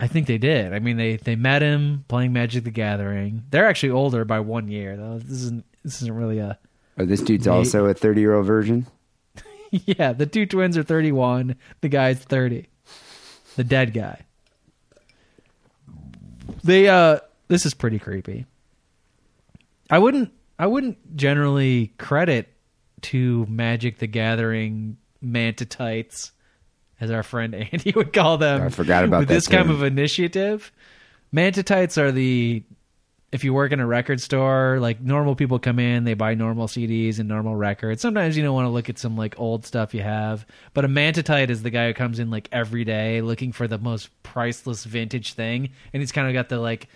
i 0.00 0.08
think 0.08 0.26
they 0.26 0.38
did. 0.38 0.72
I 0.72 0.80
mean 0.80 0.96
they 0.96 1.16
they 1.16 1.36
met 1.36 1.62
him 1.62 2.04
playing 2.08 2.32
magic 2.32 2.64
the 2.64 2.70
gathering. 2.72 3.44
They're 3.50 3.68
actually 3.68 3.90
older 3.92 4.24
by 4.24 4.40
one 4.40 4.66
year 4.68 4.96
though. 4.96 5.18
This 5.20 5.30
isn't 5.42 5.64
this 5.84 6.02
isn't 6.02 6.14
really 6.16 6.40
a 6.40 6.58
Oh, 6.98 7.04
this 7.04 7.20
dude's 7.22 7.44
they- 7.44 7.50
also 7.50 7.86
a 7.86 7.94
thirty-year-old 7.94 8.46
virgin. 8.46 8.86
yeah 9.86 10.12
the 10.12 10.26
two 10.26 10.46
twins 10.46 10.76
are 10.78 10.82
31 10.82 11.56
the 11.80 11.88
guy's 11.88 12.18
30 12.18 12.66
the 13.56 13.64
dead 13.64 13.92
guy. 13.94 14.20
They 16.62 16.88
uh 16.88 17.18
this 17.48 17.66
is 17.66 17.74
pretty 17.74 17.98
creepy. 17.98 18.46
I 19.90 19.98
wouldn't 19.98 20.32
i 20.58 20.66
wouldn't 20.66 21.16
generally 21.16 21.92
credit 21.98 22.48
to 23.02 23.46
magic 23.48 23.98
the 23.98 24.06
gathering 24.06 24.96
mantatites 25.22 26.30
as 27.00 27.10
our 27.10 27.22
friend 27.22 27.54
andy 27.54 27.92
would 27.96 28.12
call 28.12 28.38
them 28.38 28.62
I 28.62 28.68
forgot 28.68 29.04
about 29.04 29.28
this 29.28 29.46
kind 29.48 29.70
of 29.70 29.82
initiative. 29.82 30.72
Mantatites 31.34 31.98
are 31.98 32.12
the 32.12 32.62
if 33.34 33.42
you 33.42 33.52
work 33.52 33.72
in 33.72 33.80
a 33.80 33.86
record 33.86 34.20
store, 34.20 34.78
like 34.80 35.00
normal 35.00 35.34
people 35.34 35.58
come 35.58 35.80
in, 35.80 36.04
they 36.04 36.14
buy 36.14 36.34
normal 36.34 36.68
CDs 36.68 37.18
and 37.18 37.28
normal 37.28 37.56
records. 37.56 38.00
Sometimes 38.00 38.36
you 38.36 38.44
don't 38.44 38.54
want 38.54 38.66
to 38.66 38.70
look 38.70 38.88
at 38.88 38.96
some 38.96 39.16
like 39.16 39.38
old 39.40 39.66
stuff 39.66 39.92
you 39.92 40.02
have, 40.02 40.46
but 40.72 40.84
a 40.84 40.88
mantitite 40.88 41.50
is 41.50 41.62
the 41.64 41.70
guy 41.70 41.88
who 41.88 41.94
comes 41.94 42.20
in 42.20 42.30
like 42.30 42.48
every 42.52 42.84
day 42.84 43.20
looking 43.22 43.50
for 43.50 43.66
the 43.66 43.76
most 43.76 44.08
priceless 44.22 44.84
vintage 44.84 45.32
thing, 45.32 45.70
and 45.92 46.00
he's 46.00 46.12
kind 46.12 46.28
of 46.28 46.32
got 46.32 46.48
the 46.48 46.60
like 46.60 46.86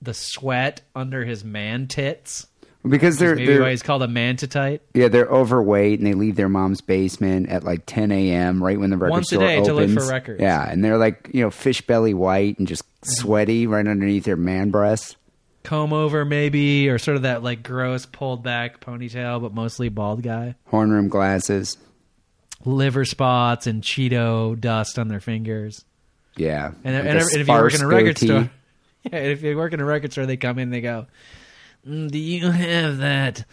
the 0.00 0.14
sweat 0.14 0.80
under 0.96 1.22
his 1.24 1.44
man 1.44 1.86
tits. 1.86 2.46
Because 2.86 3.18
they're, 3.18 3.34
Maybe 3.34 3.46
they're 3.52 3.62
why 3.62 3.70
he's 3.70 3.82
called 3.82 4.02
a 4.02 4.06
mantitite. 4.06 4.80
yeah 4.92 5.08
they're 5.08 5.28
overweight 5.28 5.98
and 6.00 6.06
they 6.06 6.12
leave 6.12 6.36
their 6.36 6.50
mom's 6.50 6.82
basement 6.82 7.48
at 7.48 7.64
like 7.64 7.84
10 7.86 8.12
a.m. 8.12 8.62
right 8.62 8.78
when 8.78 8.90
the 8.90 8.96
record 8.98 9.10
Once 9.12 9.32
a 9.32 9.36
store 9.36 9.46
day 9.46 9.56
to 9.64 9.70
opens. 9.72 9.94
look 9.94 10.04
for 10.04 10.10
records. 10.10 10.40
Yeah, 10.42 10.70
and 10.70 10.84
they're 10.84 10.98
like 10.98 11.30
you 11.32 11.42
know 11.42 11.50
fish 11.50 11.80
belly 11.82 12.14
white 12.14 12.58
and 12.58 12.68
just 12.68 12.84
sweaty 13.02 13.66
right 13.66 13.86
underneath 13.86 14.24
their 14.24 14.36
man 14.36 14.70
breasts. 14.70 15.16
Comb 15.64 15.92
over 15.92 16.24
maybe, 16.24 16.88
or 16.88 16.98
sort 16.98 17.16
of 17.16 17.22
that 17.22 17.42
like 17.42 17.62
gross 17.64 18.06
pulled 18.06 18.42
back 18.44 18.80
ponytail, 18.80 19.42
but 19.42 19.52
mostly 19.52 19.88
bald 19.88 20.22
guy. 20.22 20.54
Horn 20.66 20.90
rim 20.92 21.08
glasses. 21.08 21.76
Liver 22.64 23.04
spots 23.04 23.66
and 23.66 23.82
Cheeto 23.82 24.58
dust 24.58 24.98
on 24.98 25.08
their 25.08 25.20
fingers. 25.20 25.84
Yeah, 26.36 26.72
And, 26.82 26.96
and, 26.96 27.08
and 27.08 27.18
if 27.18 27.46
you 27.48 27.52
work 27.54 27.74
in 27.74 27.82
a 27.82 27.86
record 27.86 28.16
goatee. 28.16 28.26
store, 28.26 28.50
yeah, 29.04 29.18
if 29.18 29.42
you 29.42 29.56
work 29.56 29.72
in 29.72 29.80
a 29.80 29.84
record 29.84 30.12
store, 30.12 30.26
they 30.26 30.36
come 30.36 30.58
in, 30.58 30.70
they 30.70 30.80
go, 30.80 31.06
"Mm, 31.86 32.10
"Do 32.10 32.18
you 32.18 32.50
have 32.50 32.98
that 32.98 33.44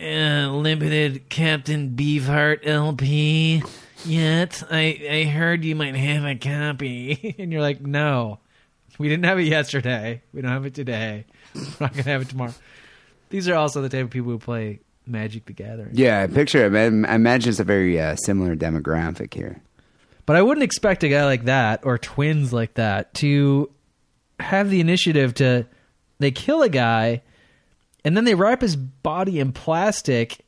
uh, 0.00 0.50
limited 0.52 1.28
Captain 1.28 1.90
Beefheart 1.96 2.64
LP 2.66 3.62
yet? 4.04 4.62
I 4.70 5.00
I 5.10 5.24
heard 5.24 5.64
you 5.64 5.74
might 5.74 5.96
have 5.96 6.24
a 6.24 6.36
copy." 6.36 7.34
and 7.38 7.50
you're 7.50 7.60
like, 7.62 7.80
"No, 7.80 8.38
we 8.98 9.08
didn't 9.08 9.24
have 9.24 9.38
it 9.38 9.44
yesterday. 9.44 10.22
We 10.32 10.42
don't 10.42 10.50
have 10.50 10.66
it 10.66 10.74
today. 10.74 11.26
We're 11.54 11.62
not 11.80 11.92
gonna 11.92 12.02
have 12.04 12.22
it 12.22 12.28
tomorrow." 12.28 12.54
These 13.30 13.48
are 13.48 13.54
also 13.54 13.82
the 13.82 13.88
type 13.88 14.04
of 14.04 14.10
people 14.10 14.30
who 14.30 14.38
play 14.38 14.80
Magic 15.06 15.46
the 15.46 15.52
Gathering. 15.52 15.90
Yeah, 15.92 16.22
I 16.22 16.26
picture 16.26 16.66
it. 16.66 16.74
I 16.74 16.84
I 16.84 17.14
imagine 17.14 17.50
it's 17.50 17.60
a 17.60 17.64
very 17.64 18.00
uh, 18.00 18.16
similar 18.16 18.56
demographic 18.56 19.34
here. 19.34 19.62
But 20.26 20.36
I 20.36 20.42
wouldn't 20.42 20.64
expect 20.64 21.04
a 21.04 21.08
guy 21.08 21.24
like 21.24 21.44
that 21.44 21.80
or 21.84 21.98
twins 21.98 22.52
like 22.52 22.74
that 22.74 23.12
to 23.14 23.70
have 24.40 24.70
the 24.70 24.80
initiative 24.80 25.34
to 25.34 25.66
they 26.18 26.30
kill 26.30 26.62
a 26.62 26.68
guy 26.68 27.22
and 28.04 28.16
then 28.16 28.24
they 28.24 28.34
wrap 28.34 28.60
his 28.60 28.76
body 28.76 29.40
in 29.40 29.52
plastic 29.52 30.44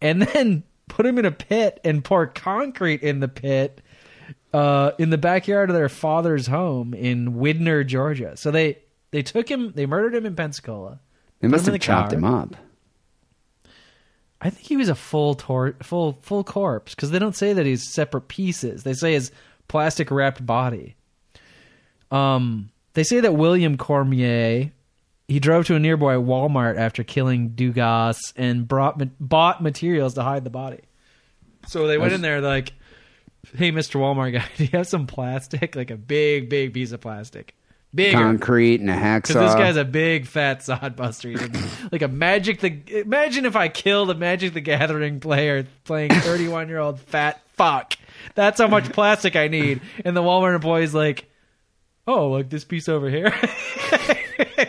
and 0.00 0.22
then 0.22 0.62
put 0.88 1.06
him 1.06 1.18
in 1.18 1.24
a 1.24 1.30
pit, 1.30 1.80
and 1.84 2.04
pour 2.04 2.26
concrete 2.26 3.02
in 3.02 3.20
the 3.20 3.28
pit 3.28 3.79
uh, 4.52 4.92
in 4.98 5.10
the 5.10 5.18
backyard 5.18 5.70
of 5.70 5.76
their 5.76 5.88
father's 5.88 6.46
home 6.46 6.94
in 6.94 7.34
Winder, 7.34 7.84
Georgia. 7.84 8.36
So 8.36 8.50
they 8.50 8.78
they 9.10 9.22
took 9.22 9.48
him, 9.48 9.72
they 9.74 9.86
murdered 9.86 10.14
him 10.14 10.26
in 10.26 10.34
Pensacola. 10.34 11.00
They 11.40 11.48
must 11.48 11.66
have 11.66 11.72
the 11.72 11.78
chopped 11.78 12.10
car. 12.10 12.18
him 12.18 12.24
up. 12.24 12.56
I 14.40 14.50
think 14.50 14.66
he 14.66 14.76
was 14.76 14.88
a 14.88 14.94
full 14.94 15.34
tor- 15.34 15.76
full 15.82 16.18
full 16.22 16.44
corpse 16.44 16.94
because 16.94 17.10
they 17.10 17.18
don't 17.18 17.36
say 17.36 17.52
that 17.52 17.66
he's 17.66 17.92
separate 17.92 18.28
pieces. 18.28 18.82
They 18.82 18.94
say 18.94 19.12
his 19.12 19.32
plastic 19.68 20.10
wrapped 20.10 20.44
body. 20.44 20.96
Um, 22.10 22.70
they 22.94 23.04
say 23.04 23.20
that 23.20 23.34
William 23.34 23.76
Cormier 23.76 24.72
he 25.30 25.38
drove 25.38 25.64
to 25.66 25.76
a 25.76 25.78
nearby 25.78 26.16
Walmart 26.16 26.76
after 26.76 27.04
killing 27.04 27.50
Dugas 27.50 28.18
and 28.34 28.66
brought 28.66 29.00
bought 29.20 29.62
materials 29.62 30.14
to 30.14 30.24
hide 30.24 30.42
the 30.42 30.50
body. 30.50 30.80
So 31.68 31.86
they 31.86 31.98
went 31.98 32.12
in 32.12 32.20
there 32.20 32.40
like, 32.40 32.72
"Hey, 33.54 33.70
Mister 33.70 33.98
Walmart 33.98 34.32
guy, 34.32 34.44
do 34.56 34.64
you 34.64 34.70
have 34.72 34.86
some 34.86 35.06
plastic? 35.06 35.74
Like 35.80 35.90
a 35.90 35.96
big, 35.96 36.48
big 36.48 36.74
piece 36.74 36.92
of 36.92 37.00
plastic, 37.00 37.54
bigger." 37.94 38.18
Concrete 38.18 38.80
and 38.80 38.90
a 38.90 38.94
hacksaw. 38.94 39.28
Because 39.28 39.34
this 39.34 39.54
guy's 39.54 39.76
a 39.76 39.84
big 39.84 40.26
fat 40.26 40.62
sod 40.62 40.96
buster. 40.96 41.34
Like 41.90 42.02
a 42.02 42.08
Magic 42.08 42.60
the. 42.60 42.82
Imagine 43.00 43.46
if 43.46 43.56
I 43.56 43.68
killed 43.68 44.10
a 44.10 44.14
Magic 44.14 44.54
the 44.54 44.60
Gathering 44.60 45.20
player 45.20 45.66
playing 45.84 46.10
31 46.10 46.68
year 46.68 46.78
old 46.78 47.00
fat 47.00 47.40
fuck. 47.54 47.94
That's 48.34 48.60
how 48.60 48.68
much 48.68 48.92
plastic 48.92 49.36
I 49.36 49.48
need. 49.48 49.80
And 50.04 50.16
the 50.16 50.22
Walmart 50.22 50.54
employee's 50.54 50.94
like, 50.94 51.26
oh, 52.06 52.28
like 52.28 52.50
this 52.50 52.64
piece 52.64 52.88
over 52.88 53.08
here. 53.08 53.30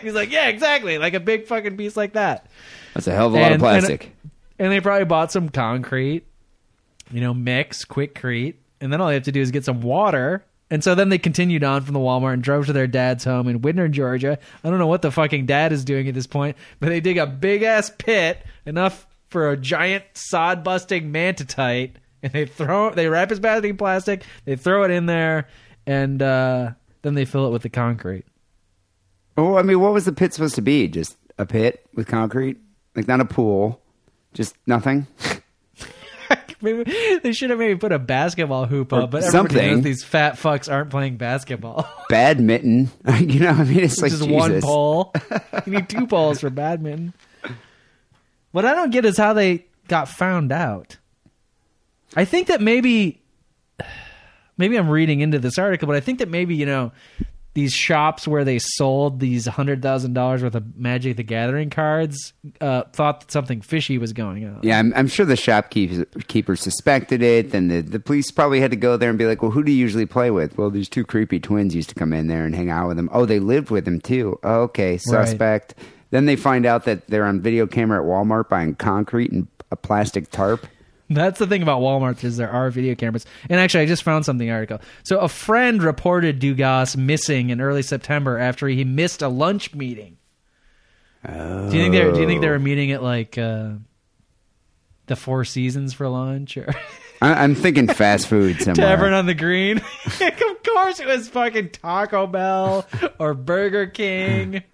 He's 0.00 0.14
like, 0.14 0.30
yeah, 0.30 0.48
exactly. 0.48 0.98
Like 0.98 1.14
a 1.14 1.20
big 1.20 1.46
fucking 1.46 1.76
piece 1.76 1.96
like 1.96 2.14
that. 2.14 2.46
That's 2.94 3.06
a 3.06 3.12
hell 3.12 3.28
of 3.28 3.34
a 3.34 3.40
lot 3.40 3.52
of 3.52 3.58
plastic. 3.58 4.14
And 4.58 4.70
they 4.70 4.80
probably 4.80 5.04
bought 5.04 5.32
some 5.32 5.48
concrete, 5.48 6.26
you 7.10 7.20
know, 7.20 7.34
mix, 7.34 7.84
quick 7.84 8.14
Quikrete, 8.14 8.54
and 8.82 8.92
then 8.92 9.00
all 9.00 9.08
they 9.08 9.14
have 9.14 9.22
to 9.22 9.32
do 9.32 9.40
is 9.40 9.50
get 9.50 9.64
some 9.64 9.80
water. 9.80 10.44
And 10.70 10.82
so 10.82 10.94
then 10.94 11.08
they 11.08 11.18
continued 11.18 11.64
on 11.64 11.82
from 11.82 11.94
the 11.94 12.00
Walmart 12.00 12.32
and 12.32 12.42
drove 12.42 12.66
to 12.66 12.72
their 12.72 12.86
dad's 12.86 13.24
home 13.24 13.46
in 13.46 13.62
Winder, 13.62 13.88
Georgia. 13.88 14.38
I 14.64 14.70
don't 14.70 14.78
know 14.78 14.86
what 14.86 15.02
the 15.02 15.10
fucking 15.10 15.46
dad 15.46 15.70
is 15.70 15.84
doing 15.84 16.08
at 16.08 16.14
this 16.14 16.26
point, 16.26 16.56
but 16.80 16.88
they 16.88 17.00
dig 17.00 17.18
a 17.18 17.26
big 17.26 17.62
ass 17.62 17.90
pit, 17.96 18.44
enough 18.66 19.06
for 19.28 19.50
a 19.50 19.56
giant 19.56 20.04
sod 20.14 20.64
busting 20.64 21.12
mantitite, 21.12 21.92
and 22.22 22.32
they 22.32 22.46
throw 22.46 22.90
they 22.90 23.08
wrap 23.08 23.30
his 23.30 23.40
body 23.40 23.68
in 23.68 23.76
plastic, 23.76 24.24
they 24.44 24.56
throw 24.56 24.82
it 24.84 24.90
in 24.90 25.06
there, 25.06 25.48
and 25.86 26.22
uh, 26.22 26.70
then 27.02 27.14
they 27.14 27.24
fill 27.24 27.46
it 27.46 27.50
with 27.50 27.62
the 27.62 27.68
concrete. 27.68 28.24
oh, 29.36 29.56
I 29.56 29.62
mean, 29.62 29.80
what 29.80 29.92
was 29.92 30.06
the 30.06 30.12
pit 30.12 30.32
supposed 30.32 30.54
to 30.56 30.62
be? 30.62 30.88
Just 30.88 31.16
a 31.38 31.46
pit 31.46 31.86
with 31.94 32.08
concrete, 32.08 32.58
like 32.96 33.08
not 33.08 33.20
a 33.20 33.24
pool, 33.24 33.80
just 34.32 34.56
nothing. 34.66 35.06
Maybe 36.64 37.18
they 37.22 37.32
should 37.32 37.50
have 37.50 37.58
maybe 37.58 37.76
put 37.76 37.90
a 37.90 37.98
basketball 37.98 38.66
hoop 38.66 38.92
up, 38.92 39.10
but 39.10 39.24
something. 39.24 39.56
knows 39.56 39.82
these 39.82 40.04
fat 40.04 40.34
fucks 40.34 40.72
aren't 40.72 40.90
playing 40.90 41.16
basketball. 41.16 41.88
Badminton, 42.08 42.88
you 43.18 43.40
know. 43.40 43.50
I 43.50 43.64
mean, 43.64 43.80
it's 43.80 44.00
like 44.00 44.12
just 44.12 44.22
Jesus. 44.22 44.32
one 44.32 44.60
pole. 44.60 45.12
you 45.66 45.72
need 45.72 45.88
two 45.88 46.06
poles 46.06 46.40
for 46.40 46.50
badminton. 46.50 47.14
What 48.52 48.64
I 48.64 48.74
don't 48.74 48.90
get 48.90 49.04
is 49.04 49.16
how 49.16 49.32
they 49.32 49.66
got 49.88 50.08
found 50.08 50.52
out. 50.52 50.98
I 52.14 52.24
think 52.24 52.46
that 52.46 52.60
maybe, 52.60 53.20
maybe 54.56 54.76
I'm 54.76 54.88
reading 54.88 55.18
into 55.18 55.40
this 55.40 55.58
article, 55.58 55.88
but 55.88 55.96
I 55.96 56.00
think 56.00 56.20
that 56.20 56.28
maybe 56.28 56.54
you 56.54 56.66
know 56.66 56.92
these 57.54 57.72
shops 57.72 58.26
where 58.26 58.44
they 58.44 58.58
sold 58.58 59.20
these 59.20 59.46
hundred 59.46 59.82
thousand 59.82 60.14
dollars 60.14 60.42
worth 60.42 60.54
of 60.54 60.76
Magic 60.76 61.16
the 61.16 61.22
Gathering 61.22 61.68
cards 61.70 62.32
uh, 62.60 62.84
thought 62.92 63.20
that 63.20 63.30
something 63.30 63.60
fishy 63.60 63.98
was 63.98 64.12
going 64.12 64.46
on. 64.46 64.60
Yeah, 64.62 64.78
I'm, 64.78 64.92
I'm 64.94 65.06
sure 65.06 65.26
the 65.26 65.36
shopkeeper 65.36 66.56
suspected 66.56 67.22
it. 67.22 67.50
Then 67.50 67.68
the, 67.68 67.82
the 67.82 68.00
police 68.00 68.30
probably 68.30 68.60
had 68.60 68.70
to 68.70 68.76
go 68.76 68.96
there 68.96 69.10
and 69.10 69.18
be 69.18 69.26
like, 69.26 69.42
well, 69.42 69.50
who 69.50 69.62
do 69.62 69.70
you 69.70 69.78
usually 69.78 70.06
play 70.06 70.30
with? 70.30 70.56
Well, 70.56 70.70
these 70.70 70.88
two 70.88 71.04
creepy 71.04 71.40
twins 71.40 71.74
used 71.74 71.90
to 71.90 71.94
come 71.94 72.12
in 72.12 72.28
there 72.28 72.44
and 72.46 72.54
hang 72.54 72.70
out 72.70 72.88
with 72.88 72.96
them. 72.96 73.10
Oh, 73.12 73.26
they 73.26 73.38
lived 73.38 73.70
with 73.70 73.86
him 73.86 74.00
too. 74.00 74.38
Oh, 74.42 74.62
okay, 74.62 74.96
suspect. 74.96 75.74
Then 76.10 76.26
they 76.26 76.36
find 76.36 76.66
out 76.66 76.84
that 76.84 77.06
they're 77.08 77.24
on 77.24 77.40
video 77.40 77.66
camera 77.66 78.00
at 78.02 78.06
Walmart 78.06 78.48
buying 78.48 78.74
concrete 78.74 79.32
and 79.32 79.46
a 79.70 79.76
plastic 79.76 80.30
tarp. 80.30 80.66
That's 81.14 81.38
the 81.38 81.46
thing 81.46 81.62
about 81.62 81.80
Walmart 81.80 82.22
is 82.24 82.36
there 82.36 82.50
are 82.50 82.70
video 82.70 82.94
cameras. 82.94 83.26
And 83.48 83.60
actually, 83.60 83.84
I 83.84 83.86
just 83.86 84.02
found 84.02 84.24
something 84.24 84.50
article. 84.50 84.80
So 85.02 85.18
a 85.18 85.28
friend 85.28 85.82
reported 85.82 86.40
Dugas 86.40 86.96
missing 86.96 87.50
in 87.50 87.60
early 87.60 87.82
September 87.82 88.38
after 88.38 88.68
he 88.68 88.84
missed 88.84 89.22
a 89.22 89.28
lunch 89.28 89.74
meeting. 89.74 90.18
Do 91.24 91.30
you 91.32 91.82
think 91.82 91.92
they 91.92 92.00
do 92.00 92.20
you 92.20 92.26
think 92.26 92.40
they 92.40 92.48
were 92.48 92.58
meeting 92.58 92.90
at 92.90 93.02
like 93.02 93.38
uh, 93.38 93.70
the 95.06 95.14
Four 95.16 95.44
Seasons 95.44 95.94
for 95.94 96.08
lunch 96.08 96.56
or 96.56 96.74
I, 97.22 97.44
I'm 97.44 97.54
thinking 97.54 97.86
fast 97.86 98.26
food 98.26 98.60
somewhere. 98.60 98.88
Tavern 98.88 99.12
on 99.12 99.26
the 99.26 99.34
Green? 99.34 99.78
of 100.06 100.62
course, 100.64 100.98
it 100.98 101.06
was 101.06 101.28
fucking 101.28 101.70
Taco 101.70 102.26
Bell 102.26 102.86
or 103.20 103.34
Burger 103.34 103.86
King. 103.86 104.64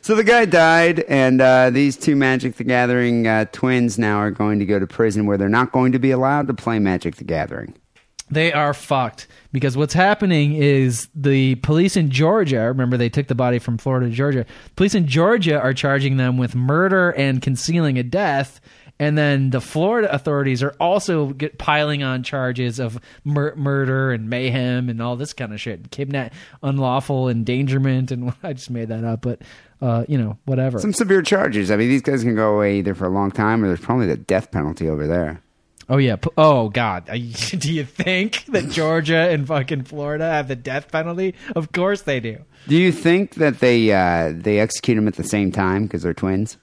So 0.00 0.14
the 0.14 0.24
guy 0.24 0.44
died, 0.46 1.00
and 1.00 1.40
uh, 1.40 1.70
these 1.70 1.96
two 1.96 2.16
Magic 2.16 2.54
the 2.56 2.64
Gathering 2.64 3.26
uh, 3.26 3.44
twins 3.52 3.98
now 3.98 4.18
are 4.18 4.30
going 4.30 4.58
to 4.58 4.64
go 4.64 4.78
to 4.78 4.86
prison 4.86 5.26
where 5.26 5.36
they're 5.36 5.48
not 5.48 5.72
going 5.72 5.92
to 5.92 5.98
be 5.98 6.10
allowed 6.12 6.46
to 6.46 6.54
play 6.54 6.78
Magic 6.78 7.16
the 7.16 7.24
Gathering. 7.24 7.74
they 8.30 8.52
are 8.52 8.72
fucked 8.74 9.26
because 9.52 9.76
what's 9.76 9.94
happening 9.94 10.54
is 10.54 11.08
the 11.14 11.56
police 11.56 11.96
in 11.96 12.10
Georgia. 12.10 12.60
Remember, 12.60 12.96
they 12.96 13.08
took 13.08 13.26
the 13.26 13.34
body 13.34 13.58
from 13.58 13.76
Florida 13.78 14.08
to 14.08 14.12
Georgia. 14.14 14.46
Police 14.76 14.94
in 14.94 15.06
Georgia 15.06 15.60
are 15.60 15.74
charging 15.74 16.16
them 16.16 16.36
with 16.38 16.54
murder 16.54 17.10
and 17.10 17.42
concealing 17.42 17.98
a 17.98 18.02
death. 18.02 18.60
And 18.98 19.16
then 19.16 19.50
the 19.50 19.60
Florida 19.60 20.12
authorities 20.12 20.62
are 20.62 20.74
also 20.80 21.28
get 21.28 21.58
piling 21.58 22.02
on 22.02 22.22
charges 22.22 22.80
of 22.80 22.98
mur- 23.24 23.54
murder 23.54 24.10
and 24.10 24.28
mayhem 24.28 24.88
and 24.88 25.00
all 25.00 25.14
this 25.14 25.32
kind 25.32 25.52
of 25.52 25.60
shit, 25.60 25.90
kidnap, 25.90 26.32
unlawful 26.62 27.28
endangerment, 27.28 28.10
and 28.10 28.32
I 28.42 28.52
just 28.54 28.70
made 28.70 28.88
that 28.88 29.04
up, 29.04 29.22
but 29.22 29.42
uh, 29.80 30.04
you 30.08 30.18
know, 30.18 30.36
whatever. 30.44 30.78
Some 30.80 30.92
severe 30.92 31.22
charges. 31.22 31.70
I 31.70 31.76
mean, 31.76 31.88
these 31.88 32.02
guys 32.02 32.24
can 32.24 32.34
go 32.34 32.54
away 32.56 32.78
either 32.78 32.94
for 32.94 33.06
a 33.06 33.10
long 33.10 33.30
time 33.30 33.62
or 33.62 33.68
there's 33.68 33.80
probably 33.80 34.06
the 34.06 34.16
death 34.16 34.50
penalty 34.50 34.88
over 34.88 35.06
there. 35.06 35.40
Oh 35.88 35.96
yeah. 35.96 36.16
Oh 36.36 36.68
god. 36.68 37.06
Do 37.06 37.72
you 37.72 37.84
think 37.84 38.44
that 38.46 38.68
Georgia 38.68 39.30
and 39.30 39.46
fucking 39.46 39.84
Florida 39.84 40.24
have 40.24 40.48
the 40.48 40.56
death 40.56 40.90
penalty? 40.90 41.34
Of 41.56 41.72
course 41.72 42.02
they 42.02 42.20
do. 42.20 42.44
Do 42.66 42.76
you 42.76 42.92
think 42.92 43.36
that 43.36 43.60
they 43.60 43.90
uh, 43.90 44.32
they 44.34 44.58
execute 44.58 44.96
them 44.96 45.08
at 45.08 45.14
the 45.14 45.24
same 45.24 45.50
time 45.50 45.84
because 45.84 46.02
they're 46.02 46.12
twins? 46.12 46.58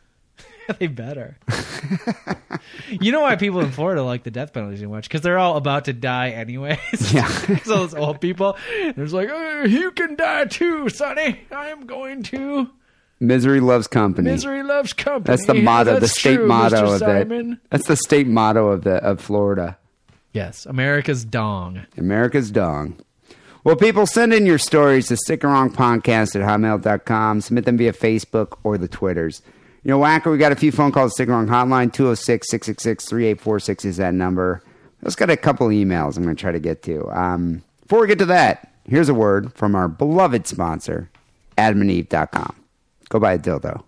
they 0.80 0.88
better. 0.88 1.38
you 2.90 3.12
know 3.12 3.22
why 3.22 3.36
people 3.36 3.62
in 3.62 3.72
Florida 3.72 4.04
like 4.04 4.24
the 4.24 4.32
death 4.32 4.54
penalty 4.54 4.78
so 4.78 4.90
much? 4.90 5.08
Because 5.08 5.22
they're 5.22 5.38
all 5.38 5.58
about 5.58 5.86
to 5.86 5.94
die 5.94 6.30
anyways. 6.30 6.80
Yeah. 7.14 7.28
so 7.28 7.56
those 7.66 7.94
old 7.94 8.20
people, 8.20 8.58
there's 8.96 9.14
like, 9.14 9.30
"Uh, 9.30 9.66
you 9.68 9.92
can 9.92 10.16
die 10.16 10.46
too, 10.46 10.90
Sonny. 10.90 11.42
I 11.52 11.68
am 11.70 11.86
going 11.86 12.24
to. 12.24 12.70
Misery 13.20 13.60
loves 13.62 13.88
company. 13.88 14.30
Misery 14.30 14.64
loves 14.64 14.92
company. 14.92 15.36
That's 15.36 15.46
the 15.48 15.54
motto, 15.54 16.00
the 16.00 16.08
state 16.08 16.36
true, 16.38 16.48
motto 16.48 16.84
Mr. 16.84 16.94
of 16.94 17.00
Simon. 17.00 17.50
that. 17.52 17.60
That's 17.70 17.88
the 17.88 17.96
state 17.96 18.28
motto 18.28 18.68
of 18.70 18.84
the 18.84 18.96
of 18.96 19.22
Florida. 19.22 19.78
Yes, 20.34 20.66
America's 20.66 21.24
dong. 21.24 21.86
America's 21.98 22.52
dong. 22.52 22.98
Well, 23.64 23.76
people, 23.78 24.06
send 24.06 24.34
in 24.34 24.46
your 24.46 24.58
stories 24.60 25.08
to 25.08 25.16
sickandwrongpodcast 25.16 26.36
at 26.36 26.42
hotmail.com. 26.42 27.42
Submit 27.42 27.66
them 27.66 27.78
via 27.78 27.94
Facebook 27.94 28.58
or 28.64 28.78
the 28.78 28.88
Twitters. 28.88 29.42
You 29.86 29.92
know, 29.92 30.00
Whacker, 30.00 30.32
we 30.32 30.40
got 30.40 30.52
a 30.52 30.56
few 30.56 30.72
phone 30.72 30.92
calls. 30.92 31.16
Sick 31.16 31.30
and 31.30 31.36
Wrong 31.36 31.46
hotline 31.46 31.94
206 31.94 32.50
666 32.50 33.06
3846 33.06 33.86
is 33.86 33.98
that 33.98 34.16
number. 34.16 34.64
Let's 35.04 35.16
got 35.16 35.30
a 35.30 35.38
couple 35.38 35.68
emails 35.68 36.18
I'm 36.18 36.24
going 36.24 36.36
to 36.36 36.42
try 36.42 36.52
to 36.52 36.60
get 36.60 36.82
to. 36.84 37.08
Um, 37.12 37.62
before 37.84 38.02
we 38.02 38.08
get 38.08 38.18
to 38.18 38.26
that, 38.26 38.74
here's 38.90 39.10
a 39.10 39.14
word 39.14 39.54
from 39.54 39.76
our 39.76 39.88
beloved 39.88 40.48
sponsor, 40.48 41.12
adamandeve.com. 41.60 42.56
Go 43.10 43.20
buy 43.20 43.34
a 43.34 43.38
dildo. 43.38 43.84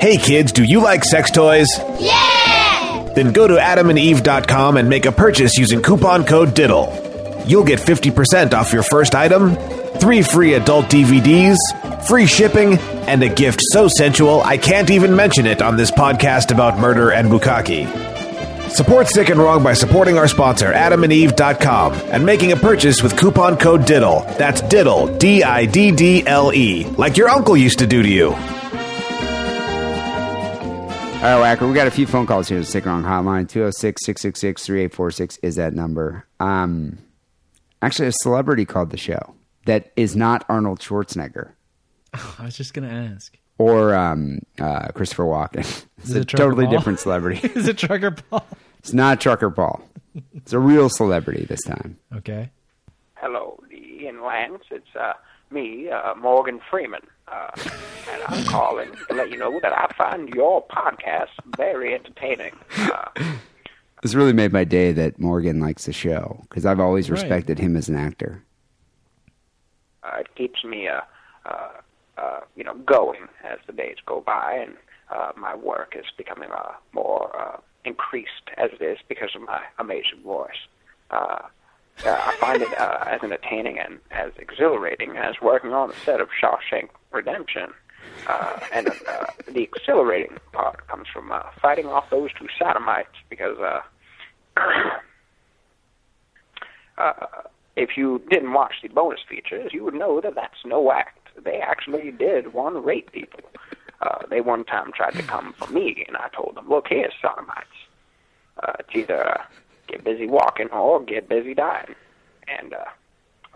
Hey 0.00 0.18
kids, 0.18 0.52
do 0.52 0.62
you 0.62 0.80
like 0.80 1.02
sex 1.02 1.32
toys? 1.32 1.68
Yeah! 1.98 3.12
Then 3.16 3.32
go 3.32 3.48
to 3.48 3.56
adamandeve.com 3.56 4.76
and 4.76 4.88
make 4.88 5.06
a 5.06 5.10
purchase 5.10 5.58
using 5.58 5.82
coupon 5.82 6.24
code 6.24 6.54
DIDDLE. 6.54 7.48
You'll 7.48 7.64
get 7.64 7.80
50% 7.80 8.54
off 8.54 8.72
your 8.72 8.84
first 8.84 9.16
item, 9.16 9.56
three 10.00 10.22
free 10.22 10.54
adult 10.54 10.86
DVDs, 10.86 11.56
free 12.06 12.26
shipping, 12.26 12.78
and 13.08 13.22
a 13.22 13.28
gift 13.28 13.60
so 13.72 13.88
sensual 13.88 14.42
I 14.42 14.58
can't 14.58 14.90
even 14.90 15.14
mention 15.14 15.46
it 15.46 15.62
on 15.62 15.76
this 15.76 15.90
podcast 15.90 16.52
about 16.52 16.78
murder 16.78 17.10
and 17.12 17.28
bukkake. 17.28 18.06
Support 18.70 19.08
Sick 19.08 19.30
and 19.30 19.40
Wrong 19.40 19.62
by 19.62 19.72
supporting 19.72 20.18
our 20.18 20.28
sponsor, 20.28 20.72
adamandeve.com, 20.72 21.94
and 22.12 22.26
making 22.26 22.52
a 22.52 22.56
purchase 22.56 23.02
with 23.02 23.16
coupon 23.16 23.56
code 23.56 23.86
DIDDLE. 23.86 24.36
That's 24.36 24.60
DIDDLE, 24.62 25.18
D 25.18 25.42
I 25.42 25.64
D 25.64 25.92
D 25.92 26.26
L 26.26 26.52
E, 26.52 26.84
like 26.98 27.16
your 27.16 27.28
uncle 27.28 27.56
used 27.56 27.78
to 27.78 27.86
do 27.86 28.02
to 28.02 28.08
you. 28.08 28.34
All 31.16 31.22
right, 31.22 31.40
Whacker, 31.40 31.66
we 31.66 31.74
got 31.74 31.86
a 31.86 31.90
few 31.90 32.06
phone 32.06 32.26
calls 32.26 32.48
here 32.48 32.58
to 32.58 32.64
Sick 32.64 32.84
and 32.84 32.92
Wrong 32.92 33.24
Hotline. 33.24 33.48
206 33.48 34.04
666 34.04 34.66
3846 34.66 35.38
is 35.42 35.56
that 35.56 35.72
number. 35.72 36.26
Um, 36.38 36.98
actually, 37.80 38.08
a 38.08 38.12
celebrity 38.12 38.66
called 38.66 38.90
the 38.90 38.98
show 38.98 39.35
that 39.66 39.92
is 39.96 40.16
not 40.16 40.44
Arnold 40.48 40.80
Schwarzenegger. 40.80 41.52
I 42.38 42.44
was 42.44 42.56
just 42.56 42.72
gonna 42.74 42.88
ask. 43.14 43.36
or 43.58 43.94
um, 43.94 44.40
uh, 44.60 44.88
Christopher 44.88 45.24
Walken. 45.24 45.84
It's 45.98 46.10
Is 46.10 46.16
a 46.16 46.20
it 46.20 46.28
Trucker 46.28 46.44
totally 46.44 46.64
Paul? 46.66 46.72
different 46.74 47.00
celebrity. 47.00 47.40
Is 47.54 47.66
it 47.68 47.78
Trucker 47.78 48.10
Paul? 48.12 48.46
it's 48.78 48.92
not 48.92 49.20
Trucker 49.20 49.50
Paul. 49.50 49.82
It's 50.34 50.52
a 50.52 50.58
real 50.58 50.88
celebrity 50.88 51.44
this 51.46 51.62
time. 51.62 51.98
Okay. 52.14 52.50
Hello, 53.14 53.58
Ian 53.72 54.22
Lance. 54.22 54.62
It's 54.70 54.94
uh, 54.98 55.14
me, 55.50 55.88
uh, 55.90 56.14
Morgan 56.14 56.60
Freeman. 56.70 57.00
Uh, 57.28 57.48
and 58.12 58.22
I'm 58.28 58.44
calling 58.44 58.90
to 59.08 59.14
let 59.14 59.30
you 59.30 59.36
know 59.38 59.58
that 59.62 59.72
I 59.72 59.90
find 59.98 60.28
your 60.28 60.64
podcast 60.68 61.30
very 61.56 61.94
entertaining. 61.94 62.52
Uh, 62.78 63.08
This 64.02 64.14
really 64.14 64.32
made 64.34 64.52
my 64.52 64.62
day 64.64 64.92
that 64.92 65.18
Morgan 65.18 65.58
likes 65.58 65.86
the 65.86 65.92
show 65.92 66.38
because 66.48 66.64
I've 66.66 66.78
always 66.78 67.10
Right. 67.10 67.20
respected 67.20 67.58
him 67.58 67.74
as 67.74 67.88
an 67.88 67.96
actor. 67.96 68.42
Uh, 70.06 70.18
it 70.18 70.34
keeps 70.34 70.64
me, 70.64 70.88
uh, 70.88 71.00
uh, 71.44 71.68
uh, 72.18 72.40
you 72.56 72.64
know, 72.64 72.74
going 72.74 73.28
as 73.44 73.58
the 73.66 73.72
days 73.72 73.96
go 74.06 74.20
by, 74.20 74.54
and 74.54 74.74
uh, 75.10 75.32
my 75.36 75.54
work 75.54 75.94
is 75.98 76.06
becoming 76.16 76.50
uh, 76.50 76.72
more 76.92 77.30
uh, 77.38 77.58
increased 77.84 78.50
as 78.56 78.70
it 78.78 78.84
is 78.84 78.98
because 79.08 79.30
of 79.34 79.42
my 79.42 79.62
amazing 79.78 80.22
voice. 80.24 80.66
Uh, 81.10 81.38
uh, 82.04 82.10
I 82.10 82.36
find 82.36 82.62
it 82.62 82.78
uh, 82.78 83.04
as 83.06 83.22
entertaining 83.22 83.78
and 83.78 83.98
as 84.10 84.32
exhilarating 84.38 85.16
as 85.16 85.40
working 85.40 85.72
on 85.72 85.88
the 85.88 85.94
set 86.04 86.20
of 86.20 86.28
Shawshank 86.42 86.90
Redemption. 87.10 87.72
Uh, 88.28 88.60
and 88.72 88.88
uh, 88.88 89.26
the 89.48 89.62
exhilarating 89.62 90.36
part 90.52 90.86
comes 90.88 91.08
from 91.12 91.32
uh, 91.32 91.42
fighting 91.60 91.86
off 91.86 92.10
those 92.10 92.30
two 92.38 92.46
sodomites 92.58 93.08
because 93.30 93.56
uh, 93.58 93.80
uh, 96.98 97.26
if 97.76 97.96
you 97.96 98.22
didn't 98.30 98.52
watch 98.52 98.74
the 98.82 98.88
bonus 98.88 99.20
features, 99.28 99.72
you 99.72 99.84
would 99.84 99.94
know 99.94 100.20
that 100.20 100.34
that's 100.34 100.64
no 100.64 100.90
act. 100.90 101.18
They 101.44 101.58
actually 101.58 102.10
did 102.10 102.54
one 102.54 102.82
rape 102.82 103.12
people. 103.12 103.40
Uh, 104.00 104.26
they 104.28 104.40
one 104.40 104.64
time 104.64 104.92
tried 104.92 105.14
to 105.14 105.22
come 105.22 105.52
for 105.52 105.70
me, 105.72 106.04
and 106.08 106.16
I 106.16 106.28
told 106.34 106.56
them, 106.56 106.68
"Look 106.68 106.88
here, 106.88 107.10
sodomites. 107.20 107.66
Uh, 108.62 108.72
it's 108.80 108.94
either 108.94 109.28
uh, 109.28 109.42
get 109.86 110.04
busy 110.04 110.26
walking 110.26 110.68
or 110.68 111.02
get 111.02 111.28
busy 111.28 111.54
dying." 111.54 111.94
And 112.48 112.74
uh, 112.74 112.84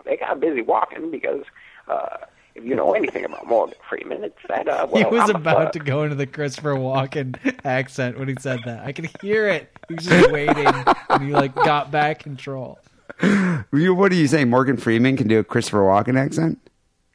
they 0.05 0.17
got 0.17 0.39
busy 0.39 0.61
walking 0.61 1.11
because 1.11 1.43
uh, 1.87 2.17
if 2.55 2.63
you 2.63 2.75
know 2.75 2.93
anything 2.93 3.25
about 3.25 3.47
Morgan 3.47 3.75
Freeman, 3.87 4.23
it's 4.23 4.35
that 4.47 4.67
uh, 4.67 4.87
well, 4.89 5.09
he 5.09 5.15
was 5.15 5.29
I'm 5.29 5.37
about 5.37 5.73
to 5.73 5.79
go 5.79 6.03
into 6.03 6.15
the 6.15 6.27
Christopher 6.27 6.73
Walken 6.73 7.37
accent 7.65 8.19
when 8.19 8.27
he 8.27 8.35
said 8.39 8.59
that. 8.65 8.85
I 8.85 8.91
could 8.91 9.09
hear 9.21 9.47
it. 9.47 9.71
He 9.87 9.95
was 9.95 10.05
just 10.05 10.31
waiting, 10.31 10.67
and 11.09 11.23
he 11.23 11.31
like 11.31 11.55
got 11.55 11.91
back 11.91 12.19
control. 12.19 12.79
What 13.71 14.11
are 14.11 14.15
you 14.15 14.27
saying? 14.27 14.49
Morgan 14.49 14.75
Freeman 14.75 15.15
can 15.15 15.27
do 15.27 15.39
a 15.39 15.43
Christopher 15.43 15.79
Walken 15.79 16.19
accent? 16.19 16.59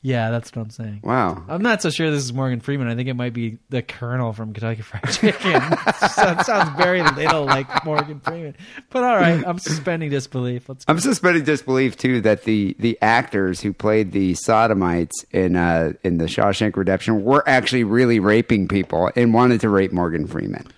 Yeah, 0.06 0.30
that's 0.30 0.54
what 0.54 0.62
I'm 0.62 0.70
saying. 0.70 1.00
Wow. 1.02 1.42
I'm 1.48 1.62
not 1.62 1.82
so 1.82 1.90
sure 1.90 2.12
this 2.12 2.22
is 2.22 2.32
Morgan 2.32 2.60
Freeman. 2.60 2.86
I 2.86 2.94
think 2.94 3.08
it 3.08 3.14
might 3.14 3.32
be 3.32 3.58
the 3.70 3.82
Colonel 3.82 4.32
from 4.32 4.52
Kentucky 4.52 4.82
Fried 4.82 5.02
Chicken. 5.10 5.52
that 5.52 6.44
sounds 6.46 6.76
very 6.76 7.02
little 7.02 7.44
like 7.44 7.84
Morgan 7.84 8.20
Freeman. 8.20 8.54
But 8.90 9.02
all 9.02 9.16
right, 9.16 9.42
I'm 9.44 9.58
suspending 9.58 10.10
disbelief. 10.10 10.68
Let's. 10.68 10.84
I'm 10.86 11.00
suspending 11.00 11.42
disbelief 11.42 11.96
too 11.96 12.20
that 12.20 12.44
the 12.44 12.76
the 12.78 12.96
actors 13.02 13.60
who 13.60 13.72
played 13.72 14.12
the 14.12 14.34
sodomites 14.34 15.24
in 15.32 15.56
uh 15.56 15.94
in 16.04 16.18
the 16.18 16.26
Shawshank 16.26 16.76
Redemption 16.76 17.24
were 17.24 17.42
actually 17.48 17.82
really 17.82 18.20
raping 18.20 18.68
people 18.68 19.10
and 19.16 19.34
wanted 19.34 19.60
to 19.62 19.68
rape 19.68 19.92
Morgan 19.92 20.28
Freeman. 20.28 20.68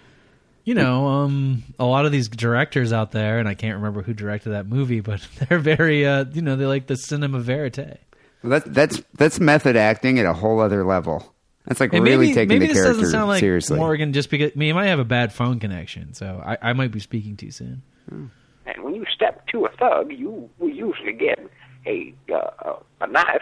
You 0.69 0.75
know, 0.75 1.07
um, 1.07 1.63
a 1.79 1.87
lot 1.87 2.05
of 2.05 2.13
these 2.13 2.29
directors 2.29 2.93
out 2.93 3.11
there, 3.11 3.39
and 3.39 3.49
I 3.49 3.55
can't 3.55 3.77
remember 3.77 4.03
who 4.03 4.13
directed 4.13 4.51
that 4.51 4.67
movie, 4.67 5.01
but 5.01 5.27
they're 5.49 5.59
very, 5.59 6.07
uh, 6.07 6.27
you 6.31 6.43
know, 6.43 6.57
they 6.57 6.67
like 6.67 6.89
the 6.89 6.97
cinema 6.97 7.41
verite. 7.41 7.99
Well, 8.43 8.51
that's 8.51 8.67
that's 8.69 9.03
that's 9.15 9.41
method 9.41 9.77
acting 9.77 10.19
at 10.19 10.27
a 10.27 10.35
whole 10.35 10.61
other 10.61 10.85
level. 10.85 11.35
That's 11.65 11.81
like 11.81 11.95
And 11.95 12.05
really 12.05 12.27
maybe, 12.27 12.35
taking 12.35 12.49
maybe 12.59 12.67
the 12.67 12.75
this 12.75 12.83
character 12.83 13.01
doesn't 13.01 13.13
sound 13.13 13.29
like 13.29 13.41
seriously. 13.41 13.79
Morgan 13.79 14.13
just 14.13 14.29
because. 14.29 14.53
I 14.55 14.59
mean, 14.59 14.67
he 14.67 14.73
might 14.75 14.89
have 14.89 14.99
a 14.99 15.07
bad 15.07 15.33
phone 15.33 15.59
connection, 15.59 16.13
so 16.13 16.43
I, 16.45 16.59
I 16.61 16.73
might 16.75 16.91
be 16.91 17.01
speaking 17.01 17.39
too 17.39 17.51
soon. 17.51 17.81
And 18.11 18.85
when 18.85 18.95
you 18.95 19.07
step 19.11 19.47
to 19.47 19.65
a 19.65 19.71
thug, 19.71 20.13
you 20.13 20.51
will 20.59 20.69
usually 20.69 21.15
get 21.15 21.39
a 21.87 22.13
uh, 22.31 22.75
a 23.01 23.07
knife 23.07 23.41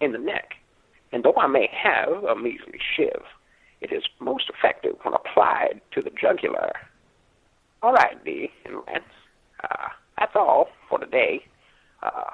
in 0.00 0.10
the 0.10 0.18
neck. 0.18 0.54
And 1.12 1.22
though 1.22 1.34
I 1.36 1.46
may 1.46 1.70
have 1.72 2.24
a 2.24 2.34
measly 2.34 2.80
shiv, 2.96 3.22
it 3.86 3.94
is 3.94 4.04
most 4.20 4.50
effective 4.50 4.96
when 5.02 5.14
applied 5.14 5.80
to 5.92 6.02
the 6.02 6.10
jugular. 6.10 6.72
All 7.82 7.92
right, 7.92 8.22
Dee 8.24 8.50
and 8.64 8.76
Lance. 8.86 9.04
Uh, 9.62 9.88
that's 10.18 10.34
all 10.34 10.68
for 10.88 10.98
today. 10.98 11.44
Uh, 12.02 12.30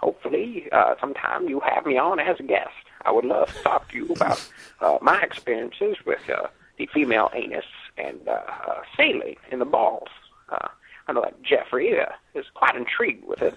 hopefully, 0.00 0.68
uh, 0.72 0.94
sometime 1.00 1.48
you 1.48 1.60
have 1.60 1.86
me 1.86 1.96
on 1.96 2.20
as 2.20 2.38
a 2.40 2.42
guest. 2.42 2.68
I 3.04 3.10
would 3.10 3.24
love 3.24 3.52
to 3.54 3.62
talk 3.62 3.88
to 3.90 3.96
you 3.96 4.06
about 4.12 4.50
uh, 4.80 4.98
my 5.00 5.20
experiences 5.22 5.96
with 6.04 6.28
uh, 6.28 6.48
the 6.76 6.86
female 6.92 7.30
anus 7.34 7.64
and 7.96 8.28
uh, 8.28 8.32
uh, 8.68 8.82
saline 8.96 9.36
in 9.50 9.58
the 9.58 9.64
balls. 9.64 10.08
Uh, 10.50 10.68
I 11.08 11.12
know 11.12 11.22
that 11.22 11.42
Jeffrey 11.42 11.98
uh, 11.98 12.06
is 12.34 12.44
quite 12.54 12.74
intrigued 12.74 13.26
with 13.26 13.40
it 13.40 13.54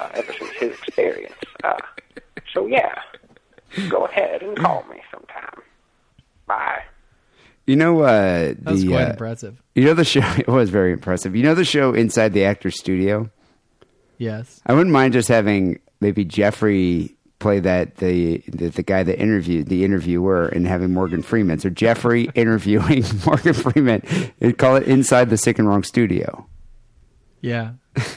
uh, 0.00 0.08
ever 0.14 0.32
since 0.32 0.50
his 0.58 0.72
experience. 0.72 1.34
Uh, 1.62 1.78
so, 2.52 2.66
yeah, 2.66 2.94
go 3.88 4.06
ahead 4.06 4.42
and 4.42 4.56
call 4.56 4.84
me 4.90 5.00
sometime. 5.12 5.62
Bye. 6.50 6.82
You 7.68 7.76
know 7.76 8.00
uh, 8.00 8.48
the 8.48 8.56
That 8.62 8.72
was 8.72 8.84
quite 8.84 9.06
uh, 9.06 9.10
impressive. 9.10 9.62
you 9.76 9.84
know 9.84 9.94
the 9.94 10.04
show. 10.04 10.20
It 10.38 10.48
was 10.48 10.68
very 10.68 10.92
impressive. 10.92 11.36
You 11.36 11.44
know 11.44 11.54
the 11.54 11.64
show 11.64 11.94
Inside 11.94 12.32
the 12.32 12.42
Actor's 12.44 12.76
Studio. 12.76 13.30
Yes. 14.18 14.60
I 14.66 14.72
wouldn't 14.72 14.90
mind 14.92 15.12
just 15.12 15.28
having 15.28 15.78
maybe 16.00 16.24
Jeffrey 16.24 17.14
play 17.38 17.60
that 17.60 17.98
the, 17.98 18.38
the 18.48 18.68
the 18.70 18.82
guy 18.82 19.04
that 19.04 19.20
interviewed 19.20 19.68
the 19.68 19.84
interviewer 19.84 20.48
and 20.48 20.66
having 20.66 20.92
Morgan 20.92 21.22
Freeman. 21.22 21.60
So 21.60 21.70
Jeffrey 21.70 22.28
interviewing 22.34 23.04
Morgan 23.26 23.54
Freeman 23.54 24.02
and 24.40 24.58
call 24.58 24.74
it 24.74 24.82
Inside 24.88 25.30
the 25.30 25.36
Sick 25.36 25.60
and 25.60 25.68
Wrong 25.68 25.84
Studio. 25.84 26.48
Yeah. 27.42 27.74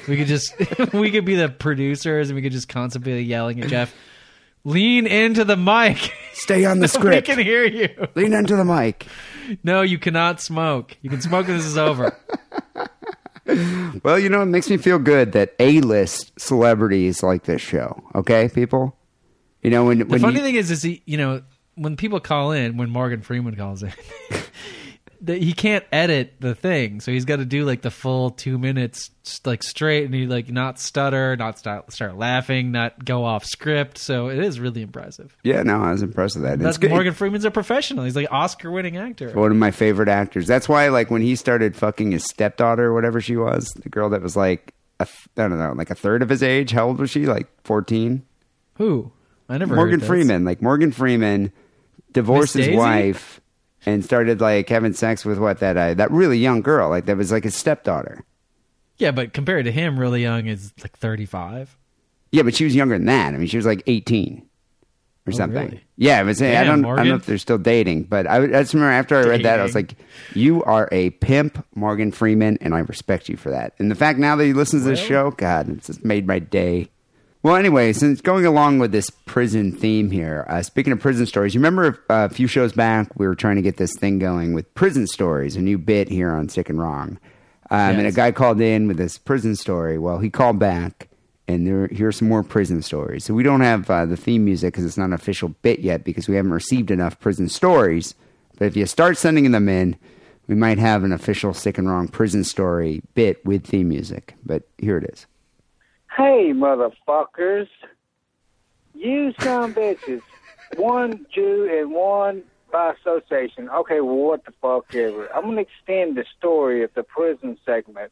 We 0.08 0.18
could 0.18 0.28
just 0.28 0.56
we 0.94 1.12
could 1.12 1.26
be 1.26 1.36
the 1.36 1.50
producers 1.50 2.30
and 2.30 2.36
we 2.36 2.42
could 2.42 2.52
just 2.52 2.68
constantly 2.68 3.14
be 3.14 3.24
yelling 3.24 3.62
at 3.62 3.70
Jeff. 3.70 3.94
Lean 4.66 5.08
into 5.08 5.44
the 5.44 5.58
mic. 5.58 6.14
Stay 6.34 6.66
on 6.66 6.80
the 6.80 6.84
we 6.84 6.88
script. 6.88 7.28
can 7.28 7.40
hear 7.40 7.66
you. 7.66 7.90
Lean 8.16 8.34
into 8.34 8.56
the 8.56 8.66
mic. 8.66 9.06
No, 9.64 9.82
you 9.82 10.00
cannot 10.00 10.40
smoke. 10.42 10.98
You 11.02 11.10
can 11.10 11.22
smoke 11.22 11.48
when 11.48 11.58
this 11.58 11.66
is 11.66 11.78
over. 11.78 12.16
Well, 14.04 14.18
you 14.18 14.30
know, 14.30 14.42
it 14.42 14.46
makes 14.46 14.70
me 14.70 14.78
feel 14.78 14.98
good 15.00 15.34
that 15.34 15.54
A-list 15.60 16.32
celebrities 16.40 17.22
like 17.22 17.44
this 17.44 17.62
show. 17.62 18.02
Okay, 18.16 18.48
people. 18.48 18.96
You 19.62 19.70
know 19.70 19.84
when 19.84 20.00
The 20.00 20.06
when 20.06 20.22
funny 20.22 20.38
you, 20.38 20.42
thing 20.44 20.56
is, 20.56 20.72
is 20.72 20.82
he, 20.82 21.04
you 21.06 21.18
know, 21.18 21.42
when 21.76 21.98
people 21.98 22.22
call 22.22 22.54
in, 22.54 22.78
when 22.78 22.90
Morgan 22.90 23.22
Freeman 23.22 23.58
calls 23.58 23.84
in, 23.84 23.92
that 25.24 25.42
he 25.42 25.54
can't 25.54 25.86
edit 25.92 26.34
the 26.40 26.54
thing, 26.54 27.00
so 27.00 27.12
he's 27.12 27.26
got 27.26 27.38
to 27.38 27.46
do 27.46 27.66
like 27.66 27.82
the 27.82 27.90
full 27.92 28.30
two 28.30 28.58
minutes, 28.58 29.10
like 29.46 29.64
straight, 29.64 30.04
and 30.06 30.14
he 30.14 30.28
like 30.28 30.50
not 30.50 30.80
stutter, 30.80 31.36
not 31.36 31.58
start 31.58 31.92
start 31.92 32.18
laughing, 32.18 32.72
not 32.72 33.04
go 33.04 33.24
off 33.24 33.46
script. 33.46 33.98
So 33.98 34.28
it 34.30 34.40
is 34.40 34.60
really 34.60 34.82
impressive. 34.82 35.36
yeah, 35.44 35.64
no, 35.64 35.82
I 35.82 35.92
was 35.92 36.04
impressed 36.04 36.36
with 36.36 36.44
that. 36.44 36.60
That's 36.60 36.76
It's 36.76 36.78
good. 36.78 36.92
Morgan 36.92 37.14
Freeman's 37.14 37.46
a 37.46 37.52
professional. 37.52 38.04
He's 38.04 38.16
like 38.16 38.28
Oscar-winning 38.32 38.98
actor. 38.98 39.32
one 39.32 39.52
of 39.52 39.58
my 39.58 39.72
favorite 39.72 40.10
actors. 40.10 40.46
That's 40.46 40.68
why, 40.68 40.90
like, 40.90 41.10
when 41.10 41.22
he 41.22 41.36
started 41.36 41.76
fucking 41.76 42.12
his 42.12 42.26
stepdaughter, 42.26 42.86
or 42.86 42.94
whatever 42.94 43.22
she 43.22 43.38
was, 43.38 43.66
the 43.82 43.90
girl 43.90 44.10
that 44.10 44.22
was 44.22 44.36
like, 44.36 44.74
a 45.00 45.06
th- 45.06 45.18
I 45.38 45.48
don't 45.48 45.58
know, 45.58 45.74
like 45.74 45.90
a 45.90 45.96
third 45.96 46.22
of 46.22 46.30
his 46.30 46.44
age. 46.44 46.72
How 46.72 46.88
old 46.88 47.00
was 47.00 47.10
she? 47.10 47.26
Like 47.26 47.48
fourteen. 47.64 48.24
Who? 48.76 49.12
I 49.48 49.58
never. 49.58 49.76
Morgan. 49.76 50.00
Freeman. 50.02 50.44
Like 50.46 50.62
Morgan 50.62 50.92
Freeman 50.92 51.52
divorced 52.12 52.54
his 52.56 52.76
wife 52.76 53.40
and 53.86 54.04
started 54.04 54.42
like 54.42 54.70
having 54.70 54.94
sex 54.94 55.26
with 55.26 55.38
what 55.40 55.60
that 55.60 55.78
uh, 55.78 55.94
that 55.96 56.12
really 56.12 56.38
young 56.38 56.62
girl. 56.62 56.90
Like 56.90 57.06
that 57.06 57.18
was 57.18 57.32
like 57.32 57.44
his 57.44 57.56
stepdaughter. 57.56 58.24
Yeah, 58.98 59.12
but 59.12 59.34
compared 59.34 59.66
to 59.66 59.72
him, 59.72 60.00
really 60.00 60.22
young 60.22 60.48
is 60.48 60.74
like 60.82 60.98
thirty-five. 60.98 61.76
Yeah, 62.32 62.44
but 62.44 62.56
she 62.56 62.64
was 62.64 62.76
younger 62.76 62.98
than 62.98 63.08
that. 63.08 63.34
I 63.34 63.38
mean, 63.38 63.48
she 63.48 63.58
was 63.58 63.66
like 63.66 63.84
eighteen 63.88 64.48
or 65.26 65.34
Oh, 65.34 65.38
something. 65.38 65.64
really? 65.66 65.84
Yeah, 65.98 66.22
was. 66.24 66.42
I 66.42 66.64
don't. 66.64 66.84
I 66.86 66.96
don't 66.98 67.08
know 67.10 67.16
if 67.16 67.26
they're 67.26 67.38
still 67.38 67.58
dating, 67.58 68.04
but 68.04 68.28
I, 68.28 68.44
I 68.44 68.48
just 68.48 68.74
remember 68.74 68.92
after 68.94 69.16
I 69.18 69.24
read 69.24 69.44
that, 69.44 69.60
I 69.60 69.64
was 69.64 69.76
like, 69.76 69.96
"You 70.34 70.64
are 70.64 70.90
a 70.92 71.12
pimp, 71.12 71.66
Morgan 71.76 72.12
Freeman, 72.12 72.58
and 72.62 72.74
I 72.76 72.80
respect 72.80 73.30
you 73.30 73.38
for 73.38 73.50
that." 73.52 73.74
And 73.80 73.90
the 73.92 73.96
fact 73.96 74.20
now 74.20 74.36
that 74.36 74.46
he 74.46 74.54
listens 74.54 74.84
to 74.84 74.90
this 74.90 75.00
show, 75.00 75.32
God, 75.32 75.70
it's 75.70 75.88
just 75.88 76.04
made 76.06 76.28
my 76.28 76.40
day. 76.40 76.90
Well, 77.44 77.58
anyway, 77.58 77.92
since 77.92 78.22
going 78.22 78.46
along 78.46 78.80
with 78.80 78.94
this 78.94 79.10
prison 79.10 79.74
theme 79.74 80.12
here, 80.12 80.46
uh, 80.48 80.62
speaking 80.62 80.94
of 80.94 81.02
prison 81.02 81.26
stories, 81.26 81.54
you 81.54 81.60
remember 81.60 82.02
uh, 82.10 82.30
a 82.32 82.34
few 82.34 82.48
shows 82.48 82.72
back 82.72 83.10
we 83.20 83.28
were 83.28 83.36
trying 83.36 83.58
to 83.58 83.62
get 83.62 83.76
this 83.76 83.94
thing 83.98 84.18
going 84.18 84.54
with 84.54 84.74
prison 84.76 85.08
stories, 85.08 85.58
a 85.58 85.62
new 85.62 85.78
bit 85.78 86.08
here 86.08 86.32
on 86.32 86.48
Sick 86.48 86.70
and 86.70 86.80
Wrong, 86.80 87.20
um, 87.70 87.98
and 87.98 88.08
a 88.08 88.14
guy 88.14 88.32
called 88.32 88.62
in 88.62 88.88
with 88.88 88.96
this 88.96 89.18
prison 89.18 89.58
story. 89.58 90.00
Well, 90.00 90.20
he 90.20 90.30
called 90.30 90.58
back, 90.58 91.10
and 91.46 91.68
there 91.68 91.88
here's 91.88 92.16
some 92.16 92.30
more 92.30 92.44
prison 92.44 92.82
stories. 92.82 93.26
So 93.26 93.34
we 93.34 93.44
don't 93.44 93.60
have 93.60 93.90
uh, 93.90 94.06
the 94.06 94.16
theme 94.16 94.46
music 94.46 94.74
because 94.74 94.86
it's 94.86 94.98
not 94.98 95.08
an 95.08 95.14
official 95.14 95.50
bit 95.50 95.80
yet 95.80 96.06
because 96.06 96.30
we 96.30 96.38
haven't 96.38 96.54
received 96.54 96.92
enough 96.92 97.20
prison 97.20 97.50
stories. 97.50 98.16
But 98.58 98.68
if 98.68 98.78
you 98.78 98.86
start 98.86 99.18
sending 99.18 99.52
them 99.52 99.68
in, 99.68 99.98
we 100.48 100.56
might 100.56 100.78
have 100.78 101.04
an 101.04 101.12
official 101.12 101.54
Sick 101.54 101.78
and 101.78 101.90
Wrong 101.90 102.08
prison 102.08 102.46
story 102.46 103.02
bit 103.16 103.46
with 103.46 103.66
theme 103.66 103.90
music. 103.90 104.36
But 104.46 104.64
here 104.78 104.98
it 104.98 105.10
is. 105.12 105.26
Hey, 106.16 106.52
motherfuckers. 106.54 107.68
You 108.94 109.34
some 109.40 109.74
bitches. 109.74 110.22
one 110.76 111.26
Jew 111.34 111.68
and 111.72 111.92
one 111.92 112.44
by 112.72 112.94
association. 112.94 113.70
Okay, 113.70 114.00
well, 114.00 114.16
what 114.16 114.46
the 114.46 114.52
fuck 114.62 114.94
ever. 114.94 115.28
I'm 115.34 115.46
gonna 115.46 115.62
extend 115.62 116.16
the 116.16 116.26
story 116.38 116.84
of 116.84 116.94
the 116.94 117.04
prison 117.04 117.58
segment. 117.66 118.12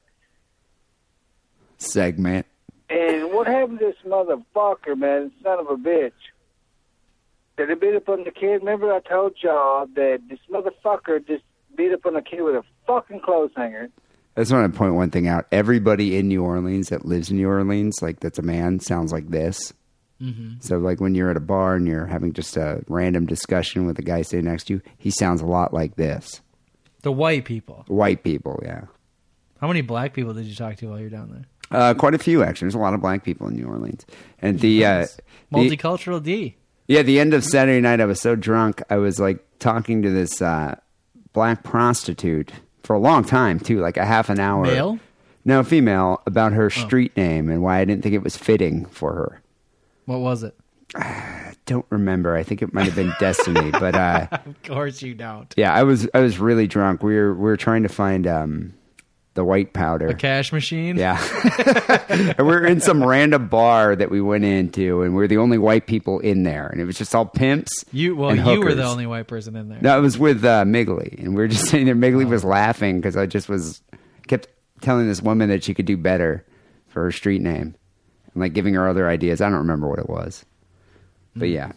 Segment. 1.77 2.47
And 2.89 3.31
what 3.31 3.47
happened 3.47 3.79
to 3.79 3.85
this 3.85 3.95
motherfucker, 4.05 4.97
man, 4.97 5.31
son 5.43 5.59
of 5.59 5.67
a 5.67 5.75
bitch? 5.75 6.11
That 7.57 7.69
he 7.69 7.75
beat 7.75 7.95
up 7.95 8.09
on 8.09 8.23
the 8.23 8.31
kid. 8.31 8.61
Remember 8.61 8.91
I 8.91 8.99
told 8.99 9.35
y'all 9.41 9.85
that 9.95 10.21
this 10.27 10.39
motherfucker 10.49 11.25
just 11.25 11.43
beat 11.75 11.91
up 11.91 12.05
on 12.05 12.15
a 12.15 12.21
kid 12.21 12.41
with 12.41 12.55
a 12.55 12.63
fucking 12.87 13.21
clothes 13.21 13.51
hanger. 13.55 13.89
I 14.35 14.41
just 14.41 14.51
want 14.51 14.71
to 14.71 14.77
point 14.77 14.95
one 14.95 15.09
thing 15.09 15.27
out. 15.27 15.45
Everybody 15.51 16.17
in 16.17 16.27
New 16.27 16.43
Orleans 16.43 16.89
that 16.89 17.05
lives 17.05 17.29
in 17.29 17.37
New 17.37 17.49
Orleans, 17.49 18.01
like 18.01 18.21
that's 18.21 18.39
a 18.39 18.43
man, 18.43 18.79
sounds 18.79 19.11
like 19.11 19.29
this. 19.29 19.73
Mm-hmm. 20.21 20.59
So, 20.59 20.77
like 20.77 21.01
when 21.01 21.15
you're 21.15 21.31
at 21.31 21.37
a 21.37 21.41
bar 21.41 21.75
and 21.75 21.87
you're 21.87 22.05
having 22.05 22.31
just 22.31 22.55
a 22.55 22.83
random 22.87 23.25
discussion 23.25 23.85
with 23.85 23.99
a 23.99 24.03
guy 24.03 24.21
sitting 24.21 24.45
next 24.45 24.65
to 24.65 24.75
you, 24.75 24.81
he 24.97 25.09
sounds 25.11 25.41
a 25.41 25.45
lot 25.45 25.73
like 25.73 25.95
this. 25.95 26.41
The 27.01 27.11
white 27.11 27.45
people. 27.45 27.83
White 27.87 28.23
people, 28.23 28.61
yeah. 28.63 28.85
How 29.59 29.67
many 29.67 29.81
black 29.81 30.13
people 30.13 30.33
did 30.33 30.45
you 30.45 30.55
talk 30.55 30.75
to 30.77 30.87
while 30.89 30.99
you're 30.99 31.09
down 31.09 31.31
there? 31.31 31.45
Uh, 31.79 31.93
quite 31.93 32.13
a 32.13 32.19
few, 32.19 32.43
actually. 32.43 32.65
There's 32.65 32.75
a 32.75 32.79
lot 32.79 32.93
of 32.93 33.01
black 33.01 33.23
people 33.23 33.47
in 33.47 33.55
New 33.55 33.65
Orleans. 33.65 34.05
And 34.39 34.59
the, 34.59 34.85
uh, 34.85 35.07
the 35.51 35.57
Multicultural 35.57 36.21
Dee. 36.21 36.57
yeah, 36.87 37.01
the 37.01 37.19
end 37.19 37.33
of 37.33 37.43
Saturday 37.43 37.81
night, 37.81 38.01
I 38.01 38.05
was 38.05 38.19
so 38.19 38.35
drunk, 38.35 38.83
I 38.89 38.97
was 38.97 39.19
like 39.19 39.43
talking 39.59 40.01
to 40.03 40.09
this 40.09 40.41
uh, 40.41 40.79
black 41.33 41.63
prostitute 41.63 42.51
for 42.91 42.95
a 42.95 42.99
long 42.99 43.23
time 43.23 43.57
too, 43.57 43.79
like 43.79 43.95
a 43.95 44.03
half 44.03 44.29
an 44.29 44.37
hour. 44.37 44.63
Male? 44.65 44.99
No, 45.45 45.63
female, 45.63 46.21
about 46.27 46.51
her 46.51 46.69
street 46.69 47.15
name 47.15 47.49
and 47.49 47.63
why 47.63 47.79
I 47.79 47.85
didn't 47.85 48.03
think 48.03 48.13
it 48.13 48.21
was 48.21 48.35
fitting 48.35 48.85
for 48.87 49.13
her. 49.13 49.41
What 50.03 50.19
was 50.19 50.43
it? 50.43 50.53
I 50.93 51.53
Don't 51.65 51.85
remember. 51.89 52.35
I 52.35 52.43
think 52.43 52.61
it 52.61 52.73
might 52.73 52.83
have 52.87 52.95
been 52.95 53.13
Destiny, 53.17 53.71
but 53.71 53.95
uh, 53.95 54.27
Of 54.45 54.61
course 54.63 55.01
you 55.01 55.13
don't. 55.13 55.53
yeah, 55.55 55.73
I 55.73 55.83
was 55.83 56.09
I 56.13 56.19
was 56.19 56.37
really 56.37 56.67
drunk. 56.67 57.01
We 57.01 57.15
were 57.15 57.33
we 57.33 57.43
were 57.43 57.55
trying 57.55 57.83
to 57.83 57.89
find 57.89 58.27
um, 58.27 58.73
the 59.33 59.43
white 59.45 59.73
powder. 59.73 60.07
The 60.07 60.13
cash 60.13 60.51
machine? 60.51 60.97
Yeah. 60.97 61.17
and 62.09 62.37
we 62.37 62.43
were 62.43 62.65
in 62.65 62.81
some 62.81 63.03
random 63.03 63.47
bar 63.47 63.95
that 63.95 64.11
we 64.11 64.21
went 64.21 64.43
into, 64.43 65.03
and 65.03 65.15
we 65.15 65.23
are 65.23 65.27
the 65.27 65.37
only 65.37 65.57
white 65.57 65.87
people 65.87 66.19
in 66.19 66.43
there, 66.43 66.67
and 66.67 66.81
it 66.81 66.85
was 66.85 66.97
just 66.97 67.15
all 67.15 67.25
pimps. 67.25 67.85
You 67.91 68.15
well, 68.15 68.31
and 68.31 68.45
you 68.45 68.59
were 68.61 68.73
the 68.73 68.83
only 68.83 69.05
white 69.05 69.27
person 69.27 69.55
in 69.55 69.69
there. 69.69 69.79
No, 69.81 69.97
it 69.97 70.01
was 70.01 70.17
with 70.17 70.43
uh, 70.43 70.65
Migley, 70.65 71.15
and 71.19 71.29
we 71.29 71.35
were 71.35 71.47
just 71.47 71.65
sitting 71.69 71.85
there. 71.85 71.95
Migley 71.95 72.25
was 72.25 72.43
laughing 72.43 72.99
because 72.99 73.15
I 73.15 73.25
just 73.25 73.47
was 73.47 73.81
kept 74.27 74.47
telling 74.81 75.07
this 75.07 75.21
woman 75.21 75.49
that 75.49 75.63
she 75.63 75.73
could 75.73 75.85
do 75.85 75.97
better 75.97 76.45
for 76.87 77.03
her 77.03 77.11
street 77.11 77.41
name, 77.41 77.75
and 78.33 78.41
like 78.41 78.53
giving 78.53 78.73
her 78.73 78.87
other 78.87 79.07
ideas. 79.07 79.39
I 79.39 79.49
don't 79.49 79.59
remember 79.59 79.87
what 79.87 79.99
it 79.99 80.09
was, 80.09 80.45
but 81.35 81.47
yeah, 81.47 81.71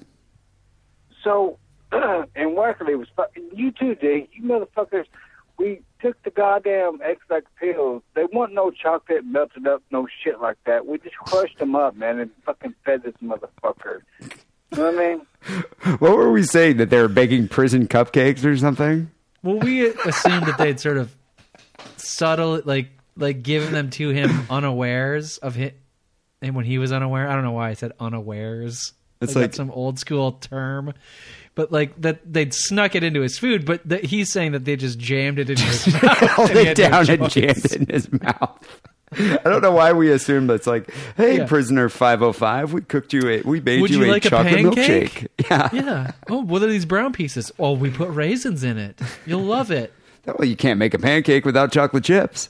So, 1.23 1.59
and 1.93 2.57
Wackerly 2.57 2.99
was 2.99 3.09
fucking 3.15 3.51
you 3.55 3.71
too, 3.71 3.95
Dee. 3.95 4.29
You 4.33 4.43
motherfuckers. 4.43 5.07
We 5.59 5.83
took 6.01 6.21
the 6.23 6.31
goddamn 6.31 7.01
Ex-Lax 7.03 7.47
pills. 7.59 8.03
They 8.15 8.25
want 8.33 8.53
no 8.53 8.71
chocolate 8.71 9.25
melted 9.25 9.67
up, 9.67 9.83
no 9.91 10.07
shit 10.23 10.41
like 10.41 10.59
that. 10.67 10.87
We 10.87 10.99
just 10.99 11.17
crushed 11.17 11.59
them 11.59 11.75
up, 11.77 11.97
man, 11.97 12.19
and 12.19 12.31
fucking 12.45 12.75
fed 12.85 13.03
this 13.05 13.15
motherfucker. 13.23 14.01
You 14.21 14.29
know 14.79 14.93
what 14.93 14.95
I 14.95 14.99
mean? 14.99 15.97
what 15.99 16.17
were 16.17 16.33
we 16.33 16.43
saying 16.43 16.79
that 16.79 16.91
they 16.91 17.01
were 17.01 17.09
baking 17.09 17.49
prison 17.49 17.87
cupcakes 17.87 18.45
or 18.45 18.57
something? 18.57 19.11
Well, 19.43 19.59
we 19.59 19.87
assumed 19.87 20.47
that 20.47 20.59
they'd 20.59 20.81
sort 20.81 20.97
of 20.97 21.15
subtle, 21.97 22.61
like, 22.65 22.89
like 23.17 23.43
given 23.43 23.73
them 23.73 23.91
to 23.91 24.09
him 24.11 24.47
unawares 24.51 25.39
of 25.39 25.55
him, 25.55 25.73
and 26.43 26.55
when 26.55 26.65
he 26.65 26.79
was 26.79 26.93
unaware. 26.93 27.29
I 27.29 27.35
don't 27.35 27.45
know 27.45 27.53
why 27.53 27.71
I 27.71 27.75
said 27.75 27.93
unawares. 28.01 28.93
It's 29.21 29.35
like, 29.35 29.43
like- 29.43 29.55
some 29.55 29.71
old 29.71 29.99
school 29.99 30.33
term, 30.33 30.93
but 31.55 31.71
like 31.73 32.01
that 32.03 32.21
they'd 32.33 32.53
snuck 32.55 32.95
it 32.95 33.03
into 33.05 33.21
his 33.21 33.39
food. 33.39 33.65
But 33.65 33.89
that 33.89 34.05
he's 34.05 34.31
saying 34.31 34.53
that 34.53 34.65
they 34.65 34.77
just 34.77 34.99
jammed 34.99 35.39
it 35.39 35.51
into 35.51 35.63
his 35.63 35.87
mouth. 36.03 36.51
it 36.51 36.67
had 36.67 36.79
no 36.79 37.05
down 37.05 37.11
and 37.11 37.31
jammed 37.31 37.65
it 37.65 37.73
in 37.77 37.87
his 37.87 38.11
mouth. 38.13 38.81
I 39.17 39.39
don't 39.45 39.63
know 39.63 39.71
why 39.71 39.93
we 39.93 40.11
assumed 40.11 40.51
it's 40.51 40.67
like, 40.67 40.91
hey, 41.17 41.37
Yeah. 41.37 41.47
prisoner 41.47 41.89
five 41.89 42.19
hundred 42.19 42.33
five, 42.33 42.73
we 42.73 42.81
cooked 42.81 43.13
you 43.13 43.29
a, 43.29 43.43
we 43.43 43.61
made 43.61 43.81
Would 43.81 43.91
you, 43.91 44.01
you 44.01 44.07
a 44.07 44.11
like 44.11 44.25
a 44.25 44.31
chocolate 44.31 44.55
pancake? 44.75 45.29
milkshake. 45.39 45.47
Yeah. 45.51 45.69
Yeah. 45.73 46.11
Oh, 46.29 46.43
what 46.43 46.63
are 46.63 46.67
these 46.67 46.85
brown 46.85 47.13
pieces? 47.13 47.53
Oh, 47.59 47.73
we 47.75 47.91
put 47.91 48.09
raisins 48.11 48.65
in 48.65 48.77
it. 48.77 49.01
You'll 49.25 49.43
love 49.45 49.71
it. 49.71 49.93
Well, 50.27 50.49
you 50.49 50.57
can't 50.57 50.79
make 50.79 50.95
a 50.95 50.99
pancake 50.99 51.45
without 51.45 51.71
chocolate 51.71 52.03
chips. 52.05 52.49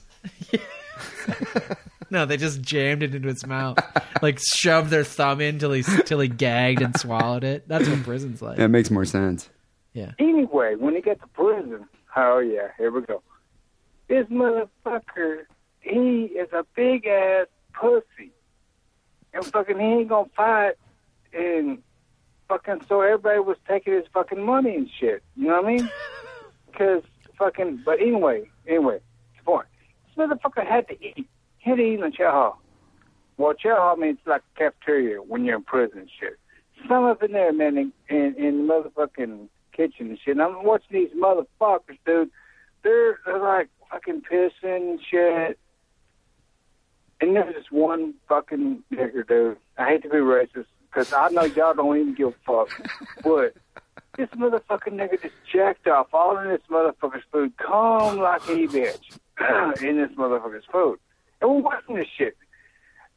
No, 2.15 2.27
they 2.27 2.37
just 2.37 2.63
jammed 2.63 3.03
it 3.03 3.13
into 3.13 3.27
his 3.27 3.45
mouth, 3.45 3.77
like 4.23 4.39
shoved 4.39 4.89
their 4.89 5.03
thumb 5.03 5.41
in 5.41 5.59
till 5.59 5.73
he 5.73 5.83
till 5.83 6.21
he 6.21 6.29
gagged 6.29 6.81
and 6.81 6.97
swallowed 6.97 7.43
it. 7.43 7.67
That's 7.67 7.89
what 7.89 8.05
prison's 8.05 8.41
like. 8.41 8.57
That 8.57 8.69
makes 8.69 8.89
more 8.89 9.05
sense. 9.05 9.51
Yeah. 9.95 10.13
Anyway, 10.21 10.77
when 10.77 10.95
he 10.95 11.01
got 11.01 11.21
to 11.23 11.27
prison, 11.27 11.89
oh 12.15 12.39
yeah, 12.39 12.69
here 12.79 12.93
we 12.93 13.01
go. 13.01 13.21
This 14.07 14.29
motherfucker, 14.29 15.47
he 15.81 16.27
is 16.27 16.53
a 16.53 16.65
big 16.77 17.05
ass 17.09 17.49
pussy, 17.73 18.31
and 19.33 19.45
fucking 19.45 19.81
he 19.81 19.85
ain't 19.85 20.09
gonna 20.09 20.29
fight, 20.37 20.75
and 21.33 21.83
fucking 22.49 22.83
so 22.89 23.01
everybody 23.01 23.41
was 23.41 23.57
taking 23.67 23.93
his 23.93 24.05
fucking 24.15 24.41
money 24.41 24.77
and 24.77 24.89
shit. 25.01 25.25
You 25.35 25.49
know 25.49 25.61
what 25.61 25.65
I 25.65 25.77
mean? 25.77 25.91
Because 26.71 27.03
fucking, 27.39 27.83
but 27.85 28.01
anyway, 28.01 28.51
anyway, 28.67 28.99
the 29.37 29.45
point. 29.45 29.67
This 30.07 30.17
motherfucker 30.17 30.67
had 30.67 30.89
to 30.89 30.95
eat. 31.01 31.29
In 31.67 32.01
the 32.01 32.11
chow 32.11 32.31
hall. 32.31 32.63
Well, 33.37 33.55
hall 33.65 33.97
means 33.97 34.19
like 34.27 34.43
cafeteria 34.57 35.23
when 35.23 35.45
you're 35.45 35.57
in 35.57 35.63
prison 35.65 36.01
and 36.01 36.11
shit. 36.21 36.39
Some 36.89 37.05
up 37.05 37.23
in 37.23 37.33
there, 37.33 37.53
man, 37.53 37.79
in, 37.79 37.93
in, 38.09 38.35
in 38.37 38.67
the 38.67 38.73
motherfucking 38.73 39.49
kitchen 39.73 40.11
and 40.11 40.19
shit. 40.19 40.33
And 40.33 40.43
I'm 40.43 40.63
watching 40.65 40.89
these 40.93 41.11
motherfuckers, 41.17 41.99
dude. 42.05 42.31
They're, 42.83 43.19
they're 43.25 43.39
like 43.39 43.71
fucking 43.91 44.23
pissing 44.31 44.91
and 44.91 45.01
shit. 45.11 45.59
And 47.21 47.35
there's 47.35 47.55
this 47.55 47.71
one 47.71 48.15
fucking 48.29 48.83
nigger, 48.93 49.27
dude. 49.27 49.57
I 49.79 49.87
hate 49.87 50.03
to 50.03 50.11
be 50.11 50.17
racist 50.17 50.67
because 50.91 51.13
I 51.13 51.29
know 51.31 51.45
y'all 51.45 51.75
don't 51.75 51.97
even 51.97 52.15
give 52.15 52.29
a 52.29 52.35
fuck. 52.47 52.69
but 53.23 53.55
this 54.17 54.29
motherfucking 54.31 54.93
nigga 54.93 55.23
just 55.23 55.35
jacked 55.51 55.89
off 55.89 56.09
all 56.13 56.37
in 56.39 56.49
this 56.49 56.61
motherfucker's 56.71 57.25
food, 57.33 57.57
calm 57.57 58.19
like 58.19 58.43
a 58.43 58.67
bitch, 58.69 59.19
in 59.83 59.97
this 59.97 60.11
motherfucker's 60.17 60.65
food. 60.71 60.99
And 61.45 61.57
we're 61.57 61.61
watching 61.61 61.97
this 61.97 62.07
shit. 62.17 62.37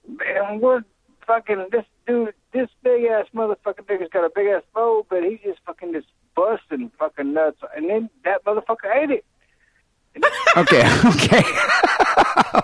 And 0.06 0.62
we're 0.62 0.84
fucking, 1.26 1.68
this 1.72 1.86
dude, 2.06 2.34
this 2.52 2.70
big 2.84 3.06
ass 3.06 3.26
motherfucking 3.34 3.86
nigga's 3.86 4.10
got 4.12 4.26
a 4.26 4.30
big 4.34 4.48
ass 4.48 4.64
bowl, 4.76 5.06
but 5.10 5.24
he's 5.24 5.40
just 5.44 5.60
fucking 5.66 5.94
just 5.94 6.08
busting 6.36 6.92
fucking 7.00 7.34
nuts. 7.34 7.60
And 7.76 7.90
then 7.90 8.10
that 8.26 8.44
motherfucker 8.44 8.94
ate 8.94 9.12
it. 9.12 9.26
Okay, 10.58 10.82
okay. 11.06 11.42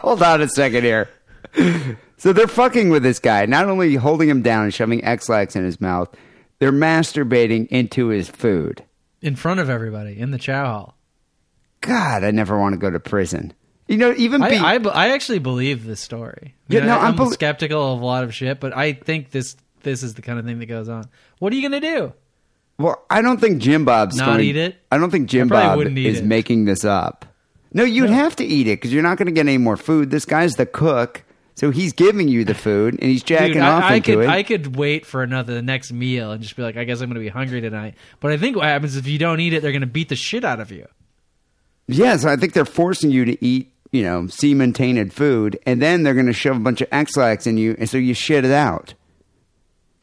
Hold 0.01 0.21
on 0.21 0.41
a 0.41 0.49
second 0.49 0.83
here. 0.83 1.09
So 2.17 2.33
they're 2.33 2.47
fucking 2.47 2.89
with 2.89 3.03
this 3.03 3.19
guy, 3.19 3.45
not 3.45 3.69
only 3.69 3.95
holding 3.95 4.27
him 4.27 4.41
down 4.41 4.63
and 4.63 4.73
shoving 4.73 5.03
Ex-Lax 5.03 5.55
in 5.55 5.63
his 5.63 5.79
mouth, 5.79 6.13
they're 6.59 6.71
masturbating 6.71 7.67
into 7.67 8.07
his 8.07 8.29
food. 8.29 8.83
In 9.21 9.35
front 9.35 9.59
of 9.59 9.69
everybody 9.69 10.19
in 10.19 10.31
the 10.31 10.37
chow 10.37 10.65
hall. 10.65 10.97
God, 11.81 12.23
I 12.23 12.31
never 12.31 12.59
want 12.59 12.73
to 12.73 12.79
go 12.79 12.89
to 12.89 12.99
prison. 12.99 13.53
You 13.87 13.97
know, 13.97 14.13
even 14.17 14.41
I, 14.41 14.49
be, 14.49 14.57
I, 14.57 14.75
I 14.75 15.09
actually 15.09 15.39
believe 15.39 15.85
this 15.85 15.99
story. 15.99 16.55
I 16.69 16.73
Yeah, 16.73 16.79
mean, 16.81 16.87
no, 16.89 16.93
I, 16.95 16.97
I'm 16.99 17.05
I'm 17.07 17.15
belie- 17.15 17.31
skeptical 17.33 17.93
of 17.93 18.01
a 18.01 18.05
lot 18.05 18.23
of 18.23 18.33
shit, 18.33 18.59
but 18.59 18.75
I 18.75 18.93
think 18.93 19.31
this 19.31 19.55
this 19.81 20.03
is 20.03 20.13
the 20.13 20.21
kind 20.21 20.39
of 20.39 20.45
thing 20.45 20.59
that 20.59 20.67
goes 20.67 20.87
on. 20.89 21.05
What 21.39 21.51
are 21.51 21.55
you 21.55 21.61
gonna 21.61 21.81
do? 21.81 22.13
well, 22.79 23.05
I 23.09 23.21
don't 23.21 23.39
think 23.39 23.61
Jim 23.61 23.85
Bob's 23.85 24.15
Not 24.17 24.25
going, 24.25 24.39
eat 24.45 24.55
it? 24.55 24.75
I 24.91 24.97
don't 24.97 25.11
think 25.11 25.29
Jim 25.29 25.51
I 25.53 25.75
Bob 25.75 25.81
is 25.97 26.19
it. 26.19 26.25
making 26.25 26.65
this 26.65 26.83
up. 26.83 27.25
No, 27.71 27.83
you'd 27.83 28.09
have 28.09 28.35
to 28.37 28.43
eat 28.45 28.67
it 28.67 28.77
because 28.79 28.91
you're 28.93 29.03
not 29.03 29.17
going 29.17 29.25
to 29.27 29.31
get 29.31 29.41
any 29.41 29.57
more 29.57 29.77
food. 29.77 30.09
This 30.11 30.25
guy's 30.25 30.53
the 30.55 30.65
cook, 30.65 31.23
so 31.55 31.69
he's 31.71 31.91
giving 31.93 32.27
you 32.27 32.43
the 32.45 32.53
food 32.55 32.93
and 32.95 33.03
he's 33.03 33.21
jacking 33.23 33.53
Dude, 33.53 33.61
off 33.63 33.83
I, 33.83 33.93
I 33.93 33.95
into 33.95 34.15
could 34.15 34.23
it. 34.23 34.29
I 34.29 34.43
could 34.43 34.75
wait 34.75 35.05
for 35.05 35.21
another 35.23 35.53
the 35.55 35.61
next 35.61 35.91
meal 35.91 36.31
and 36.31 36.41
just 36.41 36.55
be 36.55 36.61
like, 36.63 36.77
I 36.77 36.83
guess 36.83 37.01
I'm 37.01 37.09
gonna 37.09 37.19
be 37.19 37.29
hungry 37.29 37.61
tonight. 37.61 37.95
But 38.19 38.31
I 38.31 38.37
think 38.37 38.55
what 38.55 38.65
happens 38.65 38.95
if 38.95 39.07
you 39.07 39.17
don't 39.19 39.39
eat 39.39 39.53
it, 39.53 39.61
they're 39.61 39.71
gonna 39.71 39.85
beat 39.85 40.09
the 40.09 40.15
shit 40.15 40.43
out 40.45 40.59
of 40.59 40.71
you. 40.71 40.87
Yes, 41.87 42.25
I 42.25 42.37
think 42.37 42.53
they're 42.53 42.65
forcing 42.65 43.11
you 43.11 43.25
to 43.25 43.45
eat, 43.45 43.72
you 43.93 44.03
know, 44.03 44.27
semen 44.27 44.73
tainted 44.73 45.13
food, 45.13 45.57
and 45.65 45.81
then 45.81 46.03
they're 46.03 46.13
going 46.15 46.25
to 46.25 46.33
shove 46.33 46.57
a 46.57 46.59
bunch 46.59 46.81
of 46.81 46.89
Ex-Lax 46.91 47.47
in 47.47 47.55
you, 47.57 47.75
and 47.79 47.89
so 47.89 47.97
you 47.97 48.13
shit 48.13 48.43
it 48.43 48.51
out. 48.51 48.93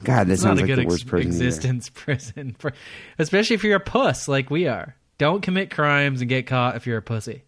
God, 0.03 0.29
that 0.29 0.33
It's 0.33 0.43
sounds 0.43 0.61
not 0.61 0.69
a 0.69 0.73
like 0.73 0.77
good 0.79 0.85
the 0.87 0.89
worst 0.89 1.03
ex- 1.03 1.11
prison. 1.11 1.33
either. 1.35 1.45
existence 1.45 1.91
prison, 1.95 2.57
for, 2.59 2.73
especially 3.19 3.55
if 3.55 3.65
you're 3.65 3.77
a 3.77 3.81
puss 3.81 4.29
like 4.29 4.49
we 4.49 4.67
are. 4.67 4.97
Don't 5.19 5.43
commit 5.43 5.71
crimes 5.71 6.23
and 6.23 6.31
get 6.31 6.47
caught 6.47 6.77
if 6.77 6.87
you're 6.87 6.97
a 6.97 7.03
pussy. 7.03 7.43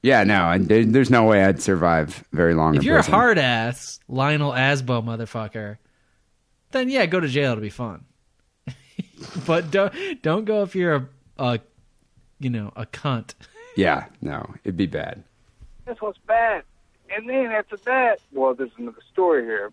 Yeah, 0.00 0.22
no, 0.24 0.48
and 0.50 0.68
there's 0.68 1.10
no 1.10 1.24
way 1.24 1.44
I'd 1.44 1.60
survive 1.60 2.24
very 2.32 2.54
long. 2.54 2.76
If 2.76 2.84
you're 2.84 2.98
a 2.98 3.02
hard 3.02 3.36
ass 3.36 3.98
Lionel 4.08 4.52
Asbo 4.52 5.04
motherfucker, 5.04 5.76
then 6.70 6.88
yeah, 6.88 7.04
go 7.06 7.18
to 7.20 7.26
jail 7.28 7.56
to 7.56 7.60
be 7.60 7.68
fun. 7.68 8.04
but 9.46 9.70
don't 9.72 9.92
don't 10.22 10.44
go 10.44 10.62
if 10.62 10.76
you're 10.76 10.94
a, 10.94 11.08
a 11.38 11.60
you 12.38 12.48
know 12.48 12.72
a 12.76 12.86
cunt. 12.86 13.34
yeah, 13.76 14.04
no, 14.22 14.54
it'd 14.64 14.76
be 14.76 14.86
bad. 14.86 15.24
That's 15.88 16.02
what's 16.02 16.18
bad. 16.26 16.64
And 17.16 17.28
then 17.28 17.46
after 17.46 17.78
that, 17.78 18.20
well, 18.32 18.54
there's 18.54 18.70
another 18.76 19.00
story 19.10 19.44
here. 19.44 19.72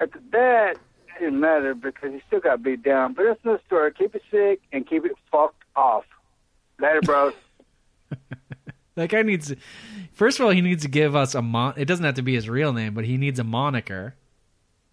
After 0.00 0.20
that, 0.32 0.76
it 1.06 1.20
didn't 1.20 1.38
matter 1.38 1.74
because 1.74 2.12
he 2.12 2.22
still 2.26 2.40
got 2.40 2.62
beat 2.62 2.82
down. 2.82 3.12
But 3.12 3.24
that's 3.24 3.44
no 3.44 3.58
story. 3.66 3.92
Keep 3.92 4.14
it 4.14 4.22
sick 4.30 4.62
and 4.72 4.88
keep 4.88 5.04
it 5.04 5.12
fucked 5.30 5.62
off. 5.76 6.04
Later, 6.80 7.02
bros. 7.02 7.34
That 8.94 9.08
guy 9.08 9.22
needs. 9.22 9.54
First 10.12 10.38
of 10.38 10.44
all, 10.44 10.52
he 10.52 10.60
needs 10.60 10.82
to 10.82 10.88
give 10.90 11.16
us 11.16 11.34
a 11.34 11.40
mon. 11.40 11.72
It 11.78 11.86
doesn't 11.86 12.04
have 12.04 12.16
to 12.16 12.22
be 12.22 12.34
his 12.34 12.46
real 12.48 12.74
name, 12.74 12.92
but 12.92 13.06
he 13.06 13.16
needs 13.16 13.38
a 13.38 13.44
moniker. 13.44 14.14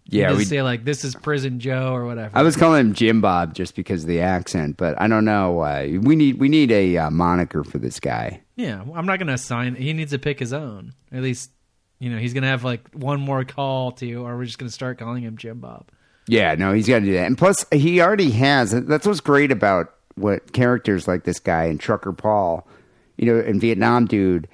Yeah, 0.06 0.34
we. 0.34 0.44
say 0.44 0.62
like 0.62 0.84
this 0.84 1.04
is 1.04 1.14
Prison 1.14 1.60
Joe 1.60 1.92
or 1.92 2.06
whatever. 2.06 2.36
I 2.36 2.42
was 2.42 2.56
calling 2.56 2.80
him 2.80 2.94
Jim 2.94 3.20
Bob 3.20 3.54
just 3.54 3.76
because 3.76 4.02
of 4.04 4.08
the 4.08 4.20
accent, 4.20 4.76
but 4.76 4.98
I 5.00 5.06
don't 5.06 5.24
know. 5.24 5.60
Uh, 5.60 5.98
we 6.00 6.16
need 6.16 6.38
we 6.38 6.48
need 6.48 6.72
a 6.72 6.96
uh, 6.96 7.10
moniker 7.10 7.62
for 7.62 7.78
this 7.78 8.00
guy. 8.00 8.40
Yeah, 8.60 8.82
I'm 8.94 9.06
not 9.06 9.18
gonna 9.18 9.32
assign. 9.34 9.74
He 9.74 9.92
needs 9.92 10.10
to 10.12 10.18
pick 10.18 10.38
his 10.38 10.52
own. 10.52 10.92
At 11.12 11.22
least, 11.22 11.50
you 11.98 12.10
know, 12.10 12.18
he's 12.18 12.34
gonna 12.34 12.46
have 12.48 12.64
like 12.64 12.88
one 12.92 13.20
more 13.20 13.44
call 13.44 13.92
to, 13.92 14.12
or 14.26 14.36
we're 14.36 14.44
just 14.44 14.58
gonna 14.58 14.70
start 14.70 14.98
calling 14.98 15.22
him 15.22 15.36
Jim 15.36 15.60
Bob. 15.60 15.88
Yeah, 16.26 16.54
no, 16.54 16.72
he's 16.72 16.86
got 16.86 17.00
to 17.00 17.04
do 17.06 17.12
that. 17.14 17.26
And 17.26 17.36
plus, 17.36 17.64
he 17.72 18.00
already 18.00 18.30
has. 18.32 18.70
That's 18.86 19.06
what's 19.06 19.20
great 19.20 19.50
about 19.50 19.92
what 20.14 20.52
characters 20.52 21.08
like 21.08 21.24
this 21.24 21.40
guy 21.40 21.64
and 21.64 21.80
Trucker 21.80 22.12
Paul, 22.12 22.68
you 23.16 23.26
know, 23.26 23.40
and 23.40 23.60
Vietnam 23.60 24.04
Dude. 24.06 24.46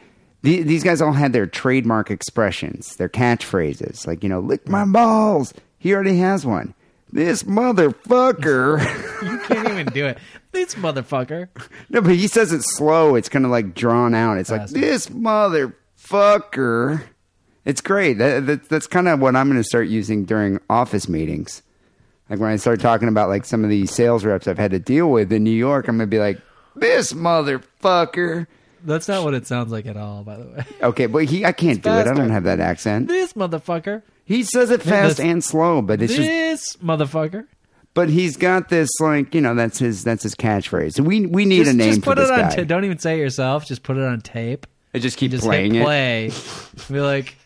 the- 0.42 0.62
These 0.62 0.84
guys 0.84 1.02
all 1.02 1.12
had 1.12 1.32
their 1.34 1.46
trademark 1.46 2.10
expressions, 2.10 2.94
their 2.96 3.08
catchphrases, 3.08 4.06
like 4.06 4.22
you 4.22 4.28
know, 4.28 4.40
"lick 4.40 4.68
my 4.68 4.84
balls." 4.86 5.52
He 5.78 5.92
already 5.92 6.18
has 6.18 6.46
one. 6.46 6.72
This 7.12 7.42
motherfucker. 7.44 9.02
You 9.26 9.38
can't 9.38 9.66
even 9.70 9.86
do 9.86 10.04
it. 10.06 10.18
This 10.52 10.74
motherfucker. 10.74 11.48
no, 11.88 12.02
but 12.02 12.14
he 12.14 12.26
says 12.28 12.52
it 12.52 12.62
slow. 12.62 13.14
It's 13.14 13.30
kind 13.30 13.46
of 13.46 13.50
like 13.50 13.74
drawn 13.74 14.14
out. 14.14 14.36
It's 14.36 14.50
like 14.50 14.68
this 14.68 15.06
motherfucker. 15.06 17.02
It's 17.64 17.80
great. 17.80 18.18
That, 18.18 18.46
that, 18.46 18.68
that's 18.68 18.86
kind 18.86 19.08
of 19.08 19.20
what 19.20 19.34
I'm 19.34 19.48
going 19.48 19.58
to 19.58 19.64
start 19.64 19.88
using 19.88 20.26
during 20.26 20.60
office 20.68 21.08
meetings. 21.08 21.62
Like 22.28 22.40
when 22.40 22.50
I 22.50 22.56
start 22.56 22.80
talking 22.80 23.08
about 23.08 23.30
like 23.30 23.46
some 23.46 23.64
of 23.64 23.70
these 23.70 23.90
sales 23.90 24.24
reps 24.24 24.46
I've 24.46 24.58
had 24.58 24.72
to 24.72 24.78
deal 24.78 25.10
with 25.10 25.32
in 25.32 25.42
New 25.44 25.50
York, 25.50 25.88
I'm 25.88 25.96
going 25.96 26.08
to 26.08 26.14
be 26.14 26.20
like, 26.20 26.38
this 26.74 27.12
motherfucker. 27.14 28.46
That's 28.84 29.08
not 29.08 29.24
what 29.24 29.32
it 29.34 29.46
sounds 29.46 29.72
like 29.72 29.86
at 29.86 29.96
all, 29.96 30.22
by 30.22 30.36
the 30.36 30.44
way. 30.44 30.64
Okay, 30.82 31.06
but 31.06 31.24
he, 31.24 31.44
I 31.44 31.52
can't 31.52 31.82
do 31.82 31.88
it. 31.88 31.92
I 31.92 32.04
faster. 32.04 32.14
don't 32.20 32.30
have 32.30 32.44
that 32.44 32.60
accent. 32.60 33.08
This 33.08 33.32
motherfucker. 33.32 34.02
He 34.26 34.42
says 34.42 34.70
it 34.70 34.82
fast 34.82 35.16
that's- 35.16 35.20
and 35.20 35.42
slow, 35.42 35.80
but 35.80 36.02
it's 36.02 36.14
just, 36.14 36.28
This 36.28 36.76
motherfucker. 36.82 37.46
but 37.94 38.08
he's 38.10 38.36
got 38.36 38.68
this 38.68 38.90
like, 39.00 39.34
you 39.34 39.40
know, 39.40 39.54
that's 39.54 39.78
his, 39.78 40.04
that's 40.04 40.22
his 40.24 40.34
catchphrase. 40.34 41.00
We, 41.00 41.24
we 41.26 41.44
need 41.46 41.60
Just, 41.64 41.70
a 41.70 41.76
name 41.76 41.88
just 41.94 42.00
for 42.00 42.06
put 42.14 42.16
this 42.18 42.28
it 42.30 42.38
on. 42.38 42.50
guy. 42.50 42.64
Don't 42.64 42.84
even 42.84 42.98
say 42.98 43.14
it 43.16 43.20
yourself. 43.20 43.64
Just 43.66 43.82
put 43.82 43.96
it 43.96 44.02
on 44.02 44.20
tape. 44.20 44.66
I 44.92 44.98
just 44.98 45.16
keep 45.16 45.30
Just 45.30 45.44
playing 45.44 45.74
hit 45.74 45.80
it. 45.80 45.84
play. 45.84 46.32
Be 46.90 47.00
like, 47.00 47.36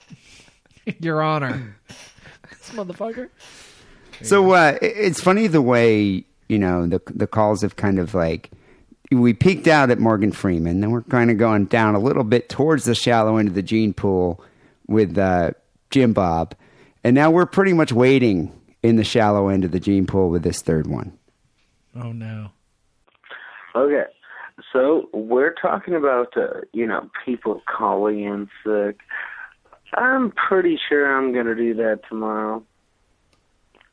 Your 1.00 1.20
Honor. 1.22 1.76
this 1.88 2.70
motherfucker. 2.70 3.28
So 4.22 4.50
uh, 4.52 4.78
it's 4.82 5.20
funny 5.20 5.46
the 5.46 5.62
way 5.62 6.24
you 6.48 6.58
know 6.58 6.86
the 6.86 7.00
the 7.14 7.26
calls 7.26 7.62
have 7.62 7.76
kind 7.76 7.98
of 7.98 8.12
like 8.14 8.50
we 9.10 9.32
peaked 9.32 9.66
out 9.66 9.90
at 9.90 9.98
Morgan 9.98 10.30
Freeman, 10.32 10.80
then 10.80 10.90
we're 10.90 11.02
kind 11.02 11.30
of 11.30 11.38
going 11.38 11.64
down 11.66 11.94
a 11.94 11.98
little 11.98 12.22
bit 12.24 12.48
towards 12.48 12.84
the 12.84 12.94
shallow 12.94 13.36
end 13.38 13.48
of 13.48 13.54
the 13.54 13.62
gene 13.62 13.92
pool 13.92 14.42
with 14.86 15.16
uh, 15.18 15.50
Jim 15.90 16.12
Bob, 16.12 16.54
and 17.04 17.14
now 17.14 17.30
we're 17.30 17.46
pretty 17.46 17.72
much 17.72 17.92
waiting 17.92 18.52
in 18.82 18.96
the 18.96 19.04
shallow 19.04 19.48
end 19.48 19.64
of 19.64 19.72
the 19.72 19.80
gene 19.80 20.06
pool 20.06 20.30
with 20.30 20.42
this 20.42 20.62
third 20.62 20.86
one. 20.86 21.16
Oh 21.94 22.12
no. 22.12 22.50
Okay, 23.74 24.04
so 24.72 25.08
we're 25.12 25.54
talking 25.54 25.94
about 25.94 26.36
uh, 26.36 26.60
you 26.72 26.86
know 26.86 27.08
people 27.24 27.62
calling 27.66 28.20
in 28.20 28.48
sick. 28.64 29.00
I'm 29.94 30.32
pretty 30.32 30.78
sure 30.88 31.16
I'm 31.16 31.32
gonna 31.34 31.54
do 31.54 31.74
that 31.74 32.00
tomorrow. 32.08 32.64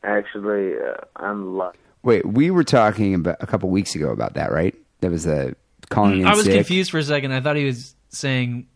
Actually, 0.04 0.74
uh, 0.76 0.94
I'm 1.16 1.58
li- 1.58 1.72
Wait, 2.04 2.26
we 2.26 2.52
were 2.52 2.64
talking 2.64 3.16
about 3.16 3.38
a 3.40 3.48
couple 3.48 3.70
weeks 3.70 3.96
ago 3.96 4.12
about 4.12 4.36
that, 4.36 4.52
right? 4.52 4.76
That 5.02 5.12
was 5.12 5.26
a 5.26 5.56
calling 5.90 6.20
in 6.20 6.26
sick. 6.26 6.34
I 6.34 6.36
was 6.36 6.46
sick. 6.46 6.56
confused 6.56 6.92
for 6.92 7.00
a 7.00 7.04
second. 7.04 7.34
I 7.34 7.42
thought 7.42 7.56
he 7.56 7.66
was 7.66 7.96
saying 8.10 8.68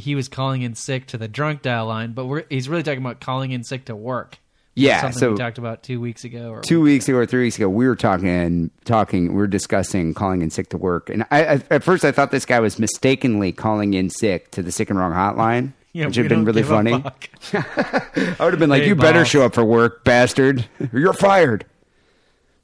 he 0.00 0.14
was 0.14 0.28
calling 0.28 0.62
in 0.62 0.74
sick 0.74 1.06
to 1.08 1.18
the 1.18 1.28
drunk 1.28 1.62
dial 1.62 1.86
line, 1.86 2.12
but 2.12 2.26
we're, 2.26 2.44
he's 2.48 2.68
really 2.68 2.82
talking 2.82 3.00
about 3.00 3.20
calling 3.20 3.52
in 3.52 3.62
sick 3.62 3.84
to 3.86 3.94
work. 3.96 4.38
Yeah, 4.74 5.10
so 5.10 5.32
we 5.32 5.36
talked 5.36 5.58
about 5.58 5.82
two 5.82 6.00
weeks 6.00 6.24
ago. 6.24 6.50
Or 6.50 6.60
two 6.62 6.80
weeks 6.80 7.08
ago 7.08 7.18
or 7.18 7.26
three 7.26 7.42
weeks 7.42 7.56
ago, 7.56 7.68
we 7.68 7.86
were 7.86 7.96
talking, 7.96 8.70
talking, 8.84 9.28
we 9.28 9.34
were 9.34 9.46
discussing 9.46 10.14
calling 10.14 10.42
in 10.42 10.50
sick 10.50 10.70
to 10.70 10.78
work, 10.78 11.10
and 11.10 11.24
I, 11.30 11.44
I 11.44 11.62
at 11.70 11.84
first 11.84 12.04
I 12.04 12.12
thought 12.12 12.30
this 12.30 12.46
guy 12.46 12.60
was 12.60 12.78
mistakenly 12.78 13.52
calling 13.52 13.94
in 13.94 14.10
sick 14.10 14.50
to 14.52 14.62
the 14.62 14.72
sick 14.72 14.88
and 14.88 14.98
wrong 14.98 15.12
hotline, 15.12 15.72
Yeah, 15.92 16.06
which 16.06 16.16
we 16.16 16.22
would 16.22 16.30
have 16.30 16.38
been 16.38 16.44
really 16.44 16.62
funny. 16.62 16.92
I 17.52 18.36
would 18.44 18.52
have 18.52 18.60
been 18.60 18.70
like, 18.70 18.82
Hey, 18.82 18.88
"You 18.88 18.94
better 18.94 19.24
show 19.24 19.44
up 19.44 19.54
for 19.54 19.64
work, 19.64 20.04
bastard! 20.04 20.66
or 20.92 20.98
You're 20.98 21.12
fired." 21.12 21.66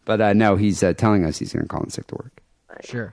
But 0.04 0.20
uh, 0.20 0.32
no, 0.32 0.54
he's 0.54 0.84
uh, 0.84 0.92
telling 0.92 1.24
us 1.24 1.36
he's 1.38 1.52
going 1.52 1.64
to 1.64 1.68
call 1.68 1.82
in 1.82 1.90
sick 1.90 2.06
to 2.06 2.14
work. 2.14 2.40
Sure. 2.84 3.12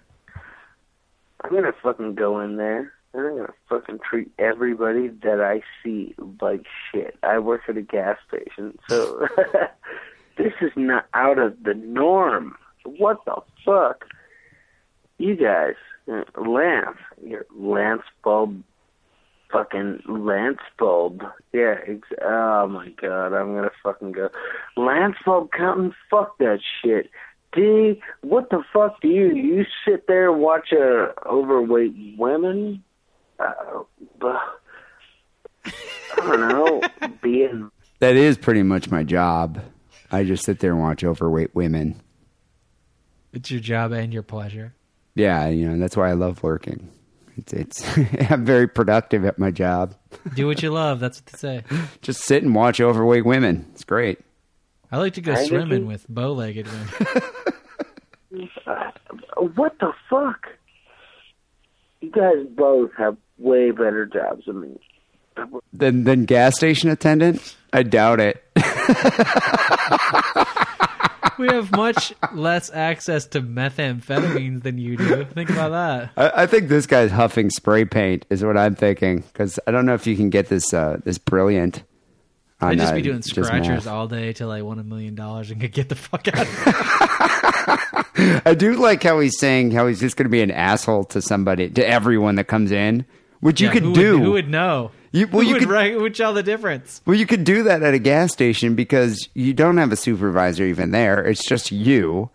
I'm 1.44 1.52
gonna 1.52 1.74
fucking 1.82 2.14
go 2.16 2.40
in 2.42 2.56
there 2.58 2.94
I'm 3.16 3.38
gonna 3.38 3.54
fucking 3.70 4.00
treat 4.10 4.32
everybody 4.40 5.08
that 5.08 5.40
I 5.40 5.62
see 5.84 6.16
like 6.42 6.66
shit. 6.92 7.16
I 7.22 7.40
work 7.40 7.62
at 7.68 7.78
a 7.78 7.82
gas 7.82 8.18
station, 8.28 8.78
so 8.90 9.28
this 10.38 10.54
is 10.62 10.72
not 10.76 11.06
out 11.14 11.38
of 11.38 11.62
the 11.64 11.76
norm. 11.76 12.56
What 12.86 13.24
the 13.26 13.42
fuck? 13.64 14.06
You 15.20 15.36
guys, 15.36 15.76
uh, 16.12 16.24
Lance, 16.42 16.98
your 17.24 17.46
Lance 17.56 18.02
Bulb, 18.24 18.64
fucking 19.52 20.02
Lance 20.08 20.62
Bulb. 20.80 21.22
Yeah, 21.54 21.76
ex- 21.86 22.08
oh 22.22 22.68
my 22.68 22.90
god, 23.00 23.34
I'm 23.34 23.54
gonna 23.54 23.70
fucking 23.84 24.14
go. 24.14 24.30
Lance 24.76 25.18
Bulb 25.24 25.52
counting, 25.52 25.94
fuck 26.10 26.38
that 26.40 26.60
shit. 26.82 27.12
Dee, 27.54 28.02
what 28.22 28.50
the 28.50 28.64
fuck 28.74 29.00
do 29.02 29.08
you 29.08 29.36
you 29.36 29.66
sit 29.86 30.08
there 30.08 30.32
and 30.32 30.42
watch 30.42 30.74
overweight 30.74 31.94
women? 32.18 32.84
Uh, 33.44 33.84
but, 34.20 34.42
I 35.66 35.72
don't 36.18 36.40
know, 36.50 36.82
being 37.22 37.70
That 38.00 38.16
is 38.16 38.38
pretty 38.38 38.64
much 38.64 38.90
my 38.90 39.04
job. 39.04 39.62
I 40.12 40.24
just 40.24 40.46
sit 40.46 40.60
there 40.60 40.72
and 40.72 40.80
watch 40.80 41.04
overweight 41.04 41.54
women. 41.56 42.00
It's 43.34 43.50
your 43.50 43.60
job 43.62 43.92
and 43.92 44.14
your 44.14 44.24
pleasure. 44.24 44.74
Yeah, 45.16 45.48
you 45.50 45.68
know 45.68 45.78
that's 45.78 45.98
why 45.98 46.10
I 46.10 46.14
love 46.14 46.42
working. 46.44 46.90
It's, 47.36 47.52
it's 47.54 47.98
I'm 48.32 48.46
very 48.46 48.68
productive 48.68 49.26
at 49.26 49.40
my 49.40 49.50
job. 49.52 49.96
Do 50.36 50.46
what 50.48 50.62
you 50.62 50.70
love. 50.72 51.00
That's 51.00 51.20
what 51.20 51.26
they 51.28 51.38
say. 51.38 51.64
Just 52.02 52.22
sit 52.24 52.44
and 52.44 52.54
watch 52.54 52.80
overweight 52.80 53.26
women. 53.26 53.66
It's 53.74 53.84
great. 53.84 54.20
I 54.92 54.98
like 54.98 55.16
to 55.16 55.22
go 55.22 55.32
I 55.34 55.38
think 55.38 55.50
swimming 55.50 55.82
he- 55.82 55.88
with 55.88 56.08
bow-legged 56.08 56.68
women. 56.68 58.50
uh, 58.68 58.92
what 59.56 59.78
the 59.80 59.92
fuck? 60.10 60.46
You 62.02 62.12
guys 62.12 62.46
both 62.56 62.92
have 62.98 63.18
way 63.38 63.72
better 63.72 64.06
jobs 64.06 64.46
than 64.46 64.62
me. 64.62 64.80
Then 65.72 66.04
then 66.04 66.26
gas 66.26 66.56
station 66.56 66.90
attendant? 66.90 67.56
I 67.72 67.84
doubt 67.84 68.20
it. 68.20 68.44
we 71.40 71.48
have 71.48 71.72
much 71.72 72.14
less 72.34 72.72
access 72.72 73.26
to 73.28 73.42
methamphetamines 73.42 74.64
than 74.64 74.78
you 74.78 74.98
do. 74.98 75.26
Think 75.26 75.50
about 75.50 75.72
that. 75.72 76.12
I, 76.16 76.44
I 76.44 76.46
think 76.46 76.70
this 76.70 76.86
guy's 76.86 77.12
huffing 77.12 77.50
spray 77.50 77.86
paint 77.86 78.26
is 78.30 78.44
what 78.44 78.58
I'm 78.58 78.76
thinking 78.76 79.22
because 79.22 79.60
I 79.66 79.72
don't 79.72 79.86
know 79.86 79.96
if 79.96 80.06
you 80.06 80.16
can 80.16 80.30
get 80.30 80.50
this 80.50 80.74
uh, 80.74 80.98
this 81.04 81.18
brilliant. 81.18 81.84
I'd 82.62 82.78
just 82.78 82.94
uh, 82.94 82.96
be 82.96 83.02
doing 83.02 83.22
scratchers 83.22 83.88
all 83.88 84.08
day 84.08 84.32
till 84.32 84.50
I 84.52 84.62
won 84.62 84.80
a 84.80 84.84
million 84.84 85.16
dollars 85.16 85.52
and 85.52 85.60
could 85.60 85.74
get 85.74 85.90
the 85.90 85.96
fuck 85.96 86.28
out 86.30 86.40
of. 86.40 86.48
I 88.46 88.54
do 88.54 88.76
like 88.76 89.04
how 89.04 89.20
he's 89.20 89.38
saying 89.38 89.72
how 89.72 89.88
he's 89.88 90.00
just 90.00 90.16
going 90.16 90.26
to 90.26 90.30
be 90.30 90.42
an 90.42 90.52
asshole 90.52 91.04
to 91.06 91.22
somebody 91.22 91.70
to 91.72 91.86
everyone 91.86 92.36
that 92.36 92.46
comes 92.46 92.72
in, 92.72 93.06
which 93.44 93.62
you 93.62 93.70
could 93.70 93.84
who 93.84 93.94
do. 93.94 94.14
Would, 94.14 94.24
who 94.26 94.32
would 94.32 94.50
know? 94.50 94.92
You- 95.12 95.28
well, 95.28 95.42
who 95.42 95.48
you 95.48 95.54
would, 95.54 95.60
could- 95.62 95.70
right, 95.70 96.00
would 96.00 96.16
tell 96.16 96.34
the 96.34 96.42
difference? 96.44 97.02
Well, 97.06 97.16
you 97.16 97.26
could 97.28 97.44
do 97.44 97.64
that 97.64 97.84
at 97.84 97.94
a 97.94 98.00
gas 98.00 98.32
station 98.34 98.74
because 98.76 99.30
you 99.36 99.54
don't 99.54 99.78
have 99.78 99.92
a 99.92 99.96
supervisor 99.96 100.64
even 100.66 100.92
there. 100.92 101.24
It's 101.24 101.46
just 101.46 101.72
you. 101.72 102.30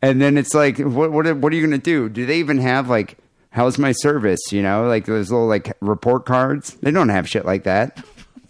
And 0.00 0.20
then 0.20 0.36
it's 0.38 0.54
like, 0.54 0.78
what 0.78 1.10
what, 1.12 1.26
are- 1.26 1.34
what 1.34 1.52
are 1.52 1.56
you 1.56 1.66
going 1.66 1.78
to 1.80 1.84
do? 1.84 2.08
Do 2.08 2.26
they 2.26 2.38
even 2.38 2.58
have 2.58 2.88
like, 2.88 3.18
how's 3.50 3.78
my 3.78 3.92
service? 3.92 4.40
You 4.52 4.62
know, 4.62 4.84
like 4.86 5.06
those 5.06 5.30
little 5.30 5.46
like 5.48 5.76
report 5.80 6.26
cards. 6.26 6.74
They 6.82 6.90
don't 6.90 7.08
have 7.08 7.28
shit 7.28 7.44
like 7.44 7.64
that. 7.64 7.98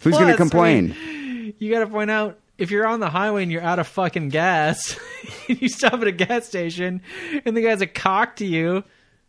Who's 0.01 0.13
going 0.13 0.27
to 0.27 0.33
Plus, 0.33 0.35
I 0.35 0.37
complain? 0.37 0.89
mean, 0.89 1.53
you 1.59 1.71
got 1.71 1.79
to 1.79 1.87
point 1.87 2.11
out 2.11 2.37
if 2.57 2.69
you're 2.71 2.85
on 2.85 2.99
the 2.99 3.09
highway 3.09 3.41
and 3.43 3.51
you're 3.51 3.61
out 3.63 3.79
of 3.79 3.87
fucking 3.87 4.29
gas, 4.29 4.99
you 5.47 5.69
stop 5.69 5.93
at 5.93 6.07
a 6.07 6.11
gas 6.11 6.45
station, 6.45 7.01
and 7.45 7.55
the 7.57 7.61
guy's 7.61 7.81
a 7.81 7.87
cock 7.87 8.35
to 8.37 8.45
you. 8.45 8.83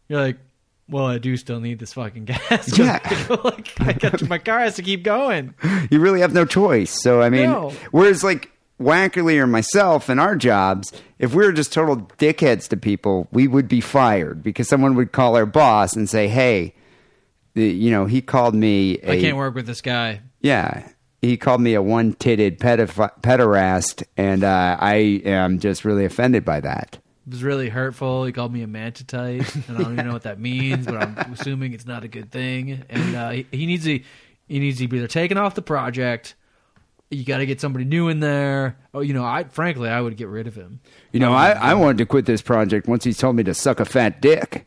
You're 0.09 0.21
like, 0.21 0.37
well, 0.89 1.07
I 1.07 1.19
do 1.19 1.37
still 1.37 1.61
need 1.61 1.79
this 1.79 1.93
fucking 1.95 2.25
gas. 2.27 2.79
Yeah. 2.79 3.01
I 3.05 3.25
go, 3.29 3.41
like, 3.45 3.81
I 3.81 3.93
got 3.93 4.23
my 4.29 4.39
car 4.39 4.61
has 4.61 4.77
to 4.77 4.83
keep 4.83 5.03
going. 5.03 5.55
you 5.91 6.01
really 6.01 6.21
have 6.21 6.35
no 6.35 6.45
choice. 6.45 6.91
So 7.03 7.23
I 7.23 7.31
mean, 7.31 7.51
No. 7.51 7.71
whereas 7.91 8.23
like 8.25 8.51
Wackerly 8.81 9.39
or 9.39 9.47
myself 9.47 10.11
in 10.11 10.19
our 10.19 10.35
jobs, 10.35 10.93
if 11.21 11.33
we 11.35 11.45
were 11.47 11.53
just 11.53 11.73
total 11.73 11.97
dickheads 12.19 12.69
to 12.69 12.77
people, 12.77 13.29
we 13.31 13.47
would 13.47 13.69
be 13.69 13.81
fired 13.81 14.43
because 14.43 14.69
someone 14.69 14.95
would 14.97 15.13
call 15.13 15.37
our 15.37 15.47
boss 15.47 15.95
and 15.95 16.11
say, 16.11 16.27
"Hey, 16.27 16.75
the, 17.55 17.63
you 17.65 17.91
know, 17.93 18.07
he 18.07 18.21
called 18.21 18.55
me. 18.55 18.99
I 19.07 19.21
can't 19.21 19.37
work 19.37 19.55
with 19.55 19.67
this 19.67 19.81
guy. 19.81 20.21
Yeah. 20.41 20.89
he 21.23 21.37
called 21.37 21.61
me 21.61 21.75
a 21.75 21.81
one-titted 21.83 22.59
pedoph- 22.59 23.23
pederast, 23.23 24.03
and 24.17 24.43
uh, 24.45 24.77
I 24.79 25.23
am 25.25 25.61
just 25.61 25.85
really 25.85 26.05
offended 26.05 26.45
by 26.45 26.61
that. 26.61 26.99
It 27.27 27.33
was 27.33 27.43
really 27.43 27.71
hurtful. 27.71 28.25
He 28.25 28.33
called 28.33 28.53
me 28.53 28.63
a 28.63 28.67
mantitite, 28.67 29.69
and 29.69 29.79
I 29.79 29.83
don't 29.83 29.93
even 29.95 30.07
know 30.07 30.13
what 30.13 30.25
that 30.25 30.39
means, 30.39 30.85
but 30.85 30.97
I'm 30.97 31.33
assuming 31.33 31.73
it's 31.73 31.87
not 31.87 32.05
a 32.05 32.09
good 32.09 32.31
thing. 32.31 32.85
And 32.91 33.17
uh, 33.17 33.31
he, 33.31 33.47
he 33.51 33.67
needs 33.67 33.85
to 33.85 34.01
he 34.47 34.59
needs 34.59 34.79
to 34.79 34.89
be 34.89 34.99
either 34.99 35.07
taken 35.09 35.39
off 35.39 35.55
the 35.55 35.63
project. 35.63 36.35
You 37.11 37.25
got 37.25 37.39
to 37.39 37.47
get 37.47 37.61
somebody 37.61 37.85
new 37.85 38.09
in 38.09 38.21
there. 38.21 38.77
Oh, 38.93 39.01
you 39.01 39.15
know, 39.15 39.25
I 39.25 39.45
frankly 39.45 39.89
I 39.89 40.01
would 40.01 40.17
get 40.17 40.29
rid 40.29 40.47
of 40.47 40.55
him. 40.55 40.81
You 41.13 41.21
know, 41.21 41.33
I, 41.33 41.51
I 41.53 41.75
wanted 41.75 41.99
to 41.99 42.07
quit 42.07 42.27
this 42.27 42.43
project 42.43 42.89
once 42.89 43.05
he 43.05 43.15
told 43.15 43.37
me 43.37 43.43
to 43.45 43.55
suck 43.55 43.81
a 43.81 43.85
fat 43.85 44.21
dick, 44.21 44.67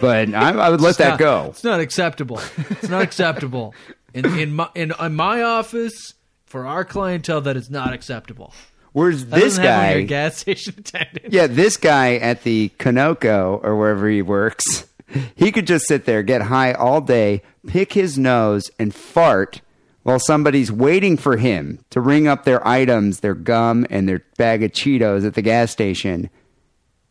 but 0.00 0.32
I, 0.34 0.50
I 0.52 0.70
would 0.70 0.80
let 0.80 0.96
that 0.98 1.10
not- 1.10 1.18
go. 1.18 1.46
It's 1.50 1.64
not 1.64 1.80
acceptable. 1.80 2.40
It's 2.70 2.88
not 2.88 3.02
acceptable. 3.02 3.74
In 4.14 4.26
in 4.38 4.54
my 4.54 4.68
in, 4.74 4.92
in 4.98 5.14
my 5.14 5.42
office 5.42 6.14
for 6.46 6.66
our 6.66 6.84
clientele, 6.84 7.40
that 7.42 7.56
is 7.56 7.68
not 7.70 7.92
acceptable. 7.92 8.54
Where's 8.92 9.24
That 9.26 9.36
this 9.36 9.56
doesn't 9.56 9.64
happen 9.64 9.80
when 9.88 9.90
you're 9.92 10.00
guy? 10.02 10.06
gas 10.06 10.36
station 10.38 10.74
attendant. 10.78 11.32
Yeah, 11.32 11.46
this 11.46 11.76
guy 11.76 12.16
at 12.16 12.42
the 12.42 12.70
Conoco 12.78 13.62
or 13.64 13.76
wherever 13.76 14.08
he 14.08 14.22
works, 14.22 14.86
he 15.34 15.50
could 15.52 15.66
just 15.66 15.86
sit 15.86 16.04
there, 16.04 16.22
get 16.22 16.42
high 16.42 16.72
all 16.72 17.00
day, 17.00 17.42
pick 17.66 17.92
his 17.94 18.18
nose, 18.18 18.70
and 18.78 18.94
fart 18.94 19.62
while 20.02 20.18
somebody's 20.18 20.70
waiting 20.72 21.16
for 21.16 21.36
him 21.36 21.78
to 21.90 22.00
ring 22.00 22.26
up 22.26 22.44
their 22.44 22.66
items, 22.66 23.20
their 23.20 23.34
gum, 23.34 23.86
and 23.88 24.08
their 24.08 24.24
bag 24.36 24.62
of 24.62 24.72
Cheetos 24.72 25.24
at 25.26 25.34
the 25.34 25.42
gas 25.42 25.70
station. 25.70 26.28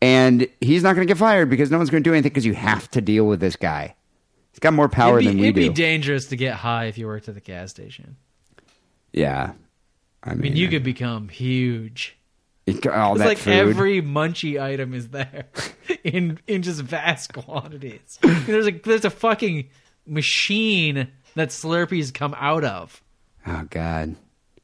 And 0.02 0.46
he's 0.60 0.82
not 0.82 0.94
going 0.94 1.06
to 1.06 1.10
get 1.10 1.18
fired 1.18 1.48
because 1.48 1.70
no 1.70 1.78
one's 1.78 1.88
going 1.90 2.02
to 2.02 2.08
do 2.10 2.12
anything 2.12 2.30
because 2.30 2.44
you 2.44 2.54
have 2.54 2.90
to 2.90 3.00
deal 3.00 3.24
with 3.26 3.40
this 3.40 3.56
guy. 3.56 3.94
He's 4.52 4.58
got 4.58 4.74
more 4.74 4.88
power 4.88 5.20
be, 5.20 5.26
than 5.26 5.38
we 5.38 5.44
it'd 5.44 5.54
do. 5.54 5.68
be 5.68 5.74
dangerous 5.74 6.26
to 6.26 6.36
get 6.36 6.54
high 6.54 6.84
if 6.86 6.98
you 6.98 7.06
worked 7.06 7.28
at 7.28 7.34
the 7.34 7.40
gas 7.40 7.70
station. 7.70 8.16
yeah. 9.12 9.52
I 10.24 10.30
I 10.30 10.34
mean, 10.34 10.40
mean, 10.52 10.56
you 10.56 10.68
uh, 10.68 10.70
could 10.70 10.84
become 10.84 11.28
huge. 11.28 12.16
it- 12.66 12.86
all 12.86 13.12
It's 13.14 13.20
that 13.22 13.28
like 13.28 13.38
food. 13.38 13.52
every 13.54 14.00
munchy 14.02 14.62
item 14.62 14.94
is 14.94 15.08
there 15.08 15.46
in 16.04 16.38
in 16.46 16.62
just 16.62 16.80
vast 16.80 17.32
quantities. 17.32 18.18
There's 18.22 18.66
a 18.68 18.70
there's 18.72 19.04
a 19.04 19.10
fucking 19.10 19.68
machine 20.06 21.08
that 21.34 21.48
Slurpees 21.48 22.12
come 22.12 22.34
out 22.38 22.64
of. 22.64 23.02
oh, 23.46 23.66
God. 23.70 24.16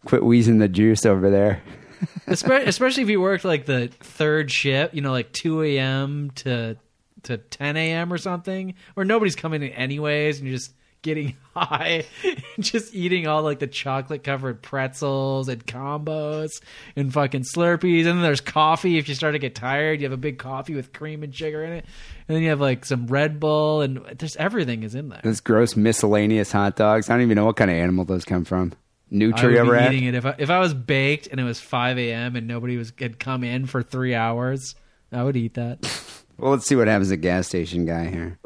Quit 0.05 0.23
wheezing 0.25 0.59
the 0.59 0.69
juice 0.69 1.05
over 1.07 1.29
there. 1.31 1.61
Especially 2.29 3.03
if 3.03 3.09
you 3.09 3.21
worked 3.21 3.45
like 3.45 3.67
the 3.67 3.89
third 4.01 4.51
shift, 4.53 4.95
you 4.95 5.01
know, 5.01 5.11
like 5.11 5.33
two 5.33 5.63
a.m. 5.63 6.31
to 6.37 6.77
to 7.25 7.37
ten 7.39 7.77
a.m. 7.77 8.13
or 8.13 8.19
something, 8.19 8.75
where 8.95 9.05
nobody's 9.05 9.35
coming 9.35 9.63
in 9.63 9.71
anyways, 9.71 10.39
and 10.39 10.47
you're 10.49 10.57
just 10.57 10.73
getting 11.09 11.37
high, 11.57 12.05
and 12.25 12.43
just 12.65 12.95
eating 12.95 13.27
all 13.27 13.43
like 13.43 13.59
the 13.59 13.67
chocolate 13.67 14.23
covered 14.23 14.63
pretzels 14.63 15.49
and 15.49 15.67
combos 15.67 16.51
and 16.97 17.13
fucking 17.13 17.43
Slurpees, 17.43 18.01
and 18.01 18.07
then 18.19 18.23
there's 18.23 18.41
coffee. 18.41 18.99
If 18.99 19.09
you 19.09 19.15
start 19.15 19.33
to 19.35 19.39
get 19.39 19.55
tired, 19.55 20.01
you 20.01 20.05
have 20.07 20.13
a 20.13 20.17
big 20.17 20.39
coffee 20.39 20.75
with 20.75 20.93
cream 20.93 21.23
and 21.23 21.35
sugar 21.35 21.65
in 21.65 21.73
it, 21.73 21.85
and 22.29 22.37
then 22.37 22.43
you 22.43 22.51
have 22.51 22.61
like 22.61 22.85
some 22.85 23.07
Red 23.07 23.41
Bull, 23.41 23.81
and 23.81 24.05
there's 24.19 24.37
everything 24.37 24.83
is 24.83 24.95
in 24.95 25.09
there. 25.09 25.21
Those 25.25 25.41
gross 25.41 25.77
miscellaneous 25.77 26.53
hot 26.53 26.77
dogs. 26.77 27.09
I 27.11 27.15
don't 27.15 27.23
even 27.23 27.37
know 27.37 27.47
what 27.47 27.57
kind 27.57 27.71
of 27.71 27.77
animal 27.77 28.05
those 28.05 28.25
come 28.25 28.45
from. 28.45 28.73
I 29.11 29.15
Nutri 29.15 29.43
would 29.45 29.55
ever 29.57 29.73
be 29.73 29.79
had? 29.79 29.93
eating 29.95 30.09
it 30.09 30.15
if 30.15 30.27
I, 30.27 30.35
if 30.39 30.51
I 30.51 30.59
was 30.59 30.75
baked 30.75 31.29
and 31.29 31.41
it 31.41 31.45
was 31.45 31.59
5 31.59 31.97
a.m. 31.99 32.37
and 32.37 32.47
nobody 32.47 32.77
was 32.77 32.93
had 32.99 33.19
come 33.19 33.43
in 33.43 33.65
for 33.65 33.83
three 33.83 34.15
hours. 34.15 34.75
I 35.11 35.23
would 35.25 35.37
eat 35.37 35.55
that. 35.55 35.79
Well, 36.41 36.53
let's 36.53 36.69
see 36.69 36.77
what 36.77 36.87
happens 36.87 37.09
to 37.09 37.17
gas 37.17 37.49
station 37.49 37.85
guy 37.85 38.07
here. 38.11 38.39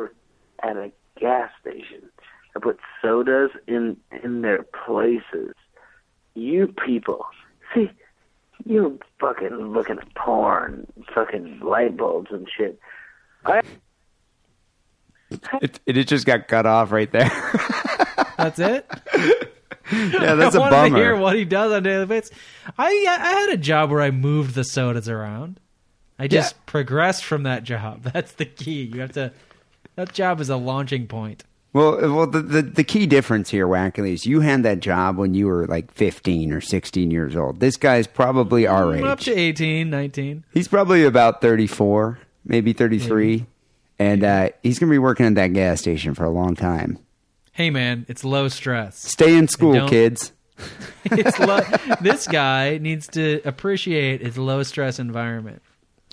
at 0.63 0.77
a 0.79 0.91
gas 1.21 1.51
station. 1.61 2.09
I 2.57 2.61
put 2.61 2.79
sodas 3.01 3.51
in 3.67 3.97
in 4.23 4.43
their 4.43 4.63
places. 4.85 5.55
You 6.35 6.69
people, 6.87 7.27
see, 7.75 7.91
you 8.65 8.99
fucking 9.21 9.51
looking 9.73 9.99
at 9.99 10.15
porn, 10.15 10.87
fucking 11.15 11.61
light 11.61 11.97
bulbs 11.97 12.31
and 12.31 12.49
shit. 12.57 12.79
I 13.45 13.61
It, 15.63 15.81
it 15.87 16.03
just 16.05 16.27
got 16.27 16.49
cut 16.49 16.67
off 16.67 16.93
right 16.93 17.11
there. 17.11 17.29
That's 18.37 18.59
it. 18.59 18.87
yeah, 19.93 20.35
that's 20.35 20.55
I 20.55 20.59
a 20.59 20.61
wanted 20.61 20.71
bummer. 20.71 20.89
to 20.91 21.03
hear 21.03 21.17
what 21.17 21.37
he 21.37 21.45
does 21.45 21.71
on 21.73 21.79
a 21.79 21.81
daily 21.83 22.07
basis. 22.07 22.31
I 22.79 23.07
I 23.09 23.41
had 23.41 23.51
a 23.51 23.57
job 23.57 23.91
where 23.91 24.01
I 24.01 24.11
moved 24.11 24.55
the 24.55 24.65
sodas 24.65 25.09
around. 25.09 25.61
I 26.19 26.29
just 26.29 26.55
Yeah. 26.55 26.61
progressed 26.67 27.25
from 27.25 27.43
that 27.45 27.63
job. 27.65 28.03
That's 28.13 28.33
the 28.33 28.47
key. 28.47 28.83
You 28.85 29.01
have 29.01 29.13
to. 29.13 29.33
That 29.97 30.13
job 30.13 30.41
is 30.41 30.49
a 30.49 30.57
launching 30.57 31.07
point. 31.07 31.45
Well, 31.73 31.97
well, 32.15 32.27
the, 32.27 32.43
the 32.43 32.63
the 32.63 32.85
key 32.85 33.07
difference 33.07 33.49
here, 33.49 33.67
Wackley, 33.67 34.13
is 34.13 34.27
you 34.27 34.41
had 34.41 34.63
that 34.65 34.81
job 34.81 35.17
when 35.17 35.33
you 35.33 35.47
were 35.47 35.67
like 35.67 35.91
15 35.93 36.53
or 36.53 36.61
16 36.61 37.11
years 37.11 37.35
old. 37.35 37.61
This 37.61 37.77
guy's 37.79 38.07
probably 38.07 38.67
our 38.67 38.95
age. 38.95 39.03
Up 39.03 39.21
to 39.21 39.33
18, 39.33 39.89
19. 39.89 40.45
He's 40.53 40.69
probably 40.69 41.05
about 41.05 41.41
34, 41.41 42.19
maybe 42.45 42.75
33. 42.75 43.47
And 43.99 44.25
uh, 44.25 44.51
he's 44.63 44.79
going 44.79 44.91
to 44.91 44.95
be 44.95 44.99
working 44.99 45.27
at 45.27 45.35
that 45.37 45.53
gas 45.55 45.81
station 45.81 46.15
for 46.15 46.25
a 46.25 46.31
long 46.31 46.57
time. 46.57 46.99
Hey 47.53 47.71
man, 47.71 48.05
it's 48.09 48.25
low 48.25 48.49
stress. 48.49 48.99
Stay 48.99 49.37
in 49.37 49.49
school, 49.49 49.89
kids. 49.89 50.33
It's 51.05 51.39
low, 51.41 51.61
this 52.01 52.29
guy 52.29 52.79
needs 52.79 53.09
to 53.09 53.41
appreciate 53.45 54.21
his 54.21 54.39
low 54.39 54.63
stress 54.63 55.01
environment. 55.01 55.61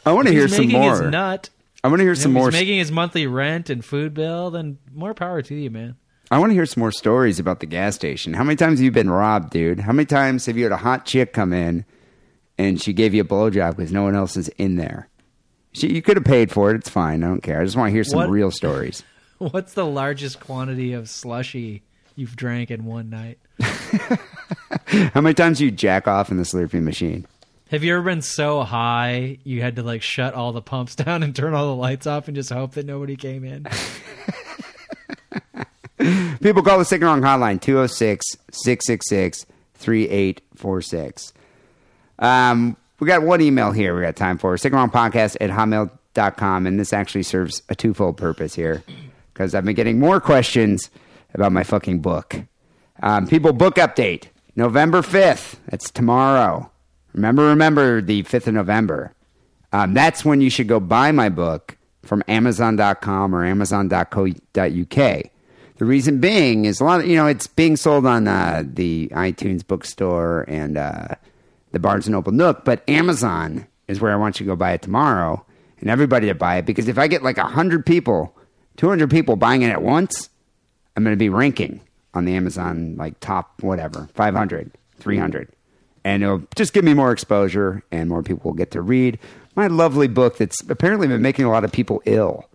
I 0.05 0.13
want 0.13 0.27
to 0.27 0.33
hear 0.33 0.47
he's 0.47 0.55
some 0.55 0.65
making 0.65 0.81
his 0.81 1.01
more. 1.01 1.11
nut. 1.11 1.49
I 1.83 1.87
want 1.87 1.99
to 1.99 2.03
hear 2.03 2.15
some 2.15 2.33
he's 2.33 2.41
more. 2.41 2.51
making 2.51 2.77
his 2.79 2.91
monthly 2.91 3.25
rent 3.27 3.69
and 3.69 3.83
food 3.83 4.13
bill, 4.13 4.51
then 4.51 4.77
more 4.93 5.13
power 5.13 5.41
to 5.41 5.55
you, 5.55 5.69
man. 5.69 5.95
I 6.31 6.37
want 6.37 6.51
to 6.51 6.53
hear 6.53 6.65
some 6.65 6.81
more 6.81 6.91
stories 6.91 7.39
about 7.39 7.59
the 7.59 7.65
gas 7.65 7.95
station. 7.95 8.33
How 8.33 8.43
many 8.43 8.55
times 8.55 8.79
have 8.79 8.83
you 8.85 8.91
been 8.91 9.09
robbed, 9.09 9.51
dude? 9.51 9.79
How 9.79 9.93
many 9.93 10.05
times 10.05 10.45
have 10.45 10.57
you 10.57 10.63
had 10.63 10.71
a 10.71 10.77
hot 10.77 11.05
chick 11.05 11.33
come 11.33 11.53
in 11.53 11.85
and 12.57 12.79
she 12.81 12.93
gave 12.93 13.13
you 13.13 13.21
a 13.21 13.25
blowjob 13.25 13.77
because 13.77 13.91
no 13.91 14.03
one 14.03 14.15
else 14.15 14.37
is 14.37 14.49
in 14.49 14.75
there? 14.75 15.09
She, 15.71 15.87
you 15.93 16.01
could 16.01 16.17
have 16.17 16.25
paid 16.25 16.51
for 16.51 16.69
it. 16.71 16.75
It's 16.75 16.89
fine. 16.89 17.23
I 17.23 17.27
don't 17.27 17.41
care. 17.41 17.61
I 17.61 17.63
just 17.63 17.75
want 17.77 17.89
to 17.89 17.93
hear 17.93 18.03
some 18.03 18.17
What- 18.17 18.29
real 18.29 18.51
stories. 18.51 19.03
What's 19.39 19.73
the 19.73 19.85
largest 19.85 20.39
quantity 20.41 20.91
of 20.93 21.09
slushy 21.09 21.81
you've 22.15 22.35
drank 22.35 22.69
in 22.71 22.83
one 22.85 23.09
night? 23.09 23.39
How 24.87 25.21
many 25.21 25.33
times 25.33 25.59
do 25.59 25.65
you 25.65 25.71
jack 25.71 26.07
off 26.07 26.29
in 26.31 26.37
the 26.37 26.43
Slurpee 26.43 26.81
machine? 26.81 27.25
Have 27.69 27.83
you 27.83 27.93
ever 27.93 28.01
been 28.03 28.23
so 28.23 28.63
high 28.63 29.37
you 29.43 29.61
had 29.61 29.75
to 29.75 29.83
like 29.83 30.01
shut 30.01 30.33
all 30.33 30.51
the 30.53 30.61
pumps 30.61 30.95
down 31.03 31.21
and 31.21 31.35
turn 31.35 31.53
all 31.53 31.67
the 31.67 31.75
lights 31.75 32.07
off 32.07 32.27
and 32.27 32.35
just 32.35 32.49
hope 32.49 32.71
that 32.73 32.87
nobody 32.87 33.15
came 33.15 33.45
in? 33.45 33.67
People 36.41 36.63
call 36.63 36.79
the 36.79 36.85
Sick 36.85 37.01
and 37.01 37.05
Wrong 37.05 37.21
hotline 37.21 37.61
206 37.61 38.25
666 38.51 39.45
3846. 39.75 41.33
Um, 42.17 42.75
we 42.99 43.07
got 43.07 43.21
one 43.21 43.39
email 43.39 43.71
here 43.71 43.95
we 43.95 44.01
got 44.01 44.15
time 44.15 44.39
for 44.39 44.57
Sick 44.57 44.73
and 44.73 44.79
Wrong 44.79 44.89
Podcast 44.89 45.37
at 45.39 45.51
hotmail.com. 45.51 46.65
And 46.65 46.79
this 46.79 46.91
actually 46.91 47.21
serves 47.23 47.61
a 47.69 47.75
twofold 47.75 48.17
purpose 48.17 48.55
here 48.55 48.83
because 49.31 49.53
I've 49.53 49.65
been 49.65 49.75
getting 49.75 49.99
more 49.99 50.19
questions 50.19 50.89
about 51.35 51.51
my 51.51 51.63
fucking 51.63 51.99
book. 51.99 52.35
Um, 53.03 53.27
people, 53.27 53.53
book 53.53 53.75
update 53.75 54.29
November 54.55 55.03
5th. 55.03 55.57
That's 55.67 55.91
tomorrow. 55.91 56.71
Remember, 57.13 57.47
remember 57.47 58.01
the 58.01 58.23
5th 58.23 58.47
of 58.47 58.53
November. 58.53 59.13
Um, 59.71 59.93
that's 59.93 60.25
when 60.25 60.41
you 60.41 60.49
should 60.49 60.67
go 60.67 60.79
buy 60.79 61.11
my 61.11 61.29
book 61.29 61.77
from 62.03 62.23
Amazon.com 62.27 63.35
or 63.35 63.45
Amazon.co.uk. 63.45 65.23
The 65.75 65.85
reason 65.85 66.19
being 66.19 66.65
is 66.65 66.81
a 66.81 66.83
lot 66.83 66.99
of, 67.01 67.07
you 67.07 67.15
know, 67.15 67.27
it's 67.27 67.47
being 67.47 67.77
sold 67.77 68.05
on 68.05 68.27
uh, 68.27 68.63
the 68.65 69.09
iTunes 69.13 69.65
bookstore 69.65 70.45
and 70.47 70.77
uh, 70.77 71.07
the 71.71 71.79
Barnes 71.79 72.07
and 72.07 72.13
Noble 72.13 72.31
Nook, 72.31 72.65
but 72.65 72.87
Amazon 72.89 73.65
is 73.87 74.01
where 74.01 74.11
I 74.11 74.15
want 74.15 74.39
you 74.39 74.45
to 74.45 74.51
go 74.51 74.55
buy 74.55 74.73
it 74.73 74.81
tomorrow 74.81 75.45
and 75.79 75.89
everybody 75.89 76.27
to 76.27 76.35
buy 76.35 76.57
it 76.57 76.65
because 76.65 76.87
if 76.87 76.97
I 76.97 77.07
get 77.07 77.23
like 77.23 77.37
100 77.37 77.85
people, 77.85 78.35
200 78.77 79.09
people 79.09 79.35
buying 79.35 79.61
it 79.61 79.69
at 79.69 79.81
once, 79.81 80.29
I'm 80.95 81.03
going 81.03 81.15
to 81.15 81.17
be 81.17 81.29
ranking 81.29 81.81
on 82.13 82.25
the 82.25 82.35
Amazon 82.35 82.95
like 82.97 83.19
top 83.19 83.61
whatever, 83.61 84.09
500, 84.15 84.71
300. 84.99 85.49
And 86.09 86.23
it'll 86.23 86.41
just 86.55 86.73
give 86.73 86.83
me 86.83 86.95
more 86.95 87.11
exposure 87.11 87.83
and 87.91 88.09
more 88.09 88.23
people 88.23 88.49
will 88.49 88.57
get 88.57 88.71
to 88.71 88.81
read 88.81 89.19
my 89.55 89.67
lovely 89.67 90.07
book 90.07 90.37
that's 90.37 90.59
apparently 90.67 91.07
been 91.07 91.21
making 91.21 91.45
a 91.45 91.51
lot 91.51 91.63
of 91.63 91.71
people 91.71 92.01
ill. 92.05 92.49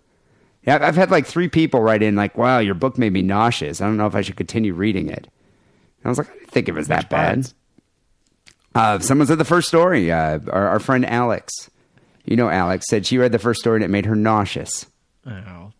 Yeah, 0.66 0.80
I've 0.80 0.96
had 0.96 1.12
like 1.12 1.24
three 1.24 1.48
people 1.48 1.80
write 1.80 2.02
in 2.02 2.16
like, 2.16 2.36
"Wow, 2.36 2.58
your 2.58 2.74
book 2.74 2.98
made 2.98 3.12
me 3.12 3.22
nauseous. 3.22 3.80
I 3.80 3.86
don't 3.86 3.96
know 3.96 4.08
if 4.08 4.16
I 4.16 4.22
should 4.22 4.34
continue 4.34 4.74
reading 4.74 5.08
it." 5.08 5.28
And 5.28 6.06
I 6.06 6.08
was 6.08 6.18
like, 6.18 6.30
"I 6.30 6.32
didn't 6.32 6.50
think 6.50 6.68
it 6.68 6.74
was 6.74 6.88
that 6.88 7.08
bad." 7.08 7.52
Uh, 8.74 8.98
someone 8.98 9.28
said 9.28 9.38
the 9.38 9.44
first 9.44 9.68
story. 9.68 10.10
Uh, 10.10 10.40
our, 10.50 10.68
our 10.70 10.80
friend 10.80 11.06
Alex, 11.06 11.70
you 12.24 12.34
know 12.34 12.48
Alex, 12.48 12.86
said 12.88 13.06
she 13.06 13.18
read 13.18 13.30
the 13.30 13.38
first 13.38 13.60
story 13.60 13.76
and 13.76 13.84
it 13.84 13.88
made 13.88 14.06
her 14.06 14.16
nauseous. 14.16 14.86
Oh, 15.24 15.70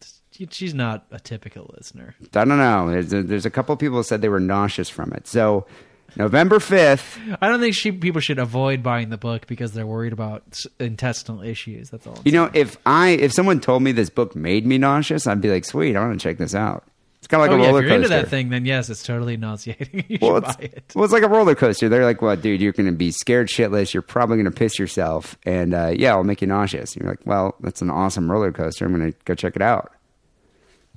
she's 0.51 0.75
not 0.75 1.07
a 1.11 1.19
typical 1.19 1.75
listener. 1.77 2.15
I 2.35 2.45
don't 2.45 2.57
know. 2.59 2.91
There's 2.91 3.13
a, 3.13 3.23
there's 3.25 3.47
a 3.47 3.51
couple 3.51 3.77
people 3.77 3.97
who 3.97 4.05
said 4.05 4.23
they 4.23 4.29
were 4.29 4.39
nauseous 4.39 4.89
from 4.89 5.13
it. 5.13 5.27
So 5.27 5.67
November 6.17 6.61
fifth. 6.61 7.19
I 7.41 7.49
don't 7.49 7.61
think 7.61 7.75
she, 7.75 7.91
people 7.93 8.21
should 8.21 8.39
avoid 8.39 8.83
buying 8.83 9.11
the 9.11 9.19
book 9.19 9.47
because 9.47 9.73
they're 9.73 9.87
worried 9.87 10.13
about 10.13 10.61
intestinal 10.79 11.43
issues. 11.43 11.91
That's 11.91 12.07
all. 12.07 12.15
I'm 12.17 12.23
You 12.25 12.33
know, 12.33 12.51
if 12.55 12.77
I 12.87 13.11
if 13.11 13.33
someone 13.33 13.61
told 13.61 13.83
me 13.83 13.93
this 13.93 14.11
book 14.11 14.37
made 14.37 14.67
me 14.67 14.79
nauseous, 14.79 15.27
I'd 15.27 15.41
be 15.41 15.51
like, 15.51 15.65
"Sweet, 15.65 15.97
I 15.97 16.01
want 16.07 16.19
to 16.21 16.23
check 16.23 16.39
this 16.39 16.55
out." 16.55 16.85
It's 17.19 17.27
kind 17.27 17.43
of 17.43 17.49
like 17.49 17.53
oh 17.53 17.59
a 17.59 17.63
yeah, 17.63 17.65
if 17.65 17.69
roller 17.73 17.81
you're 17.81 17.91
coaster. 17.91 18.05
into 18.05 18.09
that 18.23 18.29
thing, 18.29 18.51
then 18.51 18.67
yes, 18.67 18.91
it's 18.91 19.03
totally 19.03 19.39
nauseating. 19.39 20.05
you 20.09 20.19
Well 20.21 20.35
should 20.35 20.45
buy 20.45 20.57
it. 20.65 20.93
well, 20.95 21.05
it's 21.05 21.13
like 21.13 21.23
a 21.23 21.29
roller 21.29 21.55
coaster. 21.55 21.89
They're 21.89 22.05
like, 22.05 22.21
"Well, 22.21 22.37
dude, 22.37 22.61
you're 22.61 22.73
going 22.73 22.85
to 22.87 22.93
be 22.93 23.11
scared 23.13 23.49
shitless. 23.49 23.95
You're 23.95 24.03
probably 24.03 24.37
going 24.37 24.45
to 24.45 24.51
piss 24.51 24.79
yourself, 24.79 25.37
and 25.45 25.73
uh, 25.75 25.93
yeah, 25.97 26.11
it'll 26.11 26.25
make 26.25 26.43
you 26.43 26.47
nauseous." 26.47 26.95
You're 26.97 27.09
like, 27.09 27.21
"Well, 27.25 27.55
that's 27.61 27.81
an 27.81 27.89
awesome 27.91 28.31
roller 28.31 28.53
coaster. 28.53 28.85
I'm 28.85 28.95
going 28.95 29.11
to 29.13 29.19
go 29.25 29.35
check 29.35 29.57
it 29.57 29.63
out." 29.63 29.91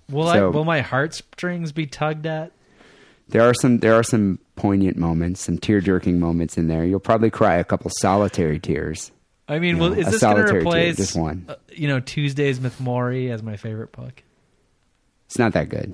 Will 0.10 0.28
I? 0.28 0.42
Will 0.42 0.66
my 0.66 0.82
heartstrings 0.82 1.72
be 1.72 1.86
tugged 1.86 2.26
at? 2.26 2.52
There 3.30 3.42
are 3.42 3.54
some 3.54 3.80
there 3.80 3.94
are 3.96 4.04
some 4.04 4.40
poignant 4.56 4.98
moments, 4.98 5.42
some 5.42 5.58
tear 5.58 5.82
jerking 5.82 6.20
moments 6.20 6.58
in 6.58 6.68
there. 6.68 6.86
You'll 6.86 7.00
probably 7.00 7.30
cry 7.30 7.56
a 7.56 7.64
couple 7.64 7.92
solitary 8.00 8.60
tears. 8.60 9.12
I 9.50 9.60
mean, 9.60 9.76
You 9.76 9.82
well, 9.82 9.90
know, 9.92 9.98
is 10.00 10.08
this 10.12 10.22
going 10.22 10.46
to 10.46 10.56
replace 10.56 10.98
just 10.98 11.16
one. 11.16 11.46
uh, 11.48 11.56
you 11.74 11.88
know 11.88 12.00
Tuesdays 12.00 12.60
with 12.60 12.78
Morrie 12.80 13.30
as 13.30 13.42
my 13.44 13.58
favorite 13.58 13.92
book? 13.92 14.24
It's 15.28 15.38
not 15.38 15.54
that 15.54 15.70
good. 15.70 15.94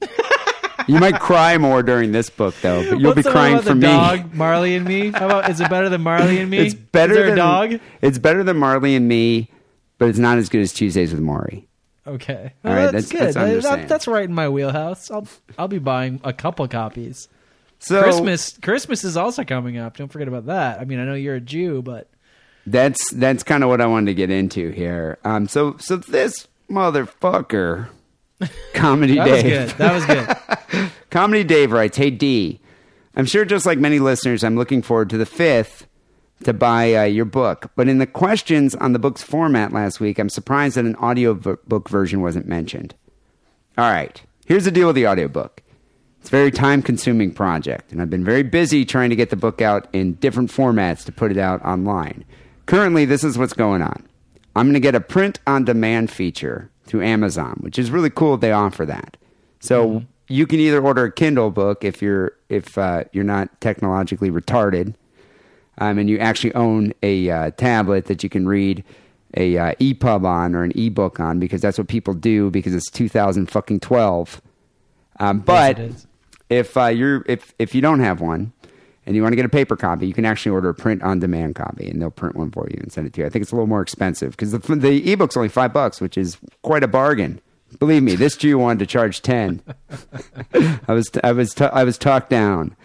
you 0.88 0.98
might 1.00 1.18
cry 1.20 1.56
more 1.58 1.82
during 1.82 2.12
this 2.12 2.28
book 2.30 2.54
though, 2.62 2.82
but 2.90 2.98
you'll 3.00 3.14
What's 3.14 3.26
be 3.26 3.30
crying 3.30 3.56
for 3.58 3.70
the 3.70 3.74
me. 3.74 3.82
dog, 3.82 4.34
Marley 4.34 4.74
and 4.76 4.86
Me. 4.86 5.10
How 5.10 5.26
about 5.26 5.50
is 5.50 5.60
it 5.60 5.70
better 5.70 5.88
than 5.88 6.02
Marley 6.02 6.38
and 6.40 6.50
Me? 6.50 6.58
It's 6.58 6.74
better 6.74 7.14
than 7.14 7.32
a 7.32 7.36
dog. 7.36 7.80
It's 8.02 8.18
better 8.18 8.44
than 8.44 8.56
Marley 8.58 8.94
and 8.94 9.08
Me, 9.08 9.48
but 9.98 10.08
it's 10.08 10.18
not 10.18 10.36
as 10.38 10.48
good 10.50 10.60
as 10.60 10.72
Tuesdays 10.72 11.12
with 11.12 11.22
Morrie. 11.22 11.64
Okay, 12.06 12.52
All 12.64 12.70
well, 12.70 12.84
right, 12.84 12.92
that's, 12.92 13.08
that's- 13.08 13.12
good. 13.12 13.20
that's 13.20 13.36
what 13.36 13.42
I'm 13.42 13.48
That- 13.48 13.54
just 13.54 13.68
that- 13.68 13.74
saying. 13.76 13.88
that's 13.88 14.06
right 14.06 14.24
in 14.24 14.34
my 14.34 14.48
wheelhouse. 14.48 15.10
I'll 15.10 15.26
I'll 15.58 15.68
be 15.68 15.78
buying 15.78 16.20
a 16.24 16.32
couple 16.32 16.66
copies. 16.68 17.28
So 17.78 18.02
Christmas 18.02 18.58
Christmas 18.58 19.04
is 19.04 19.16
also 19.16 19.44
coming 19.44 19.78
up. 19.78 19.96
Don't 19.96 20.08
forget 20.12 20.28
about 20.28 20.46
that. 20.46 20.80
I 20.80 20.84
mean, 20.84 20.98
I 21.00 21.04
know 21.04 21.14
you're 21.14 21.34
a 21.36 21.40
Jew, 21.40 21.82
but 21.82 22.08
That's 22.66 23.12
that's 23.12 23.42
kind 23.42 23.62
of 23.62 23.68
what 23.70 23.80
I 23.80 23.86
wanted 23.86 24.06
to 24.06 24.14
get 24.14 24.30
into 24.30 24.70
here. 24.70 25.18
Um, 25.24 25.48
so 25.48 25.76
so 25.78 25.96
this 25.96 26.46
motherfucker, 26.70 27.88
comedy 28.74 29.16
that 29.16 29.28
was 29.30 29.42
Dave, 29.42 29.68
good. 29.68 29.78
That 29.78 29.94
was 29.94 30.06
good. 30.76 30.90
comedy 31.10 31.44
Dave 31.44 31.72
writes, 31.72 31.96
"Hey 31.96 32.10
Dee, 32.10 32.60
I'm 33.16 33.26
sure 33.26 33.44
just 33.44 33.66
like 33.66 33.78
many 33.78 33.98
listeners, 33.98 34.44
I'm 34.44 34.56
looking 34.56 34.82
forward 34.82 35.10
to 35.10 35.18
the 35.18 35.26
fifth 35.26 35.86
to 36.42 36.52
buy 36.52 36.94
uh, 36.94 37.04
your 37.04 37.24
book. 37.24 37.70
But 37.76 37.88
in 37.88 37.98
the 37.98 38.06
questions 38.06 38.74
on 38.74 38.92
the 38.92 38.98
book's 38.98 39.22
format 39.22 39.72
last 39.72 40.00
week, 40.00 40.18
I'm 40.18 40.28
surprised 40.28 40.76
that 40.76 40.84
an 40.84 40.96
audio 40.96 41.34
v- 41.34 41.54
book 41.66 41.88
version 41.88 42.20
wasn't 42.20 42.46
mentioned. 42.46 42.94
All 43.78 43.90
right, 43.90 44.20
here's 44.46 44.64
the 44.64 44.70
deal 44.70 44.88
with 44.88 44.96
the 44.96 45.06
audiobook. 45.06 45.62
It's 46.20 46.28
a 46.28 46.30
very 46.30 46.50
time 46.50 46.82
consuming 46.82 47.32
project, 47.32 47.92
and 47.92 48.00
I've 48.00 48.10
been 48.10 48.24
very 48.24 48.42
busy 48.42 48.84
trying 48.84 49.10
to 49.10 49.16
get 49.16 49.30
the 49.30 49.36
book 49.36 49.60
out 49.60 49.88
in 49.92 50.14
different 50.14 50.50
formats 50.50 51.04
to 51.04 51.12
put 51.12 51.30
it 51.30 51.38
out 51.38 51.62
online. 51.64 52.24
Currently, 52.66 53.04
this 53.04 53.24
is 53.24 53.36
what's 53.36 53.52
going 53.52 53.82
on. 53.82 54.06
I'm 54.56 54.66
going 54.66 54.74
to 54.74 54.80
get 54.80 54.94
a 54.94 55.00
print 55.00 55.40
on 55.46 55.64
demand 55.64 56.10
feature 56.10 56.70
through 56.84 57.02
Amazon, 57.02 57.58
which 57.60 57.78
is 57.78 57.90
really 57.90 58.10
cool 58.10 58.36
they 58.36 58.52
offer 58.52 58.86
that. 58.86 59.16
So 59.60 60.04
you 60.28 60.46
can 60.46 60.60
either 60.60 60.82
order 60.82 61.04
a 61.04 61.12
Kindle 61.12 61.50
book 61.50 61.84
if 61.84 62.00
you're 62.00 62.32
if 62.48 62.78
uh, 62.78 63.04
you're 63.12 63.24
not 63.24 63.60
technologically 63.60 64.30
retarded, 64.30 64.94
um, 65.78 65.98
and 65.98 66.08
you 66.08 66.18
actually 66.18 66.54
own 66.54 66.92
a 67.02 67.30
uh, 67.30 67.50
tablet 67.52 68.06
that 68.06 68.22
you 68.22 68.28
can 68.28 68.46
read 68.46 68.84
a 69.36 69.58
uh, 69.58 69.74
EPUB 69.80 70.24
on 70.24 70.54
or 70.54 70.62
an 70.62 70.72
ebook 70.76 71.20
on 71.20 71.38
because 71.38 71.60
that's 71.60 71.78
what 71.78 71.88
people 71.88 72.14
do 72.14 72.50
because 72.50 72.74
it's 72.74 72.90
2000 72.90 73.50
fucking 73.50 73.80
12. 73.80 74.40
Um, 75.20 75.40
but 75.40 75.78
is. 75.78 76.06
if 76.48 76.76
uh, 76.76 76.86
you're 76.86 77.24
if 77.26 77.54
if 77.58 77.74
you 77.74 77.80
don't 77.80 78.00
have 78.00 78.20
one 78.20 78.52
and 79.06 79.14
you 79.14 79.22
want 79.22 79.32
to 79.32 79.36
get 79.36 79.44
a 79.44 79.50
paper 79.50 79.76
copy, 79.76 80.06
you 80.06 80.14
can 80.14 80.24
actually 80.24 80.52
order 80.52 80.68
a 80.68 80.74
print 80.74 81.02
on 81.02 81.20
demand 81.20 81.54
copy 81.54 81.88
and 81.88 82.00
they'll 82.00 82.10
print 82.10 82.36
one 82.36 82.50
for 82.50 82.68
you 82.70 82.78
and 82.80 82.92
send 82.92 83.06
it 83.06 83.12
to 83.14 83.20
you. 83.20 83.26
I 83.26 83.30
think 83.30 83.42
it's 83.42 83.52
a 83.52 83.54
little 83.54 83.68
more 83.68 83.82
expensive 83.82 84.32
because 84.32 84.52
the 84.52 84.58
the 84.58 85.12
ebook's 85.12 85.36
only 85.36 85.48
five 85.48 85.72
bucks, 85.72 86.00
which 86.00 86.16
is 86.16 86.38
quite 86.62 86.82
a 86.82 86.88
bargain. 86.88 87.40
Believe 87.80 88.04
me, 88.04 88.14
this 88.14 88.36
Jew 88.36 88.58
wanted 88.58 88.80
to 88.80 88.86
charge 88.86 89.22
ten. 89.22 89.62
I 90.88 90.92
was 90.92 91.10
I 91.22 91.32
was 91.32 91.60
I 91.60 91.84
was 91.84 91.98
talked 91.98 92.30
down. 92.30 92.76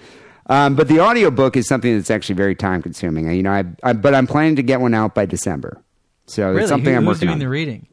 Um, 0.50 0.76
but 0.76 0.88
the 0.88 1.00
audiobook 1.00 1.56
is 1.56 1.68
something 1.68 1.96
that's 1.96 2.10
actually 2.10 2.36
very 2.36 2.56
time 2.56 2.82
consuming. 2.82 3.32
You 3.32 3.44
know, 3.44 3.52
I, 3.52 3.64
I 3.84 3.94
but 3.94 4.16
I'm 4.16 4.26
planning 4.28 4.56
to 4.58 4.64
get 4.64 4.82
one 4.82 4.94
out 4.96 5.14
by 5.16 5.26
December. 5.26 5.82
So 6.26 6.48
really, 6.50 6.62
it's 6.62 6.70
something 6.70 6.92
Who- 6.92 6.98
I'm 6.98 7.06
who's 7.06 7.18
working 7.18 7.28
doing 7.28 7.34
on. 7.34 7.40
the 7.40 7.50
reading? 7.50 7.88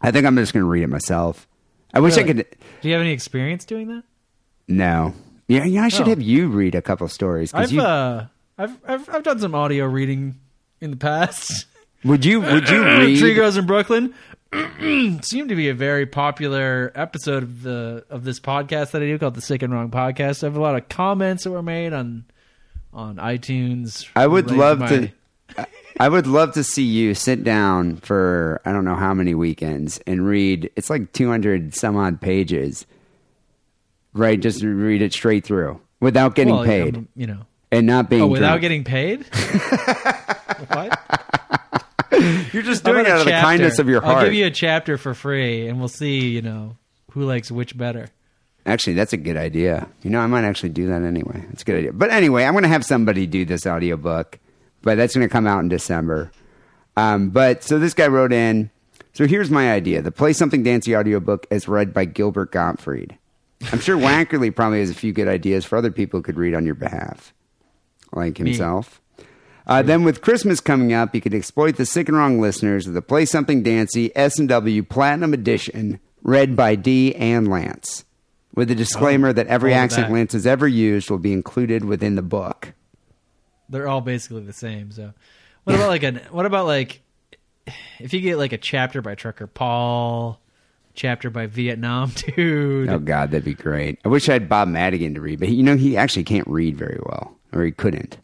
I 0.00 0.10
think 0.10 0.24
I'm 0.26 0.34
just 0.36 0.52
going 0.54 0.64
to 0.64 0.68
read 0.68 0.82
it 0.82 0.88
myself. 0.88 1.46
I 1.92 2.00
wish 2.00 2.16
I 2.16 2.22
could. 2.22 2.46
Do 2.80 2.88
you 2.88 2.94
have 2.94 3.02
any 3.02 3.12
experience 3.12 3.64
doing 3.66 3.88
that? 3.88 4.02
No. 4.68 5.12
Yeah, 5.48 5.64
yeah. 5.64 5.82
I 5.84 5.88
should 5.88 6.06
Oh. 6.06 6.10
have 6.10 6.22
you 6.22 6.48
read 6.48 6.74
a 6.74 6.80
couple 6.82 7.06
stories. 7.08 7.52
I've 7.52 7.70
you, 7.72 7.82
uh, 7.82 8.26
I've, 8.56 8.78
I've 8.86 9.08
I've 9.10 9.22
done 9.22 9.38
some 9.40 9.54
audio 9.54 9.84
reading 9.86 10.38
in 10.80 10.90
the 10.92 10.96
past. 10.96 11.66
would 12.04 12.24
you 12.24 12.40
would 12.40 12.68
you 12.68 12.82
read 12.84 13.18
Tree? 13.18 13.34
Grows 13.34 13.56
in 13.56 13.66
Brooklyn 13.66 14.14
seemed 15.22 15.48
to 15.48 15.54
be 15.54 15.68
a 15.68 15.74
very 15.74 16.06
popular 16.06 16.90
episode 16.94 17.42
of 17.44 17.62
the 17.62 18.04
of 18.10 18.24
this 18.24 18.40
podcast 18.40 18.90
that 18.92 19.02
I 19.02 19.06
do 19.06 19.18
called 19.18 19.34
the 19.34 19.40
Sick 19.40 19.62
and 19.62 19.72
Wrong 19.72 19.90
Podcast. 19.90 20.42
I 20.42 20.46
have 20.46 20.56
a 20.56 20.60
lot 20.60 20.74
of 20.74 20.88
comments 20.88 21.44
that 21.44 21.50
were 21.50 21.62
made 21.62 21.92
on 21.92 22.24
on 22.92 23.16
iTunes. 23.16 24.08
I 24.16 24.26
would 24.26 24.50
love 24.50 24.80
my- 24.80 24.88
to. 24.88 25.08
I 25.98 26.08
would 26.08 26.26
love 26.26 26.54
to 26.54 26.64
see 26.64 26.84
you 26.84 27.14
sit 27.14 27.44
down 27.44 27.96
for 27.96 28.60
I 28.64 28.72
don't 28.72 28.84
know 28.84 28.94
how 28.96 29.12
many 29.14 29.34
weekends 29.34 29.98
and 30.06 30.26
read. 30.26 30.70
It's 30.74 30.88
like 30.90 31.12
200 31.12 31.74
some 31.74 31.96
odd 31.96 32.20
pages. 32.20 32.86
Right, 34.12 34.40
just 34.40 34.62
read 34.64 35.02
it 35.02 35.12
straight 35.12 35.44
through 35.44 35.80
without 36.00 36.34
getting 36.34 36.54
well, 36.54 36.64
paid 36.64 36.96
um, 36.96 37.08
you 37.14 37.28
know. 37.28 37.42
and 37.70 37.86
not 37.86 38.10
being 38.10 38.22
Oh, 38.22 38.26
without 38.26 38.60
drunk. 38.60 38.60
getting 38.62 38.82
paid? 38.84 39.24
what? 40.68 40.98
You're 42.52 42.62
just 42.64 42.82
How 43.10 43.16
doing 43.16 43.28
it 43.28 43.30
about 43.30 43.34
out 43.34 43.42
of 43.42 43.42
the 43.42 43.46
kindness 43.48 43.78
of 43.78 43.88
your 43.88 44.00
heart. 44.00 44.18
I'll 44.18 44.24
give 44.24 44.34
you 44.34 44.46
a 44.46 44.50
chapter 44.50 44.96
for 44.98 45.14
free, 45.14 45.68
and 45.68 45.78
we'll 45.78 45.88
see. 45.88 46.28
You 46.28 46.42
know 46.42 46.76
who 47.12 47.24
likes 47.24 47.50
which 47.50 47.76
better. 47.76 48.08
Actually, 48.66 48.92
that's 48.94 49.12
a 49.12 49.16
good 49.16 49.36
idea. 49.36 49.88
You 50.02 50.10
know, 50.10 50.20
I 50.20 50.26
might 50.26 50.44
actually 50.44 50.68
do 50.70 50.86
that 50.88 51.02
anyway. 51.02 51.44
That's 51.48 51.62
a 51.62 51.64
good 51.64 51.76
idea. 51.76 51.92
But 51.92 52.10
anyway, 52.10 52.44
I'm 52.44 52.52
going 52.52 52.62
to 52.62 52.68
have 52.68 52.84
somebody 52.84 53.26
do 53.26 53.44
this 53.44 53.66
audiobook, 53.66 54.38
but 54.82 54.96
that's 54.96 55.14
going 55.14 55.26
to 55.26 55.32
come 55.32 55.46
out 55.46 55.60
in 55.60 55.68
December. 55.68 56.30
Um, 56.96 57.30
but 57.30 57.62
so 57.62 57.78
this 57.78 57.94
guy 57.94 58.08
wrote 58.08 58.32
in. 58.32 58.70
So 59.12 59.26
here's 59.26 59.50
my 59.50 59.72
idea: 59.72 60.02
the 60.02 60.12
Play 60.12 60.32
Something 60.32 60.62
Dancy 60.62 60.96
audiobook 60.96 61.46
as 61.50 61.68
read 61.68 61.92
by 61.92 62.04
Gilbert 62.04 62.52
Gottfried. 62.52 63.18
I'm 63.72 63.80
sure 63.80 63.96
Wackerly 63.98 64.54
probably 64.54 64.80
has 64.80 64.90
a 64.90 64.94
few 64.94 65.12
good 65.12 65.28
ideas 65.28 65.64
for 65.64 65.76
other 65.76 65.90
people 65.90 66.18
who 66.18 66.22
could 66.22 66.36
read 66.36 66.54
on 66.54 66.64
your 66.66 66.74
behalf, 66.74 67.34
like 68.12 68.38
Me. 68.38 68.54
Uh, 69.70 69.82
then 69.82 70.02
with 70.02 70.20
Christmas 70.20 70.58
coming 70.58 70.92
up, 70.92 71.14
you 71.14 71.20
could 71.20 71.32
exploit 71.32 71.76
the 71.76 71.86
sick 71.86 72.08
and 72.08 72.16
wrong 72.16 72.40
listeners 72.40 72.86
with 72.86 72.94
the 72.94 73.00
Play 73.00 73.24
Something 73.24 73.62
Dancy 73.62 74.10
S&W 74.16 74.82
Platinum 74.82 75.32
Edition 75.32 76.00
read 76.24 76.56
by 76.56 76.74
Dee 76.74 77.14
and 77.14 77.46
Lance. 77.46 78.04
With 78.52 78.66
the 78.66 78.74
disclaimer 78.74 79.32
that 79.32 79.46
every 79.46 79.72
accent 79.72 80.08
that. 80.08 80.12
Lance 80.12 80.32
has 80.32 80.44
ever 80.44 80.66
used 80.66 81.08
will 81.08 81.18
be 81.18 81.32
included 81.32 81.84
within 81.84 82.16
the 82.16 82.22
book. 82.22 82.72
They're 83.68 83.86
all 83.86 84.00
basically 84.00 84.42
the 84.42 84.52
same. 84.52 84.90
So, 84.90 85.12
what 85.62 85.76
about 85.76 85.88
like 85.88 86.02
an? 86.02 86.20
What 86.32 86.46
about 86.46 86.66
like 86.66 87.00
if 88.00 88.12
you 88.12 88.20
get 88.20 88.38
like 88.38 88.52
a 88.52 88.58
chapter 88.58 89.00
by 89.00 89.14
Trucker 89.14 89.46
Paul, 89.46 90.40
chapter 90.94 91.30
by 91.30 91.46
Vietnam 91.46 92.10
dude? 92.34 92.88
Oh 92.88 92.98
God, 92.98 93.30
that'd 93.30 93.44
be 93.44 93.54
great. 93.54 94.00
I 94.04 94.08
wish 94.08 94.28
I 94.28 94.32
had 94.32 94.48
Bob 94.48 94.66
Madigan 94.66 95.14
to 95.14 95.20
read, 95.20 95.38
but 95.38 95.50
you 95.50 95.62
know 95.62 95.76
he 95.76 95.96
actually 95.96 96.24
can't 96.24 96.48
read 96.48 96.76
very 96.76 96.98
well, 97.06 97.36
or 97.52 97.62
he 97.62 97.70
couldn't 97.70 98.18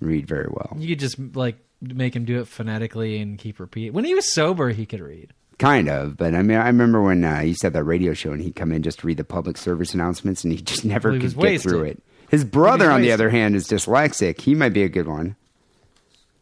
read 0.00 0.26
very 0.26 0.48
well. 0.50 0.76
You 0.78 0.88
could 0.88 1.00
just 1.00 1.18
like 1.34 1.56
make 1.80 2.14
him 2.16 2.24
do 2.24 2.40
it 2.40 2.48
phonetically 2.48 3.18
and 3.20 3.38
keep 3.38 3.60
repeating. 3.60 3.92
When 3.92 4.04
he 4.04 4.14
was 4.14 4.32
sober, 4.32 4.70
he 4.70 4.86
could 4.86 5.00
read. 5.00 5.32
Kind 5.58 5.88
of, 5.88 6.16
but 6.16 6.34
I 6.36 6.42
mean, 6.42 6.56
I 6.56 6.66
remember 6.68 7.02
when 7.02 7.24
uh, 7.24 7.40
he 7.40 7.48
used 7.48 7.62
to 7.62 7.66
have 7.66 7.72
that 7.72 7.82
radio 7.84 8.14
show, 8.14 8.30
and 8.30 8.40
he'd 8.40 8.54
come 8.54 8.70
in 8.70 8.82
just 8.84 9.00
to 9.00 9.06
read 9.08 9.16
the 9.16 9.24
public 9.24 9.56
service 9.56 9.92
announcements, 9.92 10.44
and 10.44 10.52
he 10.52 10.60
just 10.60 10.84
never 10.84 11.08
Well, 11.10 11.14
he 11.16 11.20
could 11.26 11.34
get 11.34 11.42
wasted. 11.42 11.70
through 11.70 11.82
it. 11.84 12.02
His 12.30 12.44
brother, 12.44 12.90
on 12.90 13.00
the 13.00 13.10
other 13.10 13.28
hand, 13.30 13.56
is 13.56 13.66
dyslexic. 13.66 14.40
He 14.40 14.54
might 14.54 14.68
be 14.74 14.82
a 14.84 14.88
good 14.88 15.08
one. 15.08 15.34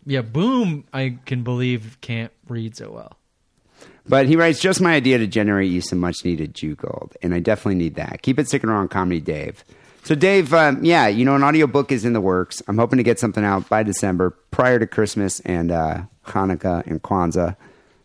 Yeah, 0.05 0.21
Boom, 0.23 0.85
I 0.93 1.19
can 1.25 1.43
believe 1.45 1.97
can't 2.01 2.31
read 2.49 2.77
so 2.77 2.91
well. 2.91 3.17
But 4.09 4.27
he 4.27 4.37
writes, 4.37 4.61
just 4.61 4.81
my 4.81 4.95
idea 4.95 5.19
to 5.19 5.27
generate 5.27 5.71
you 5.71 5.81
some 5.81 5.99
much 5.99 6.25
needed 6.25 6.55
Jew 6.55 6.75
gold. 6.77 7.17
And 7.23 7.35
I 7.35 7.41
definitely 7.41 7.75
need 7.77 7.97
that. 7.97 8.23
Keep 8.23 8.39
it 8.39 8.47
sticking 8.49 8.71
around, 8.71 8.89
Comedy 8.89 9.21
Dave. 9.21 9.65
So, 10.07 10.15
Dave, 10.15 10.55
um, 10.55 10.85
yeah, 10.85 11.09
you 11.09 11.25
know, 11.25 11.35
an 11.35 11.43
audiobook 11.43 11.91
is 11.91 12.05
in 12.05 12.13
the 12.13 12.21
works. 12.21 12.63
I'm 12.69 12.79
hoping 12.79 12.99
to 12.99 13.03
get 13.03 13.19
something 13.19 13.45
out 13.45 13.69
by 13.69 13.83
December 13.83 14.31
prior 14.53 14.79
to 14.79 14.87
Christmas 14.87 15.41
and 15.41 15.73
uh, 15.73 16.03
Hanukkah 16.27 16.87
and 16.87 17.03
Kwanzaa. 17.03 17.57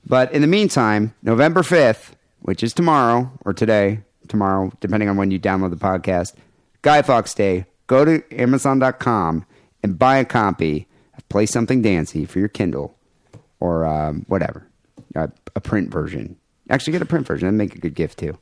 But 0.07 0.32
in 0.34 0.41
the 0.41 0.48
meantime, 0.48 1.14
November 1.22 1.61
5th, 1.61 2.14
which 2.40 2.64
is 2.64 2.73
tomorrow 2.73 3.32
or 3.45 3.53
today, 3.53 3.99
tomorrow, 4.28 4.72
depending 4.80 5.10
on 5.10 5.15
when 5.15 5.30
you 5.30 5.40
download 5.40 5.69
the 5.69 5.76
podcast, 5.76 6.34
Guy 6.82 7.03
Fawkes 7.03 7.36
Day, 7.36 7.65
go 7.86 8.03
to 8.03 8.23
Amazon.com 8.32 9.45
and 9.84 9.99
buy 9.99 10.18
a 10.18 10.26
copy 10.26 10.88
of 11.15 11.30
Play 11.30 11.45
Something 11.45 11.84
Dancy 11.84 12.26
for 12.26 12.40
your 12.40 12.48
Kindle 12.48 12.98
or 13.60 13.86
um, 13.86 14.26
whatever, 14.28 14.65
uh, 15.15 15.28
a 15.56 15.61
print 15.61 15.91
version. 15.91 16.36
Actually, 16.68 16.94
get 16.94 17.03
a 17.03 17.06
print 17.06 17.28
version. 17.28 17.45
That'd 17.45 17.60
make 17.60 17.76
a 17.76 17.80
good 17.80 17.94
gift 17.94 18.18
too. 18.18 18.40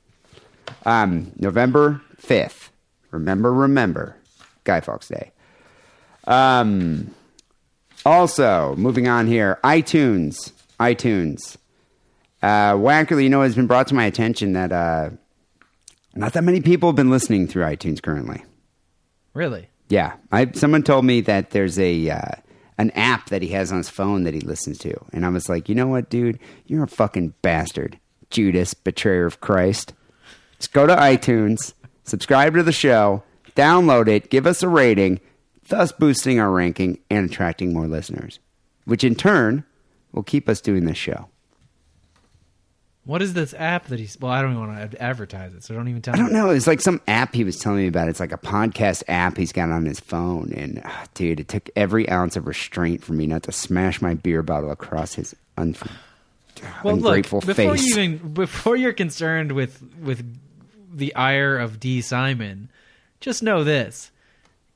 Um, 0.86 1.34
November 1.36 2.02
fifth. 2.15 2.68
Remember, 3.11 3.53
remember, 3.53 4.15
Guy 4.64 4.81
Fawkes 4.81 5.07
Day. 5.07 5.31
Um, 6.26 7.14
also, 8.06 8.76
moving 8.77 9.07
on 9.07 9.27
here, 9.27 9.60
iTunes, 9.64 10.52
iTunes. 10.80 11.57
Uh, 12.41 12.73
Wackerly, 12.73 13.23
you 13.23 13.30
know, 13.30 13.41
it's 13.41 13.56
been 13.56 13.68
brought 13.68 13.88
to 13.88 13.95
my 13.95 14.06
attention 14.06 14.53
that 14.53 14.72
uh, 14.72 15.10
Not 16.15 16.34
that 16.34 16.44
many 16.44 16.61
people 16.61 16.90
have 16.90 16.95
been 16.95 17.10
listening 17.10 17.48
through 17.48 17.64
iTunes 17.64 18.02
currently. 18.02 18.44
Really? 19.34 19.69
Yeah, 19.90 20.14
I 20.31 20.52
someone 20.52 20.84
told 20.84 21.06
me 21.06 21.22
that 21.22 21.52
there's 21.52 21.80
a 21.80 22.10
uh, 22.10 22.31
an 22.77 22.91
app 22.91 23.30
that 23.30 23.41
he 23.41 23.49
has 23.49 23.72
on 23.72 23.77
his 23.77 23.90
phone 23.90 24.23
that 24.23 24.34
he 24.34 24.41
listens 24.41 24.77
to, 24.80 24.94
and 25.11 25.26
I 25.26 25.30
was 25.30 25.49
like, 25.49 25.68
you 25.69 25.76
know 25.76 25.88
what, 25.88 26.10
dude, 26.10 26.40
you're 26.65 26.84
a 26.84 26.88
fucking 26.88 27.34
bastard, 27.41 27.99
Judas, 28.30 28.73
betrayer 28.73 29.26
of 29.26 29.41
Christ. 29.41 29.94
Just 30.60 30.73
go 30.73 30.86
to 30.86 30.95
iTunes, 30.95 31.73
subscribe 32.10 32.53
to 32.56 32.64
the 32.64 32.72
show, 32.72 33.23
download 33.56 34.07
it, 34.07 34.30
give 34.30 34.45
us 34.48 34.64
a 34.64 34.68
rating, 34.68 35.19
thus 35.68 35.91
boosting 35.91 36.40
our 36.40 36.52
ranking 36.52 36.99
and 37.10 37.30
attracting 37.30 37.73
more 37.73 37.88
listeners, 37.88 38.40
which 38.86 39.03
in 39.03 39.15
turn 39.15 39.64
will 40.11 40.23
keep 40.23 40.49
us 40.49 40.61
doing 40.61 40.86
this 40.86 40.98
show. 40.98 41.27
What 43.06 43.22
is 43.23 43.34
this 43.34 43.56
app 43.57 43.88
that 43.88 43.98
he's? 43.99 44.19
Well, 44.19 44.31
I 44.31 44.41
don't 44.41 44.52
even 44.52 44.68
want 44.68 44.91
to 44.91 45.02
advertise 45.02 45.56
it, 45.56 45.64
so 45.64 45.73
don't 45.73 45.88
even 45.88 46.02
tell 46.02 46.14
I 46.14 46.18
me. 46.18 46.23
don't 46.26 46.34
know. 46.34 46.52
It's 46.52 46.68
like 46.68 46.80
some 46.80 47.02
app 47.07 47.34
he 47.34 47.44
was 47.44 47.57
telling 47.57 47.80
me 47.80 47.88
about. 47.88 48.07
It's 48.07 48.19
like 48.19 48.31
a 48.31 48.38
podcast 48.38 49.02
app 49.07 49.36
he's 49.36 49.52
got 49.52 49.72
on 49.72 49.86
his 49.86 49.99
phone. 49.99 50.53
And 50.53 50.81
ah, 50.86 51.06
dude, 51.15 51.40
it 51.40 51.48
took 51.48 51.69
every 51.76 52.07
ounce 52.07 52.36
of 52.36 52.45
restraint 52.45 53.03
for 53.03 53.14
me 53.14 53.26
not 53.26 53.41
to 53.44 53.52
smash 53.52 53.99
my 53.99 54.14
beer 54.14 54.44
bottle 54.44 54.69
across 54.69 55.15
his 55.15 55.36
un- 55.57 55.76
Well, 56.84 56.95
ungrateful 56.95 57.40
look, 57.40 57.48
before 57.48 57.77
face. 57.77 57.88
you 57.88 57.99
even 58.02 58.34
before 58.34 58.76
you're 58.76 58.94
concerned 58.94 59.53
with 59.53 59.81
with 60.03 60.23
the 60.91 61.16
ire 61.16 61.57
of 61.57 61.80
Dee 61.80 62.02
Simon, 62.02 62.70
just 63.20 63.44
know 63.44 63.64
this: 63.64 64.11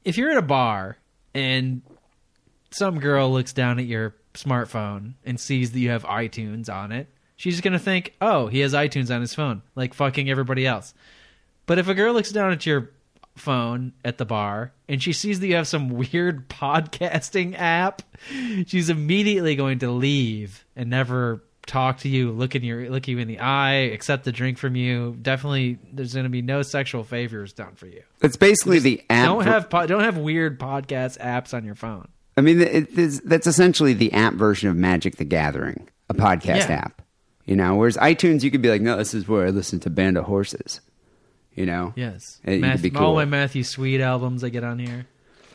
if 0.04 0.18
you're 0.18 0.32
at 0.32 0.38
a 0.38 0.42
bar 0.42 0.98
and 1.34 1.82
some 2.72 3.00
girl 3.00 3.32
looks 3.32 3.54
down 3.54 3.80
at 3.80 3.86
your 3.86 4.16
smartphone 4.34 5.14
and 5.26 5.40
sees 5.40 5.72
that 5.72 5.80
you 5.80 5.90
have 5.90 6.04
iTunes 6.04 6.74
on 6.74 6.92
it, 6.92 7.08
she's 7.36 7.62
gonna 7.62 7.80
think, 7.80 8.14
"Oh, 8.22 8.48
he 8.48 8.60
has 8.60 8.74
iTunes 8.74 9.14
on 9.14 9.22
his 9.22 9.34
phone," 9.36 9.62
like 9.76 9.94
fucking 9.94 10.30
everybody 10.30 10.66
else. 10.66 10.94
But 11.66 11.80
if 11.80 11.88
a 11.88 11.94
girl 11.94 12.14
looks 12.14 12.32
down 12.32 12.52
at 12.52 12.66
your 12.66 12.92
phone 13.36 13.94
at 14.06 14.18
the 14.18 14.26
bar 14.26 14.72
and 14.88 15.02
she 15.02 15.14
sees 15.14 15.40
that 15.40 15.48
you 15.48 15.56
have 15.56 15.68
some 15.68 15.90
weird 16.12 16.50
podcasting 16.50 17.56
app, 17.58 18.02
she's 18.66 18.90
immediately 18.90 19.56
going 19.56 19.80
to 19.80 19.92
leave 19.92 20.66
and 20.76 20.90
never 20.90 21.44
talk 21.66 22.00
to 22.00 22.10
you, 22.10 22.32
look 22.32 22.56
in 22.56 22.64
your 22.64 22.90
look 22.90 23.08
you 23.08 23.18
in 23.20 23.28
the 23.28 23.40
eye, 23.40 23.74
accept 23.94 24.24
the 24.26 24.32
drink 24.32 24.58
from 24.58 24.76
you. 24.76 25.18
Definitely, 25.22 25.80
there's 25.92 26.14
going 26.14 26.26
to 26.26 26.30
be 26.30 26.42
no 26.42 26.62
sexual 26.62 27.04
favors 27.04 27.54
done 27.54 27.76
for 27.76 27.88
you. 27.88 28.02
it's 28.22 28.36
basically 28.38 28.80
the 28.80 29.02
app. 29.10 29.26
Don't 29.26 29.46
have 29.46 29.70
po- 29.70 29.88
don't 29.88 30.04
have 30.04 30.18
weird 30.18 30.60
podcast 30.60 31.18
apps 31.20 31.54
on 31.54 31.64
your 31.66 31.76
phone. 31.76 32.08
I 32.36 32.42
mean, 32.42 32.58
that's 33.26 33.46
essentially 33.48 33.94
the 33.94 34.12
app 34.14 34.34
version 34.34 34.70
of 34.70 34.76
Magic 34.76 35.18
the 35.18 35.26
Gathering, 35.26 35.88
a 36.10 36.14
podcast 36.14 36.68
Yeah. 36.70 36.72
app. 36.86 37.02
You 37.46 37.56
know, 37.56 37.76
whereas 37.76 37.98
iTunes, 37.98 38.42
you 38.44 38.50
could 38.52 38.62
be 38.62 38.70
like, 38.70 38.82
no, 38.82 38.98
this 38.98 39.14
is 39.14 39.28
where 39.28 39.46
I 39.46 39.50
listen 39.50 39.80
to 39.82 39.90
Band 39.90 40.18
of 40.18 40.26
Horses. 40.26 40.80
You 41.56 41.68
know, 41.68 41.94
Yes, 41.96 42.40
eh, 42.46 42.54
you 42.54 42.62
could 42.72 42.82
be 42.82 42.96
all 42.96 43.14
my 43.14 43.26
Matthew 43.26 43.64
Sweet 43.64 44.02
albums 44.02 44.44
I 44.44 44.50
get 44.50 44.64
on 44.64 44.80
here. 44.80 45.06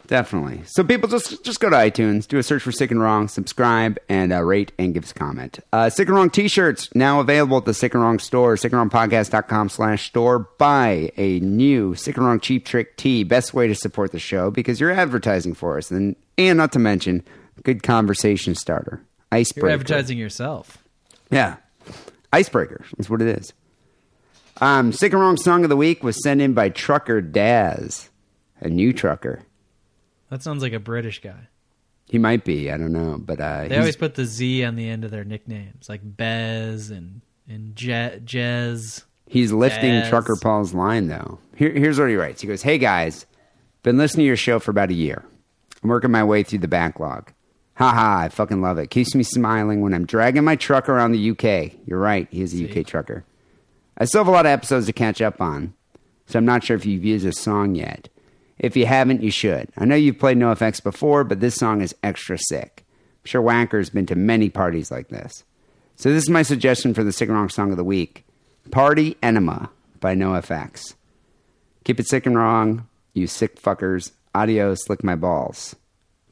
Definitely. 0.08 0.62
So 0.64 0.82
people 0.84 1.06
just 1.06 1.44
just 1.44 1.60
go 1.60 1.68
to 1.68 1.76
iTunes, 1.76 2.26
do 2.26 2.38
a 2.38 2.42
search 2.42 2.62
for 2.62 2.72
Sick 2.72 2.90
and 2.90 3.00
Wrong, 3.00 3.28
subscribe, 3.28 3.98
and 4.08 4.32
uh, 4.32 4.42
rate 4.42 4.72
and 4.78 4.94
give 4.94 5.04
us 5.04 5.10
a 5.10 5.14
comment. 5.14 5.58
Uh, 5.70 5.90
Sick 5.90 6.08
and 6.08 6.16
Wrong 6.16 6.30
t-shirts 6.30 6.88
now 6.94 7.20
available 7.20 7.58
at 7.58 7.66
the 7.66 7.74
Sick 7.74 7.92
and 7.92 8.02
Wrong 8.02 8.18
store, 8.18 8.54
sickandwrongpodcast.com 8.56 9.68
slash 9.68 10.06
store. 10.08 10.48
Buy 10.56 11.12
a 11.18 11.40
new 11.40 11.94
Sick 11.94 12.16
and 12.16 12.24
Wrong 12.24 12.40
Cheap 12.40 12.64
Trick 12.64 12.96
tee. 12.96 13.22
Best 13.22 13.52
way 13.52 13.68
to 13.68 13.74
support 13.74 14.12
the 14.12 14.18
show 14.18 14.50
because 14.50 14.80
you're 14.80 14.90
advertising 14.92 15.52
for 15.52 15.76
us. 15.76 15.90
And, 15.90 16.16
and 16.38 16.56
not 16.56 16.72
to 16.72 16.78
mention, 16.78 17.22
good 17.62 17.82
conversation 17.82 18.54
starter. 18.54 19.02
Icebreaker. 19.30 19.66
You're 19.66 19.74
advertising 19.74 20.16
yourself. 20.16 20.78
Yeah. 21.30 21.56
Icebreaker 22.32 22.82
is 22.96 23.10
what 23.10 23.20
it 23.20 23.28
is. 23.38 23.52
Um, 24.62 24.90
Sick 24.90 25.12
and 25.12 25.20
Wrong 25.20 25.36
Song 25.36 25.64
of 25.64 25.68
the 25.68 25.76
Week 25.76 26.02
was 26.02 26.22
sent 26.22 26.40
in 26.40 26.54
by 26.54 26.70
Trucker 26.70 27.20
Daz, 27.20 28.08
a 28.62 28.70
new 28.70 28.94
trucker. 28.94 29.42
That 30.30 30.42
sounds 30.42 30.62
like 30.62 30.72
a 30.72 30.78
British 30.80 31.20
guy. 31.22 31.48
He 32.06 32.18
might 32.18 32.44
be. 32.44 32.70
I 32.70 32.76
don't 32.78 32.92
know, 32.92 33.16
but 33.18 33.40
uh, 33.40 33.68
They 33.68 33.76
always 33.78 33.96
put 33.96 34.14
the 34.14 34.24
Z 34.24 34.64
on 34.64 34.76
the 34.76 34.88
end 34.88 35.04
of 35.04 35.10
their 35.10 35.24
nicknames, 35.24 35.88
like 35.88 36.00
Bez 36.04 36.90
and 36.90 37.20
and 37.48 37.74
Je- 37.76 38.20
Jez. 38.24 39.04
he's 39.26 39.52
lifting 39.52 39.90
Daz. 39.90 40.08
Trucker 40.08 40.36
Paul's 40.36 40.74
line 40.74 41.08
though. 41.08 41.38
Here, 41.56 41.70
here's 41.72 41.98
what 41.98 42.08
he 42.08 42.16
writes. 42.16 42.40
He 42.42 42.48
goes, 42.48 42.62
"Hey 42.62 42.78
guys, 42.78 43.26
been 43.82 43.96
listening 43.98 44.24
to 44.24 44.26
your 44.28 44.36
show 44.36 44.58
for 44.58 44.70
about 44.70 44.90
a 44.90 44.94
year. 44.94 45.24
I'm 45.82 45.88
working 45.90 46.10
my 46.10 46.24
way 46.24 46.42
through 46.42 46.58
the 46.60 46.68
backlog. 46.68 47.32
Haha, 47.74 48.24
I 48.24 48.28
fucking 48.28 48.60
love 48.60 48.78
it. 48.78 48.90
Keeps 48.90 49.14
me 49.14 49.22
smiling 49.22 49.80
when 49.82 49.94
I'm 49.94 50.04
dragging 50.06 50.42
my 50.44 50.56
truck 50.56 50.88
around 50.88 51.12
the 51.12 51.30
UK. 51.30 51.72
You're 51.86 52.00
right, 52.00 52.26
he 52.30 52.42
is 52.42 52.52
a 52.52 52.64
UK 52.68 52.84
trucker. 52.86 53.24
I 53.96 54.04
still 54.04 54.20
have 54.20 54.28
a 54.28 54.32
lot 54.32 54.46
of 54.46 54.50
episodes 54.50 54.86
to 54.86 54.92
catch 54.92 55.22
up 55.22 55.40
on, 55.40 55.74
so 56.26 56.38
I'm 56.38 56.44
not 56.44 56.64
sure 56.64 56.76
if 56.76 56.84
you've 56.86 57.04
used 57.04 57.24
this 57.24 57.38
song 57.38 57.74
yet. 57.76 58.08
If 58.58 58.76
you 58.76 58.86
haven't, 58.86 59.22
you 59.22 59.30
should. 59.30 59.68
I 59.76 59.84
know 59.84 59.94
you've 59.94 60.18
played 60.18 60.36
NoFX 60.36 60.82
before, 60.82 61.24
but 61.24 61.40
this 61.40 61.54
song 61.54 61.80
is 61.80 61.94
extra 62.02 62.38
sick. 62.38 62.84
I'm 63.22 63.26
sure 63.26 63.42
Wanker's 63.42 63.90
been 63.90 64.06
to 64.06 64.16
many 64.16 64.48
parties 64.48 64.90
like 64.90 65.08
this. 65.08 65.44
So 65.96 66.12
this 66.12 66.24
is 66.24 66.30
my 66.30 66.42
suggestion 66.42 66.94
for 66.94 67.02
the 67.04 67.12
Sick 67.12 67.28
and 67.28 67.36
Wrong 67.36 67.48
Song 67.48 67.70
of 67.70 67.76
the 67.76 67.84
Week. 67.84 68.24
Party 68.70 69.16
Enema 69.22 69.70
by 70.00 70.14
NoFX. 70.14 70.94
Keep 71.84 72.00
it 72.00 72.06
sick 72.06 72.26
and 72.26 72.36
wrong, 72.36 72.86
you 73.14 73.26
sick 73.26 73.60
fuckers. 73.60 74.12
Adios, 74.34 74.88
lick 74.88 75.02
my 75.02 75.16
balls. 75.16 75.74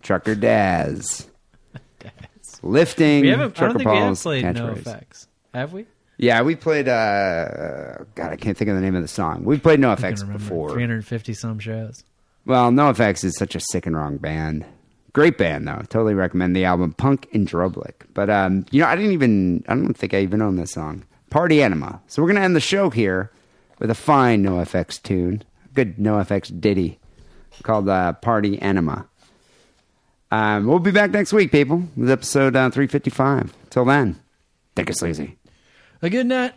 Trucker 0.02 0.34
Daz. 0.34 1.26
Lifting 2.62 3.22
We 3.22 3.28
haven't. 3.28 3.56
I 3.56 3.72
Trucker 3.72 3.78
don't 3.78 3.78
think 3.78 3.90
we 3.90 3.96
have 3.96 4.18
played 4.20 4.44
No 4.44 4.52
catchphrase. 4.52 4.78
Effects. 4.78 5.28
Have 5.54 5.72
we? 5.72 5.86
Yeah, 6.18 6.42
we 6.42 6.56
played. 6.56 6.88
uh 6.88 7.98
God, 8.14 8.32
I 8.32 8.36
can't 8.36 8.56
think 8.56 8.70
of 8.70 8.76
the 8.76 8.82
name 8.82 8.94
of 8.94 9.02
the 9.02 9.08
song. 9.08 9.44
We 9.44 9.58
played 9.58 9.80
NoFX 9.80 10.30
before. 10.32 10.70
350 10.72 11.34
some 11.34 11.58
shows. 11.58 12.04
Well, 12.46 12.70
NoFX 12.70 13.24
is 13.24 13.36
such 13.36 13.56
a 13.56 13.60
sick 13.60 13.86
and 13.86 13.96
wrong 13.96 14.18
band. 14.18 14.64
Great 15.12 15.36
band 15.36 15.66
though. 15.66 15.82
Totally 15.88 16.14
recommend 16.14 16.54
the 16.54 16.64
album 16.64 16.92
Punk 16.92 17.26
in 17.32 17.44
Drublic. 17.44 18.06
But 18.14 18.30
um, 18.30 18.64
you 18.70 18.80
know, 18.80 18.86
I 18.86 18.94
didn't 18.94 19.12
even. 19.12 19.64
I 19.68 19.74
don't 19.74 19.94
think 19.94 20.14
I 20.14 20.20
even 20.20 20.40
own 20.40 20.56
this 20.56 20.72
song. 20.72 21.04
Party 21.30 21.60
Enema. 21.60 22.00
So 22.06 22.22
we're 22.22 22.28
gonna 22.28 22.44
end 22.44 22.54
the 22.54 22.60
show 22.60 22.88
here 22.90 23.32
with 23.80 23.90
a 23.90 23.94
fine 23.94 24.44
NoFX 24.44 25.02
tune, 25.02 25.42
good 25.74 25.96
NoFX 25.96 26.60
ditty 26.60 26.98
called 27.62 27.88
uh, 27.88 28.12
Party 28.12 28.60
Enema. 28.62 29.08
Um, 30.30 30.66
we'll 30.66 30.78
be 30.78 30.90
back 30.90 31.10
next 31.10 31.32
week, 31.32 31.50
people, 31.50 31.82
with 31.96 32.10
episode 32.10 32.56
uh, 32.56 32.70
355. 32.70 33.54
Till 33.70 33.84
then, 33.84 34.20
take 34.74 34.90
it 34.90 34.98
sleazy. 34.98 35.36
A 36.02 36.10
good 36.10 36.26
night. 36.26 36.52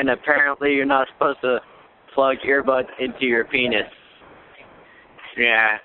And 0.00 0.08
apparently 0.08 0.72
you're 0.72 0.86
not 0.86 1.06
supposed 1.12 1.42
to 1.42 1.60
plug 2.14 2.36
earbuds 2.46 2.88
into 2.98 3.26
your 3.26 3.44
penis. 3.44 3.84
Yeah, 5.36 5.76